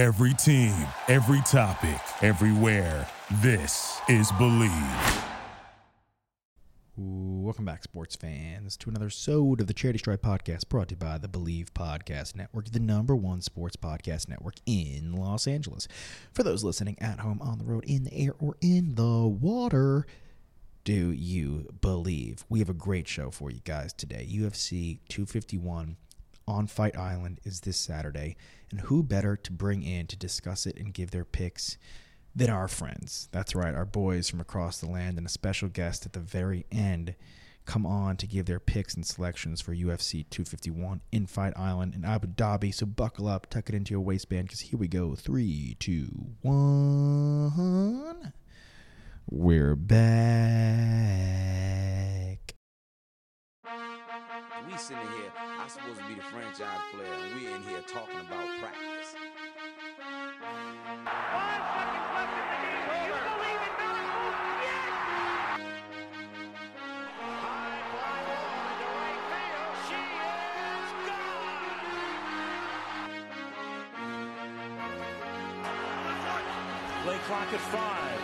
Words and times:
Every 0.00 0.32
team, 0.32 0.74
every 1.08 1.42
topic, 1.42 2.00
everywhere. 2.22 3.06
This 3.42 4.00
is 4.08 4.32
Believe. 4.38 5.24
Welcome 6.96 7.66
back, 7.66 7.82
sports 7.82 8.16
fans, 8.16 8.78
to 8.78 8.88
another 8.88 9.04
episode 9.04 9.60
of 9.60 9.66
the 9.66 9.74
Charity 9.74 9.98
Stripe 9.98 10.22
podcast 10.22 10.70
brought 10.70 10.88
to 10.88 10.94
you 10.94 10.96
by 10.96 11.18
the 11.18 11.28
Believe 11.28 11.74
Podcast 11.74 12.34
Network, 12.34 12.70
the 12.70 12.80
number 12.80 13.14
one 13.14 13.42
sports 13.42 13.76
podcast 13.76 14.26
network 14.26 14.54
in 14.64 15.12
Los 15.12 15.46
Angeles. 15.46 15.86
For 16.32 16.44
those 16.44 16.64
listening 16.64 16.96
at 16.98 17.20
home, 17.20 17.42
on 17.42 17.58
the 17.58 17.66
road, 17.66 17.84
in 17.84 18.04
the 18.04 18.14
air, 18.14 18.32
or 18.38 18.56
in 18.62 18.94
the 18.94 19.28
water, 19.28 20.06
do 20.82 21.12
you 21.12 21.68
believe? 21.82 22.46
We 22.48 22.60
have 22.60 22.70
a 22.70 22.72
great 22.72 23.06
show 23.06 23.30
for 23.30 23.50
you 23.50 23.60
guys 23.66 23.92
today. 23.92 24.26
UFC 24.32 25.00
251 25.10 25.98
on 26.50 26.66
Fight 26.66 26.96
Island 26.96 27.40
is 27.44 27.60
this 27.60 27.76
Saturday, 27.76 28.36
and 28.70 28.80
who 28.82 29.02
better 29.02 29.36
to 29.36 29.52
bring 29.52 29.82
in 29.82 30.06
to 30.08 30.16
discuss 30.16 30.66
it 30.66 30.76
and 30.76 30.92
give 30.92 31.10
their 31.10 31.24
picks 31.24 31.78
than 32.34 32.50
our 32.50 32.68
friends? 32.68 33.28
That's 33.32 33.54
right, 33.54 33.74
our 33.74 33.84
boys 33.86 34.28
from 34.28 34.40
across 34.40 34.78
the 34.78 34.90
land, 34.90 35.16
and 35.18 35.26
a 35.26 35.30
special 35.30 35.68
guest 35.68 36.06
at 36.06 36.12
the 36.12 36.20
very 36.20 36.66
end 36.70 37.14
come 37.66 37.86
on 37.86 38.16
to 38.16 38.26
give 38.26 38.46
their 38.46 38.58
picks 38.58 38.94
and 38.94 39.06
selections 39.06 39.60
for 39.60 39.72
UFC 39.74 40.24
251 40.30 41.02
in 41.12 41.26
Fight 41.26 41.52
Island 41.56 41.94
in 41.94 42.04
Abu 42.04 42.26
Dhabi. 42.26 42.74
So 42.74 42.86
buckle 42.86 43.28
up, 43.28 43.48
tuck 43.48 43.68
it 43.68 43.74
into 43.74 43.92
your 43.92 44.00
waistband, 44.00 44.48
because 44.48 44.60
here 44.60 44.78
we 44.78 44.88
go. 44.88 45.14
Three, 45.14 45.76
two, 45.78 46.08
one. 46.42 48.32
We're 49.30 49.76
back. 49.76 50.00
We 54.66 54.76
sitting 54.76 55.08
here, 55.16 55.32
I'm 55.58 55.68
supposed 55.68 56.00
to 56.00 56.06
be 56.06 56.14
the 56.14 56.22
franchise 56.22 56.80
player, 56.92 57.12
and 57.12 57.34
we're 57.34 57.54
in 57.56 57.62
here 57.62 57.80
talking 57.88 58.20
about 58.20 58.46
practice. 58.60 59.14
Five 61.06 61.64
seconds 61.74 62.08
left 62.14 62.34
in 62.36 62.44
the 62.44 62.60
game. 62.60 62.84
Do 62.86 62.96
you 63.08 63.16
believe 63.24 63.62
in 63.66 63.72
miracles? 63.80 64.36
Yes! 64.60 65.64
High 67.40 67.80
fly 67.90 68.18
ball 68.28 68.52
into 68.68 68.88
right 69.00 69.20
field. 69.32 69.74
She 69.88 69.96
is 69.96 70.90
gone. 71.08 71.74
Play 77.04 77.18
clock 77.26 77.48
at 77.48 77.64
five. 77.72 78.20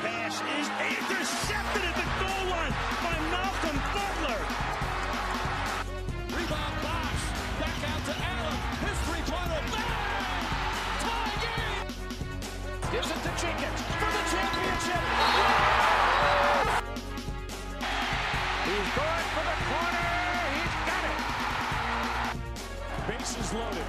Pass 0.00 0.36
is 0.40 0.68
intercepted 0.80 1.84
at 1.84 1.94
the 1.94 2.08
goal 2.24 2.44
line 2.50 2.74
by 3.04 3.16
Malcolm 3.30 3.78
Butler. 3.92 4.40
Gives 12.96 13.10
it 13.10 13.14
to 13.14 13.28
Jenkins 13.38 13.80
for 13.82 14.10
the 14.10 14.22
championship. 14.32 15.02
He's 18.64 18.90
going 18.96 19.26
for 19.34 19.44
the 19.44 19.56
corner. 19.68 20.08
He's 20.56 20.76
got 20.88 21.04
it. 21.12 21.20
Bases 23.06 23.52
loaded. 23.52 23.88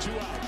Two 0.00 0.16
out. 0.18 0.45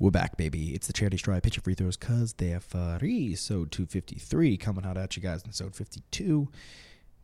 We're 0.00 0.12
back, 0.12 0.36
baby. 0.36 0.74
It's 0.74 0.86
the 0.86 0.92
charity 0.92 1.16
stripe 1.16 1.42
pitcher 1.42 1.60
free 1.60 1.74
throws 1.74 1.96
because 1.96 2.34
they're 2.34 2.60
free. 2.60 3.34
So 3.34 3.64
253 3.64 4.56
coming 4.56 4.86
out 4.86 4.96
at 4.96 5.16
you 5.16 5.22
guys 5.22 5.42
in 5.42 5.48
episode 5.48 5.74
52. 5.74 6.48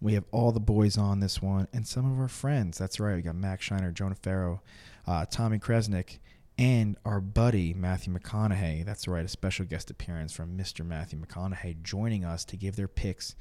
We 0.01 0.15
have 0.15 0.25
all 0.33 0.51
the 0.51 0.59
boys 0.59 0.99
on 0.99 1.21
this 1.21 1.41
one 1.41 1.69
and 1.73 1.87
some 1.87 2.11
of 2.11 2.19
our 2.19 2.27
friends. 2.27 2.77
That's 2.77 2.99
right. 2.99 3.15
We 3.15 3.23
got 3.23 3.37
Max 3.37 3.65
Shiner, 3.65 3.93
Jonah 3.93 4.17
Ferro, 4.17 4.61
uh, 5.07 5.25
Tommy 5.27 5.61
Kresnak, 5.61 6.19
and 6.59 6.97
our 7.05 7.21
buddy 7.21 7.75
Matthew 7.75 8.13
McConaughey. 8.13 8.85
That's 8.85 9.07
right. 9.07 9.25
A 9.25 9.29
special 9.29 9.67
guest 9.67 9.89
appearance 9.89 10.33
from 10.33 10.59
Mr. 10.59 10.85
Matthew 10.85 11.21
McConaughey 11.21 11.81
joining 11.85 12.25
us 12.25 12.45
to 12.47 12.57
give 12.57 12.75
their 12.75 12.89
picks 12.89 13.37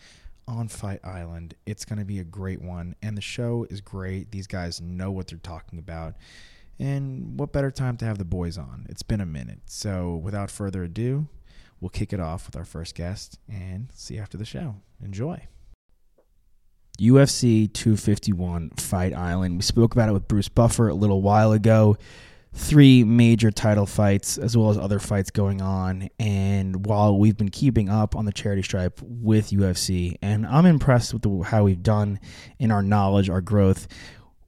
on 0.47 0.67
Fight 0.67 0.99
Island. 1.03 1.55
It's 1.65 1.85
going 1.85 1.97
to 1.97 2.05
be 2.05 2.19
a 2.19 2.23
great 2.23 2.61
one. 2.61 2.95
And 3.01 3.17
the 3.17 3.21
show 3.21 3.65
is 3.71 3.81
great. 3.81 4.29
These 4.29 4.45
guys 4.45 4.79
know 4.79 5.09
what 5.09 5.29
they're 5.29 5.39
talking 5.39 5.79
about. 5.79 6.13
And 6.79 7.39
what 7.39 7.53
better 7.53 7.71
time 7.71 7.97
to 7.97 8.05
have 8.05 8.17
the 8.17 8.25
boys 8.25 8.57
on? 8.57 8.85
It's 8.89 9.03
been 9.03 9.21
a 9.21 9.25
minute. 9.25 9.61
So 9.65 10.15
without 10.15 10.49
further 10.49 10.83
ado, 10.83 11.27
we'll 11.79 11.89
kick 11.89 12.13
it 12.13 12.19
off 12.19 12.47
with 12.47 12.55
our 12.55 12.65
first 12.65 12.95
guest 12.95 13.39
and 13.47 13.89
see 13.93 14.15
you 14.15 14.21
after 14.21 14.37
the 14.37 14.45
show. 14.45 14.75
Enjoy. 15.03 15.47
UFC 16.99 17.71
251 17.73 18.71
Fight 18.77 19.13
Island. 19.13 19.55
We 19.55 19.61
spoke 19.63 19.93
about 19.93 20.09
it 20.09 20.13
with 20.13 20.27
Bruce 20.27 20.49
Buffer 20.49 20.89
a 20.89 20.93
little 20.93 21.21
while 21.21 21.51
ago. 21.51 21.97
Three 22.55 23.03
major 23.03 23.49
title 23.49 23.87
fights, 23.87 24.37
as 24.37 24.55
well 24.55 24.69
as 24.69 24.77
other 24.77 24.99
fights 24.99 25.31
going 25.31 25.59
on. 25.59 26.09
And 26.19 26.85
while 26.85 27.17
we've 27.17 27.35
been 27.35 27.49
keeping 27.49 27.89
up 27.89 28.15
on 28.15 28.25
the 28.25 28.31
charity 28.31 28.61
stripe 28.61 28.99
with 29.01 29.49
UFC, 29.49 30.17
and 30.21 30.45
I'm 30.45 30.67
impressed 30.67 31.13
with 31.13 31.23
the, 31.23 31.43
how 31.43 31.63
we've 31.63 31.81
done 31.81 32.19
in 32.59 32.69
our 32.69 32.83
knowledge, 32.83 33.27
our 33.27 33.41
growth, 33.41 33.87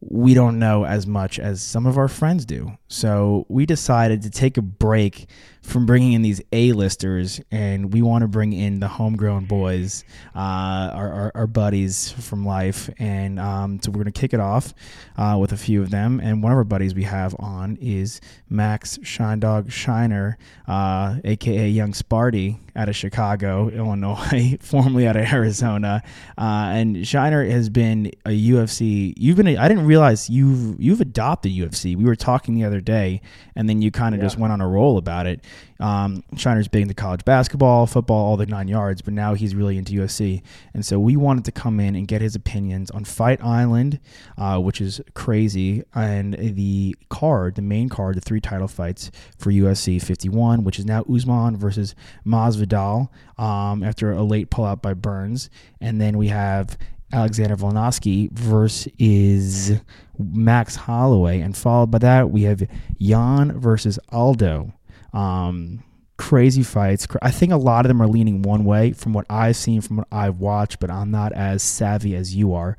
we 0.01 0.33
don't 0.33 0.59
know 0.59 0.85
as 0.85 1.07
much 1.07 1.39
as 1.39 1.61
some 1.61 1.85
of 1.85 1.97
our 1.97 2.07
friends 2.07 2.45
do. 2.45 2.71
So 2.87 3.45
we 3.49 3.65
decided 3.65 4.21
to 4.23 4.29
take 4.29 4.57
a 4.57 4.61
break 4.61 5.27
from 5.65 5.85
bringing 5.85 6.13
in 6.13 6.21
these 6.21 6.41
A-listers, 6.51 7.41
and 7.51 7.91
we 7.91 8.01
want 8.01 8.21
to 8.21 8.27
bring 8.27 8.53
in 8.53 8.79
the 8.79 8.87
homegrown 8.87 9.45
boys, 9.45 10.03
uh, 10.35 10.39
our, 10.39 11.11
our, 11.11 11.31
our 11.35 11.47
buddies 11.47 12.11
from 12.11 12.45
life. 12.45 12.89
And 12.99 13.39
um, 13.39 13.79
so 13.81 13.91
we're 13.91 14.03
going 14.03 14.13
to 14.13 14.19
kick 14.19 14.33
it 14.33 14.39
off 14.39 14.73
uh, 15.17 15.37
with 15.39 15.51
a 15.51 15.57
few 15.57 15.81
of 15.81 15.89
them. 15.89 16.19
And 16.19 16.43
one 16.43 16.51
of 16.51 16.57
our 16.57 16.63
buddies 16.63 16.93
we 16.93 17.03
have 17.03 17.35
on 17.39 17.77
is 17.81 18.21
Max 18.49 18.97
Shindog 18.99 19.71
Shiner, 19.71 20.37
uh, 20.67 21.17
aka 21.23 21.67
Young 21.67 21.91
Sparty, 21.93 22.59
out 22.75 22.89
of 22.89 22.95
Chicago, 22.95 23.69
Illinois, 23.73 24.57
formerly 24.61 25.07
out 25.07 25.15
of 25.15 25.31
Arizona. 25.31 26.03
Uh, 26.37 26.69
and 26.71 27.07
Shiner 27.07 27.43
has 27.45 27.69
been 27.69 28.11
a 28.25 28.29
UFC. 28.29 29.13
You've 29.17 29.37
been. 29.37 29.47
A, 29.47 29.57
I 29.57 29.67
didn't 29.67 29.85
realize 29.85 30.29
you've 30.29 30.79
you've 30.79 31.01
adopted 31.01 31.51
UFC. 31.51 31.95
We 31.95 32.03
were 32.03 32.15
talking 32.15 32.55
the 32.55 32.65
other 32.65 32.81
day, 32.81 33.21
and 33.55 33.69
then 33.69 33.81
you 33.81 33.91
kind 33.91 34.15
of 34.15 34.21
just 34.21 34.37
went 34.37 34.53
on 34.53 34.61
a 34.61 34.67
roll 34.67 34.97
about 34.97 35.25
it. 35.27 35.43
Um, 35.79 36.23
Shiner's 36.35 36.67
big 36.67 36.83
into 36.83 36.93
college 36.93 37.25
basketball, 37.25 37.85
football, 37.85 38.25
all 38.25 38.37
the 38.37 38.45
nine 38.45 38.67
yards, 38.67 39.01
but 39.01 39.13
now 39.13 39.33
he's 39.33 39.55
really 39.55 39.77
into 39.77 39.93
UFC. 39.93 40.41
And 40.73 40.85
so 40.85 40.99
we 40.99 41.15
wanted 41.15 41.45
to 41.45 41.51
come 41.51 41.79
in 41.79 41.95
and 41.95 42.07
get 42.07 42.21
his 42.21 42.35
opinions 42.35 42.91
on 42.91 43.03
Fight 43.03 43.43
Island, 43.43 43.99
uh, 44.37 44.59
which 44.59 44.79
is 44.81 45.01
crazy, 45.13 45.83
and 45.93 46.33
the 46.33 46.95
card, 47.09 47.55
the 47.55 47.61
main 47.61 47.89
card, 47.89 48.15
the 48.15 48.21
three 48.21 48.41
title 48.41 48.67
fights 48.67 49.11
for 49.37 49.51
UFC 49.51 50.01
51, 50.01 50.63
which 50.63 50.79
is 50.79 50.85
now 50.85 51.03
Usman 51.13 51.57
versus 51.57 51.95
Masvidal 52.25 53.09
um, 53.37 53.83
after 53.83 54.11
a 54.11 54.23
late 54.23 54.49
pullout 54.49 54.81
by 54.81 54.93
Burns. 54.93 55.49
And 55.81 55.99
then 55.99 56.17
we 56.17 56.27
have 56.29 56.77
Alexander 57.13 57.55
Volkanovski 57.55 58.31
versus 58.31 59.79
Max 60.17 60.75
Holloway, 60.75 61.39
and 61.39 61.55
followed 61.55 61.91
by 61.91 61.99
that 61.99 62.29
we 62.29 62.43
have 62.43 62.67
Yan 62.97 63.59
versus 63.59 63.99
Aldo. 64.09 64.73
Um, 65.15 65.83
crazy 66.17 66.63
fights. 66.63 67.07
I 67.21 67.31
think 67.31 67.51
a 67.51 67.57
lot 67.57 67.85
of 67.85 67.89
them 67.89 68.01
are 68.01 68.07
leaning 68.07 68.41
one 68.41 68.65
way 68.65 68.91
from 68.91 69.13
what 69.13 69.25
I've 69.29 69.55
seen, 69.55 69.81
from 69.81 69.97
what 69.97 70.07
I've 70.11 70.39
watched, 70.39 70.79
but 70.79 70.89
I'm 70.89 71.11
not 71.11 71.33
as 71.33 71.63
savvy 71.63 72.15
as 72.15 72.35
you 72.35 72.53
are. 72.53 72.77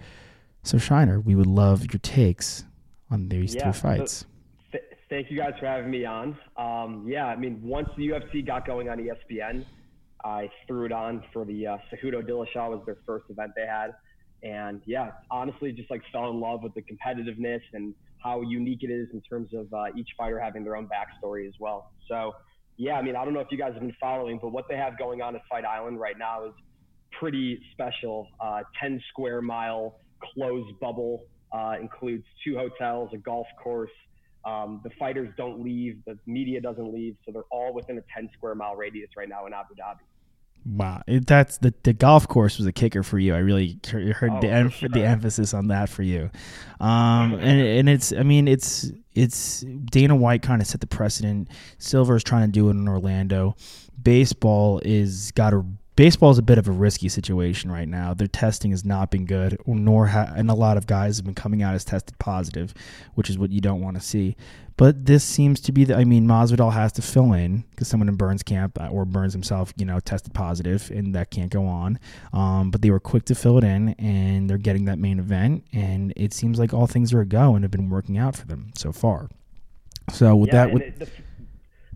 So 0.62 0.78
Shiner, 0.78 1.20
we 1.20 1.34
would 1.34 1.47
love 1.47 1.82
your 1.92 2.00
takes 2.00 2.64
on 3.10 3.28
these 3.28 3.54
Yeah, 3.54 3.70
three 3.70 3.80
fights. 3.80 4.24
Th- 4.72 4.84
thank 5.08 5.30
you 5.30 5.36
guys 5.36 5.52
for 5.60 5.66
having 5.66 5.91
me 5.91 6.04
on. 6.04 6.36
Um, 6.56 7.04
yeah, 7.06 7.27
I 7.27 7.36
mean, 7.36 7.60
once 7.62 7.88
the 7.97 8.09
UFC 8.09 8.44
got 8.44 8.66
going 8.66 8.89
on 8.89 8.98
ESPN, 8.98 9.65
I 10.24 10.50
threw 10.66 10.86
it 10.86 10.92
on 10.92 11.22
for 11.32 11.44
the 11.44 11.66
uh, 11.66 11.78
Cejudo 11.92 12.27
Dillashaw 12.27 12.71
was 12.71 12.82
their 12.84 12.97
first 13.06 13.27
event 13.30 13.53
they 13.54 13.66
had, 13.66 13.94
and 14.42 14.82
yeah, 14.86 15.12
honestly, 15.30 15.71
just 15.71 15.91
like 15.91 16.03
fell 16.10 16.30
in 16.30 16.41
love 16.41 16.62
with 16.65 16.74
the 16.74 16.82
competitiveness 16.82 17.60
and 17.74 17.94
how 18.27 18.41
unique 18.41 18.83
it 18.83 18.91
is 18.91 19.09
in 19.13 19.21
terms 19.21 19.51
of 19.55 19.73
uh, 19.73 19.84
each 19.97 20.09
fighter 20.19 20.41
having 20.41 20.65
their 20.65 20.77
own 20.77 20.89
backstory 20.89 21.47
as 21.47 21.55
well. 21.61 21.93
So 22.09 22.33
yeah, 22.77 22.95
I 22.95 23.03
mean, 23.03 23.15
I 23.15 23.25
don't 23.25 23.33
know 23.33 23.41
if 23.41 23.47
you 23.53 23.59
guys 23.59 23.73
have 23.75 23.83
been 23.83 23.97
following, 24.01 24.39
but 24.43 24.51
what 24.51 24.67
they 24.69 24.77
have 24.77 24.99
going 24.99 25.23
on 25.23 25.37
at 25.37 25.43
Fight 25.49 25.65
Island 25.65 26.01
right 26.01 26.19
now 26.19 26.45
is 26.47 26.53
pretty 27.19 27.61
special. 27.73 28.28
Uh, 28.41 28.63
10 28.81 29.01
square 29.11 29.41
mile 29.41 30.01
closed 30.34 30.78
bubble 30.81 31.25
uh, 31.53 31.75
includes 31.81 32.25
two 32.45 32.57
hotels, 32.57 33.11
a 33.15 33.19
golf 33.19 33.47
course. 33.63 33.91
Um, 34.45 34.81
the 34.84 34.91
fighters 34.99 35.28
don't 35.37 35.63
leave, 35.63 35.99
the 36.07 36.19
media 36.27 36.61
doesn't 36.61 36.93
leave, 36.93 37.17
so 37.25 37.33
they're 37.33 37.51
all 37.51 37.73
within 37.73 37.97
a 37.99 38.03
10 38.15 38.28
square 38.37 38.55
mile 38.55 38.77
radius 38.77 39.11
right 39.17 39.28
now 39.28 39.47
in 39.47 39.53
Abu 39.53 39.75
Dhabi. 39.75 40.05
Wow, 40.68 41.03
it, 41.07 41.28
that's 41.28 41.59
the 41.59 41.72
the 41.84 41.92
golf 41.92 42.27
course 42.27 42.59
was 42.59 42.66
a 42.66 42.72
kicker 42.72 43.04
for 43.04 43.21
you. 43.21 43.34
I 43.36 43.39
really 43.39 43.78
heard 43.89 44.33
Oh, 44.33 44.41
the 44.41 44.51
em- 44.51 44.71
sure. 44.71 44.89
the 44.89 45.04
emphasis 45.04 45.54
on 45.54 45.68
that 45.68 45.89
for 45.89 46.03
you, 46.03 46.28
um, 46.80 47.34
and 47.34 47.60
and 47.60 47.89
it's 47.89 48.13
I 48.13 48.24
mean 48.24 48.48
it's 48.48 48.91
it's 49.15 49.60
Dana 49.60 50.16
White 50.16 50.42
kind 50.42 50.60
of 50.60 50.66
set 50.66 50.80
the 50.80 50.89
precedent. 50.89 51.48
Silver's 51.78 52.24
trying 52.24 52.48
to 52.48 52.53
do 52.53 52.66
it 52.68 52.72
in 52.72 52.89
Orlando. 52.89 53.54
Baseball 54.03 54.80
is 54.84 55.30
got 55.33 55.53
a 55.54 55.65
baseball 55.97 56.31
is 56.31 56.39
a 56.39 56.43
bit 56.43 56.59
of 56.59 56.69
a 56.69 56.71
risky 56.72 57.09
situation 57.09 57.72
right 57.72 57.89
now. 57.89 58.15
Their 58.15 58.28
testing 58.28 58.71
has 58.71 58.84
not 58.84 59.10
been 59.10 59.25
good, 59.25 59.59
nor 59.66 60.07
ha- 60.09 60.33
and 60.37 60.51
a 60.51 60.54
lot 60.54 60.77
of 60.77 60.87
guys 60.87 61.16
have 61.16 61.25
been 61.25 61.34
coming 61.34 61.63
out 61.63 61.75
as 61.75 61.84
tested 61.84 62.19
positive, 62.19 62.75
which 63.15 63.28
is 63.28 63.39
what 63.39 63.51
you 63.51 63.60
don't 63.60 63.81
want 63.81 63.97
to 63.97 64.03
see. 64.03 64.37
But 64.77 65.07
this 65.07 65.25
seems 65.25 65.59
to 65.63 65.72
be 65.72 65.84
the. 65.84 65.97
I 65.97 66.04
mean, 66.04 66.27
Masvidal 66.27 66.72
has 66.72 66.93
to 66.93 67.03
fill 67.03 67.33
in 67.33 67.65
because 67.71 67.89
someone 67.89 68.10
in 68.10 68.16
Burns 68.16 68.43
camp 68.43 68.78
uh, 68.78 68.89
or 68.89 69.07
Burns 69.07 69.33
himself, 69.33 69.72
you 69.78 69.87
know, 69.87 69.98
tested 70.01 70.34
positive, 70.34 70.91
and 70.91 71.15
that 71.15 71.31
can't 71.31 71.51
go 71.51 71.66
on. 71.66 71.99
Um, 72.34 72.71
but 72.71 72.83
they 72.83 72.91
were 72.91 73.01
quick 73.01 73.25
to 73.27 73.34
fill 73.34 73.57
it 73.57 73.65
in, 73.65 73.91
and 73.99 74.51
they're 74.51 74.59
getting 74.59 74.84
that 74.84 74.99
main 74.99 75.19
event, 75.19 75.65
and 75.72 76.13
it 76.15 76.34
seems 76.34 76.59
like 76.59 76.75
all 76.75 76.87
things 76.87 77.15
are 77.15 77.22
a 77.22 77.27
go 77.27 77.54
and 77.54 77.65
have 77.65 77.71
been 77.71 77.89
working 77.89 78.19
out 78.19 78.37
for 78.37 78.47
them 78.47 78.71
so 78.75 78.92
far. 78.92 79.31
So 80.13 80.37
with 80.37 80.49
yeah, 80.49 80.66
that, 80.66 80.75
with, 80.75 80.99
the, 80.99 81.09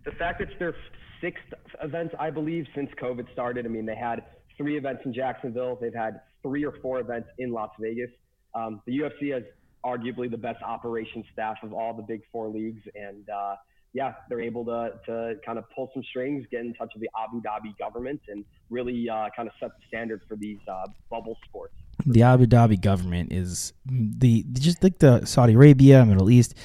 the 0.03 0.11
fact 0.11 0.41
it's 0.41 0.51
their 0.57 0.75
sixth 1.21 1.43
event, 1.81 2.11
I 2.19 2.29
believe, 2.29 2.65
since 2.75 2.89
COVID 3.01 3.31
started. 3.31 3.65
I 3.65 3.69
mean, 3.69 3.85
they 3.85 3.95
had 3.95 4.23
three 4.57 4.77
events 4.77 5.03
in 5.05 5.13
Jacksonville. 5.13 5.77
They've 5.79 5.93
had 5.93 6.21
three 6.41 6.65
or 6.65 6.73
four 6.81 6.99
events 6.99 7.29
in 7.37 7.51
Las 7.51 7.69
Vegas. 7.79 8.09
Um, 8.55 8.81
the 8.85 8.99
UFC 8.99 9.33
has 9.33 9.43
arguably 9.85 10.29
the 10.29 10.37
best 10.37 10.61
operations 10.63 11.25
staff 11.33 11.57
of 11.63 11.73
all 11.73 11.93
the 11.93 12.03
big 12.03 12.21
four 12.31 12.49
leagues, 12.49 12.81
and 12.95 13.29
uh, 13.29 13.55
yeah, 13.93 14.13
they're 14.29 14.41
able 14.41 14.65
to 14.65 14.93
to 15.05 15.35
kind 15.45 15.57
of 15.57 15.65
pull 15.75 15.89
some 15.93 16.03
strings, 16.03 16.45
get 16.51 16.61
in 16.61 16.73
touch 16.73 16.91
with 16.93 17.01
the 17.01 17.09
Abu 17.17 17.41
Dhabi 17.41 17.77
government, 17.77 18.21
and 18.27 18.45
really 18.69 19.09
uh, 19.09 19.29
kind 19.35 19.47
of 19.47 19.53
set 19.59 19.69
the 19.69 19.87
standard 19.87 20.21
for 20.27 20.35
these 20.35 20.59
uh, 20.67 20.85
bubble 21.09 21.37
sports. 21.47 21.73
the 22.05 22.23
Abu 22.23 22.45
Dhabi 22.45 22.79
government 22.79 23.31
is 23.31 23.73
the 23.85 24.45
just 24.53 24.83
like 24.83 24.99
the 24.99 25.25
Saudi 25.25 25.53
Arabia, 25.53 26.05
Middle 26.05 26.29
East, 26.29 26.55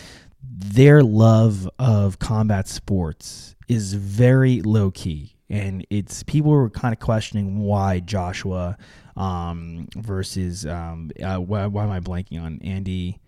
their 0.49 1.03
love 1.03 1.69
of 1.79 2.19
combat 2.19 2.69
sports 2.69 3.55
is 3.69 3.95
very 3.95 4.63
low 4.63 4.91
key. 4.91 5.35
And 5.49 5.87
it's 5.91 6.23
people 6.25 6.51
were 6.51 6.71
kind 6.71 6.93
of 6.93 6.99
questioning 6.99 7.61
why 7.61 8.01
Joshua 8.01 8.77
um, 9.17 9.89
versus 9.95 10.67
um, 10.67 11.11
uh, 11.23 11.37
why, 11.37 11.67
why 11.67 11.85
am 11.85 11.91
I 11.91 12.01
blanking 12.01 12.43
on 12.43 12.61
Andy 12.63 13.21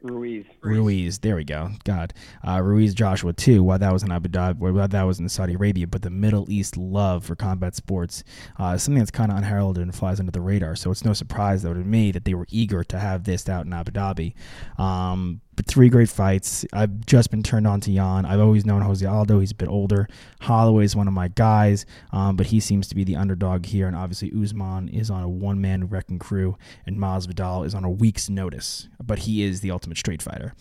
Ruiz. 0.00 0.46
Ruiz. 0.62 1.18
There 1.18 1.36
we 1.36 1.44
go. 1.44 1.70
God, 1.84 2.12
uh, 2.46 2.60
Ruiz 2.62 2.94
Joshua 2.94 3.32
too. 3.32 3.62
Why 3.62 3.78
that 3.78 3.92
was 3.92 4.02
in 4.02 4.10
Abu 4.10 4.28
Dhabi, 4.28 4.58
why 4.58 4.86
that 4.86 5.02
was 5.02 5.20
in 5.20 5.28
Saudi 5.28 5.54
Arabia, 5.54 5.86
but 5.86 6.02
the 6.02 6.10
Middle 6.10 6.50
East 6.50 6.76
love 6.76 7.24
for 7.24 7.36
combat 7.36 7.74
sports 7.74 8.24
uh, 8.58 8.72
is 8.76 8.82
something 8.82 8.98
that's 8.98 9.10
kind 9.10 9.30
of 9.30 9.38
unheralded 9.38 9.82
and 9.82 9.94
flies 9.94 10.18
under 10.18 10.32
the 10.32 10.40
radar. 10.40 10.74
So 10.76 10.90
it's 10.90 11.04
no 11.04 11.12
surprise 11.12 11.62
though 11.62 11.74
to 11.74 11.80
me 11.80 12.10
that 12.12 12.24
they 12.24 12.34
were 12.34 12.46
eager 12.50 12.82
to 12.84 12.98
have 12.98 13.24
this 13.24 13.48
out 13.48 13.66
in 13.66 13.72
Abu 13.72 13.92
Dhabi. 13.92 14.34
Um, 14.78 15.40
three 15.66 15.88
great 15.88 16.08
fights. 16.08 16.64
I've 16.72 17.04
just 17.06 17.30
been 17.30 17.42
turned 17.42 17.66
on 17.66 17.80
to 17.82 17.90
Yan. 17.90 18.24
I've 18.26 18.40
always 18.40 18.64
known 18.64 18.82
Jose 18.82 19.04
Aldo. 19.04 19.40
He's 19.40 19.52
a 19.52 19.54
bit 19.54 19.68
older. 19.68 20.08
Holloway 20.40 20.84
is 20.84 20.96
one 20.96 21.08
of 21.08 21.14
my 21.14 21.28
guys, 21.28 21.86
um, 22.12 22.36
but 22.36 22.46
he 22.46 22.60
seems 22.60 22.88
to 22.88 22.94
be 22.94 23.04
the 23.04 23.16
underdog 23.16 23.66
here. 23.66 23.86
And 23.86 23.96
obviously, 23.96 24.32
Usman 24.32 24.88
is 24.88 25.10
on 25.10 25.22
a 25.22 25.28
one 25.28 25.60
man 25.60 25.88
wrecking 25.88 26.18
crew, 26.18 26.56
and 26.86 26.98
Masvidal 26.98 27.66
is 27.66 27.74
on 27.74 27.84
a 27.84 27.90
week's 27.90 28.28
notice. 28.28 28.88
But 29.02 29.20
he 29.20 29.42
is 29.42 29.60
the 29.60 29.70
ultimate 29.70 29.98
straight 29.98 30.22
fighter. 30.22 30.54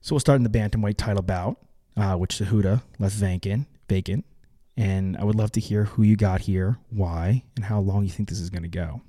So 0.00 0.14
we'll 0.14 0.20
start 0.20 0.36
in 0.36 0.44
the 0.44 0.58
bantamweight 0.58 0.96
title 0.96 1.22
bout, 1.22 1.58
uh, 1.96 2.16
which 2.16 2.36
Cejudo 2.36 2.82
left 2.98 3.14
vacant. 3.14 3.66
Vacant. 3.88 4.24
And 4.76 5.16
I 5.16 5.24
would 5.24 5.36
love 5.36 5.52
to 5.52 5.60
hear 5.60 5.84
who 5.84 6.02
you 6.02 6.16
got 6.16 6.42
here, 6.42 6.78
why, 6.90 7.44
and 7.56 7.64
how 7.64 7.80
long 7.80 8.04
you 8.04 8.10
think 8.10 8.28
this 8.28 8.40
is 8.40 8.50
going 8.50 8.62
to 8.62 8.68
go. 8.68 9.00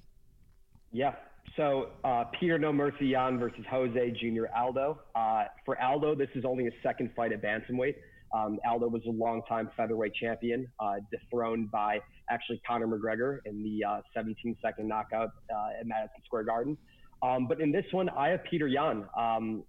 Yeah. 0.92 1.16
So 1.58 1.90
uh, 2.04 2.26
Peter 2.40 2.60
No 2.60 2.72
Mercy 2.72 3.08
Yan 3.08 3.40
versus 3.40 3.66
Jose 3.70 4.12
Junior 4.22 4.48
Aldo. 4.56 5.00
Uh, 5.16 5.46
for 5.66 5.82
Aldo, 5.82 6.14
this 6.14 6.30
is 6.36 6.46
only 6.46 6.66
his 6.66 6.74
second 6.84 7.10
fight 7.16 7.34
at 7.34 7.42
bantamweight. 7.42 7.96
Um, 8.32 8.60
Aldo 8.70 8.88
was 8.90 9.02
a 9.08 9.12
longtime 9.12 9.72
featherweight 9.76 10.14
champion, 10.14 10.68
uh, 10.80 10.96
dethroned 11.12 11.72
by 11.72 12.00
actually 12.30 12.62
Conor 12.68 12.88
McGregor 12.88 13.40
in 13.46 13.64
the 13.64 13.84
uh, 13.84 14.02
17 14.14 14.56
second 14.62 14.88
knockout 14.88 15.32
uh, 15.52 15.80
at 15.80 15.88
Madison 15.88 16.22
Square 16.26 16.44
Garden. 16.44 16.78
Um, 17.24 17.48
but 17.48 17.60
in 17.60 17.72
this 17.72 17.86
one, 17.92 18.10
I 18.10 18.30
have 18.30 18.44
Peter 18.44 18.68
Yan. 18.68 19.06
Um, 19.18 19.64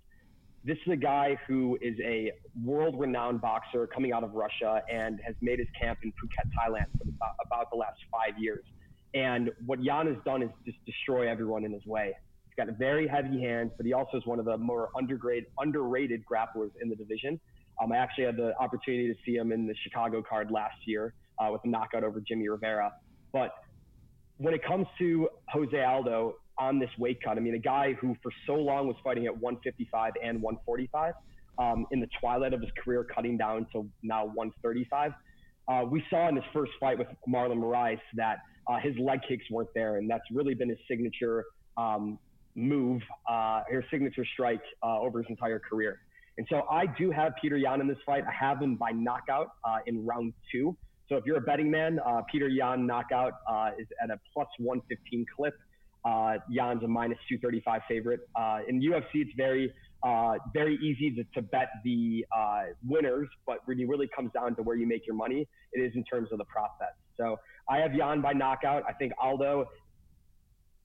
this 0.65 0.77
is 0.87 0.93
a 0.93 0.97
guy 0.97 1.39
who 1.47 1.79
is 1.81 1.95
a 2.05 2.33
world 2.63 2.99
renowned 2.99 3.41
boxer 3.41 3.87
coming 3.87 4.13
out 4.13 4.25
of 4.25 4.35
Russia 4.35 4.83
and 4.93 5.21
has 5.25 5.37
made 5.41 5.59
his 5.59 5.69
camp 5.81 6.01
in 6.03 6.11
Phuket, 6.11 6.51
Thailand 6.59 6.87
for 6.99 7.09
about, 7.09 7.37
about 7.47 7.71
the 7.71 7.77
last 7.79 7.97
five 8.13 8.39
years. 8.39 8.65
And 9.15 9.51
what 9.65 9.83
Yan 9.83 10.07
has 10.07 10.17
done 10.25 10.43
is 10.43 10.51
just 10.65 10.79
destroy 10.85 11.29
everyone 11.31 11.65
in 11.65 11.73
his 11.73 11.85
way. 11.87 12.15
He's 12.47 12.67
got 12.67 12.77
very 12.77 13.09
heavy 13.09 13.41
hands, 13.41 13.73
but 13.77 13.87
he 13.87 13.93
also 13.93 14.19
is 14.19 14.27
one 14.27 14.39
of 14.39 14.45
the 14.45 14.57
more 14.59 14.91
undergrade, 14.97 15.47
underrated 15.59 16.25
grapplers 16.31 16.71
in 16.81 16.89
the 16.89 16.97
division. 16.97 17.41
Um, 17.83 17.93
I 17.93 17.97
actually 17.97 18.25
had 18.25 18.37
the 18.37 18.57
opportunity 18.59 19.09
to 19.09 19.15
see 19.25 19.37
him 19.37 19.53
in 19.53 19.67
the 19.67 19.75
Chicago 19.83 20.23
card 20.23 20.51
last 20.51 20.77
year 20.85 21.15
uh, 21.39 21.49
with 21.53 21.63
a 21.65 21.69
knockout 21.69 22.05
over 22.05 22.21
Jimmy 22.21 22.49
Rivera. 22.49 22.93
But 23.33 23.53
when 24.39 24.55
it 24.55 24.65
comes 24.65 24.87
to 24.99 25.29
Jose 25.49 25.83
Aldo 25.83 26.35
on 26.59 26.79
this 26.79 26.91
weight 26.99 27.19
cut, 27.23 27.37
I 27.37 27.41
mean, 27.41 27.55
a 27.55 27.59
guy 27.59 27.93
who 27.95 28.17
for 28.23 28.33
so 28.47 28.55
long 28.55 28.87
was 28.89 28.97
fighting 29.05 29.27
at 29.27 29.33
155 29.37 30.13
and 30.23 30.43
145, 30.43 31.15
um, 31.59 31.87
in 31.91 32.01
the 32.01 32.09
twilight 32.21 32.53
of 32.53 32.61
his 32.61 32.71
career, 32.83 33.05
cutting 33.05 33.37
down 33.37 33.67
to 33.73 33.89
now 34.03 34.25
135. 34.27 35.13
Uh, 35.69 35.85
we 35.85 36.03
saw 36.09 36.29
in 36.29 36.37
his 36.37 36.45
first 36.53 36.73
fight 36.81 36.99
with 36.99 37.09
Marlon 37.29 37.59
Moraes 37.59 38.01
that 38.15 38.39
uh, 38.67 38.79
his 38.79 38.97
leg 38.99 39.21
kicks 39.29 39.45
weren't 39.51 39.69
there, 39.75 39.97
and 39.97 40.11
that's 40.11 40.25
really 40.33 40.55
been 40.55 40.71
his 40.71 40.79
signature 40.89 41.45
um, 41.77 42.19
move, 42.55 43.03
uh, 43.29 43.63
his 43.71 43.85
signature 43.91 44.25
strike 44.33 44.63
uh, 44.83 44.99
over 44.99 45.19
his 45.19 45.27
entire 45.29 45.59
career. 45.59 46.01
And 46.39 46.47
so 46.49 46.63
I 46.71 46.87
do 46.87 47.11
have 47.11 47.33
Peter 47.41 47.57
Yan 47.57 47.81
in 47.81 47.89
this 47.89 47.99
fight. 48.07 48.25
I 48.27 48.33
have 48.33 48.63
him 48.63 48.77
by 48.77 48.91
knockout 48.93 49.49
uh, 49.65 49.79
in 49.87 50.07
round 50.07 50.33
two. 50.51 50.77
So 51.09 51.17
if 51.17 51.25
you're 51.27 51.39
a 51.39 51.43
betting 51.43 51.71
man, 51.71 51.99
uh, 52.07 52.23
Peter 52.31 52.49
Yan 52.49 52.87
knockout 52.87 53.35
is 53.79 53.87
at 54.03 54.11
a 54.11 54.19
plus 54.33 54.49
115 54.59 55.27
clip. 55.35 55.55
Uh, 56.05 56.37
Yan's 56.49 56.83
a 56.85 56.89
minus 56.89 57.19
235 57.29 57.83
favorite. 57.89 58.21
In 58.69 58.81
UFC, 58.81 59.05
it's 59.15 59.31
very, 59.37 59.73
uh, 60.03 60.35
very 60.53 60.77
easy 60.77 61.11
to, 61.17 61.25
to 61.35 61.43
bet 61.43 61.69
the 61.85 62.25
uh, 62.37 62.63
winners, 62.87 63.29
but 63.47 63.59
when 63.67 63.81
it 63.81 63.89
really 63.89 64.09
comes 64.15 64.31
down 64.33 64.55
to 64.57 64.63
where 64.63 64.77
you 64.77 64.87
make 64.87 65.07
your 65.07 65.17
money, 65.17 65.47
it 65.73 65.81
is 65.81 65.93
in 65.95 66.05
terms 66.05 66.29
of 66.33 66.39
the 66.39 66.45
prop 66.45 66.79
bets. 66.79 66.93
So 67.17 67.37
I 67.69 67.79
have 67.79 67.95
Yan 67.95 68.21
by 68.21 68.33
knockout. 68.33 68.85
I 68.89 68.93
think 68.93 69.13
Aldo, 69.21 69.63
if 69.63 69.69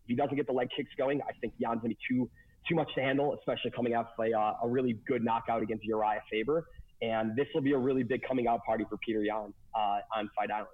he 0.08 0.16
doesn't 0.16 0.36
get 0.36 0.48
the 0.48 0.54
leg 0.54 0.70
kicks 0.76 0.90
going, 0.98 1.22
I 1.22 1.32
think 1.42 1.54
Yan's 1.60 1.82
going 1.82 1.92
to 1.92 1.96
be 1.96 2.16
too 2.16 2.30
too 2.68 2.76
much 2.76 2.88
to 2.96 3.02
handle, 3.02 3.36
especially 3.38 3.72
coming 3.72 3.94
out 3.94 4.08
of 4.18 4.26
a, 4.26 4.32
uh, 4.32 4.54
a 4.64 4.68
really 4.68 4.98
good 5.06 5.22
knockout 5.22 5.62
against 5.62 5.84
Urijah 5.86 6.22
Faber. 6.32 6.66
And 7.02 7.36
this 7.36 7.46
will 7.54 7.62
be 7.62 7.74
a 7.74 7.78
really 7.78 8.04
big 8.04 8.22
coming 8.26 8.48
out 8.48 8.64
party 8.66 8.86
for 8.90 8.98
Peter 8.98 9.22
Yan 9.22 9.54
uh, 9.76 10.00
on 10.16 10.30
Fight 10.36 10.50
Island. 10.50 10.70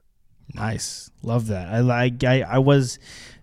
Nice, 0.54 1.12
love 1.24 1.48
that. 1.48 1.68
I 1.68 1.80
like. 1.82 2.24
I, 2.24 2.42
I 2.42 2.58
was 2.60 2.98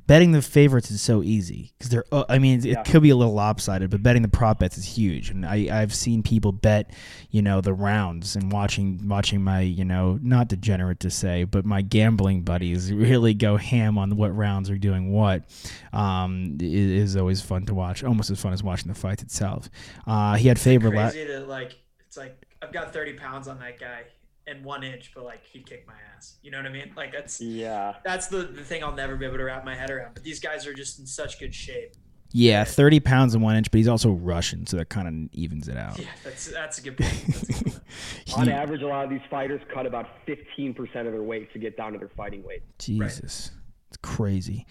betting 0.09 0.31
the 0.31 0.41
favorites 0.41 0.89
is 0.91 1.01
so 1.03 1.23
easy 1.23 1.73
because 1.79 1.91
they're. 1.91 2.05
Uh, 2.13 2.25
I 2.29 2.39
mean, 2.39 2.61
it 2.61 2.65
Yeah. 2.65 2.83
could 2.83 3.03
be 3.03 3.11
a 3.11 3.17
little 3.17 3.35
lopsided, 3.35 3.91
but 3.91 4.03
betting 4.03 4.23
the 4.23 4.29
prop 4.29 4.59
bets 4.61 4.77
is 4.79 4.85
huge. 4.85 5.31
And 5.31 5.45
I 5.47 5.69
I've 5.71 5.95
seen 5.95 6.23
people 6.23 6.53
bet, 6.53 6.91
you 7.31 7.43
know, 7.43 7.61
the 7.61 7.73
rounds 7.75 8.35
and 8.37 8.51
watching 8.53 9.07
watching 9.09 9.43
my 9.43 9.61
you 9.61 9.85
know 9.85 10.19
not 10.23 10.49
degenerate 10.49 11.01
to 11.01 11.11
say, 11.11 11.45
but 11.45 11.65
my 11.65 11.83
gambling 11.83 12.43
buddies 12.43 12.93
really 12.93 13.35
go 13.35 13.57
ham 13.57 13.99
on 13.99 14.17
what 14.17 14.35
rounds 14.37 14.69
are 14.71 14.79
doing 14.79 15.13
what. 15.13 15.45
Um, 15.93 16.57
it 16.61 16.73
is 16.73 17.17
always 17.17 17.41
fun 17.41 17.67
to 17.67 17.75
watch. 17.75 18.03
Almost 18.05 18.31
as 18.31 18.41
fun 18.41 18.53
as 18.53 18.63
watching 18.63 18.89
the 18.89 18.99
fight 18.99 19.23
itself. 19.23 19.69
Uh, 20.07 20.35
he 20.37 20.49
had 20.49 20.59
last. 20.59 21.13
crazy 21.15 21.27
to 21.27 21.41
like 21.47 21.77
it's 22.07 22.17
like 22.17 22.45
I've 22.63 22.73
got 22.73 22.93
30 22.93 23.15
pounds 23.15 23.49
on 23.49 23.59
that 23.61 23.79
guy 23.79 24.03
and 24.47 24.65
one 24.65 24.85
inch, 24.85 25.13
but 25.15 25.25
like 25.25 25.45
he'd 25.45 25.67
kick 25.67 25.87
my 25.87 25.95
ass. 26.17 26.37
You 26.43 26.51
know 26.51 26.59
what 26.59 26.67
I 26.67 26.71
mean? 26.71 26.93
Like 26.97 27.13
that's 27.13 27.41
Yeah. 27.41 27.97
that's 28.05 28.29
the, 28.29 28.39
the 28.45 28.63
thing 28.63 28.83
I'll 28.85 28.95
never 28.95 29.17
be 29.17 29.27
able 29.27 29.39
to 29.39 29.45
wrap 29.45 29.65
my 29.65 29.75
head 29.75 29.91
around. 29.91 30.15
But 30.15 30.23
these 30.25 30.41
guys 30.41 30.67
are 30.67 30.75
just 30.75 30.99
in 30.99 31.07
such 31.07 31.39
good 31.41 31.55
shape. 31.55 31.95
Yeah, 32.33 32.65
thirty 32.65 33.01
pounds 33.01 33.35
and 33.35 33.43
one 33.43 33.57
inch, 33.57 33.71
but 33.71 33.79
he's 33.79 33.89
also 33.89 34.11
Russian, 34.11 34.67
so 34.67 34.77
that 34.79 34.89
kind 34.89 35.09
of 35.09 35.35
evens 35.35 35.69
it 35.69 35.77
out. 35.77 35.99
Yeah, 35.99 36.07
that's 36.25 36.47
that's 36.49 36.79
a 36.79 36.83
good 36.83 36.99
point. 36.99 37.13
A 37.23 37.27
good 37.27 37.65
point. 37.65 37.81
On 38.37 38.49
average, 38.49 38.83
a 38.83 38.87
lot 38.87 39.05
of 39.05 39.11
these 39.11 39.21
fighters 39.31 39.61
cut 39.73 39.87
about 39.87 40.09
15% 40.27 40.77
of 40.81 41.13
their 41.13 41.23
weight 41.23 41.53
to 41.53 41.59
get 41.61 41.77
down 41.77 41.93
to 41.93 41.99
their 41.99 42.11
fighting 42.17 42.43
weight. 42.43 42.63
Jesus. 42.79 43.53
It's 43.89 43.97
crazy. 44.03 44.67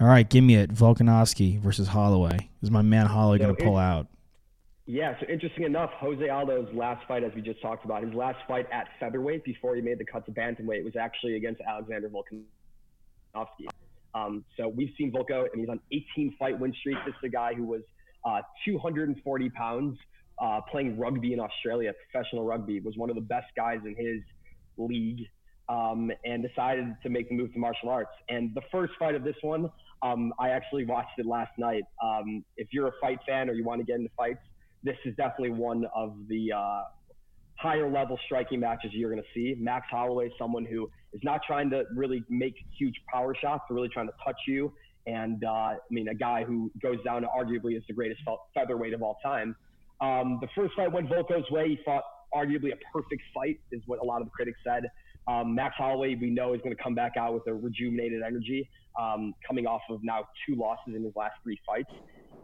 All 0.00 0.06
right, 0.06 0.28
give 0.28 0.42
me 0.42 0.56
it. 0.56 0.72
Volkanovski 0.72 1.60
versus 1.60 1.88
Holloway. 1.88 2.48
Is 2.62 2.70
my 2.70 2.80
man 2.82 3.04
Holloway 3.06 3.36
So 3.38 3.44
going 3.44 3.56
to 3.56 3.62
pull 3.64 3.76
out? 3.76 4.06
Yeah, 4.86 5.14
so 5.18 5.26
interesting 5.32 5.64
enough, 5.64 5.90
Jose 5.94 6.28
Aldo's 6.28 6.68
last 6.74 7.06
fight, 7.08 7.24
as 7.24 7.32
we 7.34 7.40
just 7.40 7.62
talked 7.62 7.86
about, 7.86 8.04
his 8.04 8.12
last 8.12 8.38
fight 8.46 8.66
at 8.70 8.86
featherweight 9.00 9.42
before 9.42 9.74
he 9.74 9.80
made 9.80 9.98
the 9.98 10.04
cut 10.04 10.26
to 10.26 10.32
bantamweight 10.32 10.84
was 10.84 10.94
actually 10.94 11.36
against 11.36 11.62
Alexander 11.62 12.10
Volkanovski. 12.10 13.66
Um, 14.14 14.44
so 14.58 14.68
we've 14.68 14.92
seen 14.98 15.10
Volko, 15.10 15.46
and 15.50 15.60
he's 15.60 15.70
on 15.70 15.80
18 15.90 16.36
fight 16.38 16.58
win 16.60 16.74
streak. 16.80 16.98
This 17.06 17.14
is 17.14 17.24
a 17.24 17.28
guy 17.30 17.54
who 17.54 17.64
was 17.64 17.80
uh, 18.26 18.42
240 18.66 19.50
pounds, 19.50 19.98
uh, 20.38 20.60
playing 20.70 20.98
rugby 20.98 21.32
in 21.32 21.40
Australia, 21.40 21.92
professional 22.10 22.44
rugby, 22.44 22.80
was 22.80 22.94
one 22.96 23.08
of 23.08 23.16
the 23.16 23.22
best 23.22 23.46
guys 23.56 23.78
in 23.86 23.96
his 23.96 24.20
league. 24.76 25.26
um, 25.68 26.10
and 26.24 26.46
decided 26.46 26.94
to 27.02 27.08
make 27.08 27.28
the 27.28 27.34
move 27.34 27.52
to 27.52 27.58
martial 27.58 27.88
arts. 27.88 28.10
And 28.28 28.54
the 28.54 28.60
first 28.70 28.92
fight 28.98 29.14
of 29.14 29.24
this 29.24 29.36
one, 29.40 29.70
um, 30.02 30.32
I 30.38 30.50
actually 30.50 30.84
watched 30.84 31.18
it 31.18 31.26
last 31.26 31.52
night. 31.58 31.84
Um, 32.02 32.44
if 32.56 32.68
you're 32.72 32.88
a 32.88 32.92
fight 33.00 33.18
fan 33.26 33.48
or 33.48 33.54
you 33.54 33.64
want 33.64 33.80
to 33.80 33.84
get 33.86 33.96
into 33.96 34.10
fights, 34.16 34.40
this 34.84 34.96
is 35.04 35.16
definitely 35.16 35.50
one 35.50 35.86
of 35.94 36.14
the 36.28 36.52
uh, 36.52 36.82
higher 37.58 37.90
level 37.90 38.18
striking 38.26 38.60
matches 38.60 38.90
you're 38.92 39.10
going 39.10 39.22
to 39.22 39.28
see. 39.34 39.56
Max 39.58 39.86
Holloway, 39.90 40.30
someone 40.38 40.64
who 40.64 40.88
is 41.12 41.20
not 41.24 41.40
trying 41.46 41.70
to 41.70 41.84
really 41.94 42.22
make 42.28 42.54
huge 42.78 42.94
power 43.12 43.34
shots, 43.34 43.64
but 43.68 43.74
really 43.74 43.88
trying 43.88 44.06
to 44.06 44.14
touch 44.24 44.36
you. 44.46 44.72
And 45.06 45.42
uh, 45.44 45.48
I 45.48 45.76
mean, 45.90 46.08
a 46.08 46.14
guy 46.14 46.44
who 46.44 46.70
goes 46.82 47.02
down 47.04 47.22
to 47.22 47.28
arguably 47.28 47.76
as 47.76 47.82
the 47.88 47.94
greatest 47.94 48.20
featherweight 48.54 48.92
of 48.94 49.02
all 49.02 49.18
time. 49.22 49.56
Um, 50.00 50.38
the 50.40 50.48
first 50.54 50.74
fight 50.74 50.92
went 50.92 51.08
Volko's 51.08 51.50
way. 51.50 51.68
He 51.68 51.78
fought 51.84 52.04
arguably 52.34 52.72
a 52.72 52.78
perfect 52.92 53.22
fight, 53.34 53.60
is 53.72 53.80
what 53.86 54.00
a 54.00 54.04
lot 54.04 54.20
of 54.20 54.26
the 54.26 54.30
critics 54.30 54.58
said. 54.64 54.84
Um, 55.26 55.54
Max 55.54 55.74
Holloway, 55.78 56.16
we 56.16 56.30
know, 56.30 56.52
is 56.52 56.60
going 56.60 56.76
to 56.76 56.82
come 56.82 56.94
back 56.94 57.12
out 57.16 57.32
with 57.32 57.46
a 57.46 57.54
rejuvenated 57.54 58.22
energy, 58.22 58.68
um, 59.00 59.34
coming 59.46 59.66
off 59.66 59.80
of 59.88 60.00
now 60.02 60.26
two 60.46 60.54
losses 60.56 60.94
in 60.94 61.02
his 61.04 61.14
last 61.16 61.34
three 61.42 61.58
fights. 61.66 61.90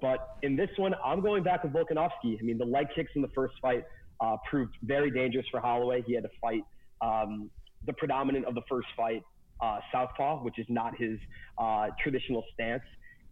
But 0.01 0.37
in 0.43 0.57
this 0.57 0.71
one, 0.77 0.95
I'm 1.05 1.21
going 1.21 1.43
back 1.43 1.65
with 1.65 1.73
Volkanovski. 1.73 2.39
I 2.39 2.43
mean, 2.43 2.59
the 2.59 2.65
leg 2.65 2.87
kicks 2.95 3.11
in 3.15 3.23
the 3.23 3.29
first 3.35 3.55
fight 3.61 3.85
uh, 4.21 4.37
proved 4.49 4.75
very 4.83 5.11
dangerous 5.11 5.47
for 5.51 5.61
Holloway. 5.61 6.03
He 6.07 6.15
had 6.15 6.25
to 6.25 6.31
fight 6.41 6.63
um, 7.03 7.51
the 7.87 7.93
predominant 7.93 8.45
of 8.47 8.55
the 8.55 8.63
first 8.69 8.89
fight, 8.97 9.23
uh, 9.61 9.79
Southpaw, 9.93 10.43
which 10.43 10.59
is 10.59 10.67
not 10.69 10.97
his 10.99 11.19
uh, 11.59 11.89
traditional 12.03 12.45
stance. 12.53 12.83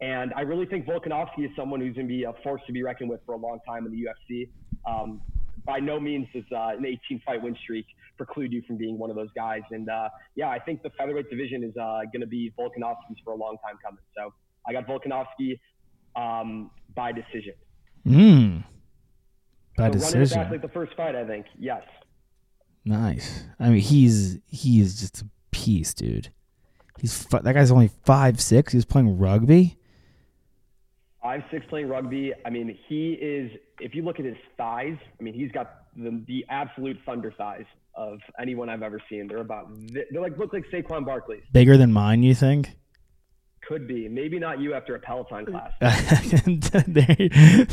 And 0.01 0.33
I 0.37 0.43
really 0.43 0.67
think 0.67 0.87
Volkanovski 0.87 1.45
is 1.45 1.51
someone 1.57 1.81
who's 1.81 1.95
going 1.95 2.07
to 2.07 2.15
be 2.15 2.25
a 2.25 2.33
force 2.45 2.63
to 2.67 2.73
be 2.73 2.83
reckoned 2.83 3.11
with 3.11 3.21
for 3.27 3.35
a 3.35 3.39
long 3.39 3.59
time 3.67 3.85
in 3.87 3.93
the 3.93 4.07
UFC. 4.07 4.49
Um, 4.87 5.21
by 5.67 5.81
no 5.81 5.99
means 6.01 6.27
does 6.33 6.45
uh, 6.53 6.77
an 6.79 6.87
18 6.87 7.21
fight 7.27 7.43
win 7.43 7.57
streak 7.63 7.85
preclude 8.17 8.53
you 8.53 8.63
from 8.67 8.77
being 8.77 8.99
one 8.99 9.11
of 9.11 9.17
those 9.17 9.29
guys. 9.35 9.63
And 9.71 9.89
uh, 9.89 10.09
yeah, 10.35 10.49
I 10.49 10.59
think 10.59 10.83
the 10.83 10.91
featherweight 10.91 11.29
division 11.29 11.63
is 11.65 11.77
uh, 11.77 12.01
going 12.13 12.21
to 12.21 12.27
be 12.27 12.53
Volkanovski's 12.59 13.19
for 13.25 13.33
a 13.33 13.37
long 13.37 13.59
time 13.65 13.77
coming. 13.85 14.01
So 14.17 14.33
I 14.67 14.73
got 14.73 14.87
Volkanovski 14.87 15.59
um, 16.17 16.71
by 16.95 17.12
decision. 17.12 17.55
Mm. 18.07 18.65
By 19.77 19.87
so 19.87 19.93
decision. 19.93 20.43
Back 20.43 20.50
like 20.50 20.62
the 20.62 20.69
first 20.69 20.95
fight, 20.97 21.15
I 21.15 21.25
think. 21.25 21.47
Yes. 21.59 21.83
Nice. 22.85 23.45
I 23.61 23.69
mean, 23.71 23.81
he's 23.81 24.38
he 24.47 24.81
is 24.81 24.99
just 24.99 25.23
a 25.23 25.27
piece, 25.50 25.95
dude. 25.95 26.31
He's 27.00 27.25
that 27.27 27.45
guy's 27.45 27.71
only 27.71 27.91
five 28.05 28.41
six. 28.41 28.73
He's 28.73 28.85
playing 28.85 29.19
rugby. 29.19 29.79
Five 31.23 31.43
six 31.50 31.67
playing 31.69 31.88
rugby. 31.88 32.33
I 32.45 32.50
mean, 32.50 32.77
he 32.88 33.12
is. 33.12 33.50
If 33.81 33.95
you 33.95 34.03
look 34.03 34.19
at 34.19 34.25
his 34.25 34.37
thighs, 34.57 34.97
I 35.19 35.23
mean, 35.23 35.35
he's 35.35 35.53
got 35.53 35.85
the, 35.97 36.23
the 36.27 36.45
absolute 36.49 36.99
thunder 37.05 37.33
thighs 37.37 37.67
of 37.95 38.21
anyone 38.41 38.69
I've 38.69 38.83
ever 38.83 39.00
seen. 39.11 39.29
They're 39.29 39.38
about. 39.38 39.69
They're 39.93 40.21
like 40.21 40.38
look 40.38 40.53
like 40.53 40.65
Saquon 40.73 41.05
Barkley. 41.05 41.43
Bigger 41.53 41.77
than 41.77 41.93
mine, 41.93 42.23
you 42.23 42.35
think? 42.35 42.71
Could 43.69 43.87
be. 43.87 44.09
Maybe 44.09 44.39
not 44.39 44.61
you 44.61 44.73
after 44.73 44.95
a 44.95 44.99
Peloton 44.99 45.45
uh, 45.55 45.69
class. 45.81 46.41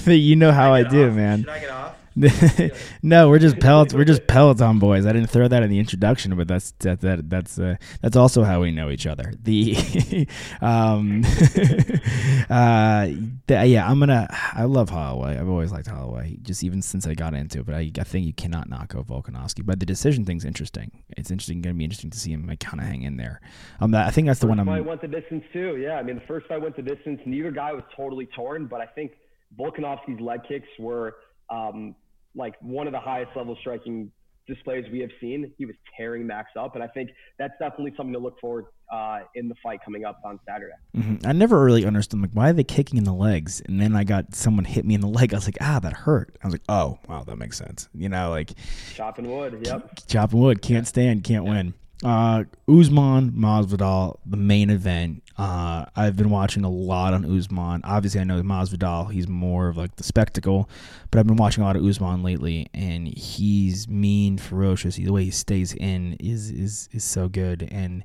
you 0.08 0.36
know 0.36 0.52
how 0.52 0.74
I, 0.74 0.80
I 0.80 0.84
do, 0.84 1.08
off? 1.08 1.16
man. 1.16 1.40
Should 1.40 1.50
I 1.50 1.60
get 1.60 1.70
off? 1.70 1.96
no, 3.04 3.30
we're 3.30 3.40
just 3.40 3.60
Peloton. 3.60 3.98
We're 3.98 4.06
just 4.06 4.26
Peloton 4.26 4.80
boys. 4.80 5.06
I 5.06 5.12
didn't 5.12 5.30
throw 5.30 5.50
that 5.50 5.64
in 5.64 5.70
the 5.70 5.80
introduction, 5.80 6.36
but 6.38 6.48
that's 6.48 6.72
that, 6.80 7.02
that 7.02 7.30
that's 7.30 7.60
uh, 7.60 7.76
that's 8.02 8.16
also 8.16 8.44
how 8.44 8.62
we 8.62 8.72
know 8.72 8.90
each 8.90 9.06
other. 9.06 9.34
The, 9.44 9.76
um, 10.62 11.24
uh, 12.50 13.08
the, 13.48 13.66
yeah, 13.66 13.86
I'm 13.90 14.00
gonna. 14.00 14.28
I 14.54 14.64
love 14.64 14.90
Holloway. 14.90 15.38
I've 15.38 15.50
always 15.50 15.74
liked 15.74 15.88
Holloway, 15.88 16.38
just 16.42 16.64
even 16.64 16.82
since 16.82 17.06
I 17.06 17.16
got 17.16 17.34
into 17.34 17.60
it. 17.60 17.66
But 17.66 17.76
I, 17.76 17.92
I 18.00 18.04
think 18.06 18.26
you 18.26 18.34
cannot 18.34 18.70
knock 18.70 18.94
out 18.96 19.08
Volkanovski. 19.08 19.66
But 19.66 19.82
the 19.82 19.86
decision 19.86 20.24
thing's 20.24 20.46
interesting. 20.46 21.04
It's 21.18 21.32
interesting. 21.32 21.62
Going 21.62 21.76
to 21.76 21.78
be 21.78 21.84
interesting 21.84 22.12
to 22.12 22.20
see 22.20 22.32
him 22.32 22.48
like, 22.48 22.62
kind 22.62 22.80
of 22.80 22.88
hang 22.88 23.02
in 23.02 23.18
there. 23.18 23.42
Um, 23.82 23.94
I 23.94 24.10
think 24.12 24.28
that's 24.28 24.40
the 24.40 24.48
first 24.48 24.58
one. 24.58 24.60
I'm. 24.60 24.68
Fight 24.68 24.86
went 24.86 25.02
the 25.02 25.10
distance 25.10 25.44
too. 25.52 25.76
Yeah, 25.76 25.96
I 25.96 26.04
mean 26.04 26.16
the 26.16 26.26
first 26.28 26.48
fight 26.48 26.62
went 26.62 26.78
the 26.78 26.82
distance. 26.82 27.20
Neither 27.26 27.52
guy 27.52 27.74
was 27.74 27.84
totally 27.94 28.30
torn, 28.34 28.68
but 28.68 28.80
I 28.80 28.86
think 28.86 29.16
Volkanovski's 29.60 30.22
leg 30.22 30.42
kicks 30.48 30.70
were. 30.80 31.18
Um, 31.50 31.94
like 32.36 32.56
one 32.62 32.88
of 32.88 32.94
the 32.94 33.00
highest 33.00 33.36
level 33.36 33.56
striking 33.60 34.12
displays 34.48 34.86
we 34.92 35.00
have 35.00 35.10
seen. 35.20 35.52
He 35.58 35.66
was 35.66 35.76
tearing 35.98 36.28
Max 36.28 36.52
up, 36.58 36.76
and 36.76 36.84
I 36.84 36.88
think 36.88 37.10
that's 37.40 37.54
definitely 37.60 37.94
something 37.98 38.14
to 38.14 38.20
look 38.20 38.40
forward 38.40 38.66
uh, 38.92 39.22
in 39.34 39.48
the 39.48 39.56
fight 39.64 39.80
coming 39.84 40.06
up 40.06 40.20
on 40.24 40.40
Saturday. 40.48 40.74
Mm-hmm. 40.96 41.28
I 41.28 41.32
never 41.32 41.64
really 41.64 41.86
understood 41.86 42.22
like 42.22 42.32
why 42.34 42.50
are 42.50 42.54
they 42.54 42.64
kicking 42.64 42.98
in 42.98 43.04
the 43.04 43.14
legs, 43.14 43.62
and 43.66 43.82
then 43.82 43.96
I 43.96 44.04
got 44.04 44.36
someone 44.36 44.66
hit 44.66 44.86
me 44.86 44.94
in 44.94 45.02
the 45.02 45.08
leg. 45.08 45.34
I 45.34 45.38
was 45.38 45.48
like, 45.48 45.58
ah, 45.62 45.80
that 45.80 45.94
hurt. 45.94 46.38
I 46.44 46.48
was 46.48 46.54
like, 46.54 46.64
oh, 46.70 47.00
wow, 47.08 47.24
that 47.24 47.38
makes 47.38 47.58
sense. 47.58 47.90
You 47.94 48.10
know, 48.10 48.30
like 48.30 48.54
chopping 48.94 49.30
wood. 49.30 49.62
Yep, 49.66 50.08
chopping 50.08 50.40
wood. 50.40 50.62
Can't 50.62 50.88
stand, 50.88 51.24
can't 51.24 51.46
yeah. 51.46 51.52
win. 51.52 51.74
Uh, 52.04 52.44
Usman 52.68 53.32
Masvidal, 53.32 54.20
the 54.26 54.38
main 54.38 54.70
event. 54.70 55.24
Uh, 55.38 55.86
I've 55.96 56.16
been 56.16 56.30
watching 56.30 56.64
a 56.64 56.70
lot 56.70 57.14
on 57.14 57.26
Usman. 57.26 57.82
Obviously, 57.84 58.22
I 58.22 58.24
know 58.24 58.42
Masvidal. 58.42 59.12
He's 59.12 59.28
more 59.28 59.68
of 59.68 59.76
like 59.76 59.96
the 59.98 60.04
spectacle, 60.04 60.70
but 61.12 61.20
I've 61.20 61.28
been 61.28 61.36
watching 61.36 61.64
a 61.64 61.68
lot 61.68 61.76
of 61.76 61.84
Usman 61.84 62.24
lately, 62.24 62.70
and 62.74 63.08
he's 63.08 63.88
mean, 63.88 64.38
ferocious. 64.38 64.96
The 64.96 65.10
way 65.10 65.26
he 65.26 65.32
stays 65.32 65.74
in 65.74 66.14
is 66.20 66.52
is 66.52 66.90
is 66.94 67.04
so 67.04 67.28
good. 67.28 67.68
And 67.70 68.04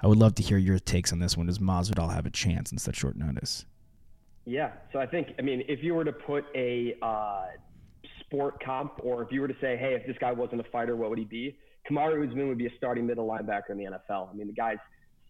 I 0.00 0.08
would 0.08 0.18
love 0.18 0.34
to 0.36 0.42
hear 0.42 0.58
your 0.58 0.78
takes 0.80 1.12
on 1.12 1.20
this 1.20 1.36
one. 1.36 1.46
Does 1.46 1.60
Masvidal 1.60 2.12
have 2.12 2.26
a 2.26 2.30
chance 2.30 2.72
in 2.72 2.78
such 2.78 2.96
short 2.96 3.16
notice? 3.16 3.64
Yeah. 4.44 4.72
So 4.92 4.98
I 4.98 5.06
think, 5.06 5.28
I 5.38 5.42
mean, 5.42 5.62
if 5.68 5.82
you 5.82 5.94
were 5.94 6.04
to 6.04 6.12
put 6.12 6.44
a 6.54 6.96
uh, 7.00 7.44
sport 8.20 8.62
comp, 8.64 8.94
or 9.02 9.22
if 9.22 9.30
you 9.30 9.40
were 9.40 9.48
to 9.48 9.56
say, 9.60 9.76
hey, 9.76 9.94
if 9.94 10.06
this 10.06 10.16
guy 10.18 10.32
wasn't 10.32 10.60
a 10.60 10.64
fighter, 10.64 10.96
what 10.96 11.10
would 11.10 11.18
he 11.18 11.24
be? 11.24 11.56
Kamaru 11.88 12.28
Usman 12.28 12.48
would 12.48 12.58
be 12.58 12.66
a 12.66 12.76
starting 12.76 13.06
middle 13.06 13.26
linebacker 13.26 13.70
in 13.70 13.78
the 13.78 13.84
NFL. 13.84 14.30
I 14.30 14.34
mean, 14.34 14.46
the 14.46 14.52
guy's 14.52 14.78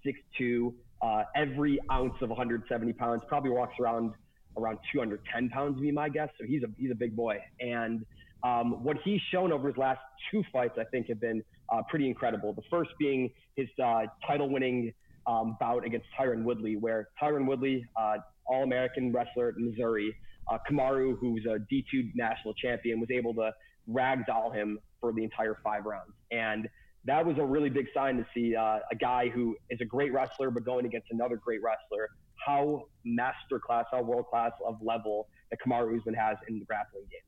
6'2", 0.07 0.73
uh, 1.03 1.25
every 1.35 1.79
ounce 1.91 2.15
of 2.23 2.29
170 2.29 2.93
pounds, 2.93 3.23
probably 3.29 3.51
walks 3.51 3.75
around 3.81 4.13
around 4.57 4.79
210 4.93 5.49
pounds, 5.49 5.81
be 5.81 5.91
my 5.91 6.09
guess. 6.09 6.29
So 6.39 6.47
he's 6.47 6.63
a 6.63 6.67
he's 6.77 6.91
a 6.91 6.95
big 6.95 7.17
boy. 7.17 7.39
And 7.61 8.05
um, 8.45 8.83
what 8.83 8.97
he's 9.05 9.21
shown 9.31 9.53
over 9.53 9.69
his 9.69 9.77
last 9.77 10.01
two 10.31 10.43
fights, 10.53 10.75
I 10.79 10.85
think, 10.85 11.09
have 11.09 11.21
been 11.21 11.43
uh, 11.73 11.83
pretty 11.89 12.09
incredible. 12.09 12.53
The 12.53 12.63
first 12.71 12.91
being 12.99 13.31
his 13.57 13.69
uh, 13.83 14.03
title-winning 14.27 14.93
um, 15.27 15.57
bout 15.61 15.87
against 15.87 16.07
Tyron 16.19 16.43
Woodley, 16.43 16.77
where 16.77 17.09
Tyron 17.23 17.47
Woodley, 17.47 17.87
uh, 17.97 18.17
All-American 18.47 19.13
wrestler 19.13 19.49
at 19.51 19.55
Missouri, 19.59 20.15
uh, 20.51 20.59
Kamaru, 20.69 21.17
who's 21.19 21.47
a 21.47 21.59
D2 21.73 22.11
national 22.17 22.55
champion, 22.55 22.99
was 22.99 23.11
able 23.11 23.33
to 23.35 23.53
ragdoll 23.89 24.53
him 24.53 24.79
for 25.01 25.13
the 25.13 25.23
entire 25.23 25.57
five 25.63 25.85
rounds. 25.85 26.13
And 26.31 26.69
that 27.05 27.25
was 27.25 27.37
a 27.39 27.45
really 27.45 27.71
big 27.71 27.87
sign 27.95 28.17
to 28.17 28.27
see 28.35 28.55
uh, 28.55 28.79
a 28.91 28.95
guy 28.95 29.29
who 29.29 29.57
is 29.71 29.81
a 29.81 29.85
great 29.85 30.13
wrestler, 30.13 30.51
but 30.51 30.65
going 30.65 30.87
against 30.87 31.09
another 31.11 31.37
great 31.37 31.61
wrestler, 31.63 32.09
how 32.37 32.85
master 33.05 33.59
class, 33.59 33.85
how 33.91 34.03
world 34.03 34.27
class 34.27 34.53
of 34.65 34.77
level 34.83 35.29
that 35.51 35.59
Kamaru 35.67 35.99
Usman 35.99 36.15
has 36.15 36.37
in 36.49 36.59
the 36.59 36.65
grappling 36.65 37.05
game. 37.11 37.21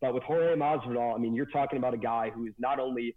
But 0.00 0.14
with 0.14 0.22
Jorge 0.24 0.54
Masvidal, 0.56 1.14
I 1.14 1.18
mean, 1.18 1.34
you're 1.34 1.46
talking 1.46 1.78
about 1.78 1.94
a 1.94 1.98
guy 1.98 2.30
who 2.30 2.46
is 2.46 2.54
not 2.58 2.78
only 2.78 3.14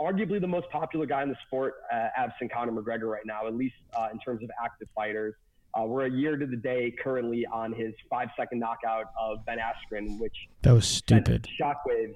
arguably 0.00 0.40
the 0.40 0.46
most 0.46 0.68
popular 0.70 1.06
guy 1.06 1.22
in 1.22 1.28
the 1.28 1.36
sport, 1.46 1.74
uh, 1.92 2.08
absent 2.16 2.52
Conor 2.52 2.72
McGregor 2.72 3.10
right 3.10 3.26
now, 3.26 3.46
at 3.46 3.54
least 3.54 3.74
uh, 3.96 4.08
in 4.12 4.18
terms 4.20 4.42
of 4.42 4.50
active 4.62 4.88
fighters. 4.94 5.34
Uh, 5.74 5.82
we're 5.84 6.06
a 6.06 6.10
year 6.10 6.36
to 6.36 6.46
the 6.46 6.56
day 6.56 6.92
currently 7.02 7.46
on 7.52 7.72
his 7.72 7.92
five 8.08 8.28
second 8.36 8.58
knockout 8.58 9.06
of 9.20 9.44
Ben 9.44 9.58
Askren, 9.58 10.18
which 10.18 10.34
that 10.62 10.72
was 10.72 10.86
stupid. 10.86 11.48
Shockwaves, 11.60 12.14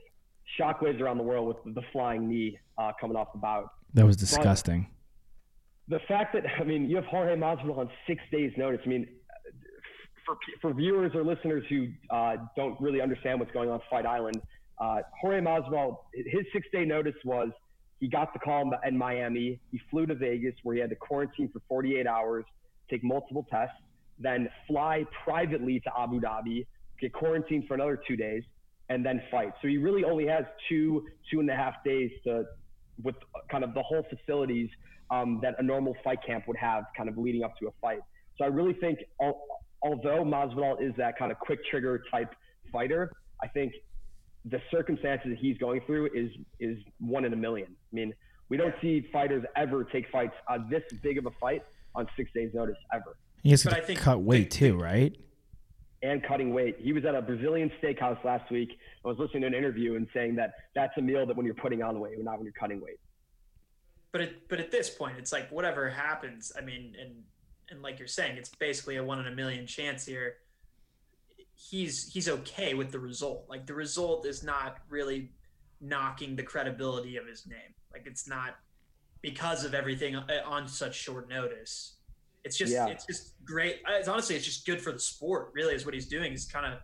shockwaves 0.58 1.00
around 1.00 1.18
the 1.18 1.24
world 1.24 1.56
with 1.64 1.74
the 1.74 1.82
flying 1.92 2.28
knee 2.28 2.58
uh, 2.78 2.92
coming 3.00 3.16
off 3.16 3.32
the 3.32 3.38
bout. 3.38 3.70
That 3.94 4.06
was 4.06 4.16
disgusting. 4.16 4.88
But 5.88 6.00
the 6.00 6.06
fact 6.06 6.34
that 6.34 6.44
I 6.60 6.64
mean, 6.64 6.88
you 6.88 6.96
have 6.96 7.04
Jorge 7.06 7.36
Masvidal 7.36 7.78
on 7.78 7.90
six 8.06 8.22
days' 8.30 8.52
notice. 8.56 8.80
I 8.84 8.88
mean, 8.88 9.08
for 10.24 10.36
for 10.60 10.72
viewers 10.72 11.12
or 11.14 11.24
listeners 11.24 11.64
who 11.68 11.88
uh, 12.10 12.36
don't 12.56 12.80
really 12.80 13.00
understand 13.00 13.40
what's 13.40 13.52
going 13.52 13.70
on 13.70 13.80
Fight 13.90 14.06
Island, 14.06 14.40
uh, 14.80 15.00
Jorge 15.20 15.40
Masvidal, 15.40 15.98
his 16.14 16.44
six 16.52 16.66
day 16.72 16.84
notice 16.84 17.14
was 17.24 17.50
he 18.00 18.08
got 18.08 18.32
the 18.32 18.38
call 18.38 18.70
in 18.86 18.98
Miami. 18.98 19.60
He 19.70 19.80
flew 19.90 20.06
to 20.06 20.14
Vegas 20.14 20.54
where 20.62 20.74
he 20.74 20.80
had 20.80 20.90
to 20.90 20.96
quarantine 20.96 21.48
for 21.52 21.60
48 21.68 22.06
hours, 22.06 22.44
take 22.90 23.04
multiple 23.04 23.46
tests, 23.50 23.76
then 24.18 24.48
fly 24.66 25.04
privately 25.24 25.80
to 25.80 25.90
Abu 25.96 26.20
Dhabi, 26.20 26.66
get 27.00 27.12
quarantined 27.12 27.68
for 27.68 27.74
another 27.74 28.00
two 28.08 28.16
days, 28.16 28.42
and 28.88 29.04
then 29.04 29.22
fight. 29.30 29.52
So 29.62 29.68
he 29.68 29.78
really 29.78 30.04
only 30.04 30.26
has 30.26 30.44
two, 30.68 31.06
two 31.30 31.40
and 31.40 31.48
a 31.50 31.56
half 31.56 31.82
days 31.84 32.10
to, 32.24 32.44
with 33.02 33.14
kind 33.50 33.64
of 33.64 33.74
the 33.74 33.82
whole 33.82 34.04
facilities 34.08 34.68
um, 35.10 35.40
that 35.42 35.54
a 35.58 35.62
normal 35.62 35.96
fight 36.02 36.18
camp 36.26 36.48
would 36.48 36.56
have 36.56 36.84
kind 36.96 37.08
of 37.08 37.18
leading 37.18 37.44
up 37.44 37.56
to 37.58 37.68
a 37.68 37.70
fight. 37.80 38.00
So 38.38 38.44
I 38.44 38.48
really 38.48 38.74
think, 38.74 38.98
although 39.82 40.24
Masvidal 40.24 40.82
is 40.82 40.94
that 40.96 41.18
kind 41.18 41.30
of 41.30 41.38
quick 41.38 41.60
trigger 41.70 42.02
type 42.10 42.34
fighter, 42.72 43.12
I 43.42 43.48
think 43.48 43.72
the 44.44 44.60
circumstances 44.70 45.30
that 45.30 45.38
he's 45.38 45.56
going 45.58 45.82
through 45.86 46.06
is 46.14 46.30
is 46.58 46.78
one 46.98 47.24
in 47.24 47.32
a 47.32 47.36
million. 47.36 47.68
I 47.70 47.94
mean, 47.94 48.14
we 48.48 48.56
don't 48.56 48.74
see 48.82 49.08
fighters 49.12 49.44
ever 49.56 49.84
take 49.84 50.08
fights 50.10 50.34
uh, 50.48 50.58
this 50.68 50.82
big 51.02 51.18
of 51.18 51.26
a 51.26 51.30
fight 51.40 51.62
on 51.94 52.08
six 52.16 52.30
days' 52.34 52.50
notice 52.54 52.76
ever. 52.92 53.16
He 53.42 53.50
has 53.50 53.64
but 53.64 53.70
to 53.70 53.76
I 53.76 53.80
think 53.80 54.00
cut 54.00 54.20
weight 54.20 54.50
too, 54.50 54.76
right? 54.76 55.16
And 56.02 56.22
cutting 56.24 56.52
weight. 56.52 56.76
He 56.80 56.92
was 56.92 57.04
at 57.04 57.14
a 57.14 57.22
Brazilian 57.22 57.70
steakhouse 57.80 58.22
last 58.24 58.50
week. 58.50 58.70
I 59.04 59.08
was 59.08 59.18
listening 59.18 59.42
to 59.42 59.46
an 59.46 59.54
interview 59.54 59.94
and 59.94 60.08
saying 60.12 60.34
that 60.36 60.54
that's 60.74 60.92
a 60.98 61.00
meal 61.00 61.24
that 61.26 61.36
when 61.36 61.46
you're 61.46 61.54
putting 61.54 61.82
on 61.82 62.00
weight, 62.00 62.22
not 62.22 62.38
when 62.38 62.44
you're 62.44 62.52
cutting 62.58 62.80
weight. 62.80 62.98
but 64.10 64.20
it, 64.20 64.48
but 64.48 64.60
at 64.60 64.70
this 64.70 64.90
point, 64.90 65.16
it's 65.18 65.32
like 65.32 65.50
whatever 65.50 65.88
happens. 65.88 66.52
I 66.56 66.60
mean, 66.60 66.94
and 67.00 67.22
and 67.70 67.82
like 67.82 67.98
you're 67.98 68.08
saying, 68.08 68.36
it's 68.36 68.50
basically 68.50 68.96
a 68.96 69.04
one 69.04 69.18
in 69.20 69.26
a 69.26 69.30
million 69.34 69.66
chance 69.66 70.04
here. 70.04 70.36
He's 71.54 72.12
he's 72.12 72.28
okay 72.28 72.74
with 72.74 72.90
the 72.90 72.98
result. 72.98 73.46
Like 73.48 73.66
the 73.66 73.74
result 73.74 74.26
is 74.26 74.42
not 74.42 74.78
really 74.90 75.30
knocking 75.80 76.36
the 76.36 76.42
credibility 76.42 77.16
of 77.16 77.26
his 77.26 77.46
name. 77.46 77.74
Like 77.92 78.06
it's 78.06 78.28
not 78.28 78.56
because 79.20 79.64
of 79.64 79.72
everything 79.72 80.16
uh, 80.16 80.26
on 80.44 80.66
such 80.68 80.94
short 80.96 81.28
notice. 81.28 81.94
It's 82.44 82.56
just 82.56 82.72
Yeah. 82.72 82.88
it's 82.88 83.06
just 83.06 83.34
great. 83.44 83.76
Uh, 83.88 83.94
It's 83.98 84.08
honestly 84.08 84.36
it's 84.36 84.44
just 84.44 84.66
good 84.66 84.80
for 84.80 84.92
the 84.92 84.98
sport. 84.98 85.50
Really, 85.54 85.74
is 85.74 85.84
what 85.84 85.94
he's 85.94 86.06
doing. 86.08 86.30
He's 86.30 86.46
kind 86.46 86.66
of 86.66 86.80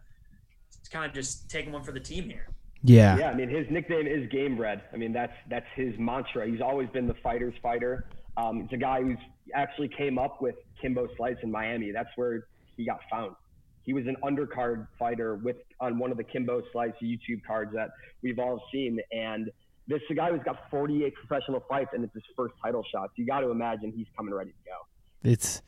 he's 0.78 0.88
kind 0.88 1.04
of 1.04 1.12
just 1.12 1.50
taking 1.50 1.72
one 1.72 1.82
for 1.82 1.92
the 1.92 2.00
team 2.00 2.24
here. 2.24 2.48
Yeah. 2.82 3.18
Yeah, 3.18 3.30
I 3.30 3.34
mean 3.34 3.48
his 3.48 3.68
nickname 3.70 4.06
is 4.06 4.28
Gamebred. 4.30 4.82
I 4.92 4.96
mean 4.96 5.12
that's 5.12 5.34
that's 5.48 5.66
his 5.74 5.98
mantra. 5.98 6.46
He's 6.46 6.60
always 6.60 6.88
been 6.90 7.06
the 7.06 7.14
fighter's 7.22 7.54
fighter. 7.62 8.06
Um, 8.36 8.62
it's 8.62 8.72
a 8.72 8.76
guy 8.76 9.02
who's 9.02 9.18
actually 9.54 9.88
came 9.88 10.18
up 10.18 10.40
with 10.40 10.54
Kimbo 10.80 11.08
Slice 11.16 11.36
in 11.42 11.50
Miami. 11.50 11.90
That's 11.90 12.10
where 12.16 12.46
he 12.76 12.84
got 12.84 13.00
found. 13.10 13.34
He 13.82 13.94
was 13.94 14.06
an 14.06 14.16
undercard 14.22 14.86
fighter 14.98 15.34
with 15.36 15.56
on 15.80 15.98
one 15.98 16.12
of 16.12 16.18
the 16.18 16.24
Kimbo 16.24 16.62
Slice 16.72 16.92
YouTube 17.02 17.42
cards 17.44 17.72
that 17.74 17.90
we've 18.22 18.38
all 18.38 18.62
seen. 18.70 19.00
And 19.10 19.50
this 19.88 19.96
is 20.02 20.10
a 20.10 20.14
guy 20.14 20.30
who's 20.30 20.42
got 20.44 20.70
48 20.70 21.14
professional 21.14 21.64
fights 21.68 21.90
and 21.94 22.04
it's 22.04 22.12
his 22.14 22.22
first 22.36 22.54
title 22.62 22.84
shot. 22.92 23.08
So 23.08 23.14
you 23.16 23.26
got 23.26 23.40
to 23.40 23.50
imagine 23.50 23.90
he's 23.96 24.06
coming 24.16 24.34
ready 24.34 24.50
to 24.50 24.56
go. 24.66 24.76
It's 25.22 25.62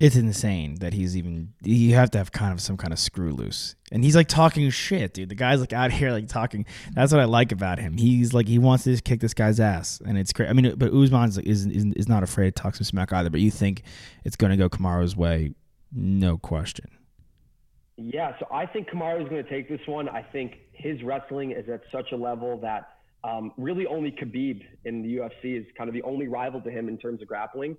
it's 0.00 0.14
insane 0.14 0.76
that 0.76 0.92
he's 0.92 1.16
even 1.16 1.54
you 1.62 1.94
have 1.94 2.10
to 2.12 2.18
have 2.18 2.30
kind 2.30 2.52
of 2.52 2.60
some 2.60 2.76
kind 2.76 2.92
of 2.92 3.00
screw 3.00 3.32
loose. 3.32 3.74
And 3.90 4.04
he's 4.04 4.14
like 4.14 4.28
talking 4.28 4.70
shit, 4.70 5.14
dude. 5.14 5.28
The 5.28 5.34
guy's 5.34 5.60
like 5.60 5.72
out 5.72 5.90
here 5.98 6.12
like 6.12 6.28
talking. 6.28 6.66
That's 6.92 7.12
what 7.12 7.20
I 7.20 7.24
like 7.24 7.52
about 7.52 7.78
him. 7.78 7.96
He's 7.96 8.32
like 8.32 8.46
he 8.46 8.58
wants 8.58 8.84
to 8.84 8.90
just 8.92 9.04
kick 9.04 9.20
this 9.20 9.34
guy's 9.34 9.58
ass, 9.58 10.00
and 10.06 10.16
it's 10.16 10.32
great. 10.32 10.48
I 10.48 10.52
mean, 10.52 10.74
but 10.76 10.92
Usman's 10.92 11.38
is 11.38 11.66
is, 11.66 11.84
is 11.96 12.08
not 12.08 12.22
afraid 12.22 12.54
to 12.54 12.62
talk 12.62 12.76
some 12.76 12.84
smack 12.84 13.12
either. 13.12 13.30
But 13.30 13.40
you 13.40 13.50
think 13.50 13.82
it's 14.24 14.36
going 14.36 14.50
to 14.50 14.56
go 14.56 14.68
Kamaru's 14.68 15.16
way, 15.16 15.54
no 15.92 16.38
question. 16.38 16.86
Yeah, 17.96 18.38
so 18.38 18.46
I 18.52 18.64
think 18.64 18.88
Kamaru 18.88 19.22
is 19.22 19.28
going 19.28 19.42
to 19.42 19.50
take 19.50 19.68
this 19.68 19.80
one. 19.86 20.08
I 20.08 20.22
think 20.22 20.58
his 20.72 21.02
wrestling 21.02 21.50
is 21.50 21.68
at 21.68 21.82
such 21.90 22.12
a 22.12 22.16
level 22.16 22.56
that 22.58 22.90
um, 23.24 23.50
really 23.56 23.86
only 23.86 24.12
Khabib 24.12 24.62
in 24.84 25.02
the 25.02 25.16
UFC 25.16 25.60
is 25.60 25.66
kind 25.76 25.88
of 25.88 25.94
the 25.94 26.02
only 26.02 26.28
rival 26.28 26.60
to 26.60 26.70
him 26.70 26.88
in 26.88 26.96
terms 26.96 27.20
of 27.22 27.26
grappling. 27.26 27.76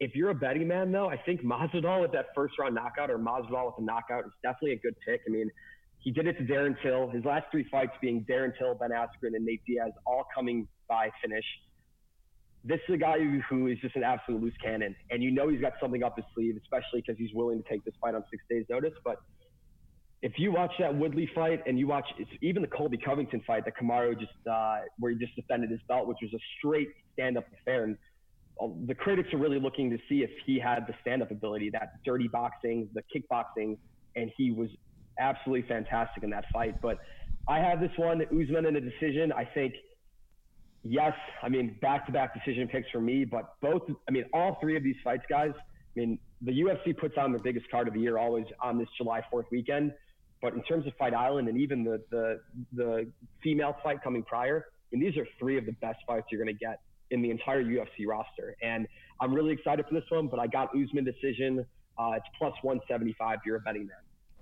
If 0.00 0.14
you're 0.14 0.30
a 0.30 0.34
betting 0.34 0.68
man, 0.68 0.92
though, 0.92 1.08
I 1.08 1.16
think 1.16 1.42
Masvidal 1.42 2.02
with 2.02 2.12
that 2.12 2.26
first 2.34 2.58
round 2.58 2.74
knockout 2.74 3.10
or 3.10 3.18
Masvidal 3.18 3.66
with 3.66 3.74
a 3.78 3.82
knockout 3.82 4.26
is 4.26 4.32
definitely 4.42 4.72
a 4.72 4.78
good 4.78 4.94
pick. 5.04 5.20
I 5.26 5.30
mean, 5.30 5.50
he 5.98 6.12
did 6.12 6.26
it 6.28 6.38
to 6.38 6.44
Darren 6.44 6.76
Till. 6.82 7.10
His 7.10 7.24
last 7.24 7.46
three 7.50 7.66
fights 7.70 7.92
being 8.00 8.24
Darren 8.28 8.52
Till, 8.56 8.74
Ben 8.74 8.90
Askren, 8.90 9.34
and 9.34 9.44
Nate 9.44 9.60
Diaz, 9.66 9.90
all 10.06 10.24
coming 10.32 10.68
by 10.88 11.10
finish. 11.20 11.44
This 12.64 12.80
is 12.88 12.94
a 12.94 12.98
guy 12.98 13.18
who, 13.48 13.66
is 13.66 13.78
just 13.80 13.96
an 13.96 14.04
absolute 14.04 14.42
loose 14.42 14.54
cannon, 14.62 14.94
and 15.10 15.22
you 15.22 15.30
know 15.30 15.48
he's 15.48 15.60
got 15.60 15.74
something 15.80 16.02
up 16.02 16.16
his 16.16 16.24
sleeve, 16.34 16.56
especially 16.60 17.00
because 17.00 17.16
he's 17.16 17.32
willing 17.34 17.62
to 17.62 17.68
take 17.68 17.84
this 17.84 17.94
fight 18.00 18.14
on 18.14 18.22
six 18.30 18.42
days' 18.50 18.66
notice. 18.68 18.94
But 19.04 19.16
if 20.22 20.32
you 20.38 20.52
watch 20.52 20.72
that 20.78 20.94
Woodley 20.94 21.30
fight 21.34 21.62
and 21.66 21.78
you 21.78 21.86
watch 21.86 22.06
even 22.42 22.62
the 22.62 22.68
Colby 22.68 22.98
Covington 22.98 23.42
fight 23.46 23.64
that 23.64 23.76
Kamaru 23.76 24.18
just 24.18 24.32
uh, 24.50 24.80
where 24.98 25.12
he 25.12 25.18
just 25.18 25.34
defended 25.36 25.70
his 25.70 25.80
belt, 25.88 26.06
which 26.06 26.18
was 26.22 26.32
a 26.34 26.42
straight 26.58 26.88
stand-up 27.14 27.46
affair, 27.60 27.84
and 27.84 27.96
Uh, 28.60 28.68
the 28.86 28.94
critics 28.94 29.32
are 29.32 29.38
really 29.38 29.60
looking 29.60 29.90
to 29.90 29.98
see 30.08 30.22
if 30.22 30.30
he 30.44 30.58
had 30.58 30.86
the 30.86 30.94
stand-up 31.00 31.30
ability, 31.30 31.70
that 31.70 32.02
dirty 32.04 32.28
boxing, 32.28 32.88
the 32.94 33.02
kickboxing, 33.14 33.76
and 34.16 34.30
he 34.36 34.50
was 34.50 34.68
absolutely 35.18 35.66
fantastic 35.68 36.22
in 36.22 36.30
that 36.30 36.44
fight. 36.52 36.80
But 36.80 36.98
I 37.48 37.58
have 37.58 37.80
this 37.80 37.92
one, 37.96 38.20
Usman 38.22 38.66
in 38.66 38.76
a 38.76 38.80
decision. 38.80 39.32
I 39.32 39.44
think 39.44 39.74
yes, 40.84 41.14
I 41.42 41.48
mean 41.48 41.76
back-to-back 41.80 42.34
decision 42.34 42.68
picks 42.68 42.90
for 42.90 43.00
me, 43.00 43.24
but 43.24 43.54
both, 43.60 43.82
I 44.08 44.12
mean 44.12 44.24
all 44.32 44.58
three 44.60 44.76
of 44.76 44.82
these 44.82 44.96
fights, 45.02 45.24
guys. 45.28 45.52
I 45.56 46.00
mean 46.00 46.18
the 46.42 46.52
UFC 46.52 46.96
puts 46.96 47.16
on 47.18 47.32
the 47.32 47.38
biggest 47.38 47.70
card 47.70 47.88
of 47.88 47.94
the 47.94 48.00
year 48.00 48.18
always 48.18 48.46
on 48.62 48.78
this 48.78 48.88
July 48.96 49.22
4th 49.32 49.50
weekend. 49.50 49.92
But 50.40 50.54
in 50.54 50.62
terms 50.62 50.86
of 50.86 50.92
Fight 50.96 51.14
Island 51.14 51.48
and 51.48 51.58
even 51.58 51.84
the 51.84 52.00
the 52.10 52.40
the 52.72 53.10
female 53.42 53.76
fight 53.82 54.02
coming 54.02 54.22
prior, 54.22 54.66
I 54.68 54.96
mean, 54.96 55.04
these 55.04 55.18
are 55.18 55.26
three 55.38 55.58
of 55.58 55.66
the 55.66 55.72
best 55.72 55.98
fights 56.06 56.26
you're 56.30 56.42
going 56.42 56.56
to 56.56 56.64
get 56.64 56.80
in 57.10 57.22
the 57.22 57.30
entire 57.30 57.62
UFC 57.64 58.06
roster. 58.06 58.56
And 58.62 58.86
I'm 59.20 59.34
really 59.34 59.52
excited 59.52 59.86
for 59.86 59.94
this 59.94 60.04
one. 60.10 60.28
But 60.28 60.38
I 60.40 60.46
got 60.46 60.70
Usman 60.76 61.04
decision. 61.04 61.64
Uh, 61.98 62.12
it's 62.16 62.26
plus 62.38 62.52
175 62.62 63.38
if 63.38 63.46
you're 63.46 63.56
a 63.56 63.60
betting 63.60 63.86
man. 63.86 63.96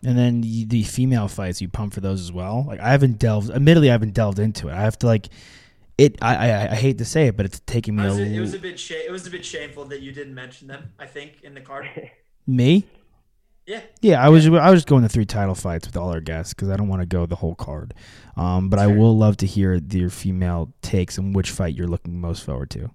And 0.04 0.18
then 0.18 0.40
the, 0.42 0.64
the 0.66 0.82
female 0.82 1.26
fights, 1.26 1.60
you 1.62 1.68
pump 1.68 1.94
for 1.94 2.00
those 2.00 2.20
as 2.20 2.30
well. 2.30 2.64
Like 2.66 2.80
I 2.80 2.90
haven't 2.90 3.18
delved. 3.18 3.50
Admittedly, 3.50 3.88
I 3.88 3.92
haven't 3.92 4.12
delved 4.14 4.38
into 4.38 4.68
it. 4.68 4.72
I 4.72 4.82
have 4.82 4.98
to 4.98 5.06
like 5.06 5.28
it. 5.96 6.16
I 6.20 6.36
I, 6.50 6.72
I 6.72 6.74
hate 6.74 6.98
to 6.98 7.04
say 7.06 7.28
it, 7.28 7.36
but 7.36 7.46
it's 7.46 7.60
taking 7.60 7.96
me 7.96 8.02
I 8.02 8.06
a 8.06 8.08
was, 8.10 8.18
it 8.18 8.40
was 8.40 8.52
l- 8.52 8.58
a 8.58 8.62
bit 8.62 8.78
sh- 8.78 8.90
it 8.92 9.10
was 9.10 9.26
a 9.26 9.30
bit 9.30 9.44
shameful 9.44 9.86
that 9.86 10.02
you 10.02 10.12
didn't 10.12 10.34
mention 10.34 10.68
them. 10.68 10.92
I 10.98 11.06
think 11.06 11.38
in 11.42 11.54
the 11.54 11.62
card. 11.62 11.88
me. 12.46 12.86
Yeah. 13.66 13.80
Yeah, 14.00 14.24
I 14.24 14.28
was 14.28 14.46
I 14.46 14.70
was 14.70 14.84
going 14.84 15.02
the 15.02 15.08
three 15.08 15.24
title 15.24 15.56
fights 15.56 15.86
with 15.86 15.96
all 15.96 16.10
our 16.10 16.20
guests 16.20 16.54
because 16.54 16.70
I 16.70 16.76
don't 16.76 16.88
want 16.88 17.02
to 17.02 17.06
go 17.06 17.26
the 17.26 17.36
whole 17.36 17.56
card. 17.56 17.94
Um, 18.36 18.68
but 18.68 18.78
I 18.78 18.86
will 18.86 19.16
love 19.16 19.36
to 19.38 19.46
hear 19.46 19.74
your 19.74 20.10
female 20.10 20.72
takes 20.82 21.18
and 21.18 21.34
which 21.34 21.50
fight 21.50 21.74
you're 21.74 21.88
looking 21.88 22.20
most 22.20 22.44
forward 22.44 22.70
to. 22.70 22.90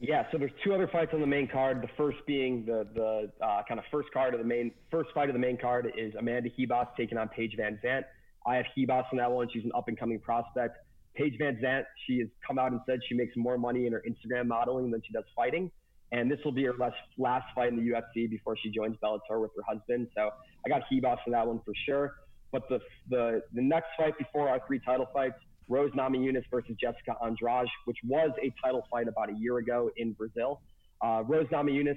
Yeah, 0.00 0.24
so 0.32 0.38
there's 0.38 0.50
two 0.64 0.74
other 0.74 0.88
fights 0.88 1.12
on 1.14 1.20
the 1.20 1.26
main 1.26 1.46
card. 1.46 1.80
The 1.82 1.90
first 1.96 2.18
being 2.26 2.64
the 2.64 2.86
the 2.94 3.30
uh, 3.44 3.62
kind 3.68 3.78
of 3.78 3.84
first 3.90 4.08
card 4.12 4.34
of 4.34 4.40
the 4.40 4.46
main 4.46 4.72
first 4.90 5.10
fight 5.14 5.28
of 5.28 5.34
the 5.34 5.38
main 5.38 5.58
card 5.58 5.92
is 5.96 6.14
Amanda 6.18 6.48
Ribas 6.58 6.88
taking 6.96 7.18
on 7.18 7.28
Paige 7.28 7.54
Van 7.56 7.78
Zant. 7.84 8.02
I 8.46 8.56
have 8.56 8.64
Ribas 8.76 9.04
in 9.12 9.18
that 9.18 9.30
one. 9.30 9.48
She's 9.52 9.64
an 9.64 9.72
up 9.76 9.88
and 9.88 9.98
coming 9.98 10.18
prospect. 10.18 10.78
Paige 11.14 11.34
Van 11.38 11.56
Zant, 11.62 11.84
she 12.06 12.18
has 12.18 12.28
come 12.44 12.58
out 12.58 12.72
and 12.72 12.80
said 12.86 13.00
she 13.08 13.14
makes 13.14 13.36
more 13.36 13.58
money 13.58 13.86
in 13.86 13.92
her 13.92 14.02
Instagram 14.08 14.46
modeling 14.46 14.90
than 14.90 15.02
she 15.06 15.12
does 15.12 15.24
fighting. 15.36 15.70
And 16.12 16.30
this 16.30 16.38
will 16.44 16.52
be 16.52 16.64
her 16.64 16.74
last, 16.78 16.94
last 17.18 17.46
fight 17.54 17.72
in 17.72 17.76
the 17.76 17.90
UFC 17.90 18.28
before 18.28 18.56
she 18.62 18.70
joins 18.70 18.96
Bellator 19.02 19.40
with 19.40 19.50
her 19.56 19.62
husband. 19.66 20.08
So 20.14 20.30
I 20.64 20.68
got 20.68 20.82
Ribas 20.92 21.18
in 21.26 21.32
that 21.32 21.46
one 21.46 21.60
for 21.64 21.72
sure. 21.86 22.14
But 22.52 22.68
the, 22.68 22.80
the, 23.08 23.42
the 23.54 23.62
next 23.62 23.88
fight 23.96 24.16
before 24.18 24.48
our 24.48 24.60
three 24.66 24.78
title 24.78 25.08
fights, 25.12 25.36
Rose 25.68 25.90
Namajunas 25.92 26.44
versus 26.50 26.76
Jessica 26.78 27.16
Andrade, 27.24 27.66
which 27.86 27.96
was 28.06 28.30
a 28.42 28.52
title 28.62 28.86
fight 28.90 29.08
about 29.08 29.30
a 29.30 29.34
year 29.34 29.56
ago 29.56 29.90
in 29.96 30.12
Brazil. 30.12 30.60
Uh, 31.02 31.22
Rose 31.26 31.46
Namajunas 31.46 31.96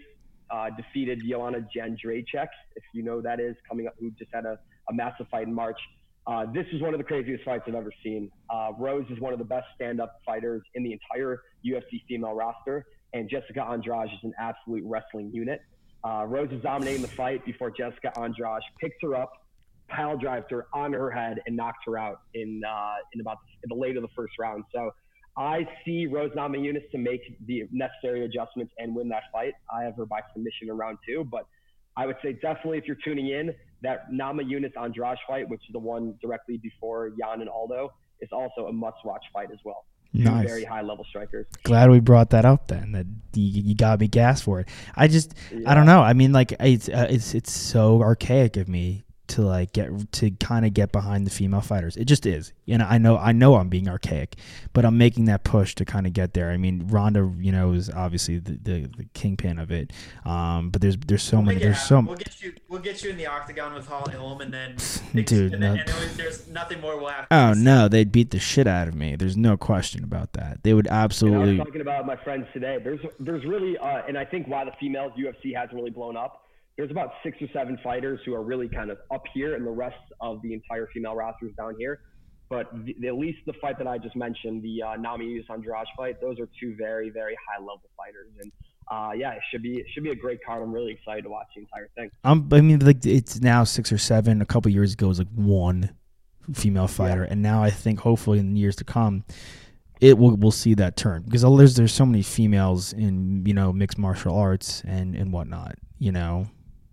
uh, 0.49 0.69
defeated 0.77 1.21
Joanna 1.27 1.67
Jędrzejczyk, 1.75 2.47
if 2.75 2.83
you 2.93 3.03
know 3.03 3.17
who 3.17 3.21
that 3.23 3.41
is, 3.41 3.55
coming 3.67 3.87
up, 3.87 3.95
who 3.99 4.11
just 4.11 4.31
had 4.33 4.45
a, 4.45 4.57
a 4.89 4.93
massive 4.93 5.27
fight 5.29 5.47
in 5.47 5.53
March. 5.53 5.79
Uh, 6.27 6.45
this 6.53 6.65
is 6.71 6.81
one 6.81 6.93
of 6.93 6.99
the 6.99 7.03
craziest 7.03 7.43
fights 7.43 7.65
I've 7.67 7.75
ever 7.75 7.91
seen. 8.03 8.31
Uh, 8.49 8.71
Rose 8.79 9.05
is 9.11 9.19
one 9.19 9.33
of 9.33 9.39
the 9.39 9.45
best 9.45 9.67
stand-up 9.75 10.21
fighters 10.25 10.63
in 10.73 10.83
the 10.83 10.93
entire 10.93 11.41
UFC 11.65 12.01
female 12.07 12.33
roster, 12.33 12.85
and 13.15 13.29
Jessica 13.29 13.63
Andrade 13.63 14.11
is 14.11 14.19
an 14.23 14.33
absolute 14.37 14.83
wrestling 14.85 15.31
unit. 15.33 15.61
Uh, 16.03 16.25
Rose 16.27 16.51
is 16.51 16.61
dominating 16.61 17.01
the 17.01 17.07
fight 17.07 17.43
before 17.45 17.71
Jessica 17.71 18.11
Andrade 18.19 18.61
picks 18.79 18.97
her 19.01 19.15
up, 19.15 19.31
pile 19.87 20.17
drives 20.17 20.45
her 20.49 20.67
on 20.73 20.91
her 20.91 21.09
head, 21.09 21.39
and 21.47 21.55
knocks 21.55 21.79
her 21.87 21.97
out 21.97 22.19
in 22.33 22.61
uh, 22.67 22.95
in 23.13 23.21
about 23.21 23.37
the, 23.63 23.69
the 23.69 23.75
late 23.75 23.95
of 23.95 24.03
the 24.03 24.09
first 24.15 24.33
round. 24.37 24.65
So 24.73 24.91
I 25.37 25.65
see 25.85 26.05
Rose 26.05 26.31
Namajunas 26.31 26.91
to 26.91 26.97
make 26.97 27.21
the 27.47 27.63
necessary 27.71 28.25
adjustments 28.25 28.73
and 28.79 28.93
win 28.93 29.07
that 29.09 29.23
fight. 29.31 29.53
I 29.73 29.83
have 29.83 29.95
her 29.95 30.05
by 30.05 30.19
submission 30.33 30.69
in 30.69 30.77
round 30.77 30.97
two, 31.07 31.25
but 31.31 31.47
I 31.97 32.05
would 32.05 32.17
say 32.21 32.33
definitely 32.33 32.79
if 32.79 32.85
you're 32.85 32.97
tuning 33.03 33.29
in, 33.29 33.55
that 33.81 34.11
Namajunas 34.11 34.73
Andrade 34.81 35.17
fight, 35.25 35.47
which 35.47 35.61
is 35.61 35.71
the 35.71 35.79
one 35.79 36.15
directly 36.21 36.57
before 36.57 37.11
Yan 37.17 37.39
and 37.39 37.49
Aldo, 37.49 37.93
is 38.19 38.29
also 38.33 38.67
a 38.67 38.73
must-watch 38.73 39.23
fight 39.33 39.49
as 39.51 39.59
well. 39.63 39.85
Nice. 40.13 40.47
very 40.47 40.63
high-level 40.63 41.05
strikers. 41.05 41.45
Glad 41.63 41.89
we 41.89 41.99
brought 41.99 42.29
that 42.31 42.45
up. 42.45 42.67
Then 42.67 42.91
that 42.93 43.05
you, 43.33 43.61
you 43.61 43.75
got 43.75 43.99
me 43.99 44.07
gas 44.07 44.41
for 44.41 44.61
it. 44.61 44.69
I 44.95 45.07
just 45.07 45.33
I 45.65 45.73
don't 45.73 45.85
know. 45.85 46.01
I 46.01 46.13
mean, 46.13 46.31
like 46.31 46.53
it's 46.59 46.89
uh, 46.89 47.07
it's 47.09 47.33
it's 47.33 47.51
so 47.51 48.01
archaic 48.01 48.57
of 48.57 48.67
me 48.67 49.04
to 49.27 49.41
like 49.41 49.73
get 49.73 50.11
to 50.13 50.31
kind 50.31 50.65
of 50.65 50.73
get 50.73 50.91
behind 50.91 51.25
the 51.25 51.31
female 51.31 51.61
fighters. 51.61 51.95
It 51.97 52.05
just 52.05 52.25
is. 52.25 52.53
You 52.65 52.77
know, 52.77 52.85
I 52.85 52.97
know 52.97 53.17
I 53.17 53.31
know 53.31 53.55
I'm 53.55 53.69
being 53.69 53.87
archaic, 53.87 54.35
but 54.73 54.85
I'm 54.85 54.97
making 54.97 55.25
that 55.25 55.43
push 55.43 55.75
to 55.75 55.85
kind 55.85 56.07
of 56.07 56.13
get 56.13 56.33
there. 56.33 56.51
I 56.51 56.57
mean, 56.57 56.87
Ronda, 56.87 57.31
you 57.39 57.51
know, 57.51 57.73
is 57.73 57.89
obviously 57.89 58.39
the, 58.39 58.57
the, 58.61 58.89
the 58.97 59.05
kingpin 59.13 59.59
of 59.59 59.71
it. 59.71 59.91
Um, 60.25 60.69
but 60.69 60.81
there's 60.81 60.97
there's 60.97 61.23
so 61.23 61.41
many. 61.41 61.55
Make 61.55 61.57
it 61.57 61.65
There's 61.65 61.77
happen. 61.77 62.05
so 62.05 62.09
We'll 62.09 62.17
get 62.17 62.41
you. 62.41 62.53
We'll 62.69 62.81
get 62.81 63.03
you 63.03 63.09
in 63.09 63.17
the 63.17 63.27
octagon 63.27 63.73
with 63.73 63.87
Holly 63.87 64.13
Holm, 64.13 64.41
and 64.41 64.53
then 64.53 64.75
Dude, 65.13 65.53
and, 65.53 65.61
no. 65.61 65.71
then, 65.71 65.79
and 65.79 65.87
then 65.89 66.17
there's 66.17 66.47
nothing 66.47 66.81
more 66.81 66.97
we'll 66.97 67.09
have. 67.09 67.27
Oh 67.31 67.53
no, 67.53 67.87
they'd 67.87 68.11
beat 68.11 68.31
the 68.31 68.39
shit 68.39 68.67
out 68.67 68.87
of 68.87 68.95
me. 68.95 69.15
There's 69.15 69.37
no 69.37 69.57
question 69.57 70.03
about 70.03 70.33
that. 70.33 70.63
They 70.63 70.73
would 70.73 70.87
And 70.87 70.95
I 70.95 71.03
absolutely. 71.03 71.57
was 71.57 71.65
talking 71.67 71.81
about 71.81 72.05
my 72.05 72.15
friends 72.15 72.47
today. 72.53 72.79
There's 72.83 72.99
there's 73.19 73.45
really, 73.45 73.77
uh, 73.77 74.03
and 74.07 74.17
I 74.17 74.25
think 74.25 74.47
why 74.47 74.65
the 74.65 74.71
females 74.79 75.13
UFC 75.17 75.55
hasn't 75.55 75.73
really 75.73 75.91
blown 75.91 76.17
up. 76.17 76.44
There's 76.77 76.91
about 76.91 77.11
six 77.23 77.41
or 77.41 77.47
seven 77.53 77.79
fighters 77.83 78.19
who 78.25 78.33
are 78.33 78.43
really 78.43 78.67
kind 78.67 78.91
of 78.91 78.97
up 79.13 79.23
here, 79.33 79.55
and 79.55 79.65
the 79.65 79.71
rest 79.71 79.95
of 80.19 80.41
the 80.41 80.53
entire 80.53 80.89
female 80.93 81.15
roster 81.15 81.47
is 81.47 81.53
down 81.55 81.75
here. 81.77 82.01
But 82.49 82.69
the, 82.85 83.07
at 83.07 83.15
least 83.15 83.39
the 83.47 83.53
fight 83.61 83.77
that 83.79 83.87
I 83.87 83.97
just 83.97 84.15
mentioned, 84.15 84.61
the 84.61 84.83
uh, 84.83 84.95
Nami 84.97 85.43
Andrade 85.49 85.87
fight, 85.97 86.21
those 86.21 86.39
are 86.39 86.47
two 86.59 86.75
very 86.77 87.09
very 87.09 87.35
high 87.47 87.59
level 87.59 87.89
fighters, 87.97 88.31
and 88.39 88.51
uh, 88.91 89.11
yeah, 89.15 89.31
it 89.31 89.41
should 89.51 89.63
be 89.63 89.79
it 89.79 89.85
should 89.93 90.03
be 90.03 90.11
a 90.11 90.15
great 90.15 90.39
card. 90.45 90.61
I'm 90.61 90.71
really 90.71 90.91
excited 90.91 91.23
to 91.23 91.29
watch 91.29 91.47
the 91.55 91.61
entire 91.61 91.89
thing. 91.95 92.11
I'm, 92.23 92.47
I 92.51 92.61
mean, 92.61 92.79
like 92.79 93.05
it's 93.05 93.41
now 93.41 93.63
six 93.63 93.91
or 93.91 93.97
seven. 93.97 94.41
A 94.41 94.45
couple 94.45 94.69
years 94.71 94.93
ago, 94.93 95.07
it 95.07 95.09
was 95.09 95.19
like 95.19 95.33
one 95.33 95.95
female 96.53 96.87
fighter, 96.87 97.23
and 97.23 97.41
now 97.41 97.63
I 97.63 97.71
think 97.71 97.99
hopefully 97.99 98.37
in 98.37 98.53
the 98.53 98.59
years 98.59 98.75
to 98.75 98.83
come, 98.83 99.23
it 99.99 100.17
will 100.17 100.35
we'll 100.35 100.51
see 100.51 100.75
that 100.75 100.95
turn 100.95 101.23
because 101.23 101.41
there's 101.41 101.75
there's 101.75 101.93
so 101.93 102.05
many 102.05 102.21
females 102.21 102.93
in 102.93 103.43
you 103.45 103.53
know 103.53 103.73
mixed 103.73 103.97
martial 103.97 104.37
arts 104.37 104.83
and 104.85 105.15
and 105.15 105.33
whatnot. 105.33 105.75
You 105.97 106.11
know, 106.11 106.47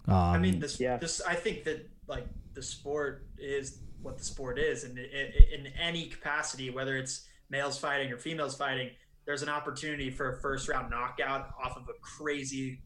um, 0.09 0.15
I 0.15 0.39
mean, 0.39 0.59
this, 0.59 0.81
yeah. 0.81 0.97
this, 0.97 1.21
I 1.21 1.35
think 1.35 1.65
that 1.65 1.89
like 2.09 2.27
the 2.55 2.63
sport 2.63 3.27
is 3.39 3.79
what 4.03 4.19
the 4.19 4.25
sport 4.25 4.59
is, 4.59 4.85
and 4.85 4.99
in, 4.99 5.33
in 5.53 5.67
any 5.81 6.07
capacity, 6.07 6.71
whether 6.71 6.97
it's 6.97 7.27
males 7.51 7.79
fighting 7.79 8.11
or 8.13 8.19
females 8.19 8.57
fighting, 8.57 8.91
there's 9.27 9.43
an 9.43 9.49
opportunity 9.49 10.11
for 10.11 10.33
a 10.33 10.41
first 10.41 10.69
round 10.69 10.91
knockout 10.91 11.51
off 11.63 11.77
of 11.77 11.85
a 11.89 11.95
crazy, 12.01 12.81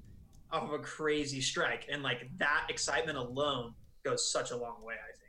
off 0.51 0.65
of 0.65 0.73
a 0.73 0.79
crazy 0.79 1.41
strike, 1.41 1.87
and 1.91 2.03
like 2.03 2.29
that 2.39 2.67
excitement 2.69 3.17
alone 3.17 3.73
goes 4.05 4.31
such 4.31 4.51
a 4.51 4.57
long 4.57 4.85
way. 4.85 4.95
I 4.95 5.13
think. 5.17 5.27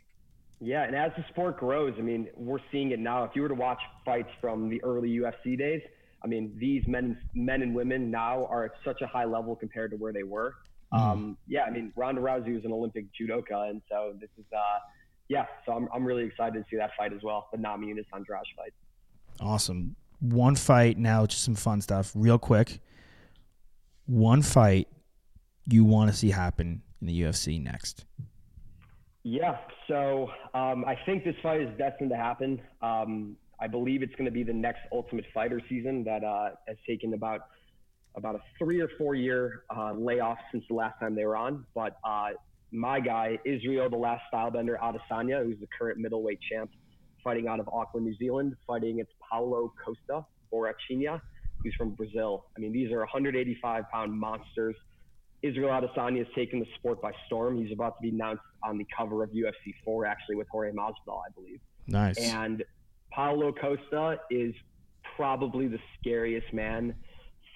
Yeah, 0.60 0.84
and 0.84 0.96
as 0.96 1.12
the 1.16 1.24
sport 1.30 1.58
grows, 1.58 1.94
I 1.98 2.02
mean, 2.02 2.28
we're 2.36 2.60
seeing 2.72 2.92
it 2.92 3.00
now. 3.00 3.24
If 3.24 3.32
you 3.36 3.44
were 3.44 3.48
to 3.48 3.56
watch 3.56 3.80
fights 4.04 4.30
from 4.42 4.70
the 4.70 4.84
early 4.84 5.10
UFC 5.10 5.58
days, 5.58 5.82
I 6.24 6.28
mean, 6.28 6.56
these 6.58 6.84
men, 6.88 7.18
men 7.36 7.62
and 7.62 7.76
women 7.76 8.10
now 8.10 8.46
are 8.48 8.66
at 8.66 8.72
such 8.84 9.02
a 9.02 9.08
high 9.08 9.26
level 9.26 9.56
compared 9.56 9.92
to 9.92 9.98
where 9.98 10.12
they 10.12 10.24
were. 10.24 10.56
Mm-hmm. 10.94 11.10
Um, 11.10 11.38
yeah, 11.48 11.64
I 11.64 11.70
mean, 11.70 11.92
Ronda 11.96 12.22
Rousey 12.22 12.54
was 12.54 12.64
an 12.66 12.72
Olympic 12.72 13.06
judoka, 13.20 13.70
and 13.70 13.82
so 13.90 14.14
this 14.20 14.30
is, 14.38 14.46
uh, 14.54 14.80
yeah. 15.28 15.46
So 15.66 15.74
I'm, 15.74 15.90
I'm 15.94 16.06
really 16.06 16.24
excited 16.24 16.54
to 16.54 16.66
see 16.70 16.78
that 16.78 16.92
fight 16.98 17.14
as 17.14 17.22
well, 17.24 17.48
the 17.52 17.58
Namajunas 17.58 18.06
Andrade 18.14 18.42
fight. 18.56 18.74
awesome. 19.42 19.96
One 20.20 20.56
fight 20.56 20.98
now, 20.98 21.26
just 21.26 21.44
some 21.44 21.56
fun 21.56 21.82
stuff, 21.82 22.12
real 22.16 22.40
quick. 22.40 22.80
One 24.06 24.42
fight 24.42 24.88
you 25.66 25.84
want 25.84 26.10
to 26.10 26.16
see 26.16 26.32
happen 26.32 26.82
in 27.02 27.08
the 27.08 27.22
UFC 27.22 27.62
next. 27.62 28.06
Yeah, 29.24 29.58
so 29.88 30.30
um, 30.54 30.86
I 30.86 30.98
think 31.06 31.26
this 31.26 31.36
fight 31.44 31.62
is 31.62 31.70
destined 31.78 32.10
to 32.12 32.16
happen. 32.16 32.62
Um, 32.82 33.36
I 33.60 33.68
believe 33.68 34.04
it's 34.04 34.16
going 34.16 34.26
to 34.26 34.32
be 34.32 34.44
the 34.44 34.54
next 34.54 34.80
Ultimate 34.92 35.26
Fighter 35.34 35.62
season 35.68 36.04
that 36.06 36.24
uh, 36.24 36.52
has 36.68 36.78
taken 36.88 37.14
about 37.14 37.42
about 38.18 38.36
a 38.36 38.42
three 38.58 38.82
or 38.82 38.90
four 38.98 39.16
year 39.16 39.64
uh, 39.76 39.94
layoff 39.94 40.40
since 40.52 40.66
the 40.68 40.74
last 40.74 41.00
time 41.00 41.16
they 41.16 41.24
were 41.24 41.38
on. 41.38 41.66
But 41.74 41.98
uh, 42.04 42.30
my 42.72 43.00
guy, 43.00 43.38
Israel, 43.46 43.90
the 43.90 43.98
last 43.98 44.24
stylebender, 44.34 44.78
Adesanya, 44.80 45.44
who's 45.44 45.60
the 45.60 45.68
current 45.80 46.00
middleweight 46.00 46.40
champ, 46.52 46.72
fighting 47.24 47.48
out 47.48 47.60
of 47.60 47.70
Auckland, 47.70 48.06
New 48.06 48.18
Zealand, 48.18 48.56
fighting 48.66 48.96
against 48.96 49.14
Paulo 49.30 49.72
Costa 49.84 50.26
or 50.52 50.74
Achinha, 50.74 51.22
who's 51.64 51.76
from 51.76 51.92
Brazil. 51.92 52.46
I 52.58 52.60
mean, 52.60 52.74
these 52.74 52.92
are 52.92 53.00
185 53.00 53.84
pound 53.92 54.12
monsters. 54.12 54.76
Israel 55.44 55.70
Adesanya 55.70 56.20
has 56.20 56.28
taken 56.36 56.60
the 56.60 56.66
sport 56.76 57.00
by 57.00 57.12
storm. 57.28 57.64
He's 57.64 57.72
about 57.72 57.98
to 57.98 58.02
be 58.02 58.10
announced 58.10 58.42
on 58.64 58.80
the 58.80 58.88
cover 58.96 59.24
of 59.24 59.30
UFC 59.30 59.74
4, 59.86 60.06
actually, 60.08 60.36
with 60.36 60.48
Jorge 60.50 60.72
Masvidal, 60.72 61.22
I 61.26 61.30
believe. 61.36 61.60
Nice. 61.86 62.18
And 62.18 62.64
Paulo 63.12 63.54
Costa 63.54 64.20
is 64.32 64.56
probably 65.16 65.68
the 65.68 65.80
scariest 66.00 66.52
man 66.54 66.96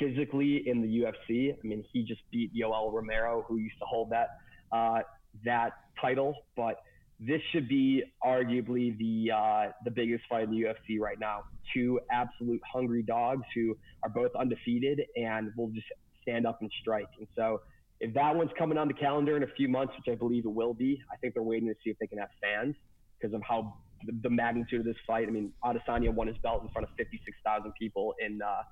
physically 0.01 0.63
in 0.67 0.81
the 0.81 1.03
UFC. 1.03 1.53
I 1.53 1.67
mean, 1.67 1.83
he 1.93 2.03
just 2.03 2.21
beat 2.31 2.51
Yoel 2.53 2.91
Romero, 2.91 3.45
who 3.47 3.57
used 3.57 3.77
to 3.79 3.85
hold 3.85 4.09
that 4.09 4.29
uh, 4.71 4.99
that 5.45 5.73
title. 6.01 6.35
But 6.55 6.77
this 7.19 7.41
should 7.51 7.69
be 7.69 8.03
arguably 8.25 8.97
the 8.97 9.31
uh, 9.31 9.71
the 9.85 9.91
biggest 9.91 10.23
fight 10.29 10.43
in 10.43 10.51
the 10.51 10.61
UFC 10.61 10.99
right 10.99 11.19
now. 11.19 11.43
Two 11.73 11.99
absolute 12.11 12.61
hungry 12.71 13.03
dogs 13.03 13.43
who 13.53 13.77
are 14.03 14.09
both 14.09 14.31
undefeated 14.37 15.01
and 15.15 15.51
will 15.55 15.69
just 15.69 15.87
stand 16.23 16.47
up 16.47 16.57
and 16.61 16.71
strike. 16.81 17.09
And 17.19 17.27
so, 17.35 17.61
if 17.99 18.13
that 18.15 18.35
one's 18.35 18.51
coming 18.57 18.77
on 18.77 18.87
the 18.87 18.93
calendar 18.93 19.37
in 19.37 19.43
a 19.43 19.53
few 19.55 19.67
months, 19.67 19.93
which 19.97 20.11
I 20.11 20.17
believe 20.17 20.45
it 20.45 20.53
will 20.53 20.73
be, 20.73 21.01
I 21.13 21.17
think 21.17 21.35
they're 21.35 21.43
waiting 21.43 21.67
to 21.69 21.75
see 21.83 21.91
if 21.91 21.99
they 21.99 22.07
can 22.07 22.17
have 22.17 22.29
fans 22.41 22.75
because 23.19 23.35
of 23.35 23.41
how 23.47 23.75
the, 24.23 24.29
magnitude 24.29 24.79
of 24.79 24.85
this 24.85 24.95
fight. 25.05 25.27
I 25.27 25.31
mean, 25.31 25.53
Adesanya 25.63 26.11
won 26.11 26.27
his 26.27 26.37
belt 26.37 26.63
in 26.63 26.69
front 26.69 26.87
of 26.89 26.95
56,000 26.97 27.71
people 27.79 28.15
in 28.19 28.41
uh, 28.41 28.63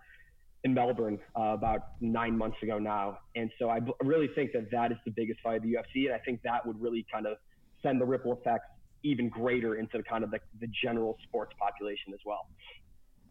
in 0.64 0.74
Melbourne 0.74 1.20
uh, 1.38 1.42
about 1.54 1.82
nine 2.02 2.38
months 2.38 2.58
ago 2.62 2.78
now, 2.80 3.20
and 3.36 3.50
so 3.60 3.70
I 3.70 3.80
b- 3.80 3.94
really 4.04 4.28
think 4.36 4.52
that 4.54 4.70
that 4.72 4.92
is 4.92 4.98
the 5.06 5.12
biggest 5.12 5.40
fight 5.42 5.58
of 5.58 5.64
the 5.64 5.74
UFC, 5.74 6.06
and 6.06 6.14
I 6.14 6.20
think 6.20 6.42
that 6.44 6.66
would 6.66 6.80
really 6.82 7.06
kind 7.12 7.26
of 7.28 7.38
send 7.82 8.02
the 8.02 8.06
ripple 8.06 8.34
effects 8.34 8.66
even 9.04 9.30
greater 9.30 9.76
into 9.76 10.04
kind 10.04 10.24
of 10.24 10.32
the, 10.32 10.40
the 10.60 10.68
general 10.84 11.18
sports 11.24 11.54
population 11.58 12.14
as 12.14 12.20
well. 12.26 12.48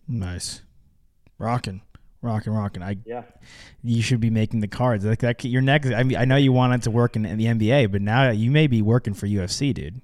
Nice. 0.06 0.62
Rocking. 1.36 1.82
Rocking, 2.22 2.52
rocking. 2.52 2.82
I 2.82 2.96
Yeah. 3.06 3.22
you 3.84 4.02
should 4.02 4.20
be 4.20 4.30
making 4.30 4.60
the 4.60 4.66
cards. 4.68 5.04
Like 5.04 5.20
that 5.20 5.44
your 5.44 5.62
next 5.62 5.92
I 5.92 6.02
mean 6.02 6.16
I 6.16 6.24
know 6.24 6.34
you 6.36 6.52
wanted 6.52 6.82
to 6.82 6.90
work 6.90 7.14
in, 7.14 7.24
in 7.24 7.38
the 7.38 7.44
NBA, 7.44 7.92
but 7.92 8.02
now 8.02 8.30
you 8.30 8.50
may 8.50 8.66
be 8.66 8.82
working 8.82 9.14
for 9.14 9.26
UFC, 9.26 9.72
dude. 9.72 10.00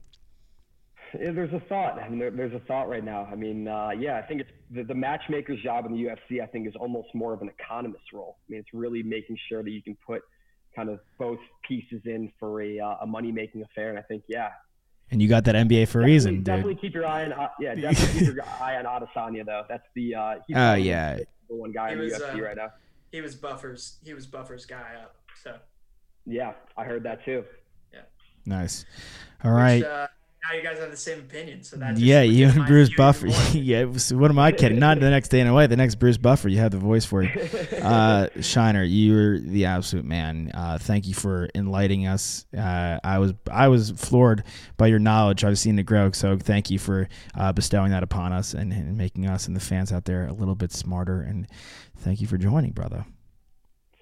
Yeah, 1.20 1.30
there's 1.32 1.52
a 1.52 1.60
thought. 1.68 1.98
I 1.98 2.08
mean, 2.08 2.18
there, 2.18 2.30
there's 2.30 2.54
a 2.54 2.60
thought 2.60 2.88
right 2.88 3.04
now. 3.04 3.28
I 3.30 3.34
mean, 3.34 3.68
uh, 3.68 3.90
yeah, 3.90 4.16
I 4.18 4.22
think 4.22 4.40
it's 4.42 4.50
the, 4.70 4.82
the 4.84 4.94
matchmaker's 4.94 5.62
job 5.62 5.86
in 5.86 5.92
the 5.92 5.98
UFC. 6.04 6.42
I 6.42 6.46
think 6.46 6.66
is 6.68 6.74
almost 6.76 7.08
more 7.14 7.32
of 7.32 7.42
an 7.42 7.48
economist 7.48 8.04
role. 8.12 8.38
I 8.48 8.52
mean, 8.52 8.60
it's 8.60 8.72
really 8.72 9.02
making 9.02 9.36
sure 9.48 9.62
that 9.62 9.70
you 9.70 9.82
can 9.82 9.96
put 10.06 10.22
kind 10.74 10.88
of 10.88 11.00
both 11.18 11.38
pieces 11.68 12.02
in 12.04 12.32
for 12.40 12.60
a, 12.62 12.80
uh, 12.80 12.96
a 13.02 13.06
money 13.06 13.30
making 13.32 13.62
affair. 13.62 13.90
And 13.90 13.98
I 13.98 14.02
think, 14.02 14.24
yeah, 14.28 14.48
And 15.10 15.22
you 15.22 15.28
got 15.28 15.44
that 15.44 15.54
NBA 15.54 15.86
for 15.88 16.00
a 16.02 16.04
reason, 16.04 16.42
definitely 16.42 16.74
dude. 16.74 16.80
keep 16.82 16.94
your 16.94 17.06
eye 17.06 17.24
on, 17.26 17.32
uh, 17.32 17.48
yeah, 17.60 17.74
definitely 17.76 18.20
keep 18.26 18.34
your 18.34 18.44
eye 18.60 18.76
on 18.76 18.84
Adesanya 18.84 19.46
though. 19.46 19.62
That's 19.68 19.86
the 19.94 20.14
uh, 20.16 20.34
he's 20.48 20.56
Oh 20.56 20.74
yeah. 20.74 21.18
the 21.48 21.54
one 21.54 21.70
guy 21.72 21.88
He 21.88 21.92
in 21.92 21.98
the 21.98 22.04
was, 22.04 22.14
UFC 22.14 22.38
uh, 22.38 22.42
right 22.42 22.56
now. 22.56 22.70
He 23.12 23.20
was 23.20 23.36
Buffer's. 23.36 23.98
He 24.04 24.14
was 24.14 24.26
Buffer's 24.26 24.66
guy 24.66 24.94
up. 25.00 25.14
So. 25.44 25.56
Yeah, 26.26 26.54
I 26.76 26.84
heard 26.84 27.02
that 27.04 27.24
too. 27.24 27.44
Yeah. 27.92 28.00
Nice. 28.46 28.84
All 29.44 29.52
right. 29.52 29.76
Which, 29.82 29.84
uh, 29.84 30.06
now 30.46 30.56
you 30.56 30.62
guys 30.62 30.78
have 30.78 30.90
the 30.90 30.96
same 30.96 31.20
opinion. 31.20 31.62
So 31.62 31.76
that 31.76 31.96
yeah, 31.96 32.22
you 32.22 32.48
and 32.48 32.66
Bruce 32.66 32.90
Buffer. 32.94 33.26
yeah, 33.52 33.84
what 33.84 34.30
am 34.30 34.38
I 34.38 34.52
kidding? 34.52 34.78
Not 34.78 35.00
the 35.00 35.10
next 35.10 35.28
day 35.28 35.40
in 35.40 35.46
a 35.46 35.54
way. 35.54 35.66
The 35.66 35.76
next 35.76 35.96
Bruce 35.96 36.18
Buffer. 36.18 36.48
You 36.48 36.58
have 36.58 36.70
the 36.70 36.78
voice 36.78 37.04
for 37.04 37.22
it. 37.22 37.70
Uh, 37.84 38.28
Shiner, 38.40 38.82
you're 38.82 39.38
the 39.38 39.66
absolute 39.66 40.06
man. 40.06 40.50
Uh, 40.54 40.78
thank 40.78 41.06
you 41.06 41.12
for 41.12 41.50
enlightening 41.54 42.06
us. 42.06 42.46
Uh, 42.56 42.98
I 43.04 43.18
was 43.18 43.34
I 43.50 43.68
was 43.68 43.90
floored 43.90 44.42
by 44.78 44.86
your 44.86 44.98
knowledge. 44.98 45.44
I've 45.44 45.58
seen 45.58 45.78
it 45.78 45.82
grow. 45.82 46.10
So 46.12 46.38
thank 46.38 46.70
you 46.70 46.78
for 46.78 47.08
uh, 47.34 47.52
bestowing 47.52 47.90
that 47.90 48.02
upon 48.02 48.32
us 48.32 48.54
and, 48.54 48.72
and 48.72 48.96
making 48.96 49.26
us 49.26 49.46
and 49.46 49.54
the 49.54 49.60
fans 49.60 49.92
out 49.92 50.06
there 50.06 50.26
a 50.26 50.32
little 50.32 50.54
bit 50.54 50.72
smarter. 50.72 51.20
And 51.20 51.46
thank 51.98 52.22
you 52.22 52.26
for 52.26 52.38
joining, 52.38 52.72
brother. 52.72 53.04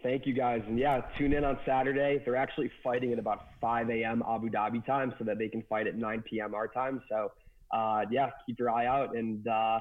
Thank 0.03 0.27
you 0.27 0.35
guys. 0.35 0.63
And 0.67 0.79
yeah, 0.79 1.01
tune 1.17 1.33
in 1.33 1.45
on 1.45 1.59
Saturday. 1.65 2.21
They're 2.25 2.37
actually 2.37 2.71
fighting 2.83 3.13
at 3.13 3.19
about 3.19 3.47
5 3.61 3.89
a.m. 3.91 4.23
Abu 4.29 4.51
Dhabi 4.51 4.85
time 4.85 5.15
so 5.19 5.25
that 5.25 5.39
they 5.39 5.49
can 5.49 5.63
fight 5.69 5.87
at 5.87 5.95
9 5.97 6.25
p.m. 6.29 6.55
our 6.55 6.67
time. 6.67 7.01
So 7.09 7.31
uh, 7.73 8.03
yeah, 8.11 8.31
keep 8.47 8.59
your 8.59 8.71
eye 8.71 8.87
out. 8.87 9.17
And 9.17 9.47
uh, 9.47 9.79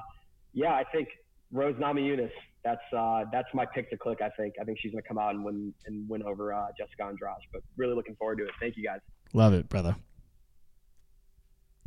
yeah, 0.52 0.72
I 0.72 0.84
think 0.92 1.08
Rose 1.50 1.74
Namajunas, 1.74 2.30
that's 2.64 2.80
uh, 2.96 3.24
that's 3.32 3.48
my 3.52 3.66
pick 3.66 3.90
to 3.90 3.96
click. 3.96 4.20
I 4.22 4.30
think 4.30 4.54
I 4.60 4.64
think 4.64 4.78
she's 4.80 4.92
gonna 4.92 5.02
come 5.02 5.18
out 5.18 5.34
and 5.34 5.44
win 5.44 5.74
and 5.86 6.08
win 6.08 6.22
over 6.22 6.54
uh, 6.54 6.68
Jessica 6.78 7.04
Andrade. 7.04 7.34
But 7.52 7.62
really 7.76 7.94
looking 7.94 8.14
forward 8.16 8.38
to 8.38 8.44
it. 8.44 8.50
Thank 8.60 8.76
you 8.76 8.84
guys. 8.84 9.00
Love 9.32 9.52
it, 9.52 9.68
brother. 9.68 9.96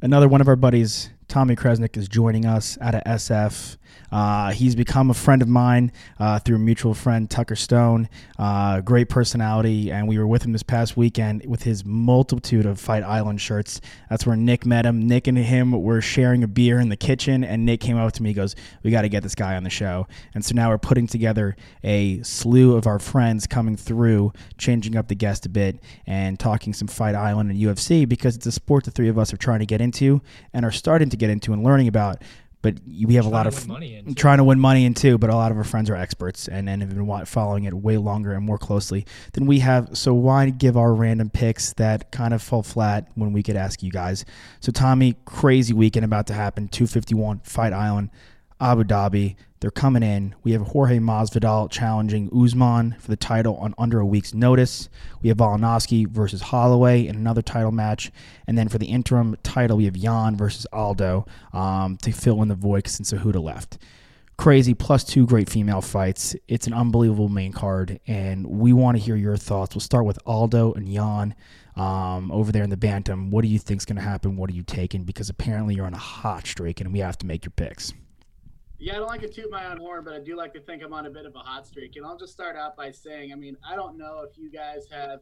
Another 0.02 0.28
one 0.28 0.42
of 0.42 0.48
our 0.48 0.58
buddies, 0.58 1.10
Tommy 1.28 1.56
Kresnak, 1.56 1.98
is 1.98 2.08
joining 2.08 2.46
us 2.46 2.78
out 2.82 2.96
of 2.96 3.04
SF. 3.04 3.78
Uh, 4.12 4.52
he's 4.52 4.76
become 4.76 5.10
a 5.10 5.14
friend 5.14 5.42
of 5.42 5.48
mine 5.48 5.92
uh, 6.20 6.40
through 6.40 6.56
a 6.56 6.60
mutual 6.60 6.94
friend, 6.94 7.30
Tucker 7.30 7.56
Stone. 7.56 8.08
Uh, 8.38 8.82
great 8.82 9.10
personality, 9.10 9.92
and 9.92 10.08
we 10.08 10.18
were 10.18 10.28
with 10.28 10.44
him 10.44 10.52
this 10.52 10.64
past 10.64 10.96
weekend 10.96 11.46
with 11.46 11.64
his 11.64 11.84
multitude 11.86 12.66
of 12.66 12.80
Fight 12.80 13.04
Island 13.04 13.42
shirts. 13.42 13.82
That's 14.10 14.26
where 14.26 14.36
Nick 14.36 14.66
met 14.66 14.86
him. 14.86 15.08
Nick 15.08 15.28
and 15.28 15.38
him 15.38 15.72
were 15.72 16.02
sharing 16.02 16.44
a 16.44 16.48
beer 16.48 16.80
in 16.80 16.90
the 16.90 16.98
kitchen, 16.98 17.44
and 17.44 17.66
Nick 17.66 17.82
came 17.82 17.98
up 17.98 18.12
to 18.14 18.24
me, 18.24 18.30
and 18.30 18.36
goes, 18.36 18.56
"We 18.84 18.92
got 18.92 19.02
to 19.02 19.10
get 19.10 19.24
this 19.24 19.36
guy 19.36 19.56
on 19.56 19.64
the 19.64 19.70
show." 19.70 20.08
And 20.34 20.46
so 20.46 20.54
now 20.56 20.70
we're 20.70 20.78
putting 20.78 21.08
together 21.08 21.56
a 21.84 22.22
slew 22.22 22.76
of 22.76 22.88
our 22.88 23.00
friends 23.00 23.48
coming 23.48 23.76
through, 23.76 24.32
changing 24.58 24.96
up 24.96 25.08
the 25.08 25.16
guest 25.16 25.46
a 25.46 25.50
bit, 25.50 25.80
and 26.06 26.40
talking 26.40 26.74
some 26.74 26.88
Fight 26.88 27.16
Island 27.16 27.52
and 27.52 27.60
UFC 27.60 28.08
because 28.08 28.36
it's 28.36 28.46
a 28.46 28.52
sport 28.52 28.86
the 28.86 28.92
three 28.92 29.10
of 29.10 29.18
us 29.18 29.34
are 29.34 29.38
trying 29.38 29.60
to 29.60 29.66
get 29.66 29.82
into 29.82 30.22
and 30.54 30.66
are 30.66 30.72
starting 30.72 31.10
to 31.10 31.15
get 31.16 31.30
into 31.30 31.54
and 31.54 31.64
learning 31.64 31.88
about. 31.88 32.22
But 32.62 32.80
we 32.88 33.14
have 33.14 33.28
a 33.28 33.30
lot 33.30 33.46
of 33.46 33.68
money 33.68 33.96
in, 33.96 34.16
trying 34.16 34.40
to 34.40 34.44
win 34.44 34.60
money 34.60 34.86
in 34.86 34.96
too. 34.96 35.20
But 35.20 35.30
a 35.30 35.36
lot 35.36 35.52
of 35.52 35.58
our 35.58 35.64
friends 35.64 35.88
are 35.92 35.96
experts 35.96 36.48
and, 36.48 36.68
and 36.68 36.82
have 36.82 36.96
been 36.96 37.26
following 37.26 37.66
it 37.66 37.76
way 37.76 37.98
longer 37.98 38.34
and 38.34 38.44
more 38.44 38.58
closely 38.58 39.06
than 39.34 39.46
we 39.46 39.60
have. 39.60 39.96
So 39.96 40.16
why 40.16 40.50
give 40.50 40.76
our 40.76 40.92
random 40.92 41.30
picks 41.30 41.74
that 41.74 42.12
kind 42.12 42.34
of 42.34 42.42
fall 42.42 42.64
flat 42.64 43.08
when 43.14 43.34
we 43.34 43.44
could 43.44 43.56
ask 43.56 43.84
you 43.84 43.92
guys? 43.92 44.26
So 44.62 44.72
Tommy, 44.72 45.16
crazy 45.26 45.74
weekend 45.74 46.06
about 46.06 46.26
to 46.28 46.34
happen. 46.34 46.68
Two 46.68 46.88
fifty 46.88 47.14
one 47.14 47.40
Fight 47.44 47.72
Island. 47.72 48.10
Abu 48.60 48.84
Dhabi. 48.84 49.36
They're 49.60 49.72
coming 49.72 50.04
in. 50.04 50.36
We 50.44 50.52
have 50.52 50.62
Jorge 50.62 51.00
Masvidal 51.00 51.72
challenging 51.72 52.30
Usman 52.32 52.96
for 53.00 53.08
the 53.08 53.16
title 53.16 53.56
on 53.58 53.74
under 53.78 54.00
a 54.00 54.06
week's 54.06 54.34
notice. 54.34 54.90
We 55.22 55.30
have 55.30 55.38
Volkanovski 55.38 56.08
versus 56.08 56.42
Holloway 56.42 57.08
in 57.08 57.16
another 57.16 57.42
title 57.42 57.72
match, 57.72 58.12
and 58.46 58.58
then 58.58 58.70
for 58.70 58.78
the 58.78 58.86
interim 58.86 59.36
title, 59.44 59.78
we 59.78 59.86
have 59.86 59.98
Yan 59.98 60.38
versus 60.38 60.68
Aldo 60.72 61.26
um, 61.54 61.98
to 61.98 62.12
fill 62.12 62.42
in 62.42 62.48
the 62.48 62.56
void 62.56 62.88
since 62.88 63.12
Cejudo 63.12 63.42
left. 63.42 63.80
Crazy 64.38 64.74
plus 64.74 65.04
two 65.04 65.26
great 65.26 65.50
female 65.50 65.82
fights. 65.82 66.36
It's 66.48 66.68
an 66.68 66.74
unbelievable 66.74 67.30
main 67.30 67.54
card, 67.54 68.00
and 68.06 68.46
we 68.46 68.74
want 68.74 68.98
to 68.98 69.04
hear 69.04 69.16
your 69.16 69.38
thoughts. 69.38 69.74
We'll 69.74 69.82
start 69.82 70.06
with 70.06 70.20
Aldo 70.26 70.74
and 70.74 70.88
Yan 70.88 71.34
um, 71.76 72.32
over 72.32 72.52
there 72.52 72.64
in 72.64 72.70
the 72.70 72.78
Bantam. 72.78 73.32
What 73.32 73.44
do 73.44 73.48
you 73.48 73.60
think's 73.60 73.86
going 73.86 73.96
to 73.96 74.02
happen? 74.02 74.36
What 74.36 74.50
are 74.50 74.54
you 74.54 74.64
taking? 74.64 75.06
Because 75.06 75.30
apparently 75.30 75.76
you're 75.76 75.86
on 75.86 75.94
a 75.94 75.98
hot 75.98 76.46
streak, 76.46 76.82
and 76.82 76.94
we 76.94 77.00
have 77.00 77.18
to 77.20 77.26
make 77.26 77.46
your 77.46 77.52
picks. 77.52 77.94
Yeah, 78.86 78.94
I 78.94 78.96
don't 78.98 79.08
like 79.08 79.22
to 79.22 79.28
toot 79.28 79.50
my 79.50 79.66
own 79.66 79.78
horn, 79.78 80.04
but 80.04 80.14
I 80.14 80.20
do 80.20 80.38
like 80.38 80.54
to 80.54 80.60
think 80.60 80.84
I'm 80.84 80.94
on 80.94 81.08
a 81.08 81.10
bit 81.10 81.26
of 81.26 81.34
a 81.34 81.40
hot 81.40 81.66
streak. 81.66 81.96
And 81.96 82.06
I'll 82.06 82.20
just 82.20 82.34
start 82.34 82.56
out 82.56 82.78
by 82.78 82.92
saying, 82.92 83.32
I 83.32 83.36
mean, 83.36 83.58
I 83.68 83.76
don't 83.76 83.98
know 83.98 84.24
if 84.30 84.38
you 84.38 84.52
guys 84.52 84.86
have 84.92 85.22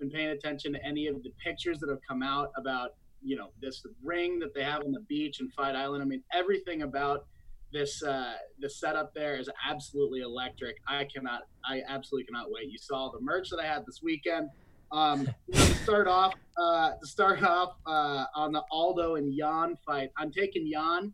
been 0.00 0.10
paying 0.10 0.30
attention 0.30 0.72
to 0.72 0.84
any 0.84 1.06
of 1.06 1.22
the 1.22 1.30
pictures 1.44 1.78
that 1.78 1.90
have 1.90 2.00
come 2.08 2.24
out 2.24 2.50
about, 2.56 2.96
you 3.22 3.36
know, 3.36 3.50
this 3.62 3.86
ring 4.02 4.40
that 4.40 4.52
they 4.52 4.64
have 4.64 4.82
on 4.82 4.90
the 4.90 5.02
beach 5.02 5.38
in 5.38 5.48
Fight 5.50 5.76
Island. 5.76 6.02
I 6.02 6.06
mean, 6.06 6.24
everything 6.32 6.82
about 6.82 7.26
this 7.72 8.02
uh, 8.02 8.34
the 8.58 8.68
setup 8.68 9.14
there 9.14 9.36
is 9.36 9.48
absolutely 9.64 10.22
electric. 10.22 10.78
I 10.88 11.04
cannot, 11.04 11.42
I 11.64 11.82
absolutely 11.88 12.26
cannot 12.26 12.50
wait. 12.50 12.68
You 12.68 12.78
saw 12.78 13.12
the 13.12 13.20
merch 13.20 13.48
that 13.50 13.60
I 13.60 13.66
had 13.66 13.86
this 13.86 14.00
weekend. 14.02 14.48
Um, 14.90 15.20
you 15.46 15.54
know, 15.54 15.66
to 15.66 15.74
start 15.84 16.08
off, 16.08 16.34
uh, 16.60 16.94
to 17.00 17.06
start 17.06 17.44
off 17.44 17.76
uh, 17.86 18.24
on 18.34 18.50
the 18.50 18.64
Aldo 18.72 19.14
and 19.14 19.32
Yan 19.32 19.76
fight, 19.86 20.10
I'm 20.18 20.32
taking 20.32 20.66
Yan. 20.66 21.12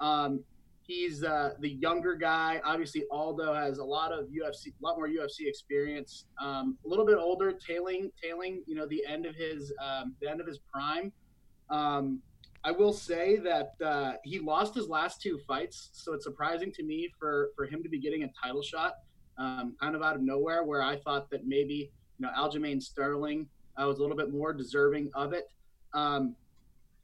Um, 0.00 0.42
he's 0.86 1.24
uh, 1.24 1.50
the 1.60 1.70
younger 1.70 2.14
guy. 2.14 2.60
Obviously, 2.64 3.04
Aldo 3.10 3.54
has 3.54 3.78
a 3.78 3.84
lot 3.84 4.12
of 4.12 4.26
UFC, 4.26 4.68
a 4.68 4.84
lot 4.84 4.96
more 4.96 5.08
UFC 5.08 5.46
experience. 5.46 6.26
Um, 6.40 6.78
a 6.84 6.88
little 6.88 7.04
bit 7.04 7.18
older, 7.18 7.52
tailing, 7.52 8.10
tailing. 8.22 8.62
You 8.66 8.76
know, 8.76 8.86
the 8.86 9.04
end 9.06 9.26
of 9.26 9.34
his, 9.34 9.72
um, 9.82 10.14
the 10.20 10.30
end 10.30 10.40
of 10.40 10.46
his 10.46 10.58
prime. 10.58 11.12
Um, 11.70 12.20
I 12.64 12.70
will 12.72 12.92
say 12.92 13.36
that 13.38 13.74
uh, 13.84 14.14
he 14.24 14.38
lost 14.38 14.74
his 14.74 14.88
last 14.88 15.22
two 15.22 15.38
fights, 15.46 15.90
so 15.92 16.14
it's 16.14 16.24
surprising 16.24 16.72
to 16.72 16.82
me 16.82 17.10
for 17.18 17.50
for 17.56 17.66
him 17.66 17.82
to 17.82 17.88
be 17.88 17.98
getting 17.98 18.24
a 18.24 18.28
title 18.42 18.62
shot, 18.62 18.94
um, 19.38 19.76
kind 19.80 19.94
of 19.94 20.02
out 20.02 20.16
of 20.16 20.22
nowhere. 20.22 20.64
Where 20.64 20.82
I 20.82 20.96
thought 20.96 21.30
that 21.30 21.46
maybe 21.46 21.90
you 22.18 22.26
know 22.26 22.30
Aljamain 22.36 22.82
Sterling 22.82 23.48
uh, 23.80 23.86
was 23.86 23.98
a 23.98 24.02
little 24.02 24.16
bit 24.16 24.32
more 24.32 24.52
deserving 24.52 25.10
of 25.14 25.32
it. 25.32 25.48
Um, 25.94 26.34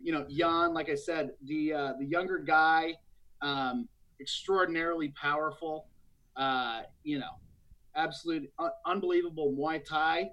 you 0.00 0.12
know, 0.12 0.26
Yan, 0.28 0.74
like 0.74 0.90
I 0.90 0.96
said, 0.96 1.30
the 1.44 1.72
uh, 1.72 1.92
the 1.98 2.06
younger 2.06 2.38
guy, 2.38 2.94
um, 3.42 3.88
extraordinarily 4.20 5.12
powerful. 5.20 5.86
Uh, 6.36 6.82
you 7.04 7.18
know, 7.18 7.32
absolute 7.94 8.50
un- 8.58 8.70
unbelievable 8.86 9.54
Muay 9.56 9.84
Thai. 9.84 10.30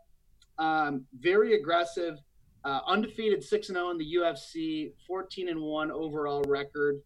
Um, 0.58 1.06
very 1.20 1.56
aggressive, 1.56 2.18
uh, 2.66 2.82
undefeated 2.88 3.44
six 3.44 3.70
and 3.70 3.78
zero 3.78 3.90
in 3.90 3.98
the 3.98 4.16
UFC, 4.16 4.94
fourteen 5.08 5.50
and 5.50 5.60
one 5.60 5.92
overall 5.92 6.44
record. 6.48 7.02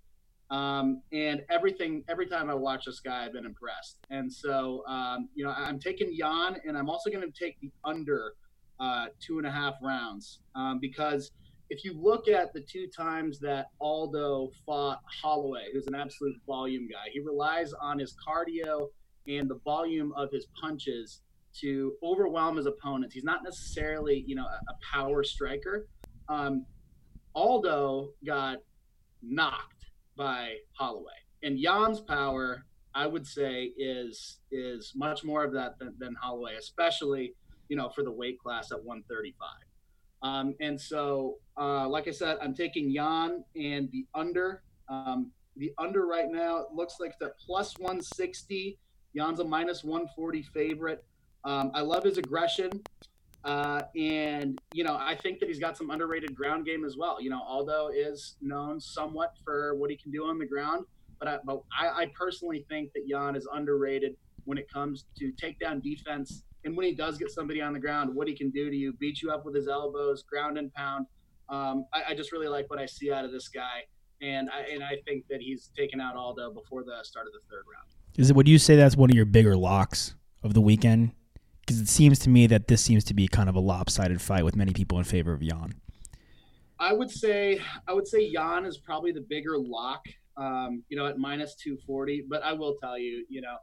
Um, 0.50 1.02
and 1.12 1.44
everything, 1.50 2.04
every 2.08 2.28
time 2.28 2.50
I 2.50 2.54
watch 2.54 2.86
this 2.86 3.00
guy, 3.00 3.26
I've 3.26 3.34
been 3.34 3.46
impressed. 3.46 3.98
And 4.12 4.32
so, 4.32 4.84
um, 4.88 5.30
you 5.34 5.44
know, 5.44 5.52
I'm 5.52 5.80
taking 5.80 6.14
Yan, 6.14 6.58
and 6.68 6.78
I'm 6.78 6.90
also 6.90 7.10
going 7.10 7.24
to 7.24 7.32
take 7.32 7.60
the 7.60 7.72
under 7.84 8.36
uh, 8.80 9.08
two 9.20 9.40
and 9.40 9.48
a 9.48 9.52
half 9.52 9.76
rounds 9.82 10.42
um, 10.54 10.78
because 10.80 11.32
if 11.74 11.84
you 11.84 12.00
look 12.00 12.28
at 12.28 12.54
the 12.54 12.62
two 12.62 12.86
times 12.86 13.40
that 13.40 13.72
Aldo 13.82 14.52
fought 14.64 15.00
Holloway, 15.24 15.70
who's 15.74 15.88
an 15.88 15.96
absolute 15.96 16.36
volume 16.46 16.88
guy, 16.88 17.10
he 17.12 17.20
relies 17.20 17.74
on 17.74 17.98
his 17.98 18.16
cardio 18.26 18.90
and 19.28 19.50
the 19.50 19.60
volume 19.66 20.14
of 20.16 20.30
his 20.32 20.46
punches 20.62 21.22
to 21.62 21.94
overwhelm 22.04 22.58
his 22.58 22.68
opponents. 22.68 23.16
He's 23.16 23.24
not 23.24 23.44
necessarily, 23.44 24.24
you 24.28 24.36
know, 24.36 24.46
a, 24.46 24.72
a 24.72 24.76
power 24.94 25.24
striker. 25.24 25.88
Um, 26.30 26.64
Aldo 27.34 28.10
got 28.24 28.60
knocked 29.24 29.88
by 30.16 30.58
Holloway, 30.78 31.12
and 31.42 31.58
Yan's 31.58 32.02
power, 32.02 32.66
I 32.94 33.08
would 33.08 33.26
say, 33.26 33.72
is 33.78 34.42
is 34.52 34.94
much 34.96 35.24
more 35.24 35.44
of 35.44 35.54
that 35.54 35.80
than, 35.80 35.96
than 35.98 36.14
Holloway, 36.22 36.54
especially 36.56 37.34
you 37.68 37.76
know 37.76 37.90
for 37.90 38.04
the 38.04 38.12
weight 38.12 38.38
class 38.40 38.72
at 38.72 38.84
135. 38.84 39.50
Um, 40.24 40.56
and 40.62 40.80
so, 40.80 41.36
uh, 41.58 41.88
like 41.88 42.08
I 42.08 42.12
said, 42.12 42.38
I'm 42.42 42.56
taking 42.56 42.90
Yan 42.90 43.44
and 43.56 43.92
the 43.92 44.06
under. 44.16 44.64
Um, 44.90 45.32
the 45.58 45.72
under 45.78 46.08
right 46.08 46.30
now 46.30 46.66
looks 46.74 46.96
like 47.00 47.20
the 47.20 47.34
plus 47.46 47.78
160. 47.78 48.80
Yan's 49.14 49.40
a 49.40 49.44
minus 49.44 49.84
140 49.84 50.42
favorite. 50.42 51.04
Um, 51.44 51.72
I 51.74 51.82
love 51.82 52.04
his 52.04 52.18
aggression. 52.18 52.72
Uh, 53.44 53.82
and, 53.98 54.60
you 54.74 54.86
know, 54.86 54.96
I 54.96 55.16
think 55.16 55.40
that 55.40 55.50
he's 55.50 55.60
got 55.60 55.78
some 55.78 55.90
underrated 55.90 56.34
ground 56.34 56.66
game 56.66 56.86
as 56.86 56.96
well. 56.96 57.22
You 57.22 57.30
know, 57.30 57.42
Aldo 57.44 57.90
is 57.94 58.38
known 58.42 58.80
somewhat 58.80 59.34
for 59.44 59.76
what 59.76 59.90
he 59.90 59.98
can 59.98 60.12
do 60.12 60.26
on 60.26 60.40
the 60.40 60.46
ground, 60.46 60.86
but 61.20 61.28
I, 61.28 61.40
but 61.44 61.62
I, 61.78 62.04
I 62.04 62.12
personally 62.18 62.66
think 62.70 62.94
that 62.94 63.04
Yan 63.06 63.36
is 63.36 63.48
underrated 63.52 64.16
when 64.46 64.58
it 64.58 64.72
comes 64.72 65.06
to 65.18 65.34
takedown 65.34 65.84
defense. 65.84 66.44
And 66.66 66.78
when 66.78 66.86
he 66.86 66.94
does 66.94 67.18
get 67.18 67.32
somebody 67.32 67.62
on 67.62 67.74
the 67.74 67.80
ground, 67.80 68.14
what 68.14 68.28
he 68.28 68.36
can 68.36 68.50
do 68.50 68.70
to 68.70 68.76
you, 68.76 68.94
beat 68.94 69.22
you 69.22 69.32
up 69.32 69.46
with 69.46 69.56
his 69.56 69.68
elbows, 69.68 70.24
ground 70.24 70.58
and 70.58 70.74
pound. 70.74 71.06
Um, 71.50 71.86
I, 71.94 72.04
I 72.10 72.16
just 72.16 72.32
really 72.32 72.48
like 72.48 72.70
what 72.70 72.80
I 72.80 72.86
see 72.86 73.12
out 73.12 73.26
of 73.26 73.32
this 73.32 73.50
guy. 73.50 73.82
And 74.22 74.50
I, 74.50 74.62
and 74.74 74.84
I 74.84 74.98
think 75.06 75.26
that 75.30 75.42
he's 75.42 75.70
taken 75.76 76.00
out 76.00 76.16
Aldo 76.16 76.54
before 76.54 76.84
the 76.84 77.04
start 77.04 77.28
of 77.28 77.34
the 77.34 77.40
third 77.50 77.64
round. 77.74 77.90
Is 78.18 78.30
it? 78.30 78.36
Would 78.36 78.48
you 78.48 78.58
say 78.58 78.76
that's 78.76 78.96
one 78.96 79.10
of 79.10 79.16
your 79.16 79.26
bigger 79.26 79.58
locks 79.58 80.16
of 80.44 80.54
the 80.54 80.62
weekend? 80.62 81.12
Because 81.62 81.82
it 81.82 81.90
seems 81.90 82.20
to 82.20 82.30
me 82.30 82.48
that 82.48 82.68
this 82.68 82.82
seems 82.82 83.04
to 83.06 83.14
be 83.14 83.28
kind 83.28 83.50
of 83.50 83.56
a 83.56 83.60
lopsided 83.60 84.22
fight 84.22 84.46
with 84.46 84.56
many 84.56 84.72
people 84.72 84.98
in 84.98 85.04
favor 85.04 85.34
of 85.34 85.42
Yan. 85.42 85.74
I 86.80 86.94
would 86.94 87.10
say 87.10 87.60
I 87.88 87.94
would 87.94 88.08
say 88.08 88.22
Yan 88.26 88.66
is 88.66 88.78
probably 88.78 89.12
the 89.12 89.26
bigger 89.28 89.58
lock. 89.58 90.06
Um, 90.36 90.84
you 90.90 90.98
know, 90.98 91.06
at 91.06 91.18
minus 91.18 91.56
two 91.56 91.78
forty. 91.86 92.24
But 92.28 92.44
I 92.44 92.54
will 92.54 92.76
tell 92.82 92.98
you, 92.98 93.26
you 93.30 93.42
know, 93.42 93.56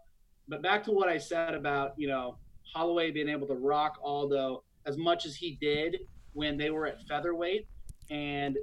but 0.49 0.63
back 0.63 0.83
to 0.85 0.93
what 0.93 1.09
I 1.09 1.19
said 1.19 1.55
about 1.55 1.93
you 1.97 2.09
know 2.09 2.39
Holloway 2.75 3.11
being 3.11 3.29
able 3.29 3.47
to 3.49 3.55
rock 3.55 3.99
Aldo 4.03 4.63
as 4.87 4.97
much 4.97 5.27
as 5.27 5.37
he 5.37 5.59
did 5.61 5.99
when 6.33 6.57
they 6.57 6.71
were 6.71 6.87
at 6.87 7.03
featherweight, 7.09 7.67
and 8.11 8.57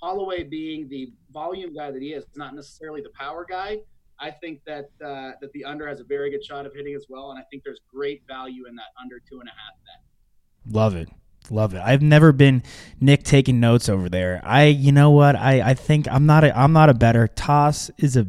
Holloway 0.00 0.44
being 0.44 0.88
the 0.88 1.12
volume 1.32 1.74
guy 1.74 1.90
that 1.90 2.02
he 2.02 2.12
is, 2.12 2.24
not 2.36 2.54
necessarily 2.54 3.00
the 3.00 3.10
power 3.10 3.46
guy. 3.48 3.78
I 4.18 4.30
think 4.30 4.60
that 4.66 4.90
uh, 5.04 5.32
that 5.40 5.52
the 5.52 5.64
under 5.64 5.86
has 5.88 6.00
a 6.00 6.04
very 6.04 6.30
good 6.30 6.44
shot 6.44 6.66
of 6.66 6.74
hitting 6.74 6.94
as 6.94 7.06
well, 7.08 7.30
and 7.30 7.38
I 7.38 7.42
think 7.50 7.64
there's 7.64 7.80
great 7.92 8.22
value 8.26 8.66
in 8.66 8.74
that 8.76 8.92
under 9.00 9.20
two 9.28 9.40
and 9.40 9.48
a 9.48 9.52
half 9.52 9.74
bet. 9.84 10.74
Love 10.74 10.96
it. 10.96 11.08
Love 11.50 11.74
it. 11.74 11.80
I've 11.84 12.02
never 12.02 12.32
been 12.32 12.62
Nick 13.00 13.22
taking 13.22 13.60
notes 13.60 13.88
over 13.88 14.08
there. 14.08 14.40
I 14.42 14.64
you 14.64 14.90
know 14.92 15.10
what? 15.10 15.36
I, 15.36 15.70
I 15.70 15.74
think 15.74 16.08
I'm 16.10 16.26
not 16.26 16.44
a 16.44 16.58
I'm 16.58 16.72
not 16.72 16.88
a 16.88 16.94
bettor. 16.94 17.28
Toss 17.28 17.90
is 17.98 18.16
a 18.16 18.26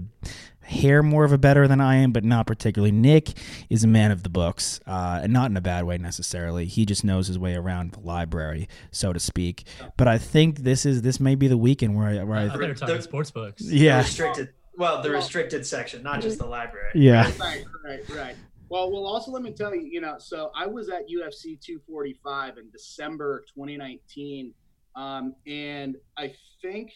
hair 0.67 1.01
more 1.01 1.23
of 1.23 1.31
a 1.31 1.37
bettor 1.37 1.67
than 1.67 1.81
I 1.81 1.95
am, 1.95 2.11
but 2.11 2.23
not 2.23 2.45
particularly. 2.45 2.91
Nick 2.91 3.33
is 3.69 3.83
a 3.83 3.87
man 3.87 4.11
of 4.11 4.23
the 4.23 4.29
books, 4.29 4.79
uh, 4.85 5.21
and 5.23 5.33
not 5.33 5.49
in 5.49 5.57
a 5.57 5.61
bad 5.61 5.85
way 5.85 5.97
necessarily. 5.97 6.65
He 6.65 6.85
just 6.85 7.03
knows 7.03 7.27
his 7.27 7.39
way 7.39 7.55
around 7.55 7.93
the 7.93 8.01
library, 8.01 8.67
so 8.91 9.13
to 9.13 9.19
speak. 9.19 9.65
But 9.95 10.07
I 10.07 10.17
think 10.17 10.59
this 10.59 10.85
is 10.85 11.01
this 11.01 11.19
may 11.19 11.35
be 11.35 11.47
the 11.47 11.57
weekend 11.57 11.95
where 11.95 12.07
I, 12.07 12.23
where 12.23 12.37
I, 12.37 12.45
I 12.45 12.49
thought 12.49 12.61
you 12.61 12.67
were 12.67 12.73
talking 12.73 13.01
sports 13.01 13.31
books. 13.31 13.63
yeah 13.63 13.97
The 13.97 14.03
restricted. 14.03 14.49
Well, 14.77 15.01
the 15.01 15.09
restricted 15.09 15.65
section, 15.65 16.03
not 16.03 16.21
just 16.21 16.37
the 16.37 16.45
library. 16.45 16.91
yeah 16.93 17.31
Right, 17.39 17.65
right, 17.83 18.09
right. 18.09 18.35
Well, 18.69 18.91
well. 18.91 19.05
Also, 19.05 19.31
let 19.31 19.41
me 19.41 19.51
tell 19.51 19.73
you, 19.73 19.81
you 19.81 20.01
know, 20.01 20.15
so 20.19 20.51
I 20.55 20.67
was 20.67 20.89
at 20.89 21.07
UFC 21.07 21.59
245 21.59 22.57
in 22.57 22.69
December 22.69 23.45
2019, 23.55 24.53
um, 24.95 25.33
and 25.47 25.95
I 26.17 26.33
think 26.61 26.91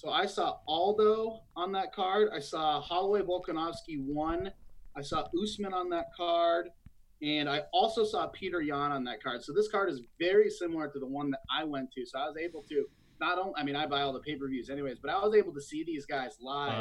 so. 0.00 0.10
I 0.10 0.26
saw 0.26 0.58
Aldo 0.66 1.40
on 1.56 1.72
that 1.72 1.92
card. 1.94 2.28
I 2.34 2.40
saw 2.40 2.80
Holloway 2.80 3.20
Volkanovski 3.22 4.02
one. 4.04 4.50
I 4.96 5.02
saw 5.02 5.28
Usman 5.42 5.72
on 5.72 5.88
that 5.90 6.06
card, 6.16 6.68
and 7.22 7.48
I 7.48 7.62
also 7.72 8.04
saw 8.04 8.26
Peter 8.28 8.60
Yan 8.60 8.90
on 8.92 9.04
that 9.04 9.22
card. 9.22 9.42
So 9.42 9.52
this 9.52 9.68
card 9.68 9.88
is 9.88 10.02
very 10.18 10.50
similar 10.50 10.88
to 10.88 10.98
the 10.98 11.06
one 11.06 11.30
that 11.30 11.40
I 11.50 11.64
went 11.64 11.92
to. 11.92 12.04
So 12.04 12.18
I 12.18 12.26
was 12.26 12.36
able 12.36 12.62
to 12.68 12.86
not 13.20 13.38
only, 13.38 13.52
I 13.56 13.62
mean, 13.62 13.76
I 13.76 13.86
buy 13.86 14.00
all 14.00 14.12
the 14.12 14.20
pay 14.20 14.34
per 14.36 14.48
views 14.48 14.70
anyways, 14.70 14.98
but 14.98 15.10
I 15.10 15.22
was 15.24 15.34
able 15.34 15.52
to 15.52 15.60
see 15.60 15.84
these 15.84 16.06
guys 16.06 16.36
live. 16.40 16.72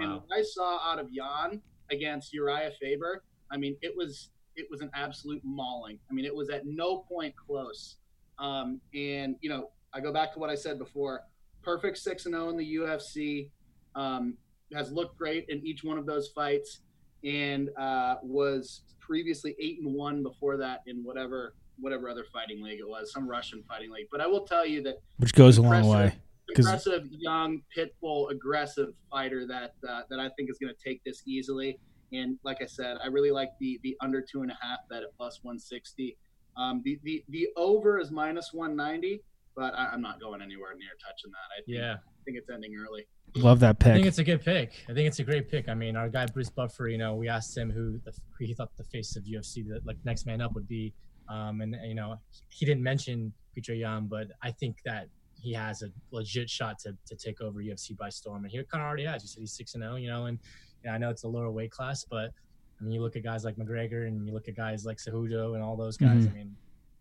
And 0.00 0.10
Wow. 0.10 0.24
what 0.26 0.38
I 0.38 0.42
saw 0.42 0.78
out 0.92 0.98
of 0.98 1.08
Yan 1.10 1.60
against 1.90 2.32
Urijah 2.34 2.72
Faber, 2.80 3.24
I 3.50 3.56
mean, 3.56 3.76
it 3.82 3.96
was 3.96 4.30
it 4.56 4.66
was 4.70 4.80
an 4.80 4.90
absolute 4.92 5.40
mauling. 5.44 5.98
I 6.10 6.12
mean, 6.12 6.24
it 6.24 6.34
was 6.34 6.50
at 6.50 6.66
no 6.66 6.98
point 7.08 7.34
close. 7.36 7.96
Um, 8.38 8.80
and 8.94 9.36
you 9.40 9.48
know, 9.48 9.70
I 9.94 10.00
go 10.00 10.12
back 10.12 10.32
to 10.34 10.38
what 10.38 10.50
I 10.50 10.54
said 10.54 10.78
before. 10.78 11.22
Perfect 11.62 11.98
six 11.98 12.26
and 12.26 12.34
zero 12.34 12.48
in 12.50 12.56
the 12.56 12.76
UFC. 12.76 13.50
Um, 13.94 14.34
has 14.74 14.92
looked 14.92 15.16
great 15.16 15.46
in 15.48 15.64
each 15.66 15.82
one 15.82 15.98
of 15.98 16.04
those 16.06 16.28
fights, 16.28 16.80
and 17.24 17.70
uh, 17.78 18.16
was 18.22 18.82
previously 19.00 19.56
eight 19.58 19.78
and 19.82 19.94
one 19.94 20.22
before 20.22 20.56
that 20.58 20.82
in 20.86 21.02
whatever 21.02 21.54
whatever 21.80 22.08
other 22.10 22.24
fighting 22.32 22.62
league 22.62 22.80
it 22.80 22.88
was, 22.88 23.12
some 23.12 23.28
Russian 23.28 23.62
fighting 23.68 23.90
league. 23.92 24.08
But 24.10 24.20
I 24.20 24.26
will 24.26 24.44
tell 24.46 24.66
you 24.66 24.82
that 24.82 24.96
which 25.18 25.32
goes 25.32 25.58
a 25.58 25.62
long 25.62 25.70
way 25.72 25.78
impressive- 25.78 26.12
way. 26.12 26.22
'Cause- 26.56 26.64
Aggressive, 26.64 27.06
young, 27.10 27.60
pitbull, 27.76 28.30
aggressive 28.30 28.94
fighter 29.10 29.46
that 29.46 29.74
uh, 29.86 30.02
that 30.08 30.18
I 30.18 30.30
think 30.30 30.48
is 30.50 30.56
going 30.58 30.74
to 30.74 30.82
take 30.82 31.04
this 31.04 31.22
easily. 31.26 31.78
And 32.10 32.38
like 32.42 32.62
I 32.62 32.66
said, 32.66 32.96
I 33.04 33.08
really 33.08 33.30
like 33.30 33.50
the 33.60 33.78
the 33.82 33.96
under 34.00 34.22
two 34.22 34.40
and 34.42 34.50
a 34.50 34.56
half 34.62 34.78
bet 34.88 35.02
at 35.02 35.14
plus 35.16 35.40
one 35.42 35.58
sixty. 35.58 36.16
Um, 36.56 36.80
the, 36.84 36.98
the 37.04 37.22
the 37.28 37.48
over 37.56 37.98
is 38.00 38.10
minus 38.10 38.50
one 38.54 38.74
ninety, 38.74 39.22
but 39.58 39.74
I, 39.74 39.86
I'm 39.92 40.00
not 40.00 40.20
going 40.20 40.40
anywhere 40.40 40.70
near 40.78 40.90
touching 41.04 41.32
that. 41.32 41.48
I 41.52 41.56
think, 41.66 41.78
Yeah. 41.78 41.94
I 41.94 42.22
think 42.24 42.36
it's 42.38 42.48
ending 42.48 42.76
early. 42.78 43.06
Love 43.34 43.58
that 43.60 43.78
pick. 43.80 43.92
I 43.92 43.94
think 43.96 44.06
it's 44.06 44.18
a 44.18 44.24
good 44.24 44.42
pick. 44.44 44.72
I 44.88 44.94
think 44.94 45.08
it's 45.08 45.18
a 45.18 45.24
great 45.24 45.50
pick. 45.50 45.68
I 45.68 45.74
mean, 45.74 45.96
our 45.96 46.08
guy 46.08 46.26
Bruce 46.26 46.48
Buffer, 46.48 46.88
you 46.88 46.96
know, 46.96 47.14
we 47.16 47.28
asked 47.28 47.56
him 47.56 47.68
who, 47.70 47.98
the, 48.04 48.12
who 48.38 48.44
he 48.44 48.54
thought 48.54 48.70
the 48.76 48.84
face 48.84 49.16
of 49.16 49.24
UFC, 49.24 49.66
the 49.66 49.80
like 49.84 49.96
next 50.04 50.26
man 50.26 50.40
up 50.40 50.54
would 50.54 50.68
be, 50.68 50.94
um, 51.28 51.60
and 51.60 51.76
you 51.84 51.94
know, 51.94 52.16
he 52.50 52.64
didn't 52.64 52.82
mention 52.82 53.32
Peter 53.54 53.74
Yan, 53.74 54.06
but 54.06 54.28
I 54.42 54.52
think 54.52 54.76
that 54.84 55.08
he 55.34 55.52
has 55.52 55.82
a 55.82 55.90
legit 56.10 56.48
shot 56.48 56.78
to, 56.80 56.96
to 57.06 57.16
take 57.16 57.40
over 57.40 57.60
UFC 57.60 57.96
by 57.96 58.08
storm. 58.08 58.44
And 58.44 58.50
he 58.52 58.58
kind 58.64 58.80
of 58.82 58.86
already 58.86 59.04
has. 59.04 59.22
You 59.22 59.28
said 59.28 59.40
he's 59.40 59.52
six 59.52 59.74
and 59.74 59.82
zero, 59.82 59.96
you 59.96 60.08
know, 60.08 60.26
and 60.26 60.38
you 60.84 60.88
know, 60.88 60.94
I 60.94 60.98
know 60.98 61.10
it's 61.10 61.24
a 61.24 61.28
lower 61.28 61.50
weight 61.50 61.70
class, 61.72 62.04
but 62.08 62.30
I 62.80 62.84
mean, 62.84 62.92
you 62.92 63.02
look 63.02 63.16
at 63.16 63.24
guys 63.24 63.44
like 63.44 63.56
McGregor 63.56 64.06
and 64.06 64.26
you 64.26 64.32
look 64.32 64.48
at 64.48 64.54
guys 64.56 64.84
like 64.86 64.98
Cejudo 64.98 65.54
and 65.54 65.62
all 65.62 65.76
those 65.76 65.96
guys. 65.96 66.26
Mhm. 66.26 66.30
I 66.30 66.34
mean, 66.34 66.56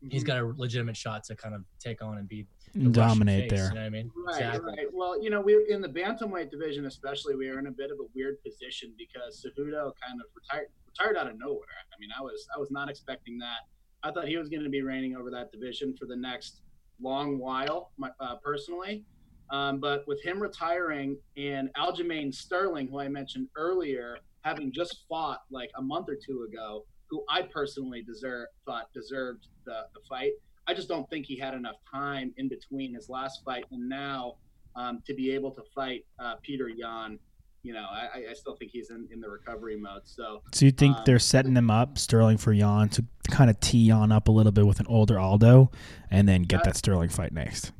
he's 0.09 0.23
got 0.23 0.37
a 0.39 0.53
legitimate 0.57 0.97
shot 0.97 1.23
to 1.25 1.35
kind 1.35 1.55
of 1.55 1.63
take 1.79 2.01
on 2.01 2.17
and 2.17 2.27
beat 2.27 2.47
the 2.75 2.89
dominate 2.89 3.49
face, 3.49 3.59
there. 3.59 3.69
You 3.69 3.75
know 3.75 3.81
what 3.81 3.87
I 3.87 3.89
mean? 3.89 4.11
Right, 4.15 4.35
Exactly. 4.35 4.73
right. 4.77 4.87
Well, 4.93 5.21
you 5.21 5.29
know, 5.29 5.41
we 5.41 5.65
in 5.69 5.81
the 5.81 5.89
bantamweight 5.89 6.51
division, 6.51 6.85
especially, 6.85 7.35
we 7.35 7.49
are 7.49 7.59
in 7.59 7.67
a 7.67 7.71
bit 7.71 7.91
of 7.91 7.97
a 7.99 8.07
weird 8.15 8.41
position 8.43 8.93
because 8.97 9.45
Cejudo 9.45 9.91
kind 10.05 10.21
of 10.21 10.27
retired 10.35 10.67
retired 10.87 11.17
out 11.17 11.27
of 11.29 11.37
nowhere. 11.39 11.67
I 11.93 11.99
mean, 11.99 12.09
I 12.17 12.21
was 12.21 12.47
I 12.55 12.59
was 12.59 12.71
not 12.71 12.89
expecting 12.89 13.37
that. 13.39 13.67
I 14.03 14.11
thought 14.11 14.27
he 14.27 14.37
was 14.37 14.49
going 14.49 14.63
to 14.63 14.69
be 14.69 14.81
reigning 14.81 15.15
over 15.15 15.31
that 15.31 15.51
division 15.51 15.95
for 15.97 16.05
the 16.05 16.15
next 16.15 16.61
long 17.01 17.39
while, 17.39 17.91
my, 17.97 18.09
uh, 18.19 18.35
personally. 18.43 19.03
Um, 19.49 19.79
but 19.79 20.05
with 20.07 20.21
him 20.23 20.39
retiring 20.41 21.17
and 21.35 21.69
Aljamain 21.75 22.33
Sterling, 22.33 22.89
who 22.89 22.99
I 22.99 23.07
mentioned 23.07 23.47
earlier, 23.55 24.17
having 24.41 24.71
just 24.71 25.05
fought 25.09 25.41
like 25.49 25.71
a 25.77 25.81
month 25.81 26.09
or 26.09 26.15
two 26.15 26.47
ago, 26.49 26.85
who 27.09 27.23
I 27.29 27.41
personally 27.43 28.01
deserve 28.03 28.47
thought 28.65 28.91
deserved 28.93 29.47
the, 29.65 29.81
the 29.93 29.99
fight. 30.09 30.31
I 30.67 30.73
just 30.73 30.87
don't 30.89 31.09
think 31.09 31.25
he 31.25 31.37
had 31.37 31.53
enough 31.53 31.77
time 31.91 32.33
in 32.37 32.49
between 32.49 32.93
his 32.93 33.09
last 33.09 33.41
fight 33.45 33.65
and 33.71 33.87
now 33.87 34.35
um, 34.75 35.01
to 35.07 35.13
be 35.13 35.31
able 35.31 35.51
to 35.51 35.61
fight 35.73 36.05
uh, 36.19 36.35
Peter 36.43 36.67
Yan. 36.69 37.19
You 37.63 37.73
know, 37.73 37.85
I, 37.89 38.25
I 38.29 38.33
still 38.33 38.55
think 38.55 38.71
he's 38.71 38.91
in, 38.91 39.07
in 39.11 39.19
the 39.19 39.29
recovery 39.29 39.77
mode. 39.77 40.03
So, 40.05 40.41
So 40.53 40.65
you 40.65 40.71
think 40.71 40.97
um, 40.97 41.03
they're 41.05 41.19
setting 41.19 41.53
them 41.53 41.69
up, 41.71 41.97
Sterling 41.97 42.37
for 42.37 42.53
Yan, 42.53 42.87
to 42.89 43.03
kind 43.29 43.49
of 43.49 43.59
tee 43.59 43.91
on 43.91 44.11
up 44.11 44.27
a 44.27 44.31
little 44.31 44.51
bit 44.53 44.65
with 44.65 44.79
an 44.79 44.85
older 44.87 45.19
Aldo, 45.19 45.71
and 46.11 46.29
then 46.29 46.43
get 46.43 46.57
That- 46.57 46.73
that 46.73 46.77
Sterling 46.77 47.09
fight 47.09 47.33
next? 47.33 47.71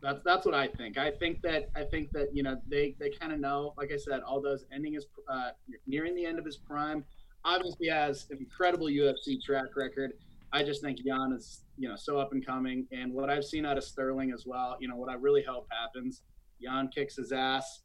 That's 0.00 0.20
that's 0.24 0.46
what 0.46 0.54
I 0.54 0.68
think. 0.68 0.96
I 0.96 1.10
think 1.10 1.42
that 1.42 1.70
I 1.74 1.82
think 1.82 2.12
that 2.12 2.28
you 2.32 2.44
know 2.44 2.60
they 2.68 2.94
they 3.00 3.10
kind 3.10 3.32
of 3.32 3.40
know. 3.40 3.74
Like 3.76 3.90
I 3.92 3.96
said, 3.96 4.20
Aldo's 4.20 4.64
ending 4.72 4.92
his 4.92 5.06
uh, 5.28 5.50
nearing 5.88 6.14
the 6.14 6.24
end 6.24 6.38
of 6.38 6.44
his 6.44 6.56
prime. 6.56 7.04
Obviously, 7.54 7.88
has 7.88 8.26
an 8.30 8.38
incredible 8.38 8.88
UFC 8.88 9.42
track 9.42 9.74
record. 9.74 10.12
I 10.52 10.62
just 10.62 10.82
think 10.82 10.98
Yan 11.04 11.32
is 11.32 11.62
you 11.78 11.88
know 11.88 11.96
so 11.96 12.18
up 12.18 12.32
and 12.32 12.44
coming, 12.44 12.86
and 12.92 13.12
what 13.12 13.30
I've 13.30 13.44
seen 13.44 13.64
out 13.64 13.78
of 13.78 13.84
Sterling 13.84 14.32
as 14.32 14.44
well. 14.46 14.76
You 14.80 14.88
know 14.88 14.96
what 14.96 15.10
I 15.10 15.14
really 15.14 15.42
hope 15.42 15.66
happens. 15.70 16.22
Yan 16.60 16.88
kicks 16.88 17.16
his 17.16 17.32
ass 17.32 17.82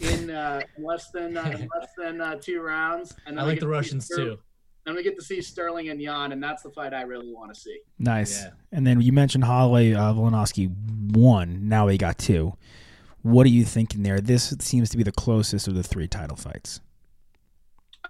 in 0.00 0.30
uh, 0.30 0.60
less 0.78 1.10
than 1.10 1.36
uh, 1.36 1.66
less 1.74 1.88
than 1.98 2.20
uh, 2.20 2.36
two 2.36 2.60
rounds. 2.60 3.14
And 3.26 3.40
I 3.40 3.44
like 3.44 3.60
the 3.60 3.68
Russians 3.68 4.04
Sterling- 4.06 4.36
too. 4.36 4.38
And 4.86 4.94
we 4.94 5.02
get 5.02 5.16
to 5.16 5.24
see 5.24 5.42
Sterling 5.42 5.88
and 5.88 6.00
Yan, 6.00 6.30
and 6.30 6.40
that's 6.40 6.62
the 6.62 6.70
fight 6.70 6.94
I 6.94 7.02
really 7.02 7.32
want 7.32 7.52
to 7.52 7.60
see. 7.60 7.76
Nice. 7.98 8.44
Yeah. 8.44 8.50
And 8.70 8.86
then 8.86 9.00
you 9.00 9.10
mentioned 9.12 9.42
Holloway 9.42 9.94
uh, 9.94 10.12
Volkanovski 10.12 10.72
won. 11.10 11.68
Now 11.68 11.88
he 11.88 11.98
got 11.98 12.18
two. 12.18 12.54
What 13.22 13.46
are 13.46 13.50
you 13.50 13.64
thinking 13.64 14.04
there? 14.04 14.20
This 14.20 14.54
seems 14.60 14.88
to 14.90 14.96
be 14.96 15.02
the 15.02 15.10
closest 15.10 15.66
of 15.66 15.74
the 15.74 15.82
three 15.82 16.06
title 16.06 16.36
fights. 16.36 16.80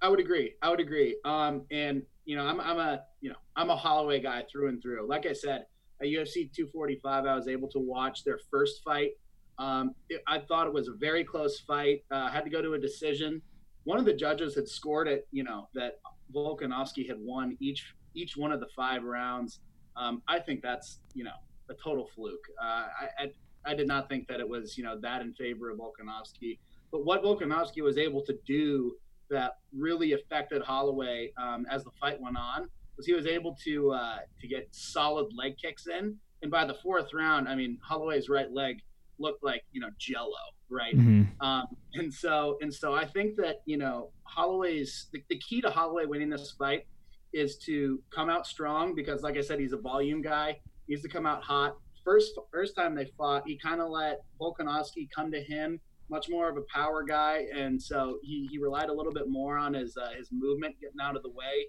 I 0.02 0.08
would 0.08 0.20
agree. 0.20 0.54
I 0.62 0.70
would 0.70 0.80
agree. 0.80 1.16
Um, 1.24 1.64
and 1.70 2.02
you 2.24 2.36
know, 2.36 2.44
I'm 2.46 2.60
I'm 2.60 2.78
a 2.78 3.02
you 3.20 3.30
know 3.30 3.36
I'm 3.56 3.70
a 3.70 3.76
Holloway 3.76 4.20
guy 4.20 4.44
through 4.50 4.68
and 4.68 4.82
through. 4.82 5.06
Like 5.08 5.26
I 5.26 5.32
said, 5.32 5.66
at 6.00 6.08
UFC 6.08 6.52
245, 6.52 7.24
I 7.24 7.34
was 7.34 7.48
able 7.48 7.68
to 7.68 7.78
watch 7.78 8.24
their 8.24 8.38
first 8.50 8.82
fight. 8.84 9.12
Um, 9.58 9.94
it, 10.10 10.22
I 10.26 10.38
thought 10.40 10.66
it 10.66 10.72
was 10.72 10.88
a 10.88 10.94
very 10.94 11.24
close 11.24 11.60
fight. 11.60 12.04
Uh, 12.10 12.28
had 12.28 12.44
to 12.44 12.50
go 12.50 12.60
to 12.60 12.74
a 12.74 12.78
decision. 12.78 13.40
One 13.84 13.98
of 13.98 14.04
the 14.04 14.12
judges 14.12 14.54
had 14.54 14.68
scored 14.68 15.08
it. 15.08 15.26
You 15.30 15.44
know 15.44 15.68
that 15.74 16.00
Volkanovski 16.34 17.06
had 17.06 17.18
won 17.18 17.56
each 17.60 17.94
each 18.14 18.36
one 18.36 18.52
of 18.52 18.60
the 18.60 18.68
five 18.74 19.04
rounds. 19.04 19.60
Um, 19.96 20.22
I 20.28 20.38
think 20.38 20.62
that's 20.62 21.00
you 21.14 21.24
know 21.24 21.36
a 21.70 21.74
total 21.74 22.08
fluke. 22.14 22.44
Uh, 22.62 22.86
I, 23.00 23.24
I 23.24 23.30
I 23.64 23.74
did 23.74 23.88
not 23.88 24.08
think 24.08 24.28
that 24.28 24.40
it 24.40 24.48
was 24.48 24.76
you 24.76 24.84
know 24.84 24.98
that 25.00 25.22
in 25.22 25.32
favor 25.34 25.70
of 25.70 25.78
Volkanovski. 25.78 26.58
But 26.92 27.04
what 27.04 27.22
Volkanovski 27.22 27.82
was 27.82 27.98
able 27.98 28.22
to 28.22 28.38
do 28.46 28.96
that 29.30 29.52
really 29.76 30.12
affected 30.12 30.62
Holloway 30.62 31.32
um, 31.36 31.66
as 31.70 31.84
the 31.84 31.90
fight 32.00 32.20
went 32.20 32.36
on 32.36 32.68
was 32.96 33.06
he 33.06 33.12
was 33.12 33.26
able 33.26 33.56
to 33.64 33.92
uh, 33.92 34.18
to 34.40 34.48
get 34.48 34.68
solid 34.70 35.26
leg 35.36 35.56
kicks 35.60 35.86
in, 35.86 36.16
and 36.42 36.50
by 36.50 36.64
the 36.64 36.74
fourth 36.74 37.12
round, 37.14 37.48
I 37.48 37.54
mean 37.54 37.78
Holloway's 37.82 38.28
right 38.28 38.50
leg 38.50 38.80
looked 39.18 39.42
like 39.42 39.64
you 39.72 39.80
know 39.80 39.90
Jello, 39.98 40.30
right? 40.70 40.96
Mhm. 40.96 41.28
Um, 41.40 41.66
and 41.94 42.12
so 42.12 42.58
and 42.60 42.72
so 42.72 42.94
I 42.94 43.04
think 43.04 43.36
that 43.36 43.56
you 43.66 43.76
know 43.76 44.10
Holloway's 44.24 45.08
the, 45.12 45.22
the 45.28 45.38
key 45.38 45.60
to 45.60 45.70
Holloway 45.70 46.06
winning 46.06 46.30
this 46.30 46.52
fight 46.58 46.86
is 47.32 47.58
to 47.58 48.02
come 48.10 48.30
out 48.30 48.46
strong 48.46 48.94
because, 48.94 49.22
like 49.22 49.36
I 49.36 49.42
said, 49.42 49.60
he's 49.60 49.72
a 49.72 49.78
volume 49.78 50.22
guy. 50.22 50.58
He 50.86 50.94
needs 50.94 51.02
to 51.02 51.08
come 51.08 51.26
out 51.26 51.42
hot. 51.42 51.76
First 52.04 52.38
first 52.52 52.76
time 52.76 52.94
they 52.94 53.10
fought, 53.18 53.42
he 53.46 53.58
kind 53.58 53.80
of 53.80 53.90
let 53.90 54.20
Volkanovski 54.40 55.08
come 55.14 55.30
to 55.32 55.40
him 55.42 55.80
much 56.08 56.28
more 56.28 56.48
of 56.48 56.56
a 56.56 56.62
power 56.72 57.02
guy, 57.02 57.46
and 57.54 57.80
so 57.80 58.18
he, 58.22 58.48
he 58.50 58.58
relied 58.58 58.88
a 58.88 58.92
little 58.92 59.12
bit 59.12 59.28
more 59.28 59.58
on 59.58 59.74
his 59.74 59.96
uh, 59.96 60.10
his 60.16 60.28
movement, 60.32 60.76
getting 60.80 61.00
out 61.00 61.16
of 61.16 61.22
the 61.22 61.30
way. 61.30 61.66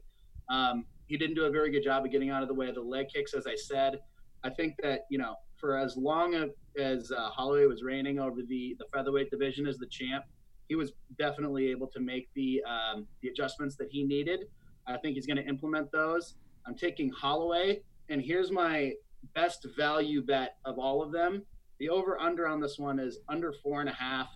Um, 0.50 0.86
he 1.08 1.18
didn't 1.18 1.36
do 1.36 1.46
a 1.46 1.50
very 1.50 1.72
good 1.72 1.84
job 1.84 2.06
of 2.06 2.12
getting 2.12 2.30
out 2.30 2.42
of 2.42 2.48
the 2.48 2.54
way 2.54 2.68
of 2.68 2.76
the 2.76 2.82
leg 2.82 3.08
kicks, 3.14 3.34
as 3.34 3.48
I 3.48 3.56
said. 3.56 4.00
I 4.44 4.50
think 4.50 4.76
that 4.84 5.02
you 5.10 5.18
know, 5.18 5.36
for 5.58 5.78
as 5.78 5.98
long 5.98 6.36
as, 6.36 6.50
as 6.80 7.12
uh, 7.12 7.30
Holloway 7.30 7.66
was 7.66 7.84
reigning 7.84 8.20
over 8.20 8.42
the 8.48 8.76
the 8.80 8.86
featherweight 8.94 9.32
division 9.32 9.68
as 9.68 9.78
the 9.78 9.88
champ, 9.88 10.26
he 10.68 10.76
was 10.76 10.92
definitely 11.18 11.70
able 11.72 11.88
to 11.88 12.00
make 12.00 12.30
the 12.36 12.64
um, 12.64 13.08
the 13.22 13.30
adjustments 13.30 13.76
that 13.78 13.88
he 13.92 14.04
needed. 14.04 14.46
I 14.86 14.98
think 14.98 15.16
he's 15.16 15.26
going 15.26 15.38
to 15.38 15.46
implement 15.46 15.92
those. 15.92 16.36
I'm 16.66 16.76
taking 16.76 17.10
Holloway, 17.10 17.82
and 18.10 18.22
here's 18.22 18.52
my 18.52 18.94
best 19.34 19.66
value 19.76 20.22
bet 20.22 20.56
of 20.66 20.78
all 20.78 21.02
of 21.02 21.12
them. 21.12 21.44
The 21.80 21.90
over 21.90 22.20
under 22.20 22.48
on 22.48 22.60
this 22.60 22.80
one 22.80 23.00
is 23.00 23.20
under 23.30 23.54
four 23.54 23.82
and 23.82 23.90
a 23.90 23.94
half, 23.94 24.30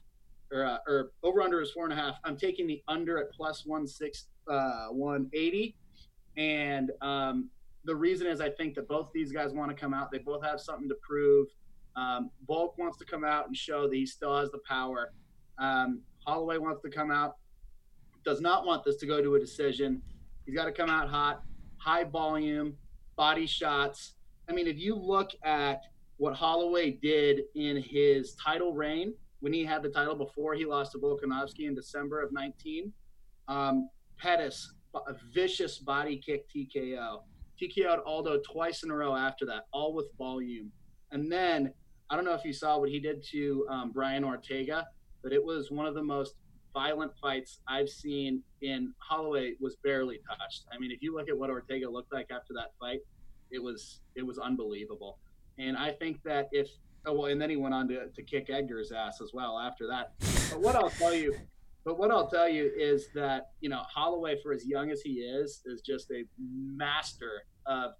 or, 0.52 0.66
uh, 0.66 0.78
or 0.88 1.12
over 1.24 1.42
under 1.42 1.62
is 1.62 1.72
four 1.72 1.86
and 1.86 1.94
a 1.94 1.96
half. 1.96 2.16
I'm 2.24 2.38
taking 2.38 2.68
the 2.68 2.82
under 2.88 3.18
at 3.18 3.32
plus 3.32 3.66
one 3.66 3.88
six 3.88 4.28
uh, 4.48 4.88
one 4.90 5.30
eighty, 5.34 5.76
and 6.38 6.92
um, 7.02 7.50
the 7.86 7.96
reason 7.96 8.28
is 8.28 8.42
I 8.42 8.50
think 8.50 8.76
that 8.76 8.88
both 8.88 9.10
these 9.14 9.32
guys 9.32 9.54
want 9.54 9.70
to 9.72 9.76
come 9.76 9.94
out. 9.94 10.12
They 10.12 10.20
both 10.20 10.44
have 10.44 10.62
something 10.62 10.88
to 10.90 10.96
prove. 11.02 11.48
Um, 11.96 12.30
Volk 12.48 12.78
wants 12.78 12.98
to 13.00 13.06
come 13.06 13.24
out 13.24 13.48
and 13.48 13.58
show 13.58 13.88
that 13.88 13.96
he 13.96 14.06
still 14.06 14.38
has 14.38 14.52
the 14.52 14.62
power. 14.68 15.12
Um, 15.58 16.02
Holloway 16.26 16.58
wants 16.58 16.82
to 16.84 16.90
come 16.90 17.12
out, 17.12 17.38
does 18.24 18.40
not 18.40 18.66
want 18.66 18.86
this 18.86 18.98
to 18.98 19.08
go 19.08 19.22
to 19.22 19.36
a 19.36 19.40
decision. 19.40 20.02
He's 20.46 20.56
got 20.56 20.66
to 20.66 20.72
come 20.72 20.90
out 20.90 21.10
hot, 21.10 21.42
high 21.78 22.04
volume, 22.04 22.78
body 23.16 23.48
shots. 23.48 24.14
I 24.48 24.54
mean, 24.54 24.68
if 24.68 24.78
you 24.78 24.96
look 24.96 25.32
at 25.44 25.82
what 26.22 26.36
Holloway 26.36 26.92
did 26.92 27.46
in 27.56 27.82
his 27.82 28.36
title 28.36 28.74
reign 28.74 29.16
when 29.40 29.52
he 29.52 29.66
had 29.66 29.82
the 29.82 29.90
title 29.90 30.14
before 30.14 30.54
he 30.54 30.66
lost 30.66 30.92
to 30.92 31.00
Volkanovski 31.00 31.66
in 31.66 31.74
December 31.74 32.22
of 32.22 32.32
19, 32.32 32.94
um, 33.48 33.90
Pettis, 34.20 34.76
a 34.94 35.16
vicious 35.34 35.80
body 35.80 36.22
kick 36.24 36.46
TKO. 36.48 37.24
TKO'd 37.60 38.04
Aldo 38.06 38.40
twice 38.48 38.84
in 38.84 38.92
a 38.92 38.96
row 38.96 39.16
after 39.16 39.48
that, 39.48 39.66
all 39.74 39.96
with 39.96 40.16
volume. 40.16 40.72
And 41.12 41.32
then 41.32 41.74
I 42.12 42.16
don't 42.16 42.26
know 42.26 42.36
if 42.36 42.46
you 42.46 42.54
saw 42.54 42.78
what 42.78 42.90
he 42.90 43.00
did 43.00 43.26
to 43.32 43.66
um, 43.72 43.92
Brian 43.92 44.24
Ortega, 44.24 44.86
but 45.24 45.34
it 45.34 45.44
was 45.44 45.72
one 45.72 45.88
of 45.88 45.96
the 45.96 46.04
most 46.04 46.36
violent 46.72 47.14
fights 47.20 47.62
I've 47.68 47.90
seen 47.90 48.44
in 48.62 48.94
Holloway 49.00 49.54
was 49.60 49.76
barely 49.78 50.20
touched. 50.30 50.66
I 50.72 50.78
mean, 50.78 50.92
if 50.92 51.02
you 51.02 51.16
look 51.16 51.30
at 51.30 51.38
what 51.38 51.50
Ortega 51.50 51.90
looked 51.90 52.14
like 52.14 52.28
after 52.30 52.54
that 52.54 52.74
fight, 52.80 53.00
it 53.50 53.58
was 53.58 54.02
it 54.16 54.22
was 54.22 54.38
unbelievable. 54.38 55.18
And 55.58 55.78
I 55.78 55.92
think 55.92 56.22
that 56.24 56.50
if 56.52 56.70
oh 57.06 57.14
well, 57.14 57.26
and 57.26 57.42
then 57.42 57.50
he 57.50 57.56
went 57.56 57.74
on 57.74 57.88
to, 57.90 58.08
to 58.08 58.24
kick 58.24 58.50
Edgar's 58.50 58.92
ass 58.92 59.22
as 59.22 59.32
well 59.34 59.58
after 59.60 59.88
that. 59.88 60.14
But 60.50 60.62
what 60.62 60.76
I'll 60.76 60.90
tell 60.90 61.14
you, 61.14 61.36
but 61.84 61.98
what 61.98 62.12
I'll 62.12 62.28
tell 62.28 62.50
you 62.50 62.72
is 62.76 63.08
that 63.16 63.52
you 63.60 63.70
know 63.70 63.82
Holloway, 63.94 64.42
for 64.42 64.54
as 64.54 64.66
young 64.66 64.92
as 64.92 65.02
he 65.02 65.14
is, 65.14 65.62
is 65.66 65.82
just 65.82 66.12
a 66.12 66.24
master 66.38 67.44
of 67.66 67.92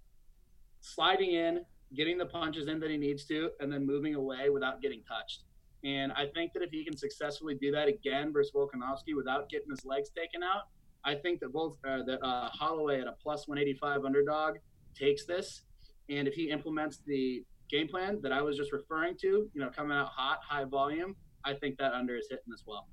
sliding 0.80 1.32
in, 1.32 1.64
getting 1.94 2.18
the 2.18 2.26
punches 2.26 2.68
in 2.68 2.80
that 2.80 2.90
he 2.90 2.96
needs 2.96 3.24
to, 3.26 3.50
and 3.60 3.72
then 3.72 3.86
moving 3.86 4.14
away 4.14 4.50
without 4.50 4.80
getting 4.82 5.02
touched. 5.04 5.44
And 5.84 6.12
I 6.12 6.26
think 6.26 6.52
that 6.52 6.62
if 6.62 6.70
he 6.70 6.84
can 6.84 6.96
successfully 6.96 7.56
do 7.60 7.72
that 7.72 7.88
again 7.88 8.32
versus 8.32 8.52
Volkanovski 8.54 9.16
without 9.16 9.48
getting 9.48 9.70
his 9.70 9.84
legs 9.84 10.10
taken 10.10 10.42
out, 10.42 10.68
I 11.04 11.16
think 11.16 11.40
that 11.40 11.52
both 11.52 11.76
uh, 11.86 12.04
that 12.04 12.24
uh, 12.24 12.48
Holloway 12.50 13.00
at 13.00 13.08
a 13.08 13.12
plus 13.20 13.48
185 13.48 14.04
underdog 14.04 14.58
takes 14.94 15.24
this. 15.24 15.62
And 16.08 16.26
if 16.28 16.34
he 16.34 16.50
implements 16.50 17.00
the 17.06 17.44
game 17.70 17.88
plan 17.88 18.20
that 18.22 18.32
I 18.32 18.42
was 18.42 18.56
just 18.56 18.72
referring 18.72 19.16
to, 19.22 19.26
you 19.52 19.60
know, 19.60 19.70
coming 19.70 19.96
out 19.96 20.08
hot, 20.08 20.40
high 20.46 20.64
volume, 20.64 21.16
I 21.44 21.54
think 21.54 21.78
that 21.78 21.92
under 21.92 22.16
is 22.16 22.26
hitting 22.30 22.52
as 22.52 22.62
well. 22.66 22.86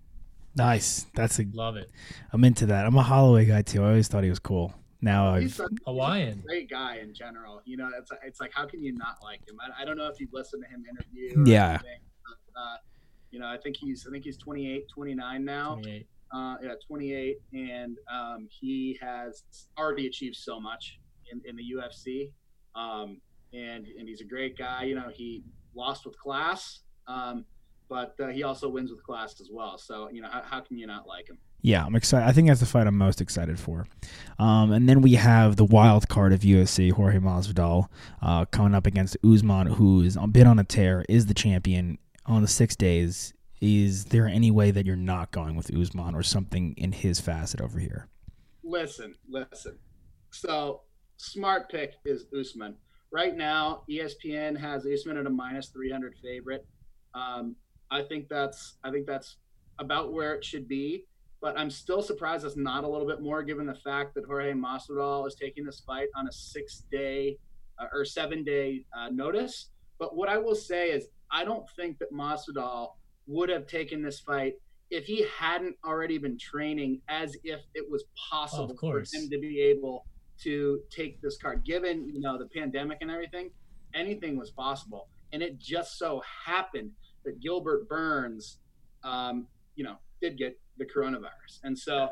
Nice. 0.56 1.06
That's 1.16 1.40
a. 1.40 1.46
Love 1.54 1.76
it. 1.78 1.92
I'm 2.34 2.44
into 2.44 2.66
that. 2.68 2.86
I'm 2.86 2.96
a 2.98 3.04
Holloway 3.04 3.46
guy 3.46 3.62
too. 3.62 3.84
I 3.84 3.88
always 3.90 4.08
thought 4.08 4.24
he 4.24 4.30
was 4.30 4.40
cool. 4.40 4.74
Now 5.02 5.30
I've. 5.34 5.44
He's 5.44 5.56
such- 5.56 5.72
a 5.86 5.92
Hawaiian. 5.92 6.42
great 6.46 6.70
guy 6.70 6.98
in 6.98 7.14
general. 7.14 7.62
You 7.66 7.78
know, 7.78 7.90
it's 7.98 8.12
it's 8.24 8.42
like 8.42 8.52
how 8.54 8.66
can 8.66 8.82
you 8.84 8.94
not 8.96 9.18
like 9.24 9.40
him? 9.48 9.58
I, 9.62 9.82
I 9.84 9.86
don't 9.86 9.98
know 9.98 10.08
if 10.08 10.20
you've 10.20 10.34
listened 10.34 10.64
to 10.64 10.70
him 10.70 10.84
interview. 10.90 11.40
Or 11.42 11.48
Yeah. 11.48 11.70
anything, 11.70 12.00
but, 12.26 12.60
uh, 12.62 12.76
you 13.32 13.40
know, 13.40 13.48
I 13.48 13.58
think 13.58 13.78
he's 13.78 14.06
I 14.08 14.12
think 14.12 14.24
he's 14.26 14.38
28, 14.38 14.86
29 14.94 15.46
now. 15.46 15.76
28. 15.76 16.08
Uh, 16.32 16.56
yeah, 16.62 16.74
28, 16.86 17.38
and 17.54 17.98
um, 18.12 18.48
he 18.52 18.96
has 19.02 19.44
already 19.80 20.06
achieved 20.06 20.36
so 20.36 20.60
much 20.60 21.00
in, 21.32 21.42
in 21.46 21.56
the 21.56 21.64
UFC. 21.76 22.32
Um, 22.76 23.22
and 23.54 23.88
and 23.88 24.08
he's 24.08 24.22
a 24.22 24.26
great 24.26 24.58
guy. 24.58 24.84
You 24.84 24.96
know, 24.96 25.10
he 25.14 25.44
lost 25.76 26.06
with 26.06 26.18
class, 26.20 26.82
um, 27.08 27.46
but 27.88 28.16
uh, 28.20 28.28
he 28.28 28.44
also 28.44 28.70
wins 28.70 28.92
with 28.92 29.04
class 29.04 29.40
as 29.42 29.50
well. 29.52 29.78
So 29.78 30.10
you 30.12 30.22
know, 30.22 30.30
how, 30.30 30.42
how 30.44 30.60
can 30.62 30.78
you 30.78 30.88
not 30.88 31.08
like 31.08 31.30
him? 31.30 31.38
Yeah, 31.62 31.86
I'm 31.86 31.96
excited. 31.96 32.28
I 32.28 32.32
think 32.32 32.48
that's 32.48 32.62
the 32.62 32.66
fight 32.66 32.88
I'm 32.88 32.98
most 32.98 33.20
excited 33.20 33.60
for. 33.60 33.86
Um, 34.38 34.72
and 34.72 34.88
then 34.88 35.02
we 35.02 35.16
have 35.16 35.58
the 35.58 35.66
wild 35.66 36.08
card 36.08 36.32
of 36.32 36.40
UFC, 36.40 36.92
Jorge 36.92 37.20
Masvidal, 37.20 37.88
uh, 38.22 38.46
coming 38.46 38.74
up 38.74 38.88
against 38.88 39.18
Usman, 39.26 39.68
who 39.68 40.02
is 40.02 40.16
a 40.16 40.26
bit 40.26 40.48
on 40.48 40.58
a 40.58 40.64
tear, 40.64 41.04
is 41.10 41.26
the 41.26 41.34
champion 41.34 41.98
on 42.26 42.42
the 42.42 42.48
six 42.48 42.78
days. 42.78 43.34
Is 43.60 44.06
there 44.06 44.26
any 44.26 44.52
way 44.52 44.72
that 44.72 44.86
you're 44.86 44.96
not 44.96 45.32
going 45.32 45.58
with 45.58 45.76
Usman 45.76 46.16
or 46.16 46.24
something 46.24 46.76
in 46.78 46.94
his 46.94 47.20
facet 47.20 47.60
over 47.60 47.78
here? 47.78 48.08
Listen, 48.64 49.16
listen. 49.28 49.78
So 50.32 50.84
smart 51.20 51.70
pick 51.70 51.94
is 52.06 52.26
Usman. 52.38 52.76
Right 53.12 53.36
now, 53.36 53.84
ESPN 53.90 54.58
has 54.58 54.86
Usman 54.86 55.18
at 55.18 55.26
a 55.26 55.30
minus 55.30 55.70
300 55.70 56.16
favorite. 56.22 56.66
Um, 57.14 57.56
I 57.92 58.04
think 58.04 58.30
that's 58.30 58.78
I 58.84 58.92
think 58.92 59.08
that's 59.08 59.38
about 59.80 60.14
where 60.14 60.34
it 60.36 60.44
should 60.44 60.68
be 60.68 61.06
but 61.42 61.58
I'm 61.58 61.70
still 61.70 62.02
surprised 62.02 62.46
it's 62.46 62.58
not 62.58 62.84
a 62.84 62.88
little 62.88 63.08
bit 63.08 63.22
more 63.22 63.44
given 63.44 63.66
the 63.66 63.76
fact 63.76 64.14
that 64.16 64.26
Jorge 64.26 64.52
Masvidal 64.54 65.26
is 65.28 65.36
taking 65.36 65.64
this 65.64 65.80
fight 65.80 66.10
on 66.16 66.28
a 66.28 66.32
six 66.32 66.84
day 66.92 67.38
uh, 67.80 67.86
or 67.94 68.04
seven 68.04 68.44
day 68.44 68.86
uh, 68.98 69.10
notice. 69.10 69.70
But 70.00 70.16
what 70.16 70.30
I 70.30 70.38
will 70.38 70.56
say 70.56 70.92
is, 70.92 71.08
I 71.32 71.46
don't 71.46 71.66
think 71.76 72.00
that 72.00 72.12
Masvidal 72.12 72.94
would 73.28 73.50
have 73.50 73.68
taken 73.68 74.02
this 74.02 74.20
fight 74.20 74.56
if 74.90 75.06
he 75.06 75.26
hadn't 75.38 75.76
already 75.86 76.18
been 76.18 76.38
training 76.38 77.02
as 77.08 77.38
if 77.44 77.62
it 77.76 77.90
was 77.90 78.06
possible 78.30 78.76
oh, 78.76 78.92
for 78.92 79.00
him 79.00 79.30
to 79.30 79.40
be 79.40 79.62
able 79.62 80.06
to 80.44 80.82
take 80.90 81.22
this 81.22 81.38
card. 81.38 81.64
Given 81.66 82.10
you 82.10 82.20
know 82.20 82.38
the 82.38 82.48
pandemic 82.48 83.00
and 83.02 83.12
everything, 83.12 83.52
anything 83.94 84.38
was 84.38 84.52
possible, 84.52 85.08
and 85.34 85.42
it 85.42 85.58
just 85.58 85.98
so 85.98 86.22
happened 86.46 86.92
that 87.26 87.40
Gilbert 87.40 87.88
Burns, 87.90 88.58
um, 89.04 89.48
you 89.76 89.84
know, 89.84 89.96
did 90.22 90.38
get 90.38 90.60
the 90.78 90.86
coronavirus. 90.86 91.60
And 91.64 91.78
so 91.78 92.10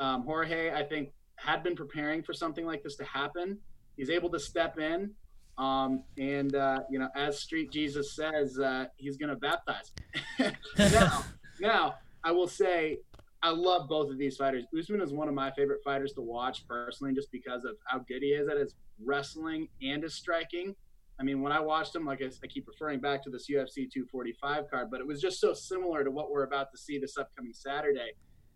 um, 0.00 0.24
Jorge, 0.24 0.72
I 0.72 0.82
think, 0.82 1.10
had 1.36 1.62
been 1.62 1.76
preparing 1.76 2.22
for 2.22 2.32
something 2.32 2.66
like 2.66 2.82
this 2.82 2.96
to 2.96 3.04
happen. 3.04 3.58
He's 3.96 4.10
able 4.10 4.30
to 4.30 4.40
step 4.40 4.78
in. 4.78 5.12
Um, 5.58 6.04
and, 6.18 6.54
uh, 6.54 6.80
you 6.90 6.98
know, 6.98 7.08
as 7.14 7.40
Street 7.40 7.70
Jesus 7.70 8.16
says, 8.16 8.58
uh, 8.58 8.86
he's 8.96 9.18
going 9.18 9.28
to 9.28 9.36
baptize. 9.36 9.92
now, 10.78 11.24
now, 11.60 11.94
I 12.24 12.32
will 12.32 12.48
say, 12.48 13.00
I 13.42 13.50
love 13.50 13.88
both 13.88 14.10
of 14.10 14.18
these 14.18 14.36
fighters. 14.36 14.64
Usman 14.78 15.00
is 15.00 15.12
one 15.12 15.28
of 15.28 15.34
my 15.34 15.50
favorite 15.52 15.80
fighters 15.82 16.12
to 16.14 16.20
watch 16.20 16.66
personally, 16.68 17.14
just 17.14 17.32
because 17.32 17.64
of 17.64 17.76
how 17.86 18.00
good 18.00 18.22
he 18.22 18.28
is 18.28 18.48
at 18.48 18.58
his 18.58 18.74
wrestling 19.02 19.68
and 19.82 20.02
his 20.02 20.14
striking. 20.14 20.74
I 21.18 21.22
mean, 21.22 21.40
when 21.40 21.52
I 21.52 21.60
watched 21.60 21.94
him, 21.94 22.04
like 22.04 22.22
I, 22.22 22.26
I, 22.26 22.46
keep 22.46 22.66
referring 22.66 23.00
back 23.00 23.22
to 23.24 23.30
this 23.30 23.46
UFC 23.50 23.90
245 23.90 24.70
card, 24.70 24.90
but 24.90 25.00
it 25.00 25.06
was 25.06 25.20
just 25.20 25.40
so 25.40 25.52
similar 25.52 26.02
to 26.04 26.10
what 26.10 26.30
we're 26.30 26.44
about 26.44 26.70
to 26.72 26.78
see 26.78 26.98
this 26.98 27.16
upcoming 27.18 27.52
Saturday. 27.52 28.12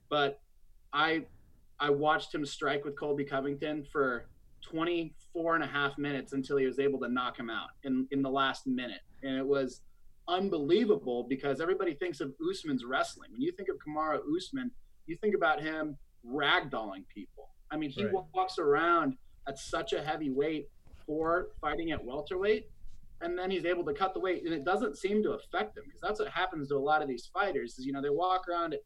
But 0.08 0.40
I 0.92 1.24
I 1.80 1.90
watched 1.90 2.34
him 2.34 2.46
strike 2.46 2.84
with 2.84 2.98
Colby 2.98 3.24
Covington 3.24 3.84
for 3.90 4.28
24 4.62 5.56
and 5.56 5.64
a 5.64 5.66
half 5.66 5.98
minutes 5.98 6.32
until 6.32 6.56
he 6.56 6.66
was 6.66 6.78
able 6.78 6.98
to 7.00 7.08
knock 7.08 7.38
him 7.38 7.50
out 7.50 7.68
in, 7.82 8.06
in 8.10 8.22
the 8.22 8.30
last 8.30 8.66
minute. 8.66 9.00
And 9.22 9.36
it 9.36 9.46
was 9.46 9.82
unbelievable 10.28 11.26
because 11.28 11.60
everybody 11.60 11.94
thinks 11.94 12.20
of 12.20 12.32
Usman's 12.50 12.84
wrestling. 12.84 13.30
When 13.32 13.42
you 13.42 13.52
think 13.52 13.68
of 13.68 13.76
Kamaru 13.76 14.20
Usman, 14.36 14.70
you 15.06 15.16
think 15.16 15.34
about 15.34 15.60
him 15.60 15.96
ragdolling 16.26 17.06
people. 17.12 17.50
I 17.70 17.76
mean, 17.76 17.90
he 17.90 18.04
right. 18.04 18.14
walks 18.34 18.58
around 18.58 19.16
at 19.48 19.58
such 19.58 19.92
a 19.92 20.02
heavy 20.02 20.30
weight 20.30 20.68
for 21.06 21.48
fighting 21.60 21.92
at 21.92 22.02
welterweight, 22.02 22.70
and 23.20 23.38
then 23.38 23.50
he's 23.50 23.64
able 23.64 23.84
to 23.84 23.92
cut 23.92 24.14
the 24.14 24.20
weight, 24.20 24.44
and 24.44 24.54
it 24.54 24.64
doesn't 24.64 24.96
seem 24.96 25.22
to 25.22 25.32
affect 25.32 25.76
him 25.76 25.84
because 25.86 26.00
that's 26.00 26.20
what 26.20 26.28
happens 26.28 26.68
to 26.68 26.76
a 26.76 26.78
lot 26.78 27.02
of 27.02 27.08
these 27.08 27.28
fighters. 27.32 27.78
Is 27.78 27.84
you 27.84 27.92
know 27.92 28.00
they 28.00 28.10
walk 28.10 28.48
around 28.48 28.74
at 28.74 28.80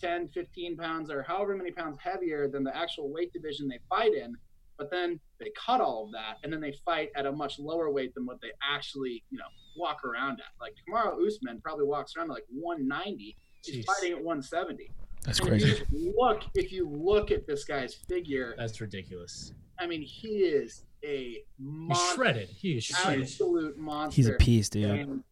10, 0.00 0.28
15 0.28 0.76
pounds 0.76 1.10
or 1.10 1.22
however 1.22 1.56
many 1.56 1.70
pounds 1.70 1.98
heavier 2.02 2.48
than 2.48 2.62
the 2.62 2.76
actual 2.76 3.12
weight 3.12 3.32
division 3.32 3.68
they 3.68 3.78
fight 3.88 4.14
in, 4.14 4.34
but 4.78 4.90
then 4.90 5.20
they 5.38 5.50
cut 5.56 5.80
all 5.80 6.06
of 6.06 6.12
that 6.12 6.38
and 6.42 6.52
then 6.52 6.60
they 6.60 6.74
fight 6.84 7.10
at 7.16 7.26
a 7.26 7.32
much 7.32 7.58
lower 7.58 7.90
weight 7.90 8.14
than 8.14 8.26
what 8.26 8.40
they 8.40 8.50
actually 8.62 9.22
you 9.30 9.38
know 9.38 9.44
walk 9.76 10.04
around 10.04 10.40
at. 10.40 10.60
Like 10.60 10.74
Kamaru 10.88 11.26
Usman 11.26 11.60
probably 11.60 11.86
walks 11.86 12.16
around 12.16 12.30
at 12.30 12.34
like 12.34 12.46
190. 12.50 13.36
He's 13.64 13.84
fighting 13.84 14.12
at 14.12 14.24
170. 14.24 14.90
That's 15.24 15.38
and 15.38 15.48
crazy. 15.48 15.70
If 15.70 15.84
look, 16.16 16.42
if 16.54 16.72
you 16.72 16.88
look 16.88 17.30
at 17.30 17.46
this 17.46 17.64
guy's 17.64 17.94
figure, 17.94 18.54
that's 18.58 18.80
ridiculous. 18.80 19.52
I 19.78 19.86
mean, 19.86 20.02
he 20.02 20.40
is 20.40 20.84
a 21.04 21.42
monster, 21.58 22.04
He's 22.04 22.14
shredded. 22.14 22.48
He 22.48 22.72
is 22.76 22.84
shredded. 22.84 23.22
Absolute 23.22 23.78
monster. 23.78 24.16
He's 24.16 24.28
a 24.28 24.32
piece, 24.34 24.68
dude. 24.68 24.90
And, 24.90 25.24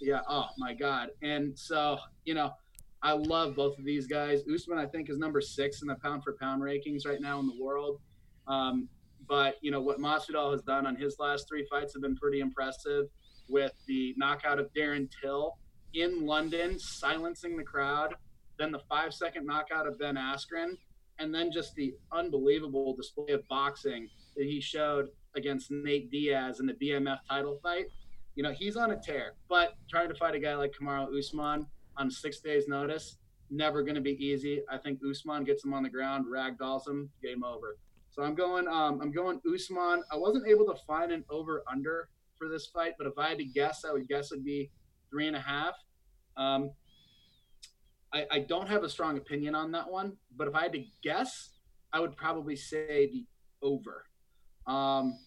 yeah. 0.00 0.20
Oh 0.28 0.48
my 0.58 0.74
god. 0.74 1.10
And 1.22 1.58
so 1.58 1.98
you 2.24 2.34
know, 2.34 2.52
I 3.02 3.12
love 3.12 3.56
both 3.56 3.78
of 3.78 3.84
these 3.84 4.06
guys. 4.06 4.42
Usman, 4.52 4.78
I 4.78 4.86
think, 4.86 5.08
is 5.08 5.18
number 5.18 5.40
six 5.40 5.82
in 5.82 5.88
the 5.88 5.96
pound 5.96 6.24
for 6.24 6.36
pound 6.38 6.62
rankings 6.62 7.06
right 7.06 7.20
now 7.20 7.40
in 7.40 7.46
the 7.46 7.56
world. 7.60 8.00
Um, 8.46 8.88
but 9.28 9.56
you 9.62 9.70
know 9.70 9.80
what 9.80 9.98
Masvidal 9.98 10.52
has 10.52 10.62
done 10.62 10.86
on 10.86 10.96
his 10.96 11.16
last 11.18 11.48
three 11.48 11.66
fights 11.70 11.94
have 11.94 12.02
been 12.02 12.16
pretty 12.16 12.40
impressive. 12.40 13.06
With 13.48 13.72
the 13.86 14.14
knockout 14.16 14.58
of 14.58 14.72
Darren 14.72 15.08
Till 15.20 15.58
in 15.94 16.24
London, 16.24 16.78
silencing 16.78 17.56
the 17.56 17.62
crowd, 17.62 18.14
then 18.58 18.72
the 18.72 18.80
five 18.88 19.12
second 19.12 19.46
knockout 19.46 19.86
of 19.86 19.98
Ben 19.98 20.16
Askren, 20.16 20.76
and 21.18 21.34
then 21.34 21.50
just 21.52 21.74
the 21.74 21.94
unbelievable 22.12 22.94
display 22.94 23.32
of 23.32 23.46
boxing 23.48 24.08
that 24.36 24.44
he 24.44 24.60
showed 24.60 25.08
against 25.36 25.70
Nate 25.70 26.10
Diaz 26.10 26.60
in 26.60 26.66
the 26.66 26.74
BMF 26.74 27.18
title 27.28 27.58
fight. 27.62 27.86
You 28.34 28.42
know, 28.42 28.52
he's 28.52 28.76
on 28.76 28.92
a 28.92 28.96
tear, 28.96 29.34
but 29.48 29.74
trying 29.90 30.08
to 30.08 30.14
fight 30.14 30.34
a 30.34 30.38
guy 30.38 30.54
like 30.54 30.72
Kamaru 30.78 31.18
Usman 31.18 31.66
on 31.96 32.10
six 32.10 32.40
days' 32.40 32.66
notice, 32.66 33.18
never 33.50 33.82
going 33.82 33.94
to 33.94 34.00
be 34.00 34.12
easy. 34.24 34.62
I 34.70 34.78
think 34.78 35.00
Usman 35.08 35.44
gets 35.44 35.64
him 35.64 35.74
on 35.74 35.82
the 35.82 35.90
ground, 35.90 36.26
ragdolls 36.26 36.88
him, 36.88 37.10
game 37.22 37.44
over. 37.44 37.76
So 38.12 38.22
I'm 38.22 38.34
going, 38.34 38.68
um, 38.68 39.00
I'm 39.00 39.10
going 39.10 39.40
Usman. 39.52 40.02
I 40.12 40.16
wasn't 40.16 40.46
able 40.46 40.66
to 40.66 40.74
find 40.86 41.12
an 41.12 41.24
over 41.30 41.62
under 41.70 42.08
for 42.38 42.48
this 42.48 42.66
fight, 42.66 42.92
but 42.98 43.06
if 43.06 43.14
I 43.16 43.30
had 43.30 43.38
to 43.38 43.44
guess, 43.44 43.86
I 43.88 43.92
would 43.92 44.06
guess 44.06 44.30
it'd 44.30 44.44
be 44.44 44.70
three 45.10 45.26
and 45.26 45.36
a 45.36 45.40
half. 45.40 45.74
Um, 46.36 46.72
I, 48.12 48.26
I 48.30 48.38
don't 48.40 48.68
have 48.68 48.84
a 48.84 48.88
strong 48.90 49.16
opinion 49.16 49.54
on 49.54 49.72
that 49.72 49.90
one, 49.90 50.12
but 50.36 50.46
if 50.46 50.54
I 50.54 50.64
had 50.64 50.74
to 50.74 50.84
guess, 51.02 51.50
I 51.90 52.00
would 52.00 52.14
probably 52.14 52.54
say 52.54 53.10
the 53.10 53.26
over. 53.62 54.04
Um, 54.66 55.18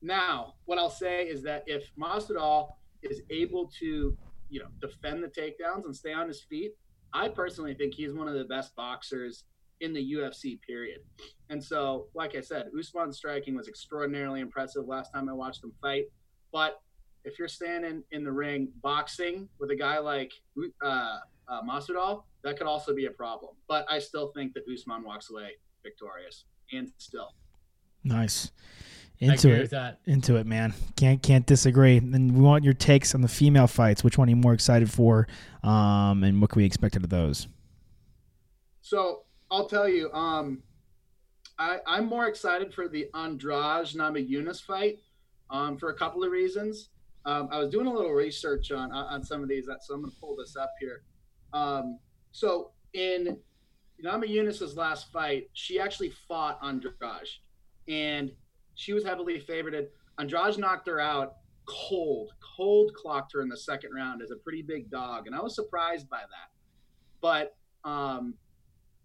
now, 0.00 0.54
what 0.66 0.78
I'll 0.78 0.90
say 0.90 1.24
is 1.24 1.42
that 1.42 1.64
if 1.66 1.90
Masvidal 1.98 2.68
is 3.02 3.22
able 3.30 3.68
to, 3.80 4.16
you 4.48 4.60
know, 4.60 4.68
defend 4.80 5.24
the 5.24 5.28
takedowns 5.28 5.86
and 5.86 5.94
stay 5.94 6.12
on 6.12 6.28
his 6.28 6.42
feet, 6.42 6.72
I 7.12 7.28
personally 7.28 7.74
think 7.74 7.94
he's 7.94 8.12
one 8.12 8.28
of 8.28 8.34
the 8.34 8.44
best 8.44 8.76
boxers 8.76 9.44
in 9.82 9.92
the 9.92 10.14
UFC. 10.14 10.58
Period. 10.62 11.00
And 11.50 11.62
so, 11.62 12.06
like 12.14 12.34
I 12.34 12.40
said, 12.40 12.70
Usman's 12.78 13.18
striking 13.18 13.54
was 13.54 13.68
extraordinarily 13.68 14.40
impressive 14.40 14.86
last 14.86 15.12
time 15.12 15.28
I 15.28 15.34
watched 15.34 15.62
him 15.62 15.72
fight. 15.82 16.04
But 16.52 16.80
if 17.24 17.38
you're 17.38 17.48
standing 17.48 18.02
in 18.12 18.24
the 18.24 18.32
ring 18.32 18.68
boxing 18.82 19.48
with 19.58 19.70
a 19.70 19.76
guy 19.76 19.98
like 19.98 20.32
uh, 20.82 21.18
uh, 21.48 21.62
Masvidal, 21.62 22.22
that 22.42 22.56
could 22.56 22.66
also 22.66 22.94
be 22.94 23.06
a 23.06 23.10
problem. 23.10 23.54
But 23.68 23.84
I 23.90 23.98
still 23.98 24.32
think 24.34 24.54
that 24.54 24.62
Usman 24.72 25.04
walks 25.04 25.30
away 25.30 25.50
victorious, 25.82 26.44
and 26.72 26.90
still. 26.98 27.34
Nice. 28.04 28.50
Into 29.18 29.50
it. 29.50 29.72
Into 30.06 30.36
it, 30.36 30.46
man. 30.46 30.74
Can't 30.96 31.22
can't 31.22 31.46
disagree. 31.46 31.98
And 31.98 32.34
we 32.34 32.40
want 32.40 32.64
your 32.64 32.74
takes 32.74 33.14
on 33.14 33.20
the 33.20 33.28
female 33.28 33.68
fights. 33.68 34.02
Which 34.02 34.18
one 34.18 34.26
are 34.26 34.30
you 34.30 34.36
more 34.36 34.52
excited 34.52 34.90
for? 34.90 35.28
Um, 35.62 36.24
and 36.24 36.40
what 36.40 36.50
can 36.50 36.60
we 36.60 36.66
expect 36.66 36.96
out 36.96 37.04
of 37.04 37.10
those? 37.10 37.46
So 38.80 39.22
I'll 39.52 39.68
tell 39.68 39.88
you. 39.88 40.10
Um, 40.12 40.62
I, 41.58 41.78
I'm 41.86 42.06
more 42.06 42.26
excited 42.26 42.74
for 42.74 42.88
the 42.88 43.08
Andrade 43.14 43.86
Namajunas 43.94 44.60
fight. 44.60 44.98
Um, 45.50 45.76
for 45.76 45.90
a 45.90 45.94
couple 45.94 46.24
of 46.24 46.30
reasons. 46.30 46.88
Um, 47.26 47.48
I 47.52 47.58
was 47.58 47.68
doing 47.68 47.86
a 47.86 47.92
little 47.92 48.12
research 48.12 48.72
on 48.72 48.90
on 48.90 49.22
some 49.22 49.42
of 49.42 49.50
these, 49.50 49.66
so 49.66 49.94
I'm 49.94 50.00
going 50.00 50.10
to 50.10 50.18
pull 50.18 50.34
this 50.34 50.56
up 50.56 50.72
here. 50.80 51.02
Um, 51.52 51.98
so 52.32 52.70
in 52.94 53.36
Namajunas' 54.02 54.76
last 54.76 55.12
fight, 55.12 55.50
she 55.52 55.78
actually 55.78 56.10
fought 56.26 56.58
Andrade 56.64 56.94
and 57.86 58.32
she 58.74 58.94
was 58.94 59.04
heavily 59.04 59.38
favored. 59.38 59.88
Andrade 60.18 60.58
knocked 60.58 60.88
her 60.88 60.98
out 60.98 61.34
cold, 61.66 62.32
cold 62.56 62.92
clocked 62.94 63.34
her 63.34 63.42
in 63.42 63.48
the 63.48 63.56
second 63.56 63.92
round 63.94 64.22
as 64.22 64.30
a 64.30 64.36
pretty 64.36 64.62
big 64.62 64.90
dog, 64.90 65.26
and 65.26 65.36
I 65.36 65.40
was 65.40 65.54
surprised 65.54 66.08
by 66.08 66.20
that. 66.20 66.50
But 67.20 67.56
um, 67.84 68.34